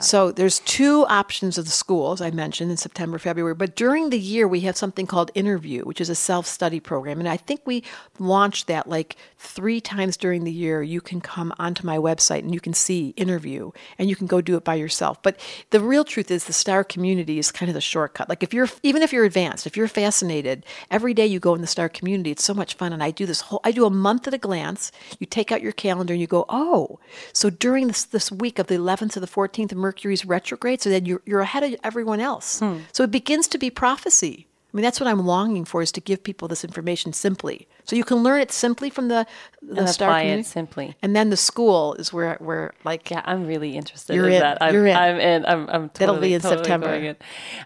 So 0.00 0.30
there's 0.30 0.58
two 0.60 1.06
options 1.06 1.56
of 1.56 1.64
the 1.64 1.70
schools 1.70 2.20
I 2.20 2.30
mentioned 2.30 2.70
in 2.70 2.76
September, 2.76 3.18
February. 3.18 3.54
But 3.54 3.74
during 3.74 4.10
the 4.10 4.18
year, 4.18 4.46
we 4.46 4.60
have 4.60 4.76
something 4.76 5.06
called 5.06 5.30
Interview, 5.34 5.84
which 5.84 6.00
is 6.00 6.10
a 6.10 6.14
self-study 6.14 6.80
program, 6.80 7.18
and 7.18 7.28
I 7.28 7.38
think 7.38 7.62
we 7.64 7.82
launched 8.18 8.66
that 8.66 8.88
like 8.88 9.16
three 9.38 9.80
times 9.80 10.16
during 10.18 10.44
the 10.44 10.52
year. 10.52 10.82
You 10.82 11.00
can 11.00 11.20
come 11.20 11.54
onto 11.58 11.86
my 11.86 11.96
website 11.96 12.40
and 12.40 12.52
you 12.52 12.60
can 12.60 12.74
see 12.74 13.14
Interview, 13.16 13.70
and 13.98 14.10
you 14.10 14.16
can 14.16 14.26
go 14.26 14.40
do 14.40 14.56
it 14.56 14.64
by 14.64 14.74
yourself. 14.74 15.22
But 15.22 15.40
the 15.70 15.80
real 15.80 16.04
truth 16.04 16.30
is, 16.30 16.44
the 16.44 16.52
Star 16.52 16.84
community 16.84 17.38
is 17.38 17.50
kind 17.50 17.70
of 17.70 17.74
the 17.74 17.80
shortcut. 17.80 18.28
Like 18.28 18.42
if 18.42 18.52
you're 18.52 18.68
even 18.82 19.02
if 19.02 19.12
you're 19.12 19.24
advanced, 19.24 19.66
if 19.66 19.76
you're 19.76 19.88
fascinated, 19.88 20.66
every 20.90 21.14
day 21.14 21.26
you 21.26 21.40
go 21.40 21.54
in 21.54 21.62
the 21.62 21.66
Star 21.66 21.88
community, 21.88 22.30
it's 22.30 22.44
so 22.44 22.54
much 22.54 22.74
fun. 22.74 22.92
And 22.92 23.02
I 23.02 23.10
do 23.10 23.24
this 23.24 23.40
whole, 23.40 23.60
I 23.64 23.72
do 23.72 23.86
a 23.86 23.90
month 23.90 24.28
at 24.28 24.34
a 24.34 24.38
glance. 24.38 24.92
You 25.18 25.26
take 25.26 25.50
out 25.50 25.62
your 25.62 25.72
calendar 25.72 26.12
and 26.12 26.20
you 26.20 26.26
go, 26.26 26.44
oh, 26.48 26.98
so 27.32 27.48
during 27.48 27.88
this 27.88 28.04
this 28.04 28.30
week 28.42 28.58
of 28.58 28.66
the 28.66 28.74
11th 28.74 29.12
to 29.12 29.20
the 29.20 29.26
14th 29.26 29.72
of 29.72 29.78
Mercury's 29.78 30.26
retrograde, 30.26 30.82
so 30.82 30.90
that 30.90 31.06
you're, 31.06 31.22
you're 31.24 31.40
ahead 31.40 31.62
of 31.62 31.76
everyone 31.82 32.20
else. 32.20 32.58
Hmm. 32.58 32.80
So 32.92 33.04
it 33.04 33.10
begins 33.10 33.48
to 33.48 33.58
be 33.58 33.70
prophecy. 33.70 34.46
I 34.72 34.76
mean, 34.76 34.82
that's 34.84 34.98
what 34.98 35.06
I'm 35.06 35.26
longing 35.26 35.66
for 35.66 35.82
is 35.82 35.92
to 35.92 36.00
give 36.00 36.22
people 36.22 36.48
this 36.48 36.64
information 36.64 37.12
simply. 37.12 37.68
So 37.84 37.94
you 37.94 38.04
can 38.04 38.22
learn 38.22 38.40
it 38.40 38.50
simply 38.50 38.88
from 38.88 39.08
the, 39.08 39.26
the 39.60 39.80
And 39.80 39.88
star 39.88 40.08
apply 40.08 40.22
it 40.22 40.46
simply. 40.46 40.96
And 41.02 41.14
then 41.14 41.28
the 41.28 41.36
school 41.36 41.92
is 41.94 42.10
where, 42.10 42.36
where 42.36 42.72
like, 42.82 43.10
Yeah, 43.10 43.20
I'm 43.26 43.46
really 43.46 43.76
interested 43.76 44.16
You're 44.16 44.28
in, 44.28 44.34
in. 44.34 44.40
that. 44.40 44.58
I'm, 44.62 44.72
You're 44.72 44.86
in. 44.86 44.96
I'm 44.96 45.20
in. 45.20 45.44
I'm, 45.44 45.68
I'm 45.68 45.88
totally, 45.90 45.90
That'll 45.90 46.20
be 46.20 46.34
in 46.34 46.40
totally 46.40 46.58
September. 46.64 46.94
in. 46.94 47.16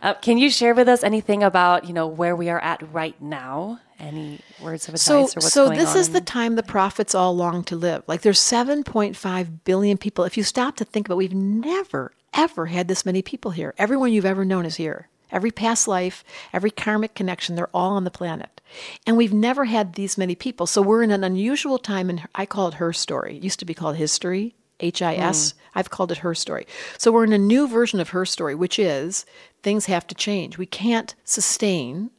Uh, 0.02 0.14
can 0.14 0.36
you 0.36 0.50
share 0.50 0.74
with 0.74 0.88
us 0.88 1.04
anything 1.04 1.44
about 1.44 1.84
you 1.84 1.92
know 1.92 2.08
where 2.08 2.34
we 2.34 2.48
are 2.48 2.60
at 2.60 2.82
right 2.92 3.20
now? 3.22 3.80
Any 4.00 4.40
words 4.60 4.88
of 4.88 4.94
advice 4.94 5.02
so, 5.02 5.18
or 5.18 5.22
what's 5.22 5.52
so 5.52 5.66
going 5.66 5.78
this 5.78 5.94
is 5.94 6.10
the 6.10 6.20
time 6.20 6.56
the 6.56 6.62
prophets 6.62 7.14
all 7.14 7.34
long 7.34 7.62
to 7.64 7.76
live. 7.76 8.02
Like 8.06 8.22
there's 8.22 8.40
7.5 8.40 9.64
billion 9.64 9.96
people. 9.96 10.24
If 10.24 10.36
you 10.36 10.42
stop 10.42 10.76
to 10.76 10.84
think 10.84 11.06
about, 11.06 11.14
it, 11.14 11.18
we've 11.18 11.34
never 11.34 12.12
ever 12.34 12.66
had 12.66 12.88
this 12.88 13.06
many 13.06 13.22
people 13.22 13.52
here. 13.52 13.74
Everyone 13.78 14.12
you've 14.12 14.26
ever 14.26 14.44
known 14.44 14.66
is 14.66 14.76
here. 14.76 15.08
Every 15.32 15.50
past 15.50 15.88
life, 15.88 16.24
every 16.52 16.70
karmic 16.70 17.14
connection, 17.14 17.54
they're 17.54 17.68
all 17.74 17.92
on 17.92 18.04
the 18.04 18.10
planet. 18.10 18.60
And 19.06 19.16
we've 19.16 19.32
never 19.32 19.64
had 19.64 19.94
these 19.94 20.18
many 20.18 20.34
people. 20.34 20.66
So 20.66 20.82
we're 20.82 21.02
in 21.02 21.10
an 21.10 21.24
unusual 21.24 21.78
time, 21.78 22.10
and 22.10 22.26
I 22.34 22.46
call 22.46 22.68
it 22.68 22.74
her 22.74 22.92
story. 22.92 23.36
It 23.36 23.42
used 23.42 23.58
to 23.60 23.64
be 23.64 23.74
called 23.74 23.96
history, 23.96 24.54
H 24.80 25.02
I 25.02 25.14
S. 25.14 25.52
Hmm. 25.52 25.78
I've 25.78 25.90
called 25.90 26.12
it 26.12 26.18
her 26.18 26.34
story. 26.34 26.66
So 26.98 27.10
we're 27.12 27.24
in 27.24 27.32
a 27.32 27.38
new 27.38 27.66
version 27.68 28.00
of 28.00 28.10
her 28.10 28.24
story, 28.24 28.54
which 28.54 28.78
is 28.78 29.26
things 29.62 29.86
have 29.86 30.06
to 30.08 30.14
change. 30.14 30.58
We 30.58 30.66
can't 30.66 31.14
sustain 31.24 32.10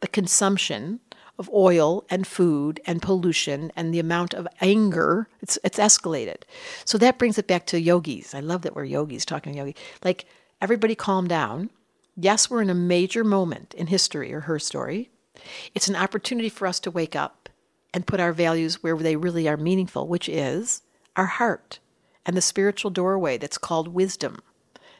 the 0.00 0.08
consumption 0.08 1.00
of 1.38 1.50
oil 1.52 2.04
and 2.08 2.26
food 2.26 2.80
and 2.86 3.02
pollution 3.02 3.70
and 3.76 3.92
the 3.92 3.98
amount 3.98 4.32
of 4.34 4.48
anger 4.60 5.28
it's 5.42 5.58
it's 5.62 5.78
escalated 5.78 6.42
so 6.84 6.96
that 6.96 7.18
brings 7.18 7.36
it 7.36 7.46
back 7.46 7.66
to 7.66 7.80
yogis 7.80 8.34
i 8.34 8.40
love 8.40 8.62
that 8.62 8.74
we're 8.74 8.84
yogis 8.84 9.24
talking 9.24 9.52
to 9.52 9.58
yogi 9.58 9.76
like 10.02 10.24
everybody 10.62 10.94
calm 10.94 11.28
down 11.28 11.68
yes 12.16 12.50
we're 12.50 12.62
in 12.62 12.70
a 12.70 12.74
major 12.74 13.24
moment 13.24 13.74
in 13.74 13.86
history 13.86 14.32
or 14.32 14.40
her 14.40 14.58
story 14.58 15.10
it's 15.74 15.88
an 15.88 15.96
opportunity 15.96 16.48
for 16.48 16.66
us 16.66 16.80
to 16.80 16.90
wake 16.90 17.14
up 17.14 17.48
and 17.92 18.06
put 18.06 18.20
our 18.20 18.32
values 18.32 18.82
where 18.82 18.96
they 18.96 19.16
really 19.16 19.48
are 19.48 19.56
meaningful 19.56 20.06
which 20.06 20.28
is 20.28 20.82
our 21.14 21.26
heart 21.26 21.78
and 22.24 22.36
the 22.36 22.42
spiritual 22.42 22.90
doorway 22.90 23.38
that's 23.38 23.58
called 23.58 23.88
wisdom 23.88 24.38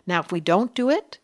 now 0.07 0.21
if 0.21 0.31
we 0.31 0.41
don't 0.41 0.75
do 0.75 0.91
it 0.91 1.19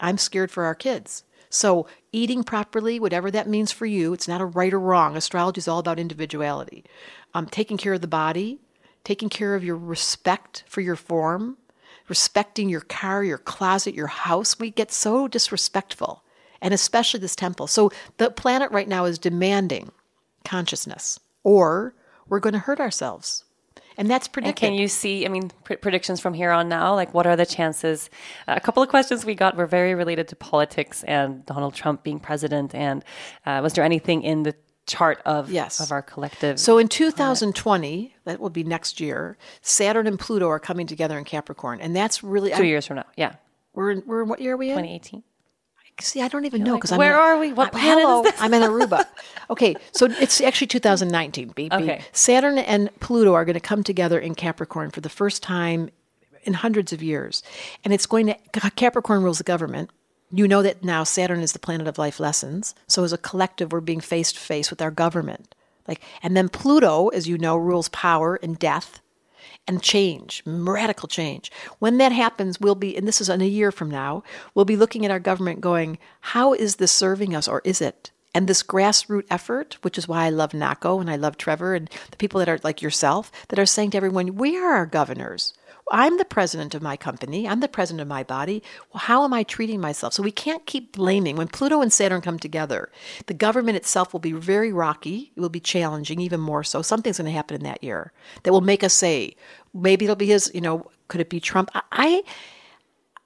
I'm 0.00 0.18
scared 0.18 0.50
for 0.50 0.64
our 0.64 0.74
kids. 0.74 1.24
So, 1.50 1.86
eating 2.12 2.44
properly, 2.44 3.00
whatever 3.00 3.30
that 3.30 3.48
means 3.48 3.72
for 3.72 3.86
you, 3.86 4.12
it's 4.12 4.28
not 4.28 4.40
a 4.40 4.46
right 4.46 4.72
or 4.72 4.80
wrong. 4.80 5.16
Astrology 5.16 5.60
is 5.60 5.68
all 5.68 5.78
about 5.78 5.98
individuality. 5.98 6.84
Um, 7.32 7.46
taking 7.46 7.78
care 7.78 7.94
of 7.94 8.02
the 8.02 8.06
body, 8.06 8.58
taking 9.02 9.30
care 9.30 9.54
of 9.54 9.64
your 9.64 9.76
respect 9.76 10.64
for 10.66 10.82
your 10.82 10.96
form, 10.96 11.56
respecting 12.08 12.68
your 12.68 12.80
car, 12.80 13.22
your 13.24 13.38
closet, 13.38 13.94
your 13.94 14.06
house. 14.06 14.58
We 14.58 14.70
get 14.70 14.92
so 14.92 15.28
disrespectful, 15.28 16.24
and 16.60 16.74
especially 16.74 17.20
this 17.20 17.36
temple. 17.36 17.66
So, 17.66 17.90
the 18.16 18.30
planet 18.30 18.70
right 18.70 18.88
now 18.88 19.04
is 19.04 19.18
demanding 19.18 19.92
consciousness, 20.44 21.20
or 21.44 21.94
we're 22.28 22.40
going 22.40 22.54
to 22.54 22.58
hurt 22.60 22.80
ourselves. 22.80 23.44
And 23.98 24.08
that's 24.08 24.28
And 24.36 24.54
can 24.54 24.74
you 24.74 24.86
see? 24.86 25.26
I 25.26 25.28
mean, 25.28 25.50
pr- 25.64 25.74
predictions 25.74 26.20
from 26.20 26.32
here 26.32 26.52
on 26.52 26.68
now. 26.68 26.94
Like, 26.94 27.12
what 27.12 27.26
are 27.26 27.34
the 27.34 27.44
chances? 27.44 28.08
Uh, 28.46 28.54
a 28.56 28.60
couple 28.60 28.80
of 28.80 28.88
questions 28.88 29.24
we 29.26 29.34
got 29.34 29.56
were 29.56 29.66
very 29.66 29.96
related 29.96 30.28
to 30.28 30.36
politics 30.36 31.02
and 31.02 31.44
Donald 31.44 31.74
Trump 31.74 32.04
being 32.04 32.20
president. 32.20 32.76
And 32.76 33.04
uh, 33.44 33.58
was 33.60 33.72
there 33.72 33.82
anything 33.82 34.22
in 34.22 34.44
the 34.44 34.54
chart 34.88 35.20
of 35.24 35.50
Yes. 35.50 35.78
of 35.80 35.92
our 35.92 36.02
collective? 36.02 36.58
So 36.58 36.78
in 36.78 36.88
2020, 36.88 38.14
that 38.24 38.40
will 38.40 38.50
be 38.50 38.64
next 38.64 39.00
year, 39.00 39.36
Saturn 39.62 40.06
and 40.06 40.18
Pluto 40.18 40.48
are 40.48 40.58
coming 40.58 40.86
together 40.86 41.16
in 41.18 41.24
Capricorn, 41.24 41.80
and 41.80 41.94
that's 41.94 42.22
really 42.24 42.50
two 42.50 42.62
I- 42.62 42.66
years 42.66 42.86
from 42.86 42.96
now, 42.96 43.04
yeah, 43.16 43.34
We're 43.74 43.90
in, 43.92 44.02
we're 44.06 44.22
in 44.22 44.28
what 44.28 44.40
year 44.40 44.54
are 44.54 44.56
we 44.56 44.70
in? 44.70 44.76
2018. 44.76 45.22
See, 46.00 46.22
I 46.22 46.28
don't 46.28 46.44
even 46.44 46.62
know 46.62 46.74
like, 46.74 46.82
because 46.82 46.92
I'm 46.92 46.98
where 46.98 47.14
in- 47.14 47.18
are 47.20 47.38
we? 47.38 47.52
What 47.52 47.74
I'm, 47.74 47.80
planet 47.80 47.98
is 47.98 48.04
hello, 48.04 48.22
this? 48.22 48.40
I'm 48.40 48.54
in 48.54 48.62
Aruba. 48.62 49.04
okay, 49.50 49.74
so 49.90 50.06
it's 50.06 50.40
actually 50.40 50.68
2019. 50.68 51.50
BB. 51.54 51.72
Okay. 51.72 52.04
Saturn 52.12 52.56
and 52.58 52.88
Pluto 53.00 53.34
are 53.34 53.44
going 53.44 53.54
to 53.54 53.60
come 53.60 53.82
together 53.82 54.18
in 54.18 54.36
Capricorn 54.36 54.90
for 54.92 55.00
the 55.00 55.08
first 55.08 55.42
time 55.42 55.90
in 56.44 56.54
hundreds 56.54 56.92
of 56.92 57.02
years, 57.02 57.42
and 57.84 57.92
it's 57.92 58.06
going 58.06 58.26
to 58.28 58.36
Capricorn 58.76 59.22
rules 59.24 59.38
the 59.38 59.44
government. 59.44 59.90
You 60.30 60.46
know 60.46 60.62
that 60.62 60.84
now 60.84 61.04
Saturn 61.04 61.40
is 61.40 61.52
the 61.52 61.58
planet 61.58 61.86
of 61.86 61.98
life 61.98 62.20
lessons. 62.20 62.74
So 62.86 63.02
as 63.02 63.12
a 63.12 63.18
collective, 63.18 63.72
we're 63.72 63.80
being 63.80 64.00
face 64.00 64.32
to 64.32 64.38
face 64.38 64.70
with 64.70 64.82
our 64.82 64.90
government. 64.90 65.54
Like, 65.86 66.02
and 66.22 66.36
then 66.36 66.50
Pluto, 66.50 67.08
as 67.08 67.26
you 67.26 67.38
know, 67.38 67.56
rules 67.56 67.88
power 67.88 68.38
and 68.42 68.58
death 68.58 69.00
and 69.66 69.82
change, 69.82 70.42
radical 70.44 71.08
change. 71.08 71.50
When 71.78 71.96
that 71.98 72.12
happens, 72.12 72.60
we'll 72.60 72.74
be, 72.74 72.96
and 72.96 73.08
this 73.08 73.20
is 73.20 73.30
in 73.30 73.40
a 73.40 73.46
year 73.46 73.72
from 73.72 73.90
now, 73.90 74.22
we'll 74.54 74.66
be 74.66 74.76
looking 74.76 75.04
at 75.04 75.10
our 75.10 75.18
government 75.18 75.62
going, 75.62 75.98
how 76.20 76.52
is 76.52 76.76
this 76.76 76.92
serving 76.92 77.34
us 77.34 77.48
or 77.48 77.62
is 77.64 77.80
it? 77.80 78.10
And 78.34 78.46
this 78.46 78.62
grassroots 78.62 79.26
effort, 79.30 79.78
which 79.82 79.96
is 79.96 80.06
why 80.06 80.26
I 80.26 80.30
love 80.30 80.52
Nahko 80.52 81.00
and 81.00 81.10
I 81.10 81.16
love 81.16 81.38
Trevor 81.38 81.74
and 81.74 81.88
the 82.10 82.16
people 82.18 82.38
that 82.38 82.48
are 82.48 82.60
like 82.62 82.82
yourself 82.82 83.32
that 83.48 83.58
are 83.58 83.66
saying 83.66 83.90
to 83.92 83.96
everyone, 83.96 84.36
we 84.36 84.58
are 84.58 84.74
our 84.74 84.86
governors. 84.86 85.54
I'm 85.92 86.18
the 86.18 86.24
president 86.24 86.74
of 86.74 86.82
my 86.82 86.96
company. 86.96 87.48
I'm 87.48 87.60
the 87.60 87.68
president 87.68 88.02
of 88.02 88.08
my 88.08 88.22
body. 88.22 88.62
Well, 88.92 89.00
how 89.00 89.24
am 89.24 89.32
I 89.32 89.42
treating 89.42 89.80
myself? 89.80 90.12
So 90.12 90.22
we 90.22 90.30
can't 90.30 90.66
keep 90.66 90.92
blaming. 90.92 91.36
When 91.36 91.48
Pluto 91.48 91.80
and 91.80 91.92
Saturn 91.92 92.20
come 92.20 92.38
together, 92.38 92.90
the 93.26 93.34
government 93.34 93.76
itself 93.76 94.12
will 94.12 94.20
be 94.20 94.32
very 94.32 94.72
rocky. 94.72 95.32
It 95.36 95.40
will 95.40 95.48
be 95.48 95.60
challenging, 95.60 96.20
even 96.20 96.40
more 96.40 96.64
so. 96.64 96.82
Something's 96.82 97.18
going 97.18 97.26
to 97.26 97.32
happen 97.32 97.56
in 97.56 97.64
that 97.64 97.82
year 97.82 98.12
that 98.42 98.52
will 98.52 98.60
make 98.60 98.84
us 98.84 98.94
say, 98.94 99.34
maybe 99.74 100.04
it'll 100.04 100.16
be 100.16 100.26
his, 100.26 100.50
you 100.54 100.60
know, 100.60 100.90
could 101.08 101.20
it 101.20 101.30
be 101.30 101.40
Trump? 101.40 101.70
I, 101.74 102.22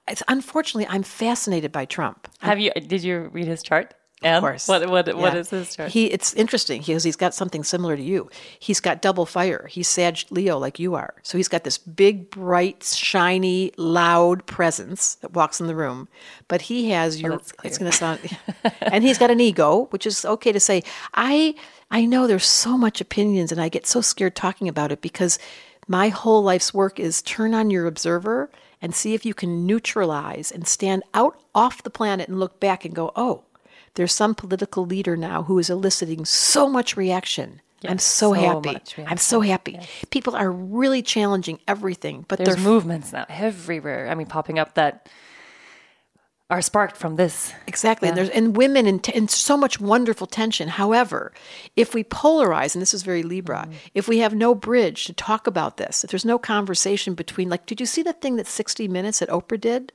I 0.07 0.15
unfortunately, 0.27 0.87
I'm 0.89 1.03
fascinated 1.03 1.71
by 1.71 1.85
Trump. 1.85 2.27
Have 2.39 2.59
you? 2.59 2.71
Did 2.71 3.03
you 3.03 3.29
read 3.33 3.47
his 3.47 3.63
chart? 3.63 3.93
And 4.23 4.41
course. 4.41 4.67
what 4.67 4.87
what 4.89 5.07
what 5.15 5.33
Yeah. 5.33 5.39
is 5.39 5.49
his 5.49 5.75
chart? 5.75 5.89
He 5.91 6.05
it's 6.05 6.33
interesting 6.33 6.81
because 6.81 7.03
he's 7.03 7.15
got 7.15 7.33
something 7.33 7.63
similar 7.63 7.95
to 7.95 8.01
you. 8.03 8.29
He's 8.59 8.79
got 8.79 9.01
double 9.01 9.25
fire. 9.25 9.67
He's 9.69 9.87
Sag 9.87 10.19
Leo 10.29 10.57
like 10.57 10.79
you 10.79 10.95
are. 10.95 11.15
So 11.23 11.37
he's 11.37 11.47
got 11.47 11.63
this 11.63 11.77
big, 11.77 12.29
bright, 12.29 12.83
shiny, 12.83 13.71
loud 13.77 14.45
presence 14.45 15.15
that 15.15 15.33
walks 15.33 15.59
in 15.61 15.67
the 15.67 15.75
room. 15.75 16.07
But 16.47 16.63
he 16.63 16.89
has 16.91 17.21
your 17.21 17.31
that's 17.37 17.53
it's 17.63 17.77
gonna 17.77 17.91
sound 17.91 18.19
and 18.81 19.03
he's 19.03 19.17
got 19.17 19.31
an 19.31 19.39
ego, 19.39 19.87
which 19.91 20.05
is 20.05 20.25
okay 20.25 20.51
to 20.51 20.59
say. 20.59 20.83
I 21.13 21.55
I 21.91 22.05
know 22.05 22.25
there's 22.27 22.45
so 22.45 22.77
much 22.77 23.01
opinions 23.01 23.51
and 23.51 23.61
I 23.61 23.69
get 23.69 23.85
so 23.85 24.01
scared 24.01 24.35
talking 24.35 24.67
about 24.67 24.91
it 24.91 25.01
because 25.01 25.37
my 25.87 26.09
whole 26.09 26.41
life's 26.41 26.73
work 26.73 26.99
is 26.99 27.21
turn 27.21 27.53
on 27.53 27.69
your 27.69 27.85
observer 27.85 28.49
and 28.81 28.95
see 28.95 29.13
if 29.13 29.25
you 29.25 29.33
can 29.33 29.65
neutralize 29.65 30.51
and 30.51 30.67
stand 30.67 31.03
out 31.13 31.37
off 31.53 31.83
the 31.83 31.89
planet 31.89 32.27
and 32.27 32.39
look 32.39 32.59
back 32.59 32.83
and 32.83 32.95
go, 32.95 33.11
oh, 33.15 33.43
there's 33.95 34.13
some 34.13 34.35
political 34.35 34.85
leader 34.85 35.15
now 35.15 35.43
who 35.43 35.59
is 35.59 35.69
eliciting 35.69 36.25
so 36.25 36.67
much 36.67 36.97
reaction. 36.97 37.61
I'm 37.85 37.99
so, 37.99 38.33
so 38.33 38.33
happy. 38.33 38.77
I'm 39.05 39.17
so 39.17 39.41
happy. 39.41 39.79
People 40.09 40.35
are 40.35 40.49
really 40.49 41.01
challenging 41.01 41.59
everything, 41.67 42.25
but 42.27 42.39
There's 42.39 42.57
movements 42.57 43.11
now 43.11 43.25
everywhere. 43.27 44.07
I 44.09 44.15
mean, 44.15 44.27
popping 44.27 44.57
up 44.57 44.75
that 44.75 45.09
are 46.49 46.61
sparked 46.61 46.95
from 46.95 47.15
this. 47.15 47.53
Exactly. 47.67 48.07
And 48.07 48.17
there's 48.17 48.29
and 48.29 48.55
women 48.55 48.85
and, 48.85 49.07
and 49.09 49.29
so 49.29 49.57
much 49.57 49.79
wonderful 49.79 50.27
tension. 50.27 50.67
However, 50.67 51.33
if 51.75 51.93
we 51.93 52.03
polarize, 52.03 52.75
and 52.75 52.81
this 52.81 52.93
is 52.93 53.01
very 53.01 53.23
Libra, 53.23 53.65
mm-hmm. 53.67 53.77
if 53.93 54.07
we 54.07 54.19
have 54.19 54.35
no 54.35 54.53
bridge 54.53 55.05
to 55.05 55.13
talk 55.13 55.47
about 55.47 55.77
this, 55.77 56.03
if 56.03 56.11
there's 56.11 56.25
no 56.25 56.37
conversation 56.37 57.15
between, 57.15 57.49
like, 57.49 57.65
did 57.65 57.79
you 57.79 57.85
see 57.85 58.03
the 58.03 58.13
thing 58.13 58.35
that 58.35 58.47
60 58.47 58.87
Minutes 58.87 59.19
that 59.19 59.29
Oprah 59.29 59.59
did? 59.59 59.93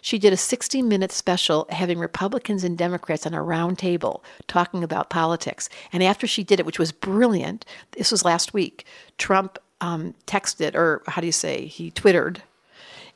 She 0.00 0.18
did 0.18 0.32
a 0.32 0.36
60 0.36 0.82
minute 0.82 1.12
special 1.12 1.66
having 1.70 1.98
Republicans 1.98 2.64
and 2.64 2.76
Democrats 2.76 3.26
on 3.26 3.34
a 3.34 3.42
round 3.42 3.78
table 3.78 4.24
talking 4.46 4.82
about 4.82 5.10
politics. 5.10 5.68
And 5.92 6.02
after 6.02 6.26
she 6.26 6.42
did 6.44 6.60
it, 6.60 6.66
which 6.66 6.78
was 6.78 6.92
brilliant, 6.92 7.64
this 7.92 8.10
was 8.10 8.24
last 8.24 8.52
week, 8.52 8.84
Trump 9.16 9.58
um, 9.80 10.14
texted, 10.26 10.74
or 10.74 11.02
how 11.06 11.20
do 11.20 11.26
you 11.26 11.32
say, 11.32 11.66
he 11.66 11.90
Twittered 11.90 12.42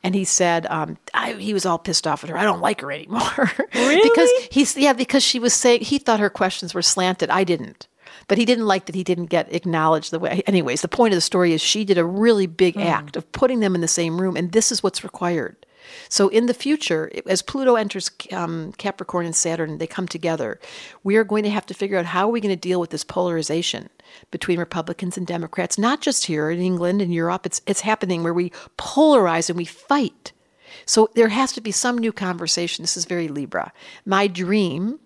and 0.02 0.14
he 0.14 0.24
said 0.24 0.66
um, 0.66 0.98
I, 1.14 1.34
he 1.34 1.54
was 1.54 1.64
all 1.64 1.78
pissed 1.78 2.06
off 2.06 2.24
at 2.24 2.30
her. 2.30 2.36
I 2.36 2.44
don't 2.44 2.60
like 2.60 2.80
her 2.80 2.92
anymore. 2.92 3.50
Really? 3.74 4.08
because 4.08 4.30
he's 4.50 4.76
yeah, 4.76 4.92
because 4.92 5.22
she 5.22 5.38
was 5.38 5.54
saying 5.54 5.80
he 5.80 5.98
thought 5.98 6.20
her 6.20 6.30
questions 6.30 6.74
were 6.74 6.82
slanted. 6.82 7.30
I 7.30 7.44
didn't. 7.44 7.88
But 8.28 8.38
he 8.38 8.44
didn't 8.44 8.66
like 8.66 8.86
that 8.86 8.94
he 8.94 9.02
didn't 9.02 9.26
get 9.26 9.52
acknowledged 9.52 10.10
the 10.10 10.18
way. 10.18 10.42
Anyways, 10.46 10.82
the 10.82 10.88
point 10.88 11.12
of 11.12 11.16
the 11.16 11.22
story 11.22 11.52
is 11.52 11.60
she 11.60 11.84
did 11.84 11.98
a 11.98 12.04
really 12.04 12.46
big 12.46 12.76
act 12.76 13.16
of 13.16 13.30
putting 13.32 13.60
them 13.60 13.74
in 13.74 13.80
the 13.80 13.88
same 13.88 14.20
room, 14.20 14.36
and 14.36 14.52
this 14.52 14.70
is 14.70 14.82
what's 14.82 15.02
required. 15.02 15.56
So 16.08 16.28
in 16.28 16.46
the 16.46 16.54
future, 16.54 17.10
as 17.26 17.42
Pluto 17.42 17.76
enters 17.76 18.10
um, 18.32 18.72
Capricorn 18.72 19.26
and 19.26 19.34
Saturn, 19.34 19.78
they 19.78 19.86
come 19.86 20.08
together. 20.08 20.60
We 21.02 21.16
are 21.16 21.24
going 21.24 21.44
to 21.44 21.50
have 21.50 21.66
to 21.66 21.74
figure 21.74 21.98
out 21.98 22.06
how 22.06 22.28
are 22.28 22.32
we 22.32 22.40
going 22.40 22.54
to 22.54 22.60
deal 22.60 22.80
with 22.80 22.90
this 22.90 23.04
polarization 23.04 23.88
between 24.30 24.58
Republicans 24.58 25.16
and 25.16 25.26
Democrats, 25.26 25.78
not 25.78 26.00
just 26.00 26.26
here 26.26 26.50
in 26.50 26.60
England 26.60 27.02
and 27.02 27.12
Europe. 27.12 27.46
It's 27.46 27.60
it's 27.66 27.80
happening 27.80 28.22
where 28.22 28.34
we 28.34 28.50
polarize 28.78 29.48
and 29.48 29.56
we 29.56 29.64
fight. 29.64 30.32
So 30.86 31.10
there 31.14 31.28
has 31.28 31.52
to 31.52 31.60
be 31.60 31.70
some 31.70 31.98
new 31.98 32.12
conversation. 32.12 32.82
This 32.82 32.96
is 32.96 33.04
very 33.04 33.28
Libra. 33.28 33.72
My 34.04 34.26
dream 34.26 35.00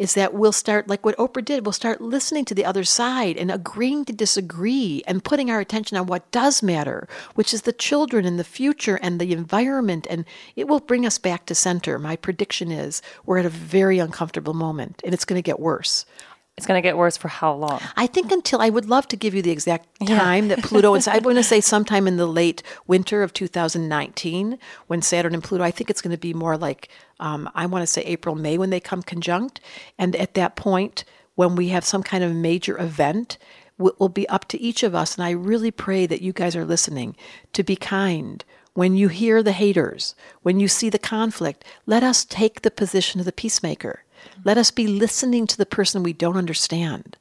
is 0.00 0.14
that 0.14 0.32
we'll 0.32 0.50
start, 0.50 0.88
like 0.88 1.04
what 1.04 1.16
Oprah 1.18 1.44
did, 1.44 1.66
we'll 1.66 1.74
start 1.74 2.00
listening 2.00 2.46
to 2.46 2.54
the 2.54 2.64
other 2.64 2.84
side 2.84 3.36
and 3.36 3.50
agreeing 3.50 4.06
to 4.06 4.14
disagree 4.14 5.02
and 5.06 5.22
putting 5.22 5.50
our 5.50 5.60
attention 5.60 5.98
on 5.98 6.06
what 6.06 6.30
does 6.30 6.62
matter, 6.62 7.06
which 7.34 7.52
is 7.52 7.62
the 7.62 7.72
children 7.74 8.24
and 8.24 8.38
the 8.38 8.42
future 8.42 8.98
and 9.02 9.20
the 9.20 9.30
environment. 9.30 10.06
And 10.08 10.24
it 10.56 10.66
will 10.66 10.80
bring 10.80 11.04
us 11.04 11.18
back 11.18 11.44
to 11.46 11.54
center. 11.54 11.98
My 11.98 12.16
prediction 12.16 12.72
is 12.72 13.02
we're 13.26 13.36
at 13.36 13.44
a 13.44 13.50
very 13.50 13.98
uncomfortable 13.98 14.54
moment 14.54 15.02
and 15.04 15.12
it's 15.12 15.26
going 15.26 15.36
to 15.38 15.46
get 15.46 15.60
worse. 15.60 16.06
It's 16.60 16.66
going 16.66 16.76
to 16.76 16.86
get 16.86 16.98
worse 16.98 17.16
for 17.16 17.28
how 17.28 17.54
long? 17.54 17.80
I 17.96 18.06
think 18.06 18.30
until 18.30 18.60
I 18.60 18.68
would 18.68 18.84
love 18.84 19.08
to 19.08 19.16
give 19.16 19.34
you 19.34 19.40
the 19.40 19.50
exact 19.50 19.88
time 20.06 20.48
that 20.48 20.62
Pluto 20.62 20.94
is. 20.94 21.08
I 21.08 21.16
want 21.16 21.38
to 21.38 21.42
say 21.42 21.62
sometime 21.62 22.06
in 22.06 22.18
the 22.18 22.26
late 22.26 22.62
winter 22.86 23.22
of 23.22 23.32
2019 23.32 24.58
when 24.86 25.00
Saturn 25.00 25.32
and 25.32 25.42
Pluto. 25.42 25.64
I 25.64 25.70
think 25.70 25.88
it's 25.88 26.02
going 26.02 26.10
to 26.10 26.20
be 26.20 26.34
more 26.34 26.58
like 26.58 26.90
um, 27.18 27.48
I 27.54 27.64
want 27.64 27.82
to 27.82 27.86
say 27.86 28.02
April 28.02 28.34
May 28.34 28.58
when 28.58 28.68
they 28.68 28.78
come 28.78 29.02
conjunct, 29.02 29.58
and 29.98 30.14
at 30.16 30.34
that 30.34 30.54
point 30.54 31.04
when 31.34 31.56
we 31.56 31.68
have 31.68 31.82
some 31.82 32.02
kind 32.02 32.22
of 32.22 32.34
major 32.34 32.78
event. 32.78 33.38
It 33.82 33.98
will 33.98 34.10
be 34.10 34.28
up 34.28 34.46
to 34.48 34.60
each 34.60 34.82
of 34.82 34.94
us, 34.94 35.16
and 35.16 35.24
I 35.24 35.30
really 35.30 35.70
pray 35.70 36.04
that 36.04 36.20
you 36.20 36.34
guys 36.34 36.54
are 36.54 36.66
listening 36.66 37.16
to 37.54 37.62
be 37.62 37.76
kind. 37.76 38.44
When 38.74 38.94
you 38.94 39.08
hear 39.08 39.42
the 39.42 39.52
haters, 39.52 40.14
when 40.42 40.60
you 40.60 40.68
see 40.68 40.90
the 40.90 40.98
conflict, 40.98 41.64
let 41.86 42.02
us 42.02 42.26
take 42.26 42.60
the 42.60 42.70
position 42.70 43.18
of 43.18 43.24
the 43.24 43.32
peacemaker. 43.32 44.04
Let 44.44 44.58
us 44.58 44.70
be 44.70 44.86
listening 44.86 45.46
to 45.48 45.56
the 45.56 45.66
person 45.66 46.02
we 46.02 46.12
don't 46.12 46.36
understand. 46.36 47.16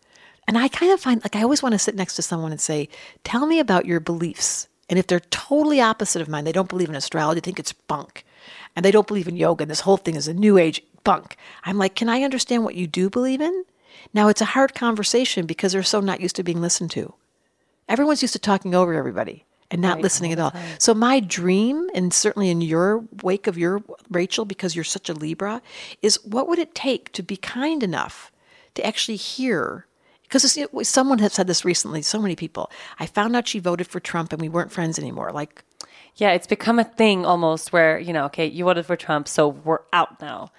And 0.47 0.57
I 0.57 0.67
kind 0.67 0.91
of 0.91 0.99
find, 0.99 1.23
like, 1.23 1.35
I 1.35 1.43
always 1.43 1.61
want 1.61 1.73
to 1.73 1.79
sit 1.79 1.95
next 1.95 2.15
to 2.15 2.21
someone 2.21 2.51
and 2.51 2.61
say, 2.61 2.89
Tell 3.23 3.45
me 3.45 3.59
about 3.59 3.85
your 3.85 3.99
beliefs. 3.99 4.67
And 4.89 4.97
if 4.97 5.05
they're 5.05 5.19
totally 5.19 5.79
opposite 5.79 6.21
of 6.21 6.27
mine, 6.27 6.45
they 6.45 6.51
don't 6.51 6.69
believe 6.69 6.89
in 6.89 6.95
astrology, 6.95 7.39
they 7.39 7.45
think 7.45 7.59
it's 7.59 7.73
bunk. 7.73 8.25
And 8.75 8.83
they 8.83 8.91
don't 8.91 9.07
believe 9.07 9.27
in 9.27 9.37
yoga, 9.37 9.63
and 9.63 9.71
this 9.71 9.81
whole 9.81 9.97
thing 9.97 10.15
is 10.15 10.27
a 10.27 10.33
new 10.33 10.57
age 10.57 10.81
bunk. 11.03 11.35
I'm 11.65 11.77
like, 11.77 11.95
Can 11.95 12.09
I 12.09 12.23
understand 12.23 12.63
what 12.63 12.75
you 12.75 12.87
do 12.87 13.09
believe 13.09 13.41
in? 13.41 13.65
Now, 14.13 14.27
it's 14.27 14.41
a 14.41 14.45
hard 14.45 14.73
conversation 14.73 15.45
because 15.45 15.73
they're 15.73 15.83
so 15.83 15.99
not 15.99 16.21
used 16.21 16.35
to 16.37 16.43
being 16.43 16.61
listened 16.61 16.91
to. 16.91 17.13
Everyone's 17.87 18.21
used 18.21 18.33
to 18.33 18.39
talking 18.39 18.73
over 18.73 18.93
everybody 18.93 19.45
and 19.71 19.81
not 19.81 20.01
listening 20.01 20.31
at 20.33 20.39
all. 20.39 20.53
So 20.79 20.93
my 20.93 21.19
dream, 21.19 21.89
and 21.93 22.13
certainly 22.13 22.49
in 22.49 22.61
your 22.61 23.03
wake 23.21 23.45
of 23.47 23.57
your 23.57 23.83
Rachel, 24.09 24.45
because 24.45 24.75
you're 24.75 24.83
such 24.83 25.09
a 25.09 25.13
Libra, 25.13 25.61
is 26.01 26.19
what 26.25 26.47
would 26.47 26.59
it 26.59 26.73
take 26.73 27.11
to 27.13 27.21
be 27.21 27.37
kind 27.37 27.83
enough 27.83 28.31
to 28.75 28.85
actually 28.85 29.17
hear? 29.17 29.85
Because 30.23 30.57
someone 30.83 31.19
has 31.19 31.33
said 31.33 31.47
this 31.47 31.65
recently. 31.65 32.01
So 32.01 32.19
many 32.21 32.35
people. 32.35 32.69
I 32.99 33.05
found 33.05 33.35
out 33.35 33.47
she 33.47 33.59
voted 33.59 33.87
for 33.87 33.99
Trump, 33.99 34.31
and 34.31 34.41
we 34.41 34.49
weren't 34.49 34.71
friends 34.71 34.99
anymore. 34.99 35.31
Like, 35.31 35.63
Yeah, 36.15 36.31
it's 36.31 36.47
become 36.47 36.79
a 36.79 36.83
thing 36.83 37.25
almost 37.25 37.71
where, 37.71 37.97
you 37.97 38.11
know, 38.13 38.25
okay, 38.25 38.45
you 38.45 38.65
voted 38.65 38.85
for 38.85 38.95
Trump, 38.95 39.27
so 39.27 39.47
we're 39.47 39.79
out 39.93 40.19
now. 40.21 40.51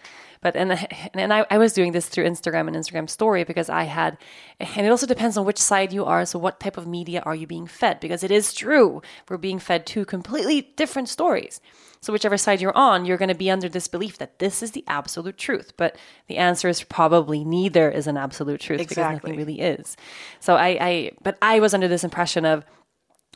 But 0.42 0.56
and 0.56 0.72
and 1.14 1.32
I, 1.32 1.46
I 1.50 1.58
was 1.58 1.72
doing 1.72 1.92
this 1.92 2.08
through 2.08 2.24
Instagram 2.24 2.66
and 2.66 2.76
Instagram 2.76 3.08
story 3.10 3.44
because 3.44 3.68
I 3.68 3.84
had 3.84 4.16
and 4.58 4.86
it 4.86 4.90
also 4.90 5.06
depends 5.06 5.36
on 5.36 5.44
which 5.44 5.58
side 5.58 5.92
you 5.92 6.04
are. 6.04 6.24
So 6.24 6.38
what 6.38 6.60
type 6.60 6.76
of 6.76 6.86
media 6.86 7.22
are 7.24 7.34
you 7.34 7.46
being 7.46 7.66
fed? 7.66 8.00
Because 8.00 8.24
it 8.24 8.30
is 8.30 8.54
true, 8.54 9.02
we're 9.28 9.36
being 9.36 9.58
fed 9.58 9.86
two 9.86 10.04
completely 10.04 10.72
different 10.76 11.08
stories. 11.08 11.60
So 12.02 12.14
whichever 12.14 12.38
side 12.38 12.62
you're 12.62 12.76
on, 12.76 13.04
you're 13.04 13.18
going 13.18 13.28
to 13.28 13.34
be 13.34 13.50
under 13.50 13.68
this 13.68 13.86
belief 13.86 14.16
that 14.18 14.38
this 14.38 14.62
is 14.62 14.70
the 14.70 14.84
absolute 14.86 15.36
truth. 15.36 15.74
But 15.76 15.96
the 16.28 16.38
answer 16.38 16.66
is 16.68 16.82
probably 16.82 17.44
neither 17.44 17.90
is 17.90 18.06
an 18.06 18.16
absolute 18.16 18.60
truth 18.60 18.80
exactly. 18.80 19.14
because 19.14 19.22
nothing 19.22 19.36
really 19.36 19.60
is. 19.60 19.98
So 20.40 20.56
I, 20.56 20.78
I 20.80 21.10
but 21.22 21.36
I 21.42 21.60
was 21.60 21.74
under 21.74 21.88
this 21.88 22.04
impression 22.04 22.46
of 22.46 22.64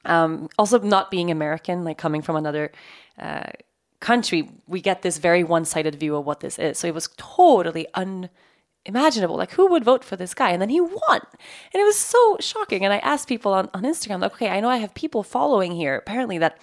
um, 0.07 0.48
also 0.59 0.78
not 0.78 1.11
being 1.11 1.30
American, 1.30 1.84
like 1.84 1.98
coming 1.98 2.22
from 2.22 2.36
another 2.36 2.72
uh, 3.18 3.50
country, 4.05 4.40
we 4.66 4.80
get 4.80 5.02
this 5.02 5.18
very 5.18 5.42
one-sided 5.42 5.94
view 6.02 6.14
of 6.16 6.26
what 6.26 6.40
this 6.40 6.59
is. 6.59 6.78
So 6.78 6.86
it 6.86 6.94
was 6.94 7.09
totally 7.16 7.86
unimaginable. 7.94 9.36
Like, 9.36 9.52
who 9.52 9.66
would 9.70 9.84
vote 9.84 10.05
for 10.05 10.16
this 10.16 10.34
guy? 10.34 10.50
And 10.50 10.61
then 10.62 10.68
he 10.68 10.80
won, 10.80 11.20
and 11.72 11.80
it 11.82 11.84
was 11.84 11.96
so 11.96 12.36
shocking. 12.40 12.84
And 12.84 12.92
I 12.92 12.98
asked 12.98 13.28
people 13.28 13.52
on 13.59 13.70
on 13.74 13.82
Instagram, 13.82 14.20
like, 14.20 14.34
okay, 14.34 14.50
I 14.50 14.61
know 14.61 14.68
I 14.68 14.82
have 14.84 14.92
people 15.02 15.22
following 15.22 15.72
here, 15.72 15.96
apparently 15.96 16.38
that 16.38 16.59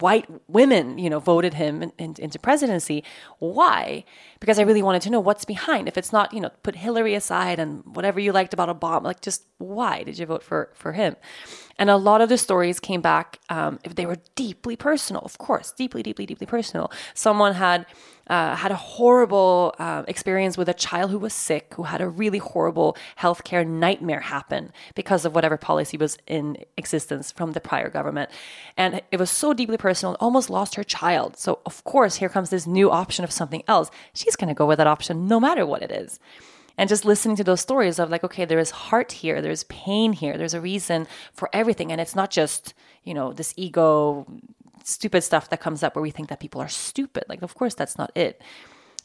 white 0.00 0.26
women, 0.48 0.98
you 0.98 1.08
know, 1.10 1.18
voted 1.18 1.54
him 1.54 1.82
in, 1.82 1.92
in- 1.98 2.16
into 2.18 2.38
presidency. 2.38 3.02
Why? 3.38 4.04
Because 4.40 4.58
I 4.58 4.62
really 4.68 4.82
wanted 4.82 5.02
to 5.02 5.10
know 5.10 5.20
what's 5.20 5.44
behind. 5.44 5.88
If 5.88 5.96
it's 5.96 6.12
not, 6.12 6.32
you 6.34 6.40
know, 6.40 6.50
put 6.62 6.76
Hillary 6.76 7.14
aside 7.14 7.58
and 7.58 7.82
whatever 7.96 8.20
you 8.20 8.32
liked 8.32 8.54
about 8.54 8.68
Obama, 8.68 9.04
like 9.04 9.22
just 9.22 9.44
why 9.58 10.02
did 10.02 10.18
you 10.18 10.26
vote 10.26 10.42
for 10.42 10.70
for 10.74 10.92
him? 10.92 11.16
And 11.78 11.90
a 11.90 11.96
lot 11.96 12.20
of 12.20 12.28
the 12.28 12.38
stories 12.38 12.80
came 12.80 13.00
back. 13.00 13.38
Um, 13.48 13.78
they 13.88 14.06
were 14.06 14.16
deeply 14.34 14.76
personal, 14.76 15.22
of 15.22 15.38
course, 15.38 15.72
deeply, 15.72 16.02
deeply, 16.02 16.26
deeply 16.26 16.46
personal. 16.46 16.90
Someone 17.14 17.54
had 17.54 17.86
uh, 18.28 18.56
had 18.56 18.72
a 18.72 18.76
horrible 18.76 19.74
uh, 19.78 20.02
experience 20.08 20.58
with 20.58 20.68
a 20.68 20.74
child 20.74 21.10
who 21.10 21.18
was 21.18 21.32
sick, 21.32 21.72
who 21.74 21.84
had 21.84 22.00
a 22.00 22.08
really 22.08 22.38
horrible 22.38 22.96
healthcare 23.20 23.66
nightmare 23.66 24.20
happen 24.20 24.72
because 24.94 25.24
of 25.24 25.34
whatever 25.34 25.56
policy 25.56 25.96
was 25.96 26.18
in 26.26 26.56
existence 26.76 27.30
from 27.30 27.52
the 27.52 27.60
prior 27.60 27.88
government. 27.88 28.30
And 28.76 29.00
it 29.12 29.20
was 29.20 29.30
so 29.30 29.52
deeply 29.52 29.76
personal, 29.76 30.16
almost 30.18 30.50
lost 30.50 30.74
her 30.74 30.82
child. 30.82 31.36
So, 31.36 31.60
of 31.64 31.84
course, 31.84 32.16
here 32.16 32.28
comes 32.28 32.50
this 32.50 32.66
new 32.66 32.90
option 32.90 33.24
of 33.24 33.30
something 33.30 33.62
else. 33.68 33.90
She's 34.12 34.34
going 34.34 34.48
to 34.48 34.54
go 34.54 34.66
with 34.66 34.78
that 34.78 34.88
option 34.88 35.28
no 35.28 35.38
matter 35.38 35.64
what 35.64 35.82
it 35.82 35.92
is. 35.92 36.18
And 36.78 36.88
just 36.88 37.04
listening 37.04 37.36
to 37.36 37.44
those 37.44 37.60
stories 37.60 37.98
of 37.98 38.10
like, 38.10 38.24
okay, 38.24 38.44
there 38.44 38.58
is 38.58 38.70
heart 38.70 39.12
here, 39.12 39.40
there's 39.40 39.64
pain 39.64 40.12
here, 40.12 40.36
there's 40.36 40.54
a 40.54 40.60
reason 40.60 41.06
for 41.32 41.48
everything. 41.52 41.90
And 41.90 42.00
it's 42.00 42.14
not 42.14 42.30
just, 42.30 42.74
you 43.02 43.14
know, 43.14 43.32
this 43.32 43.54
ego 43.56 44.26
stupid 44.84 45.22
stuff 45.22 45.50
that 45.50 45.60
comes 45.60 45.82
up 45.82 45.96
where 45.96 46.02
we 46.02 46.10
think 46.10 46.28
that 46.28 46.40
people 46.40 46.60
are 46.60 46.68
stupid. 46.68 47.24
Like, 47.28 47.42
of 47.42 47.54
course, 47.54 47.74
that's 47.74 47.98
not 47.98 48.12
it. 48.14 48.40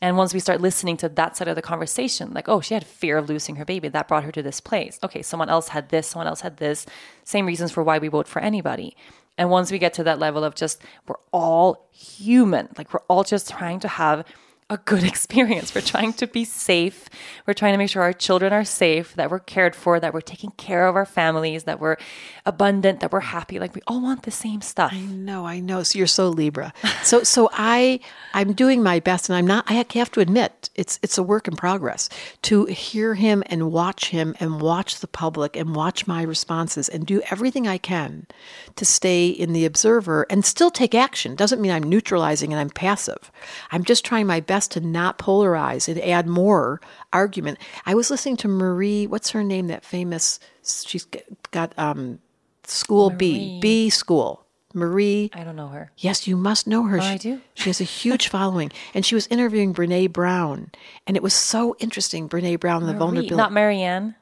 And 0.01 0.17
once 0.17 0.34
we 0.34 0.39
start 0.39 0.61
listening 0.61 0.97
to 0.97 1.09
that 1.09 1.38
side 1.38 1.47
of 1.47 1.55
the 1.55 1.61
conversation, 1.61 2.34
like, 2.34 2.49
oh, 2.49 2.59
she 2.59 2.74
had 2.74 2.86
fear 2.86 3.17
of 3.17 3.30
losing 3.30 3.55
her 3.57 3.65
baby, 3.65 3.88
that 3.88 4.07
brought 4.07 4.24
her 4.24 4.32
to 4.32 4.41
this 4.41 4.59
place. 4.59 4.99
Okay, 5.03 5.22
someone 5.22 5.49
else 5.49 5.69
had 5.69 5.89
this, 5.89 6.07
someone 6.07 6.28
else 6.28 6.41
had 6.41 6.57
this. 6.57 6.86
Same 7.24 7.45
reasons 7.45 7.72
for 7.72 7.84
why 7.84 7.99
we 7.99 8.07
vote 8.07 8.28
for 8.28 8.41
anybody. 8.41 8.95
And 9.38 9.49
once 9.49 9.72
we 9.72 9.78
get 9.78 9.93
to 9.95 10.03
that 10.03 10.19
level 10.19 10.43
of 10.43 10.55
just, 10.55 10.82
we're 11.07 11.15
all 11.32 11.88
human, 11.91 12.69
like, 12.78 12.93
we're 12.93 13.01
all 13.07 13.24
just 13.24 13.49
trying 13.49 13.80
to 13.82 13.88
have 13.88 14.26
a 14.72 14.78
good 14.78 15.03
experience. 15.13 15.76
We're 15.76 15.82
trying 15.82 16.13
to 16.13 16.26
be 16.26 16.45
safe. 16.45 17.09
We're 17.45 17.53
trying 17.53 17.74
to 17.74 17.78
make 17.78 17.89
sure 17.89 18.01
our 18.01 18.13
children 18.13 18.53
are 18.53 18.63
safe, 18.63 19.13
that 19.15 19.30
we're 19.30 19.39
cared 19.39 19.76
for, 19.76 19.99
that 19.99 20.13
we're 20.13 20.22
taking 20.22 20.51
care 20.51 20.88
of 20.88 20.95
our 20.95 21.05
families, 21.05 21.65
that 21.65 21.80
we're 21.80 21.97
abundant, 22.45 23.01
that 23.01 23.11
we're 23.11 23.19
happy. 23.19 23.59
Like 23.59 23.76
we 23.76 23.82
all 23.86 24.01
want 24.01 24.24
the 24.24 24.32
same 24.32 24.61
stuff. 24.61 24.93
I 24.93 25.01
know, 25.01 25.45
I 25.45 25.59
know. 25.59 25.84
So 25.84 25.97
you're 25.99 26.07
so 26.07 26.30
Libra. 26.30 26.74
So 27.03 27.24
so 27.24 27.49
I 27.51 27.99
I'm 28.34 28.53
doing 28.53 28.84
my 28.84 28.99
best 28.99 29.28
and 29.28 29.36
I'm 29.36 29.47
not 29.47 29.65
I 29.67 29.74
have 29.74 30.11
to 30.11 30.19
admit 30.19 30.69
it's 30.76 30.99
it's 31.01 31.17
a 31.17 31.24
work 31.24 31.47
in 31.47 31.55
progress 31.55 32.09
to 32.43 32.65
hear 32.65 33.15
him 33.15 33.43
and 33.47 33.72
watch 33.72 34.09
him 34.09 34.36
and 34.39 34.61
watch 34.61 34.99
the 34.99 35.07
public 35.07 35.55
and 35.55 35.76
watch 35.76 36.05
my 36.05 36.22
responses 36.22 36.88
and 36.88 37.05
do 37.07 37.22
everything 37.32 37.67
I 37.67 37.80
can 37.80 38.28
to 38.76 38.86
stay 38.86 39.28
in 39.28 39.51
the 39.51 39.65
observer 39.65 40.28
and 40.30 40.45
still 40.45 40.69
take 40.69 40.93
action. 40.93 41.36
Doesn't 41.36 41.59
mean 41.59 41.72
I'm 41.72 41.84
neutralizing 41.84 42.53
and 42.53 42.59
I'm 42.59 42.69
passive. 42.69 43.32
I'm 43.72 43.84
just 43.84 44.05
trying 44.05 44.28
my 44.28 44.39
best 44.39 44.61
to 44.70 44.80
not 44.80 45.18
polarize 45.18 45.88
and 45.88 46.01
add 46.01 46.28
more 46.28 46.82
argument. 47.14 47.59
I 47.86 47.95
was 47.95 48.09
listening 48.09 48.38
to 48.38 48.47
Marie, 48.47 49.07
what's 49.07 49.32
her 49.32 49.43
name? 49.43 49.68
That 49.68 49.84
famous 49.86 50.39
she's 50.64 51.07
got 51.51 51.74
um 51.78 52.20
School 52.64 53.09
B, 53.09 53.59
B 53.62 53.89
School. 53.89 54.45
Marie. 54.74 55.30
I 55.34 55.43
don't 55.43 55.57
know 55.57 55.68
her. 55.68 55.91
Yes, 55.97 56.28
you 56.28 56.38
must 56.38 56.66
know 56.66 56.84
her. 56.84 56.97
Oh, 56.97 57.01
she, 57.01 57.07
I 57.07 57.18
do. 57.18 57.41
She 57.55 57.70
has 57.70 57.82
a 57.82 57.86
huge 57.86 58.28
following, 58.30 58.72
and 58.93 59.05
she 59.05 59.16
was 59.16 59.28
interviewing 59.28 59.74
Brene 59.74 60.14
Brown, 60.14 60.72
and 61.05 61.18
it 61.18 61.24
was 61.24 61.34
so 61.34 61.76
interesting. 61.80 62.30
Brene 62.30 62.59
Brown, 62.59 62.84
the 62.84 62.93
Marie, 62.93 62.99
vulnerability. 62.99 63.36
not 63.36 63.51
Marianne. 63.51 64.16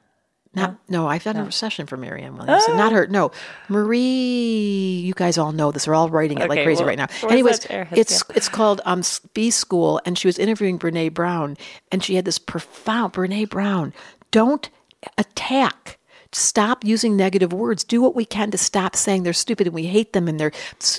Not, 0.52 0.78
no, 0.88 1.06
I've 1.06 1.22
had 1.22 1.36
a 1.36 1.52
session 1.52 1.86
for 1.86 1.96
Marianne 1.96 2.36
Williamson. 2.36 2.76
Not 2.76 2.90
her. 2.90 3.06
No, 3.06 3.30
Marie. 3.68 5.00
You 5.04 5.14
guys 5.14 5.38
all 5.38 5.52
know 5.52 5.70
this. 5.70 5.84
They're 5.84 5.94
all 5.94 6.10
writing 6.10 6.38
it 6.38 6.48
like 6.48 6.64
crazy 6.64 6.80
well, 6.80 6.88
right 6.88 6.98
now. 6.98 7.06
Anyways, 7.28 7.66
it's 7.70 8.24
it's 8.34 8.48
called 8.48 8.80
um, 8.84 9.02
B 9.32 9.52
School, 9.52 10.00
and 10.04 10.18
she 10.18 10.26
was 10.26 10.40
interviewing 10.40 10.76
Brene 10.76 11.14
Brown, 11.14 11.56
and 11.92 12.02
she 12.02 12.16
had 12.16 12.24
this 12.24 12.40
profound 12.40 13.12
Brene 13.12 13.48
Brown. 13.48 13.92
Don't 14.32 14.68
attack. 15.16 15.98
Stop 16.32 16.84
using 16.84 17.16
negative 17.16 17.52
words. 17.52 17.84
Do 17.84 18.02
what 18.02 18.16
we 18.16 18.24
can 18.24 18.50
to 18.50 18.58
stop 18.58 18.96
saying 18.96 19.22
they're 19.22 19.32
stupid 19.32 19.66
and 19.66 19.74
we 19.74 19.86
hate 19.86 20.12
them 20.12 20.28
and 20.28 20.38
they're 20.38 20.52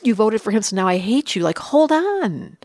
you 0.04 0.14
voted 0.16 0.42
for 0.42 0.52
him, 0.52 0.62
so 0.62 0.76
now 0.78 0.88
I 0.88 0.98
hate 0.98 1.36
you. 1.36 1.42
Like, 1.42 1.60
hold 1.60 1.92
on. 1.92 2.58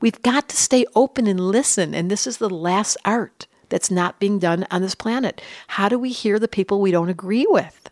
We've 0.00 0.20
got 0.22 0.48
to 0.50 0.56
stay 0.56 0.84
open 0.94 1.26
and 1.26 1.40
listen. 1.40 1.94
And 1.94 2.10
this 2.10 2.26
is 2.26 2.38
the 2.38 2.50
last 2.50 2.96
art 3.04 3.47
that's 3.68 3.90
not 3.90 4.18
being 4.18 4.38
done 4.38 4.66
on 4.70 4.82
this 4.82 4.94
planet. 4.94 5.40
How 5.68 5.88
do 5.88 5.98
we 5.98 6.10
hear 6.10 6.38
the 6.38 6.48
people 6.48 6.80
we 6.80 6.90
don't 6.90 7.08
agree 7.08 7.46
with? 7.48 7.90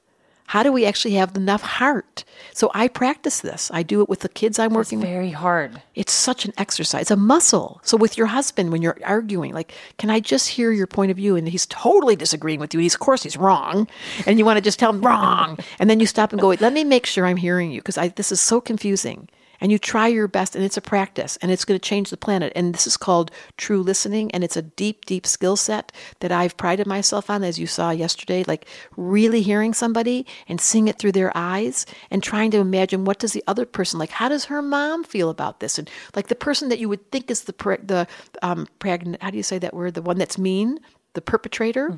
How 0.49 0.63
do 0.63 0.73
we 0.73 0.87
actually 0.87 1.15
have 1.15 1.37
enough 1.37 1.63
heart? 1.63 2.25
So 2.53 2.71
I 2.73 2.87
practice 2.87 3.41
this. 3.41 3.69
I 3.75 3.83
do 3.83 4.01
it 4.01 4.09
with 4.09 4.21
the 4.21 4.29
kids 4.29 4.59
I'm 4.59 4.75
working 4.75 5.01
with. 5.01 5.09
very 5.09 5.31
hard. 5.31 5.83
It's 5.97 6.13
such 6.13 6.45
an 6.45 6.53
exercise, 6.57 7.03
it's 7.03 7.11
a 7.11 7.17
muscle. 7.17 7.81
So 7.83 7.97
with 7.97 8.17
your 8.17 8.29
husband, 8.29 8.71
when 8.71 8.81
you're 8.81 8.97
arguing, 9.05 9.53
like, 9.53 9.73
can 9.99 10.09
I 10.09 10.21
just 10.21 10.51
hear 10.51 10.71
your 10.71 10.87
point 10.87 11.11
of 11.11 11.17
view? 11.17 11.35
And 11.35 11.49
he's 11.49 11.67
totally 11.67 12.15
disagreeing 12.15 12.61
with 12.61 12.75
you. 12.75 12.81
He's, 12.81 12.95
of 12.95 13.01
course, 13.01 13.25
he's 13.25 13.37
wrong. 13.37 13.89
And 14.25 14.39
you 14.39 14.45
want 14.45 14.57
to 14.57 14.63
just 14.63 14.79
tell 14.79 14.93
him 14.93 15.01
wrong. 15.01 15.59
And 15.81 15.91
then 15.91 15.99
you 15.99 16.07
stop 16.07 16.33
and 16.33 16.41
go, 16.41 16.51
wait, 16.51 16.61
let 16.61 16.73
me 16.73 16.85
make 16.85 17.07
sure 17.07 17.27
I'm 17.27 17.37
hearing 17.37 17.73
you 17.73 17.81
because 17.81 17.97
this 18.15 18.31
is 18.31 18.41
so 18.41 18.61
confusing. 18.61 19.29
And 19.61 19.73
you 19.73 19.79
try 19.79 20.09
your 20.09 20.29
best, 20.29 20.55
and 20.55 20.65
it's 20.65 20.77
a 20.77 20.83
practice, 20.83 21.37
and 21.39 21.51
it's 21.51 21.65
going 21.65 21.79
to 21.79 21.89
change 21.89 22.11
the 22.11 22.17
planet. 22.17 22.53
And 22.55 22.75
this 22.75 22.87
is 22.87 22.97
called 22.97 23.31
true 23.57 23.83
listening, 23.83 24.31
and 24.33 24.45
it's 24.45 24.57
a 24.57 24.63
deep, 24.63 25.05
deep 25.05 25.27
skill 25.27 25.57
set 25.57 25.93
that 26.21 26.33
I've 26.33 26.57
prided 26.57 26.87
myself 26.87 27.31
on, 27.31 27.43
as 27.43 27.59
you 27.59 27.67
saw 27.67 27.91
yesterday, 27.91 28.45
like 28.47 28.67
really 28.97 29.43
hearing 29.43 29.75
somebody 29.75 30.27
and 30.49 30.61
seeing 30.61 30.89
it 30.89 30.99
through 30.99 31.13
their 31.13 31.33
eyes 31.35 31.87
and 32.11 32.23
trying 32.23 32.51
to 32.53 32.59
imagine 32.59 33.05
what 33.05 33.19
does 33.19 33.33
the 33.33 33.45
other 33.47 33.67
person 33.67 33.99
like. 33.99 34.11
How 34.11 34.29
does 34.29 34.47
her 34.47 34.63
mom 34.63 35.05
feel 35.05 35.31
about 35.31 35.61
this? 35.61 35.79
And 35.79 35.91
like 36.15 36.29
the 36.29 36.35
person 36.35 36.69
that 36.69 36.79
you 36.79 36.89
would 36.89 37.11
think 37.11 37.31
is 37.31 37.45
the 37.45 37.53
the 37.83 38.07
um, 38.43 38.69
pregnant. 38.79 39.23
How 39.23 39.31
do 39.31 39.37
you 39.37 39.43
say 39.43 39.59
that 39.59 39.75
word? 39.75 39.95
The 39.95 40.03
one 40.03 40.19
that's 40.19 40.39
mean, 40.39 40.79
the 41.15 41.21
perpetrator. 41.21 41.91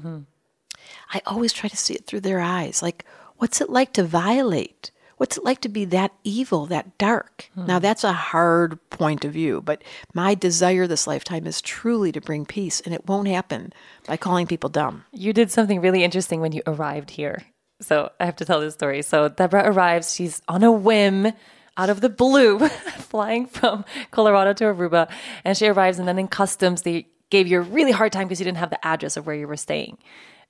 I 1.13 1.21
always 1.27 1.53
try 1.53 1.69
to 1.69 1.77
see 1.77 1.95
it 1.95 2.07
through 2.07 2.21
their 2.21 2.41
eyes. 2.41 2.83
Like, 2.83 3.05
what's 3.37 3.61
it 3.61 3.71
like 3.71 3.93
to 3.95 4.05
violate? 4.05 4.91
What's 5.19 5.37
it 5.37 5.45
like 5.45 5.61
to 5.63 5.69
be 5.69 5.85
that 5.87 6.13
evil, 6.25 6.67
that 6.67 6.97
dark? 6.97 7.51
Now, 7.55 7.79
hmm. 7.79 7.83
that's 7.83 8.05
a 8.05 8.13
hard 8.13 8.79
point 8.91 9.25
of 9.25 9.33
view, 9.33 9.61
but 9.61 9.83
my 10.15 10.35
desire 10.35 10.87
this 10.87 11.07
lifetime 11.07 11.47
is 11.47 11.61
truly 11.61 12.13
to 12.13 12.21
bring 12.21 12.47
peace, 12.47 12.81
and 12.81 12.95
it 12.95 13.07
won't 13.07 13.29
happen 13.29 13.73
by 14.07 14.17
calling 14.17 14.47
people 14.47 14.71
dumb. 14.71 15.05
You 15.13 15.33
did 15.33 15.51
something 15.51 15.81
really 15.81 16.05
interesting 16.05 16.41
when 16.41 16.53
you 16.53 16.63
arrived 16.67 17.11
here. 17.11 17.43
So 17.81 18.11
I 18.19 18.25
have 18.25 18.37
to 18.37 18.45
tell 18.45 18.61
this 18.61 18.75
story. 18.75 19.03
So 19.03 19.29
Debra 19.29 19.71
arrives. 19.71 20.15
She's 20.15 20.43
on 20.49 20.63
a 20.63 20.73
whim, 20.73 21.33
out 21.77 21.91
of 21.91 22.01
the 22.01 22.09
blue, 22.09 22.59
flying 22.99 23.47
from 23.47 23.85
Colorado 24.11 24.53
to 24.55 24.65
Aruba, 24.65 25.09
and 25.45 25.57
she 25.57 25.67
arrives. 25.67 25.99
And 25.99 26.09
then 26.09 26.19
in 26.19 26.29
customs, 26.29 26.83
they 26.83 27.07
gave 27.31 27.47
you 27.47 27.59
a 27.59 27.63
really 27.63 27.93
hard 27.93 28.13
time 28.13 28.27
because 28.27 28.41
you 28.41 28.45
didn't 28.45 28.59
have 28.59 28.71
the 28.71 28.87
address 28.87 29.17
of 29.17 29.27
where 29.27 29.37
you 29.37 29.47
were 29.47 29.57
staying. 29.57 29.99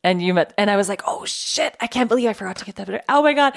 And 0.05 0.23
you 0.23 0.33
met, 0.33 0.55
and 0.57 0.71
I 0.71 0.77
was 0.77 0.89
like, 0.89 1.03
"Oh 1.09 1.25
shit! 1.25 1.77
I 1.81 1.89
can't 1.89 2.09
believe 2.09 2.29
I 2.29 2.33
forgot 2.33 2.57
to 2.59 2.65
get 2.65 2.77
that." 2.77 3.05
Oh 3.09 3.21
my 3.21 3.35
god! 3.35 3.55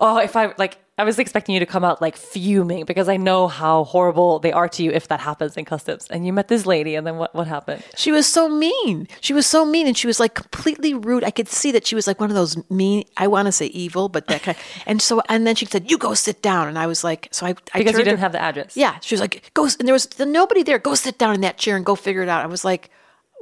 Oh, 0.00 0.16
if 0.16 0.36
I 0.36 0.54
like, 0.56 0.78
I 0.96 1.04
was 1.04 1.18
expecting 1.18 1.52
you 1.52 1.60
to 1.60 1.66
come 1.66 1.84
out 1.84 2.00
like 2.00 2.16
fuming 2.16 2.86
because 2.86 3.10
I 3.10 3.18
know 3.18 3.46
how 3.46 3.84
horrible 3.84 4.38
they 4.38 4.52
are 4.52 4.68
to 4.70 4.82
you 4.82 4.90
if 4.90 5.08
that 5.08 5.20
happens 5.20 5.58
in 5.58 5.66
customs. 5.66 6.06
And 6.08 6.24
you 6.26 6.32
met 6.32 6.48
this 6.48 6.64
lady, 6.64 6.94
and 6.94 7.06
then 7.06 7.18
what? 7.18 7.34
What 7.34 7.46
happened? 7.46 7.84
She 7.94 8.10
was 8.10 8.26
so 8.26 8.48
mean. 8.48 9.06
She 9.20 9.34
was 9.34 9.46
so 9.46 9.66
mean, 9.66 9.86
and 9.86 9.94
she 9.94 10.06
was 10.06 10.18
like 10.18 10.32
completely 10.34 10.94
rude. 10.94 11.24
I 11.24 11.30
could 11.30 11.48
see 11.48 11.70
that 11.72 11.86
she 11.86 11.94
was 11.94 12.06
like 12.06 12.18
one 12.18 12.30
of 12.30 12.36
those 12.36 12.56
mean. 12.70 13.04
I 13.18 13.26
want 13.26 13.44
to 13.46 13.52
say 13.52 13.66
evil, 13.66 14.08
but 14.08 14.28
that 14.28 14.42
kind. 14.42 14.56
and 14.86 15.02
so, 15.02 15.20
and 15.28 15.46
then 15.46 15.56
she 15.56 15.66
said, 15.66 15.90
"You 15.90 15.98
go 15.98 16.14
sit 16.14 16.40
down." 16.40 16.68
And 16.68 16.78
I 16.78 16.86
was 16.86 17.04
like, 17.04 17.28
"So 17.32 17.44
I, 17.44 17.50
I 17.74 17.78
Because 17.80 17.98
you 17.98 18.04
didn't 18.04 18.16
to- 18.16 18.20
have 18.22 18.32
the 18.32 18.40
address. 18.40 18.78
Yeah, 18.78 18.98
she 19.00 19.14
was 19.14 19.20
like, 19.20 19.50
"Go," 19.52 19.64
and 19.64 19.86
there 19.86 19.92
was 19.92 20.08
nobody 20.18 20.62
there. 20.62 20.78
Go 20.78 20.94
sit 20.94 21.18
down 21.18 21.34
in 21.34 21.42
that 21.42 21.58
chair 21.58 21.76
and 21.76 21.84
go 21.84 21.96
figure 21.96 22.22
it 22.22 22.30
out. 22.30 22.42
I 22.42 22.46
was 22.46 22.64
like. 22.64 22.88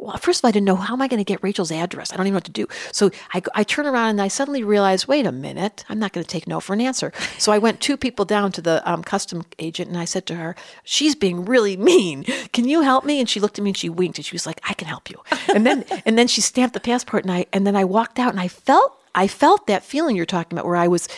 Well, 0.01 0.17
first 0.17 0.41
of 0.41 0.45
all, 0.45 0.49
I 0.49 0.53
didn't 0.53 0.67
know 0.67 0.77
how 0.77 0.95
am 0.95 1.03
I 1.03 1.09
going 1.09 1.19
to 1.19 1.25
get 1.25 1.43
Rachel's 1.43 1.71
address. 1.71 2.11
I 2.11 2.17
don't 2.17 2.27
even 2.27 2.33
know 2.33 2.39
what 2.39 2.45
to 2.45 2.51
do. 2.51 2.67
So 2.91 3.11
I, 3.35 3.43
I 3.55 3.65
turn 3.65 3.87
around 3.87 4.11
and 4.11 4.23
I 4.23 4.29
suddenly 4.29 4.65
realize, 4.65 5.07
wait 5.07 5.27
a 5.27 5.33
minute, 5.33 5.85
I'm 5.91 5.99
not 5.99 6.15
going 6.15 6.25
to 6.25 6.29
take 6.29 6.47
no 6.47 6.59
for 6.59 6.73
an 6.73 6.81
answer. 6.81 7.13
So 7.37 7.53
I 7.53 7.59
went 7.59 7.81
two 7.81 7.99
people 7.99 8.25
down 8.25 8.51
to 8.53 8.63
the 8.63 8.89
um, 8.91 9.03
custom 9.03 9.45
agent 9.59 9.91
and 9.91 9.99
I 9.99 10.07
said 10.07 10.25
to 10.27 10.37
her, 10.37 10.57
she's 10.85 11.15
being 11.15 11.45
really 11.45 11.77
mean. 11.77 12.25
Can 12.55 12.67
you 12.67 12.81
help 12.81 13.05
me? 13.05 13.21
And 13.21 13.29
she 13.29 13.41
looked 13.41 13.59
at 13.59 13.63
me 13.63 13.71
and 13.71 13.77
she 13.77 13.91
winked 13.91 14.17
and 14.17 14.25
she 14.25 14.35
was 14.35 14.47
like, 14.47 14.61
I 14.67 14.73
can 14.73 14.89
help 14.89 15.11
you. 15.11 15.23
And 15.55 15.67
then 15.67 15.85
and 16.07 16.19
then 16.19 16.29
she 16.29 16.41
stamped 16.41 16.73
the 16.73 16.81
passport 16.81 17.25
and 17.25 17.33
I 17.33 17.47
and 17.53 17.67
then 17.67 17.77
I 17.77 17.85
walked 17.85 18.19
out 18.19 18.31
and 18.31 18.41
I 18.41 18.49
felt 18.49 18.97
I 19.15 19.27
felt 19.27 19.67
that 19.67 19.85
feeling 19.85 20.17
you're 20.17 20.27
talking 20.27 20.57
about 20.57 20.67
where 20.67 20.77
I 20.77 20.89
was 20.89 21.09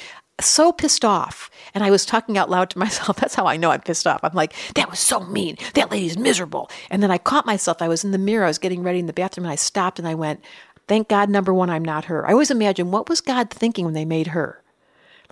so 0.41 0.73
pissed 0.73 1.05
off. 1.05 1.51
And 1.75 1.85
I 1.85 1.91
was 1.91 2.05
talking 2.05 2.39
out 2.39 2.51
loud 2.51 2.71
to 2.71 2.79
myself. 2.85 3.17
That's 3.17 3.35
how 3.35 3.47
I 3.47 3.57
know 3.57 3.71
I'm 3.71 3.81
pissed 3.81 4.07
off. 4.07 4.21
I'm 4.23 4.33
like, 4.35 4.55
that 4.75 4.91
was 4.91 4.99
so 4.99 5.21
mean. 5.21 5.57
That 5.75 5.91
lady's 5.91 6.19
miserable. 6.19 6.71
And 6.91 7.03
then 7.03 7.11
I 7.11 7.19
caught 7.19 7.47
myself. 7.47 7.83
I 7.83 7.89
was 7.89 8.05
in 8.05 8.13
the 8.13 8.19
mirror. 8.19 8.45
I 8.45 8.49
was 8.49 8.59
getting 8.59 8.83
ready 8.83 8.99
in 8.99 9.07
the 9.07 9.13
bathroom 9.13 9.45
and 9.45 9.53
I 9.53 9.57
stopped 9.57 9.99
and 9.99 10.09
I 10.09 10.15
went, 10.15 10.41
thank 10.89 11.09
God, 11.09 11.31
number 11.31 11.55
one, 11.55 11.71
I'm 11.71 11.85
not 11.85 12.07
her. 12.07 12.27
I 12.27 12.33
always 12.33 12.51
imagine 12.51 12.91
what 12.91 13.09
was 13.09 13.21
God 13.21 13.51
thinking 13.51 13.85
when 13.85 13.95
they 13.95 14.05
made 14.05 14.29
her? 14.29 14.62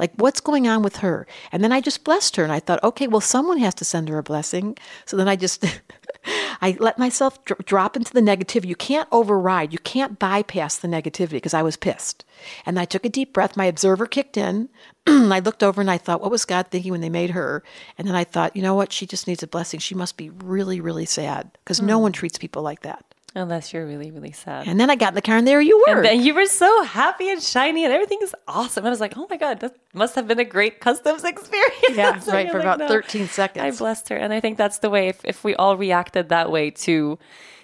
Like, 0.01 0.15
what's 0.17 0.41
going 0.41 0.67
on 0.67 0.83
with 0.83 0.97
her? 0.97 1.27
And 1.53 1.63
then 1.63 1.73
I 1.73 1.83
just 1.83 2.05
blessed 2.05 2.37
her 2.37 2.43
and 2.43 2.51
I 2.51 2.59
thought, 2.59 2.83
okay, 2.83 3.07
well, 3.07 3.21
someone 3.21 3.59
has 3.59 3.75
to 3.75 3.85
send 3.85 4.09
her 4.09 4.17
a 4.17 4.23
blessing. 4.23 4.79
So 5.05 5.17
then 5.17 5.29
I 5.29 5.37
just. 5.37 5.65
I 6.61 6.77
let 6.81 6.99
myself 6.99 7.43
dr- 7.47 7.65
drop 7.65 7.97
into 7.97 8.13
the 8.13 8.21
negativity. 8.21 8.67
You 8.67 8.77
can't 8.77 9.09
override, 9.11 9.73
you 9.73 9.79
can't 9.79 10.19
bypass 10.19 10.77
the 10.77 10.89
negativity 10.89 11.31
because 11.31 11.55
I 11.55 11.63
was 11.63 11.79
pissed. 11.79 12.27
And 12.67 12.79
I 12.79 12.85
took 12.85 13.07
a 13.07 13.09
deep 13.09 13.33
breath. 13.33 13.57
My 13.57 13.65
observer 13.65 14.07
kicked 14.07 14.37
in. 14.37 14.69
I 15.07 15.39
looked 15.39 15.63
over 15.63 15.81
and 15.81 15.91
I 15.91 15.97
thought, 15.97 16.21
what 16.21 16.31
was 16.31 16.45
God 16.45 16.67
thinking 16.69 16.93
when 16.93 17.01
they 17.01 17.09
made 17.09 17.31
her? 17.31 17.63
And 17.97 18.07
then 18.07 18.15
I 18.15 18.25
thought, 18.25 18.55
you 18.55 18.61
know 18.61 18.75
what? 18.75 18.93
She 18.93 19.07
just 19.07 19.27
needs 19.27 19.43
a 19.43 19.47
blessing. 19.47 19.81
She 19.81 19.95
must 19.95 20.19
be 20.19 20.29
really, 20.31 20.81
really 20.81 21.07
sad 21.07 21.51
because 21.65 21.81
no 21.81 21.97
hmm. 21.97 22.03
one 22.03 22.13
treats 22.13 22.37
people 22.37 22.63
like 22.63 22.83
that. 22.83 23.05
Unless 23.35 23.73
you're 23.73 23.87
really, 23.87 24.11
really 24.11 24.33
sad. 24.33 24.67
And 24.67 24.81
then 24.81 24.91
I 24.91 24.97
got 24.97 25.11
in 25.11 25.15
the 25.15 25.23
car 25.23 25.37
and 25.37 25.47
there 25.47 25.61
you 25.61 25.85
were. 25.87 25.97
And 25.99 26.05
then 26.05 26.23
you 26.23 26.35
were 26.35 26.47
so 26.47 26.83
happy 26.83 27.31
and 27.31 27.41
shiny 27.41 27.85
and 27.85 27.93
everything 27.93 28.19
is 28.23 28.35
awesome. 28.49 28.85
I 28.85 28.91
was 28.91 28.99
like, 29.01 29.17
oh 29.17 29.27
my 29.31 29.37
God, 29.37 29.61
that 29.61 29.77
must 29.95 30.17
have 30.17 30.27
been 30.27 30.41
a 30.41 30.45
great 30.45 30.81
customs 30.81 31.23
experience. 31.25 31.97
Yeah, 31.97 32.13
right, 32.33 32.51
for 32.51 32.59
like, 32.59 32.65
about 32.65 32.79
"No." 32.81 32.89
13 32.89 33.29
seconds. 33.29 33.63
I 33.63 33.79
blessed 33.79 34.09
her. 34.09 34.17
And 34.17 34.33
I 34.33 34.41
think 34.41 34.59
that's 34.59 34.79
the 34.79 34.91
way, 34.91 35.09
if, 35.09 35.25
if 35.25 35.45
we 35.45 35.55
all 35.55 35.77
reacted 35.77 36.31
that 36.31 36.51
way 36.51 36.71
to 36.71 37.19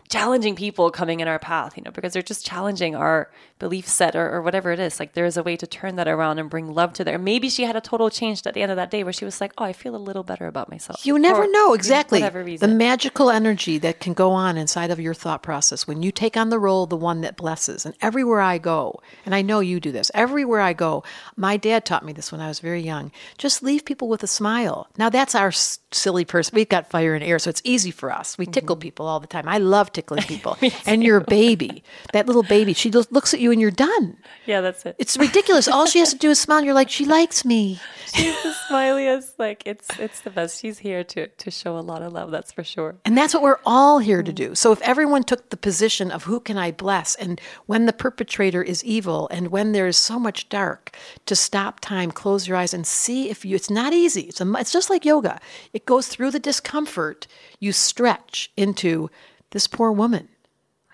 challenging 0.09 0.55
people 0.55 0.91
coming 0.93 1.19
in 1.19 1.27
our 1.27 1.41
path, 1.41 1.77
you 1.77 1.83
know, 1.83 1.91
because 1.91 2.13
they're 2.13 2.23
just 2.23 2.47
challenging 2.47 2.95
our 2.95 3.29
belief 3.59 3.89
set 3.89 4.15
or, 4.15 4.31
or 4.31 4.43
whatever 4.43 4.73
it 4.73 4.79
is. 4.79 5.01
Like 5.01 5.15
there 5.15 5.25
is 5.25 5.37
a 5.37 5.43
way 5.43 5.57
to 5.57 5.67
turn 5.67 5.97
that 5.97 6.09
around 6.09 6.39
and 6.39 6.51
bring 6.51 6.73
love 6.73 6.93
to 6.95 7.05
there. 7.05 7.19
Maybe 7.19 7.49
she 7.49 7.65
had 7.65 7.77
a 7.77 7.81
total 7.81 8.11
change 8.11 8.47
at 8.47 8.55
the 8.55 8.63
end 8.63 8.71
of 8.71 8.77
that 8.77 8.91
day 8.91 9.03
where 9.03 9.13
she 9.13 9.25
was 9.25 9.41
like, 9.41 9.53
oh, 9.59 9.65
I 9.65 9.73
feel 9.73 9.97
a 9.97 9.99
little 9.99 10.23
better 10.23 10.47
about 10.47 10.71
myself. 10.71 11.05
You 11.07 11.19
never 11.19 11.45
For, 11.45 11.51
know 11.51 11.73
exactly 11.73 12.21
the 12.21 12.69
magical 12.69 13.31
energy 13.31 13.79
that 13.79 14.01
can 14.01 14.13
go 14.13 14.33
on 14.33 14.57
inside 14.57 14.91
of 14.91 15.01
your 15.01 15.15
thought 15.15 15.43
process 15.43 15.87
when 15.87 16.03
you 16.03 16.13
take 16.13 16.37
on 16.37 16.51
the 16.51 16.59
role 16.59 16.85
of 16.85 16.91
the 16.91 16.97
one 16.97 17.23
that 17.23 17.37
blesses. 17.37 17.87
And 17.87 17.95
everywhere 18.01 18.41
I 18.41 18.59
go, 18.59 19.01
and 19.25 19.35
I 19.35 19.43
know 19.43 19.61
you 19.61 19.81
do 19.81 19.93
this, 19.93 20.11
everywhere 20.15 20.61
I 20.61 20.73
go, 20.73 21.03
my 21.37 21.57
dad 21.57 21.85
taught 21.85 22.05
me 22.05 22.13
this 22.13 22.31
when 22.31 22.41
I 22.41 22.49
was 22.49 22.61
very 22.61 22.83
young. 22.83 23.11
Just 23.39 23.63
leave 23.63 23.85
people 23.85 24.09
with 24.09 24.23
a 24.23 24.27
smile. 24.27 24.89
Now 24.99 25.09
that's 25.09 25.35
our 25.35 25.49
s- 25.49 25.79
silly 25.93 26.25
person. 26.25 26.55
We've 26.55 26.69
got 26.69 26.91
fire 26.91 27.15
and 27.15 27.25
air, 27.25 27.39
so 27.39 27.51
it's 27.51 27.63
easy 27.65 27.91
for 27.91 28.11
us. 28.11 28.37
We 28.37 28.47
tickle 28.47 28.77
mm-hmm. 28.77 28.81
people 28.81 29.07
all 29.07 29.21
the 29.21 29.27
time. 29.27 29.49
I 29.49 29.59
love 29.59 29.93
tickling 29.93 30.23
people. 30.29 30.57
and 30.85 31.03
your 31.03 31.21
baby, 31.21 31.83
that 32.13 32.27
little 32.27 32.43
baby, 32.43 32.73
she 32.73 32.91
lo- 32.91 33.05
looks 33.11 33.33
at 33.33 33.41
you 33.41 33.46
you 33.47 33.53
and 33.53 33.61
you're 33.61 33.71
done. 33.71 34.17
Yeah, 34.45 34.61
that's 34.61 34.85
it. 34.85 34.97
It's 34.99 35.17
ridiculous. 35.17 35.69
All 35.69 35.87
she 35.87 36.01
has 36.01 36.13
to 36.13 36.19
do 36.19 36.31
is 36.31 36.41
smile 36.41 36.59
and 36.59 36.67
you're 36.67 36.75
like, 36.75 36.91
she 36.91 37.05
likes 37.05 37.45
me. 37.45 37.81
She's 38.15 38.43
the 38.43 38.55
smiliest. 38.69 39.33
Like 39.39 39.63
it's 39.67 39.89
it's 39.99 40.21
the 40.21 40.31
best. 40.31 40.61
She's 40.61 40.79
here 40.79 41.05
to 41.05 41.29
to 41.29 41.51
show 41.51 41.79
a 41.79 41.81
lot 41.81 42.03
of 42.03 42.13
love. 42.13 42.31
That's 42.31 42.53
for 42.53 42.65
sure. 42.65 42.97
And 43.05 43.17
that's 43.17 43.35
what 43.35 43.43
we're 43.43 43.61
all 43.65 43.99
here 44.01 44.23
to 44.23 44.33
mm. 44.33 44.35
do. 44.35 44.55
So 44.55 44.73
if 44.73 44.83
everyone 44.83 45.23
took 45.23 45.51
the 45.51 45.57
position 45.57 46.11
of 46.11 46.25
who 46.25 46.41
can 46.41 46.59
I 46.59 46.73
bless 46.73 47.15
and 47.15 47.41
when 47.67 47.87
the 47.87 47.93
perpetrator 47.93 48.63
is 48.63 48.83
evil 48.85 49.29
and 49.31 49.49
when 49.49 49.73
there's 49.73 49.97
so 49.97 50.19
much 50.19 50.49
dark, 50.49 50.97
to 51.27 51.37
stop 51.37 51.81
time, 51.81 52.11
close 52.11 52.49
your 52.49 52.57
eyes 52.57 52.75
and 52.75 52.87
see 52.87 53.31
if 53.31 53.45
you, 53.45 53.55
it's 53.55 53.71
not 53.71 53.93
easy. 53.93 54.23
It's, 54.23 54.41
a, 54.41 54.53
it's 54.55 54.73
just 54.73 54.91
like 54.91 55.05
yoga. 55.05 55.41
It 55.73 55.87
goes 55.87 56.09
through 56.09 56.31
the 56.33 56.41
discomfort. 56.41 57.27
You 57.61 57.73
stretch 57.73 58.51
into 58.57 59.11
this 59.51 59.67
poor 59.67 59.93
woman. 59.93 60.29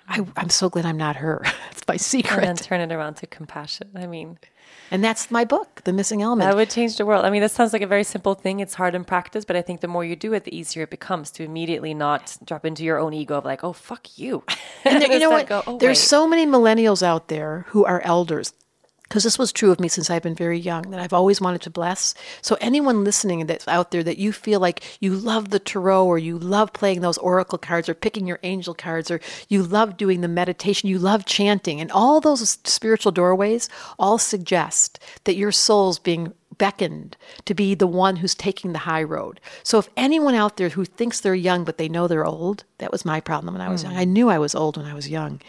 I, 0.09 0.25
I'm 0.37 0.51
so 0.51 0.69
glad 0.69 0.85
I'm 0.87 0.97
not 0.97 1.17
her. 1.17 1.43
It's 1.71 1.87
my 1.89 1.97
secret. 1.97 2.45
And 2.45 2.45
then 2.47 2.57
turn 2.57 2.81
it 2.81 2.93
around 2.95 3.15
to 3.15 3.27
compassion. 3.27 3.89
I 3.97 4.07
mean, 4.07 4.39
And 4.91 5.03
that's 5.03 5.31
my 5.31 5.45
book, 5.45 5.81
The 5.85 5.93
Missing 5.93 6.23
Element. 6.23 6.49
that 6.49 6.57
would 6.57 6.71
change 6.71 6.97
the 6.97 7.05
world. 7.07 7.25
I 7.25 7.31
mean, 7.31 7.41
that 7.43 7.51
sounds 7.51 7.73
like 7.73 7.83
a 7.83 7.87
very 7.87 8.05
simple 8.05 8.35
thing. 8.35 8.61
It's 8.61 8.75
hard 8.75 8.95
in 8.95 9.05
practice, 9.05 9.45
but 9.45 9.57
I 9.57 9.63
think 9.63 9.81
the 9.81 9.89
more 9.89 10.05
you 10.05 10.15
do 10.15 10.33
it, 10.35 10.45
the 10.45 10.55
easier 10.57 10.83
it 10.85 10.91
becomes 10.91 11.31
to 11.33 11.43
immediately 11.45 11.93
not 11.95 12.37
drop 12.45 12.65
into 12.65 12.85
your 12.85 12.99
own 12.99 13.15
ego 13.15 13.39
of 13.39 13.45
like, 13.45 13.65
oh, 13.65 13.73
fuck 13.73 14.19
you. 14.19 14.45
And 14.85 15.01
there, 15.03 15.13
you 15.13 15.19
know 15.21 15.31
what? 15.31 15.47
go, 15.47 15.63
"Oh, 15.67 15.79
There's 15.79 15.99
wait." 15.99 16.09
so 16.15 16.27
many 16.29 16.45
millennials 16.47 17.03
out 17.03 17.29
there 17.29 17.65
who 17.69 17.85
are 17.85 18.01
elders. 18.05 18.53
Because 19.13 19.25
this 19.25 19.39
was 19.39 19.53
true 19.53 19.71
of 19.71 19.79
me 19.79 19.89
since 19.89 20.09
I've 20.09 20.23
been 20.23 20.35
very 20.35 20.59
young, 20.59 20.91
that 20.91 20.99
I've 20.99 21.13
always 21.13 21.39
wanted 21.39 21.61
to 21.61 21.71
bless. 21.71 22.15
So, 22.41 22.57
anyone 22.63 23.05
listening 23.05 23.45
that's 23.45 23.69
out 23.69 23.91
there 23.91 24.03
that 24.03 24.17
you 24.17 24.33
feel 24.33 24.59
like 24.59 24.83
you 25.01 25.15
love 25.15 25.51
the 25.51 25.59
tarot 25.59 26.07
or 26.07 26.17
you 26.17 26.39
love 26.39 26.73
playing 26.73 27.03
those 27.03 27.19
oracle 27.19 27.59
cards 27.59 27.91
or 27.91 27.95
picking 27.95 28.27
your 28.27 28.39
angel 28.43 28.73
cards 28.73 29.11
or 29.11 29.21
you 29.51 29.65
love 29.65 29.99
doing 29.99 30.23
the 30.23 30.29
meditation, 30.29 30.89
you 30.89 30.99
love 30.99 31.27
chanting, 31.27 31.79
and 31.79 31.93
all 31.93 32.23
those 32.23 32.59
spiritual 32.65 33.13
doorways 33.13 33.69
all 33.99 34.17
suggest 34.17 34.99
that 35.25 35.37
your 35.37 35.53
soul's 35.53 35.99
being 35.99 36.33
beckoned 36.63 37.17
to 37.45 37.55
be 37.55 37.75
the 37.75 37.89
one 37.89 38.15
who's 38.15 38.37
taking 38.37 38.73
the 38.73 38.87
high 38.87 39.03
road. 39.03 39.41
So 39.65 39.81
if 39.81 39.89
anyone 39.97 40.37
out 40.37 40.59
there 40.59 40.69
who 40.69 40.85
thinks 40.85 41.19
they're 41.19 41.35
young 41.35 41.65
but 41.65 41.77
they 41.77 41.89
know 41.89 42.07
they're 42.07 42.25
old, 42.25 42.63
that 42.79 42.93
was 42.93 43.05
my 43.05 43.19
problem 43.19 43.55
when 43.55 43.61
I 43.61 43.69
was 43.69 43.83
young. 43.83 43.97
I 43.97 44.05
knew 44.05 44.29
I 44.29 44.39
was 44.39 44.55
old 44.55 44.77
when 44.77 44.87
I 44.87 44.95
was 44.95 45.11
young. 45.11 45.41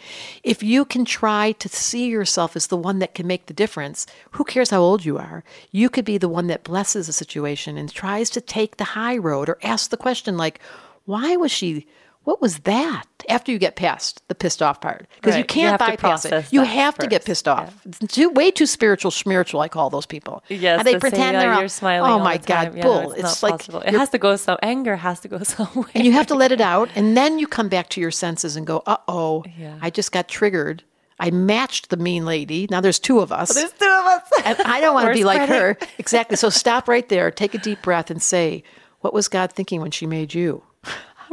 If 0.42 0.60
you 0.60 0.84
can 0.84 1.04
try 1.04 1.52
to 1.52 1.68
see 1.68 2.08
yourself 2.08 2.56
as 2.56 2.66
the 2.66 2.76
one 2.76 2.98
that 2.98 3.14
can 3.14 3.28
make 3.28 3.46
the 3.46 3.54
difference, 3.54 4.08
who 4.32 4.42
cares 4.42 4.70
how 4.70 4.80
old 4.80 5.04
you 5.04 5.16
are? 5.16 5.44
You 5.70 5.88
could 5.88 6.04
be 6.04 6.18
the 6.18 6.28
one 6.28 6.48
that 6.48 6.64
blesses 6.64 7.08
a 7.08 7.12
situation 7.12 7.78
and 7.78 7.92
tries 7.92 8.28
to 8.30 8.40
take 8.40 8.76
the 8.76 8.90
high 8.98 9.16
road 9.16 9.48
or 9.48 9.58
ask 9.62 9.90
the 9.90 9.96
question 9.96 10.36
like, 10.36 10.58
why 11.04 11.36
was 11.36 11.52
she 11.52 11.86
what 12.24 12.40
was 12.42 12.58
that? 12.60 13.04
After 13.28 13.52
you 13.52 13.58
get 13.58 13.74
past 13.76 14.22
the 14.28 14.34
pissed 14.34 14.60
off 14.62 14.82
part, 14.82 15.06
because 15.16 15.34
you 15.34 15.36
Right. 15.36 15.38
You 15.38 15.44
can't 15.44 15.78
to 15.78 15.86
bypass 15.86 16.24
it. 16.26 16.52
You 16.52 16.62
have 16.62 16.98
to 16.98 17.06
get 17.06 17.24
pissed 17.24 17.48
off. 17.48 17.74
It's 17.86 17.98
too, 18.14 18.28
way 18.28 18.50
too 18.50 18.66
spiritual, 18.66 19.10
schmiritual. 19.10 19.60
I 19.62 19.68
call 19.68 19.88
those 19.88 20.04
people. 20.04 20.42
Yes, 20.48 20.78
And 20.80 20.86
they 20.86 20.94
the 20.94 21.00
pretend 21.00 21.36
"Oh, 21.36 21.40
they're 21.40 21.52
all- 21.54 21.68
smiling. 21.70 22.10
Oh 22.10 22.18
my 22.18 22.36
the 22.36 22.46
time." 22.46 22.64
god, 22.72 22.76
Yeah, 22.76 22.82
no, 22.84 23.00
bull! 23.02 23.12
it's, 23.12 23.20
it's 23.24 23.42
like 23.42 23.52
possible. 23.58 23.80
It 23.80 23.94
has 23.94 24.10
to 24.10 24.18
go 24.18 24.36
some 24.36 24.58
anger 24.62 24.96
has 24.96 25.20
to 25.20 25.28
go 25.28 25.38
somewhere. 25.42 25.86
and 25.94 26.04
you 26.04 26.12
have 26.12 26.26
to 26.26 26.34
let 26.34 26.52
it 26.52 26.60
out, 26.60 26.90
and 26.94 27.16
then 27.16 27.38
you 27.38 27.46
come 27.46 27.68
back 27.70 27.88
to 27.90 28.00
your 28.00 28.10
senses 28.10 28.56
and 28.56 28.66
go, 28.66 28.82
"Uh 28.84 28.98
oh, 29.08 29.44
Yeah. 29.58 29.78
I 29.80 29.88
just 29.90 30.12
got 30.12 30.28
triggered. 30.28 30.82
I 31.18 31.30
matched 31.30 31.88
the 31.90 31.96
mean 31.96 32.26
lady. 32.26 32.66
Now 32.70 32.80
there's 32.82 32.98
two 32.98 33.20
of 33.20 33.32
us. 33.32 33.54
There's 33.54 33.72
two 33.72 33.84
of 33.86 34.04
us. 34.06 34.22
and 34.44 34.58
I 34.62 34.80
don't 34.82 34.92
want 34.94 35.06
to 35.08 35.14
be 35.20 35.24
like 35.24 35.48
her. 35.48 35.78
Exactly. 35.96 36.36
So 36.36 36.50
stop 36.50 36.88
right 36.88 37.08
there. 37.08 37.30
Take 37.30 37.54
a 37.54 37.58
deep 37.58 37.80
breath 37.82 38.10
and 38.10 38.20
say, 38.20 38.64
"What 39.00 39.14
was 39.14 39.28
God 39.28 39.50
thinking 39.52 39.80
when 39.80 39.92
she 39.92 40.06
made 40.06 40.34
you?" 40.34 40.62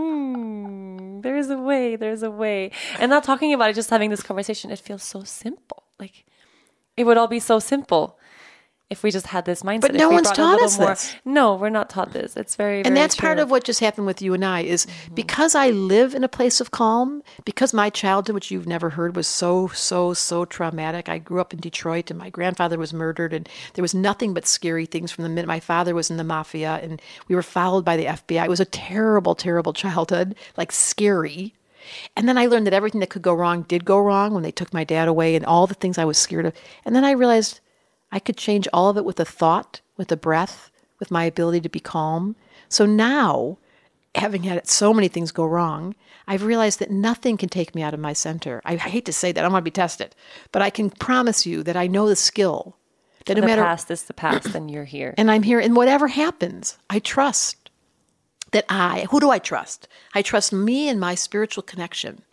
Hmm, 0.01 1.21
There's 1.21 1.49
a 1.49 1.57
way. 1.57 1.95
There's 1.95 2.23
a 2.23 2.31
way. 2.31 2.71
And 2.99 3.09
not 3.09 3.23
talking 3.23 3.53
about 3.53 3.69
it, 3.69 3.73
just 3.75 3.89
having 3.89 4.09
this 4.09 4.23
conversation, 4.23 4.71
it 4.71 4.79
feels 4.79 5.03
so 5.03 5.23
simple. 5.23 5.83
Like 5.99 6.25
it 6.97 7.05
would 7.05 7.17
all 7.17 7.27
be 7.27 7.39
so 7.39 7.59
simple 7.59 8.17
if 8.91 9.03
we 9.03 9.09
just 9.09 9.27
had 9.27 9.45
this 9.45 9.63
mindset. 9.63 9.81
But 9.81 9.95
no 9.95 10.09
one's 10.09 10.29
taught 10.29 10.61
us 10.61 10.77
more- 10.77 10.89
this. 10.89 11.15
No, 11.23 11.55
we're 11.55 11.69
not 11.69 11.89
taught 11.89 12.11
this. 12.11 12.35
It's 12.35 12.57
very, 12.57 12.79
and 12.79 12.87
very 12.87 12.95
that's 12.95 13.15
part 13.15 13.39
of 13.39 13.49
what 13.49 13.63
just 13.63 13.79
happened 13.79 14.05
with 14.05 14.21
you 14.21 14.33
and 14.33 14.43
I 14.43 14.59
is 14.59 14.85
mm-hmm. 14.85 15.15
because 15.15 15.55
I 15.55 15.69
live 15.69 16.13
in 16.13 16.25
a 16.25 16.27
place 16.27 16.59
of 16.59 16.71
calm, 16.71 17.23
because 17.45 17.73
my 17.73 17.89
childhood, 17.89 18.35
which 18.35 18.51
you've 18.51 18.67
never 18.67 18.89
heard, 18.89 19.15
was 19.15 19.27
so, 19.27 19.69
so, 19.69 20.13
so 20.13 20.43
traumatic. 20.43 21.07
I 21.07 21.19
grew 21.19 21.39
up 21.39 21.53
in 21.53 21.61
Detroit 21.61 22.11
and 22.11 22.19
my 22.19 22.29
grandfather 22.29 22.77
was 22.77 22.93
murdered 22.93 23.31
and 23.31 23.47
there 23.75 23.81
was 23.81 23.95
nothing 23.95 24.33
but 24.33 24.45
scary 24.45 24.85
things 24.85 25.09
from 25.09 25.23
the 25.23 25.29
minute 25.29 25.47
my 25.47 25.61
father 25.61 25.95
was 25.95 26.11
in 26.11 26.17
the 26.17 26.23
mafia 26.25 26.81
and 26.83 27.01
we 27.29 27.35
were 27.35 27.41
followed 27.41 27.85
by 27.85 27.95
the 27.95 28.05
FBI. 28.05 28.43
It 28.43 28.49
was 28.49 28.59
a 28.59 28.65
terrible, 28.65 29.35
terrible 29.35 29.71
childhood, 29.71 30.35
like 30.57 30.73
scary. 30.73 31.53
And 32.17 32.27
then 32.27 32.37
I 32.37 32.47
learned 32.47 32.67
that 32.67 32.73
everything 32.73 32.99
that 32.99 33.09
could 33.09 33.21
go 33.21 33.33
wrong 33.33 33.63
did 33.63 33.85
go 33.85 33.99
wrong 33.99 34.33
when 34.33 34.43
they 34.43 34.51
took 34.51 34.73
my 34.73 34.83
dad 34.83 35.07
away 35.07 35.35
and 35.35 35.45
all 35.45 35.65
the 35.65 35.75
things 35.75 35.97
I 35.97 36.05
was 36.05 36.17
scared 36.17 36.45
of. 36.45 36.53
And 36.83 36.93
then 36.93 37.05
I 37.05 37.11
realized 37.11 37.61
I 38.11 38.19
could 38.19 38.37
change 38.37 38.67
all 38.73 38.89
of 38.89 38.97
it 38.97 39.05
with 39.05 39.19
a 39.19 39.25
thought, 39.25 39.81
with 39.97 40.11
a 40.11 40.17
breath, 40.17 40.71
with 40.99 41.11
my 41.11 41.23
ability 41.23 41.61
to 41.61 41.69
be 41.69 41.79
calm. 41.79 42.35
So 42.69 42.85
now, 42.85 43.57
having 44.15 44.43
had 44.43 44.67
so 44.67 44.93
many 44.93 45.07
things 45.07 45.31
go 45.31 45.45
wrong, 45.45 45.95
I've 46.27 46.43
realized 46.43 46.79
that 46.79 46.91
nothing 46.91 47.37
can 47.37 47.49
take 47.49 47.73
me 47.73 47.81
out 47.81 47.93
of 47.93 47.99
my 47.99 48.13
center. 48.13 48.61
I 48.65 48.75
hate 48.75 49.05
to 49.05 49.13
say 49.13 49.31
that, 49.31 49.41
I 49.41 49.43
don't 49.43 49.53
want 49.53 49.63
to 49.63 49.71
be 49.71 49.71
tested, 49.71 50.15
but 50.51 50.61
I 50.61 50.69
can 50.69 50.89
promise 50.89 51.45
you 51.45 51.63
that 51.63 51.75
I 51.75 51.87
know 51.87 52.07
the 52.07 52.15
skill 52.15 52.77
that 53.25 53.35
no 53.35 53.41
the 53.41 53.47
matter 53.47 53.63
past 53.63 53.91
is 53.91 54.03
the 54.03 54.13
past, 54.13 54.55
and 54.55 54.69
you're 54.69 54.85
here. 54.85 55.13
and 55.17 55.29
I'm 55.29 55.43
here, 55.43 55.59
and 55.59 55.75
whatever 55.75 56.07
happens, 56.07 56.77
I 56.89 56.99
trust 56.99 57.69
that 58.51 58.65
I, 58.69 59.07
who 59.11 59.19
do 59.19 59.29
I 59.29 59.39
trust? 59.39 59.87
I 60.13 60.21
trust 60.21 60.51
me 60.51 60.89
and 60.89 60.99
my 60.99 61.15
spiritual 61.15 61.63
connection. 61.63 62.23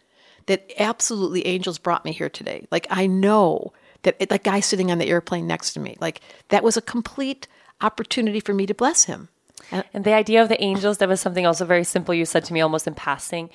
That 0.47 0.71
absolutely 0.79 1.47
angels 1.47 1.79
brought 1.79 2.07
me 2.07 2.13
here 2.13 2.31
today. 2.31 2.67
Like 2.71 2.87
I 2.91 3.07
know 3.07 3.73
that 4.03 4.19
that 4.19 4.45
guy 4.45 4.61
sitting 4.61 4.91
on 4.91 4.99
the 4.99 5.09
airplane 5.09 5.47
next 5.47 5.73
to 5.75 5.81
me, 5.81 5.97
like 6.01 6.21
that 6.49 6.63
was 6.63 6.77
a 6.77 6.83
complete 6.83 7.49
opportunity 7.81 8.41
for 8.41 8.55
me 8.55 8.67
to 8.67 8.75
bless 8.75 9.05
him. 9.05 9.29
And 9.71 9.85
And 9.93 10.05
the 10.05 10.15
idea 10.15 10.41
of 10.41 10.49
the 10.49 10.63
angels, 10.63 10.99
that 10.99 11.09
was 11.09 11.21
something 11.21 11.45
also 11.45 11.65
very 11.65 11.83
simple 11.83 12.15
you 12.15 12.25
said 12.25 12.45
to 12.45 12.53
me 12.53 12.61
almost 12.61 12.87
in 12.87 12.95
passing. 12.95 13.51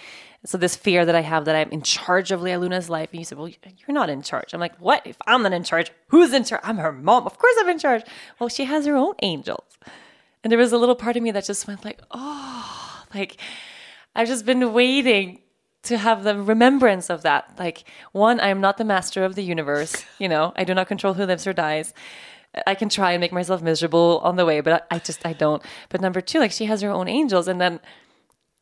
So 0.46 0.58
this 0.58 0.76
fear 0.76 1.06
that 1.06 1.16
I 1.16 1.22
have 1.22 1.46
that 1.46 1.56
I'm 1.56 1.72
in 1.72 1.82
charge 1.82 2.32
of 2.32 2.42
Lea 2.42 2.58
Luna's 2.58 2.90
life. 2.90 3.12
And 3.12 3.20
you 3.20 3.24
said, 3.24 3.38
well, 3.38 3.48
you're 3.48 3.96
not 3.96 4.10
in 4.10 4.22
charge. 4.22 4.54
I'm 4.54 4.60
like, 4.60 4.78
what? 4.78 5.08
If 5.08 5.16
I'm 5.26 5.42
not 5.42 5.54
in 5.54 5.64
charge, 5.64 5.92
who's 6.10 6.34
in 6.34 6.44
charge? 6.44 6.62
I'm 6.66 6.80
her 6.80 6.92
mom. 6.92 7.26
Of 7.26 7.38
course 7.38 7.56
I'm 7.62 7.70
in 7.70 7.80
charge. 7.80 8.04
Well, 8.40 8.50
she 8.50 8.66
has 8.66 8.86
her 8.86 8.96
own 8.96 9.14
angels. 9.22 9.64
And 10.44 10.52
there 10.52 10.60
was 10.60 10.74
a 10.74 10.78
little 10.78 10.96
part 10.96 11.16
of 11.16 11.24
me 11.24 11.32
that 11.32 11.46
just 11.46 11.66
went 11.66 11.86
like, 11.86 12.02
oh, 12.12 13.06
like 13.16 13.38
I've 14.16 14.28
just 14.28 14.46
been 14.46 14.74
waiting 14.74 15.40
to 15.84 15.98
have 15.98 16.24
the 16.24 16.42
remembrance 16.42 17.10
of 17.10 17.22
that. 17.24 17.54
Like, 17.60 17.84
one, 18.12 18.40
I 18.40 18.48
am 18.48 18.62
not 18.62 18.78
the 18.78 18.86
master 18.86 19.24
of 19.24 19.36
the 19.36 19.44
universe. 19.44 20.06
You 20.18 20.30
know, 20.30 20.54
I 20.56 20.64
do 20.64 20.74
not 20.74 20.88
control 20.88 21.14
who 21.14 21.26
lives 21.26 21.46
or 21.46 21.54
dies. 21.54 21.94
I 22.68 22.76
can 22.76 22.88
try 22.90 23.12
and 23.12 23.22
make 23.22 23.32
myself 23.32 23.62
miserable 23.62 24.22
on 24.24 24.36
the 24.36 24.46
way, 24.46 24.62
but 24.62 24.88
I, 24.92 24.96
I 24.96 25.00
just, 25.00 25.26
I 25.26 25.34
don't. 25.34 25.64
But 25.90 26.02
number 26.02 26.22
two, 26.22 26.40
like, 26.40 26.52
she 26.52 26.66
has 26.66 26.82
her 26.82 26.90
own 26.90 27.08
angels. 27.08 27.48
And 27.48 27.60
then, 27.60 27.80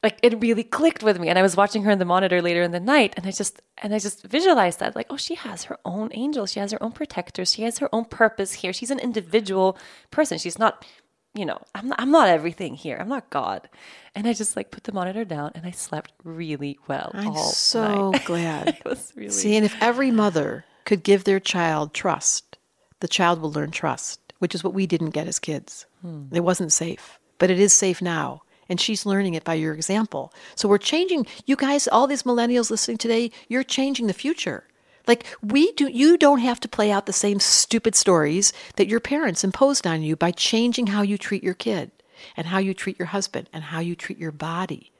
like, 0.01 0.17
it 0.23 0.41
really 0.41 0.63
clicked 0.63 1.03
with 1.03 1.19
me. 1.19 1.27
And 1.27 1.37
I 1.37 1.41
was 1.41 1.55
watching 1.55 1.83
her 1.83 1.91
in 1.91 1.99
the 1.99 2.05
monitor 2.05 2.41
later 2.41 2.63
in 2.63 2.71
the 2.71 2.79
night, 2.79 3.13
and 3.17 3.27
I 3.27 3.31
just, 3.31 3.61
and 3.77 3.93
I 3.93 3.99
just 3.99 4.23
visualized 4.23 4.79
that, 4.79 4.95
like, 4.95 5.07
oh, 5.09 5.17
she 5.17 5.35
has 5.35 5.65
her 5.65 5.77
own 5.85 6.09
angels. 6.13 6.53
She 6.53 6.59
has 6.59 6.71
her 6.71 6.81
own 6.81 6.93
protectors. 6.93 7.53
She 7.53 7.63
has 7.63 7.77
her 7.79 7.89
own 7.93 8.05
purpose 8.05 8.53
here. 8.53 8.73
She's 8.73 8.91
an 8.91 8.99
individual 8.99 9.77
person. 10.09 10.37
She's 10.37 10.57
not 10.57 10.85
you 11.33 11.45
know, 11.45 11.61
I'm 11.73 11.87
not, 11.87 11.99
I'm 12.01 12.11
not 12.11 12.27
everything 12.27 12.75
here. 12.75 12.97
I'm 12.99 13.07
not 13.07 13.29
God. 13.29 13.69
And 14.15 14.27
I 14.27 14.33
just 14.33 14.55
like 14.55 14.71
put 14.71 14.83
the 14.83 14.91
monitor 14.91 15.23
down 15.23 15.51
and 15.55 15.65
I 15.65 15.71
slept 15.71 16.11
really 16.23 16.77
well. 16.87 17.11
I'm 17.13 17.35
so 17.35 18.11
night. 18.11 18.25
glad. 18.25 18.67
it 18.69 18.85
was 18.85 19.13
really 19.15 19.29
See, 19.31 19.55
and 19.55 19.65
if 19.65 19.75
every 19.81 20.11
mother 20.11 20.65
could 20.85 21.03
give 21.03 21.23
their 21.23 21.39
child 21.39 21.93
trust, 21.93 22.57
the 22.99 23.07
child 23.07 23.41
will 23.41 23.51
learn 23.51 23.71
trust, 23.71 24.19
which 24.39 24.53
is 24.53 24.63
what 24.63 24.73
we 24.73 24.85
didn't 24.85 25.11
get 25.11 25.27
as 25.27 25.39
kids. 25.39 25.85
Hmm. 26.01 26.25
It 26.33 26.41
wasn't 26.41 26.73
safe, 26.73 27.19
but 27.37 27.49
it 27.49 27.59
is 27.59 27.71
safe 27.71 28.01
now. 28.01 28.41
And 28.67 28.79
she's 28.79 29.05
learning 29.05 29.33
it 29.33 29.43
by 29.43 29.55
your 29.55 29.73
example. 29.73 30.33
So 30.55 30.69
we're 30.69 30.77
changing, 30.77 31.27
you 31.45 31.57
guys, 31.57 31.87
all 31.89 32.07
these 32.07 32.23
millennials 32.23 32.71
listening 32.71 32.97
today, 32.97 33.31
you're 33.49 33.63
changing 33.63 34.07
the 34.07 34.13
future. 34.13 34.63
Like 35.07 35.25
we 35.41 35.71
do, 35.73 35.87
you 35.87 36.17
don't 36.17 36.39
have 36.39 36.59
to 36.61 36.67
play 36.67 36.91
out 36.91 37.05
the 37.05 37.13
same 37.13 37.39
stupid 37.39 37.95
stories 37.95 38.53
that 38.75 38.87
your 38.87 38.99
parents 38.99 39.43
imposed 39.43 39.85
on 39.87 40.01
you 40.01 40.15
by 40.15 40.31
changing 40.31 40.87
how 40.87 41.01
you 41.01 41.17
treat 41.17 41.43
your 41.43 41.53
kid 41.53 41.91
and 42.37 42.47
how 42.47 42.59
you 42.59 42.73
treat 42.73 42.99
your 42.99 43.07
husband 43.07 43.49
and 43.51 43.65
how 43.65 43.79
you 43.79 43.95
treat 43.95 44.17
your 44.19 44.31
body 44.31 44.91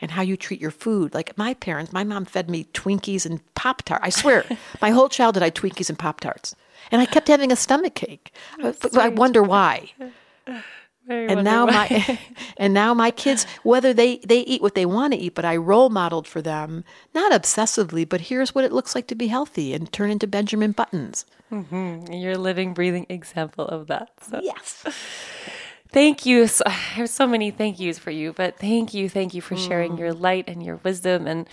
and 0.00 0.10
how 0.10 0.22
you 0.22 0.36
treat 0.36 0.60
your 0.60 0.70
food. 0.70 1.14
Like 1.14 1.36
my 1.38 1.54
parents, 1.54 1.92
my 1.92 2.04
mom 2.04 2.24
fed 2.24 2.50
me 2.50 2.64
Twinkies 2.72 3.24
and 3.26 3.40
Pop 3.54 3.82
Tarts. 3.82 4.04
I 4.04 4.10
swear, 4.10 4.44
my 4.82 4.90
whole 4.90 5.08
childhood 5.08 5.42
I 5.42 5.46
had 5.46 5.54
Twinkies 5.54 5.88
and 5.88 5.98
Pop 5.98 6.20
Tarts, 6.20 6.54
and 6.90 7.00
I 7.00 7.06
kept 7.06 7.28
having 7.28 7.52
a 7.52 7.56
stomach 7.56 8.02
ache. 8.08 8.32
I, 8.62 8.74
I 8.94 9.08
wonder 9.08 9.42
why. 9.42 9.92
Very 11.06 11.28
And 11.28 11.44
now 11.44 11.66
my 11.66 12.18
and 12.56 12.74
now 12.74 12.92
my 12.94 13.10
kids, 13.10 13.46
whether 13.62 13.94
they 13.94 14.18
they 14.18 14.40
eat 14.40 14.62
what 14.62 14.74
they 14.74 14.86
want 14.86 15.12
to 15.12 15.18
eat, 15.18 15.34
but 15.34 15.44
I 15.44 15.56
role 15.56 15.88
modeled 15.88 16.26
for 16.26 16.42
them, 16.42 16.84
not 17.14 17.32
obsessively, 17.32 18.08
but 18.08 18.22
here's 18.22 18.54
what 18.54 18.64
it 18.64 18.72
looks 18.72 18.94
like 18.94 19.06
to 19.08 19.14
be 19.14 19.28
healthy 19.28 19.72
and 19.72 19.90
turn 19.92 20.10
into 20.10 20.26
Benjamin 20.26 20.72
Buttons. 20.72 21.24
mm-hmm. 21.52 22.12
you're 22.12 22.32
a 22.32 22.38
living, 22.38 22.74
breathing 22.74 23.06
example 23.08 23.66
of 23.66 23.86
that. 23.86 24.10
So 24.20 24.40
Yes. 24.42 24.84
thank 25.92 26.26
you. 26.26 26.46
So, 26.48 26.64
there's 26.96 27.12
so 27.12 27.26
many 27.26 27.50
thank 27.50 27.78
yous 27.78 27.98
for 27.98 28.10
you, 28.10 28.32
but 28.32 28.58
thank 28.58 28.92
you, 28.94 29.08
thank 29.08 29.34
you 29.34 29.40
for 29.40 29.56
sharing 29.56 29.98
your 29.98 30.12
light 30.12 30.44
and 30.48 30.62
your 30.62 30.76
wisdom 30.82 31.26
and 31.26 31.48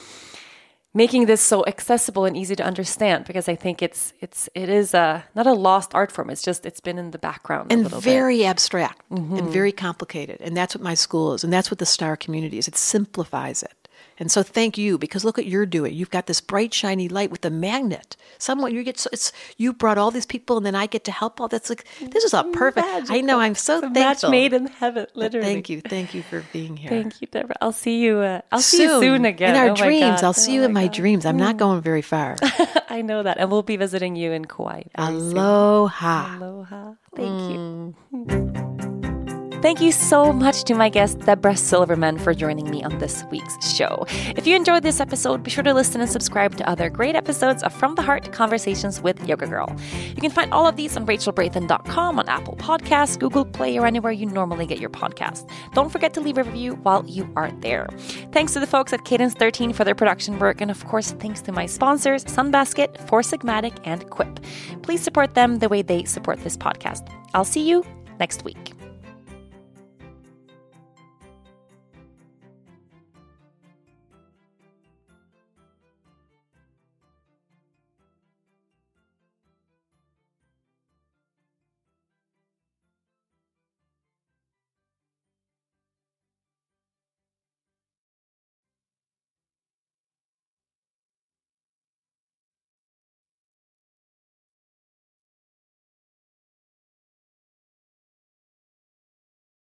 making 0.93 1.25
this 1.25 1.41
so 1.41 1.65
accessible 1.65 2.25
and 2.25 2.37
easy 2.37 2.55
to 2.55 2.63
understand 2.63 3.25
because 3.25 3.49
I 3.49 3.55
think 3.55 3.81
it's 3.81 4.13
it's 4.19 4.49
it 4.53 4.69
is 4.69 4.93
a 4.93 5.23
not 5.35 5.47
a 5.47 5.53
lost 5.53 5.93
art 5.95 6.11
form. 6.11 6.29
It's 6.29 6.43
just 6.43 6.65
it's 6.65 6.79
been 6.79 6.97
in 6.97 7.11
the 7.11 7.17
background 7.17 7.71
and 7.71 7.89
very 7.89 8.39
bit. 8.39 8.47
abstract 8.47 9.09
mm-hmm. 9.09 9.37
and 9.37 9.49
very 9.49 9.71
complicated. 9.71 10.39
And 10.41 10.55
that's 10.55 10.75
what 10.75 10.83
my 10.83 10.93
school 10.93 11.33
is, 11.33 11.43
and 11.43 11.51
that's 11.51 11.71
what 11.71 11.79
the 11.79 11.85
Star 11.85 12.15
community 12.15 12.57
is. 12.57 12.67
It 12.67 12.77
simplifies 12.77 13.63
it. 13.63 13.82
And 14.19 14.31
so 14.31 14.43
thank 14.43 14.77
you 14.77 14.97
because 14.97 15.25
look 15.25 15.37
what 15.37 15.45
you're 15.45 15.65
doing. 15.65 15.93
You've 15.93 16.09
got 16.09 16.27
this 16.27 16.41
bright 16.41 16.73
shiny 16.73 17.07
light 17.07 17.31
with 17.31 17.43
a 17.45 17.49
magnet. 17.49 18.15
Someone 18.37 18.73
you 18.73 18.83
get 18.83 18.99
so 18.99 19.09
it's 19.11 19.31
you 19.57 19.73
brought 19.73 19.97
all 19.97 20.11
these 20.11 20.25
people 20.25 20.57
and 20.57 20.65
then 20.65 20.75
I 20.75 20.85
get 20.85 21.03
to 21.05 21.11
help 21.11 21.41
all 21.41 21.47
that's 21.47 21.69
like 21.69 21.85
this 21.99 22.23
is 22.23 22.33
a 22.33 22.43
perfect 22.43 22.85
Magical. 22.85 23.15
I 23.15 23.21
know 23.21 23.39
I'm 23.39 23.55
so 23.55 23.79
it's 23.79 23.93
thankful. 23.93 24.29
Match 24.29 24.31
made 24.31 24.53
in 24.53 24.67
heaven, 24.67 25.07
literally. 25.13 25.45
Thank 25.45 25.69
you. 25.69 25.81
Thank 25.81 26.13
you 26.13 26.21
for 26.23 26.43
being 26.53 26.77
here. 26.77 26.89
Thank 26.89 27.21
you, 27.21 27.27
Debra. 27.27 27.55
I'll 27.61 27.71
see 27.71 27.99
you 27.99 28.19
uh, 28.19 28.41
I'll 28.51 28.59
soon. 28.59 28.77
see 28.77 28.83
you 28.83 29.01
soon 29.01 29.25
again. 29.25 29.55
In 29.55 29.61
our 29.61 29.69
oh 29.69 29.75
dreams. 29.75 30.23
I'll 30.23 30.33
see 30.33 30.53
oh 30.53 30.55
you 30.55 30.63
in 30.63 30.73
my 30.73 30.85
God. 30.87 30.93
dreams. 30.93 31.25
I'm 31.25 31.37
not 31.37 31.55
mm. 31.55 31.59
going 31.59 31.81
very 31.81 32.01
far. 32.01 32.37
I 32.89 33.01
know 33.01 33.23
that. 33.23 33.37
And 33.37 33.49
we'll 33.49 33.63
be 33.63 33.77
visiting 33.77 34.15
you 34.15 34.31
in 34.31 34.45
Kauai. 34.45 34.83
Aloha. 34.95 36.27
Soon. 36.27 36.41
Aloha. 36.41 36.93
Thank 37.15 37.29
mm. 37.29 37.95
you. 38.11 38.69
Thank 39.63 39.79
you 39.79 39.93
so 39.93 40.33
much 40.33 40.65
to 40.65 40.75
my 40.75 40.89
guest, 40.89 41.19
Debra 41.19 41.55
Silverman, 41.55 42.19
for 42.19 42.33
joining 42.33 42.69
me 42.69 42.83
on 42.83 42.99
this 42.99 43.23
week's 43.31 43.73
show. 43.73 44.03
If 44.35 44.45
you 44.45 44.57
enjoyed 44.57 44.83
this 44.83 44.99
episode, 44.99 45.41
be 45.41 45.49
sure 45.49 45.63
to 45.63 45.73
listen 45.73 46.01
and 46.01 46.09
subscribe 46.09 46.57
to 46.57 46.69
other 46.69 46.89
great 46.89 47.15
episodes 47.15 47.63
of 47.63 47.71
From 47.71 47.95
the 47.95 48.01
Heart 48.01 48.33
Conversations 48.33 48.99
with 48.99 49.25
Yoga 49.25 49.47
Girl. 49.47 49.73
You 50.09 50.21
can 50.21 50.31
find 50.31 50.51
all 50.51 50.67
of 50.67 50.75
these 50.75 50.97
on 50.97 51.05
rachelbrathen.com, 51.05 52.19
on 52.19 52.27
Apple 52.27 52.57
Podcasts, 52.57 53.17
Google 53.17 53.45
Play, 53.45 53.77
or 53.77 53.85
anywhere 53.85 54.11
you 54.11 54.25
normally 54.25 54.65
get 54.65 54.79
your 54.79 54.89
podcast. 54.89 55.49
Don't 55.73 55.89
forget 55.89 56.13
to 56.15 56.19
leave 56.19 56.37
a 56.37 56.43
review 56.43 56.73
while 56.83 57.05
you 57.07 57.31
are 57.37 57.49
there. 57.61 57.87
Thanks 58.33 58.51
to 58.55 58.59
the 58.59 58.67
folks 58.67 58.91
at 58.91 59.05
Cadence 59.05 59.33
13 59.33 59.71
for 59.71 59.85
their 59.85 59.95
production 59.95 60.39
work, 60.39 60.59
and 60.59 60.71
of 60.71 60.85
course, 60.87 61.13
thanks 61.13 61.41
to 61.41 61.53
my 61.53 61.67
sponsors, 61.67 62.25
Sunbasket, 62.25 63.07
Four 63.07 63.21
Sigmatic, 63.21 63.79
and 63.85 64.09
Quip. 64.09 64.41
Please 64.81 65.01
support 65.01 65.35
them 65.35 65.59
the 65.59 65.69
way 65.69 65.81
they 65.81 66.03
support 66.03 66.41
this 66.43 66.57
podcast. 66.57 67.07
I'll 67.33 67.45
see 67.45 67.65
you 67.65 67.85
next 68.19 68.43
week. 68.43 68.73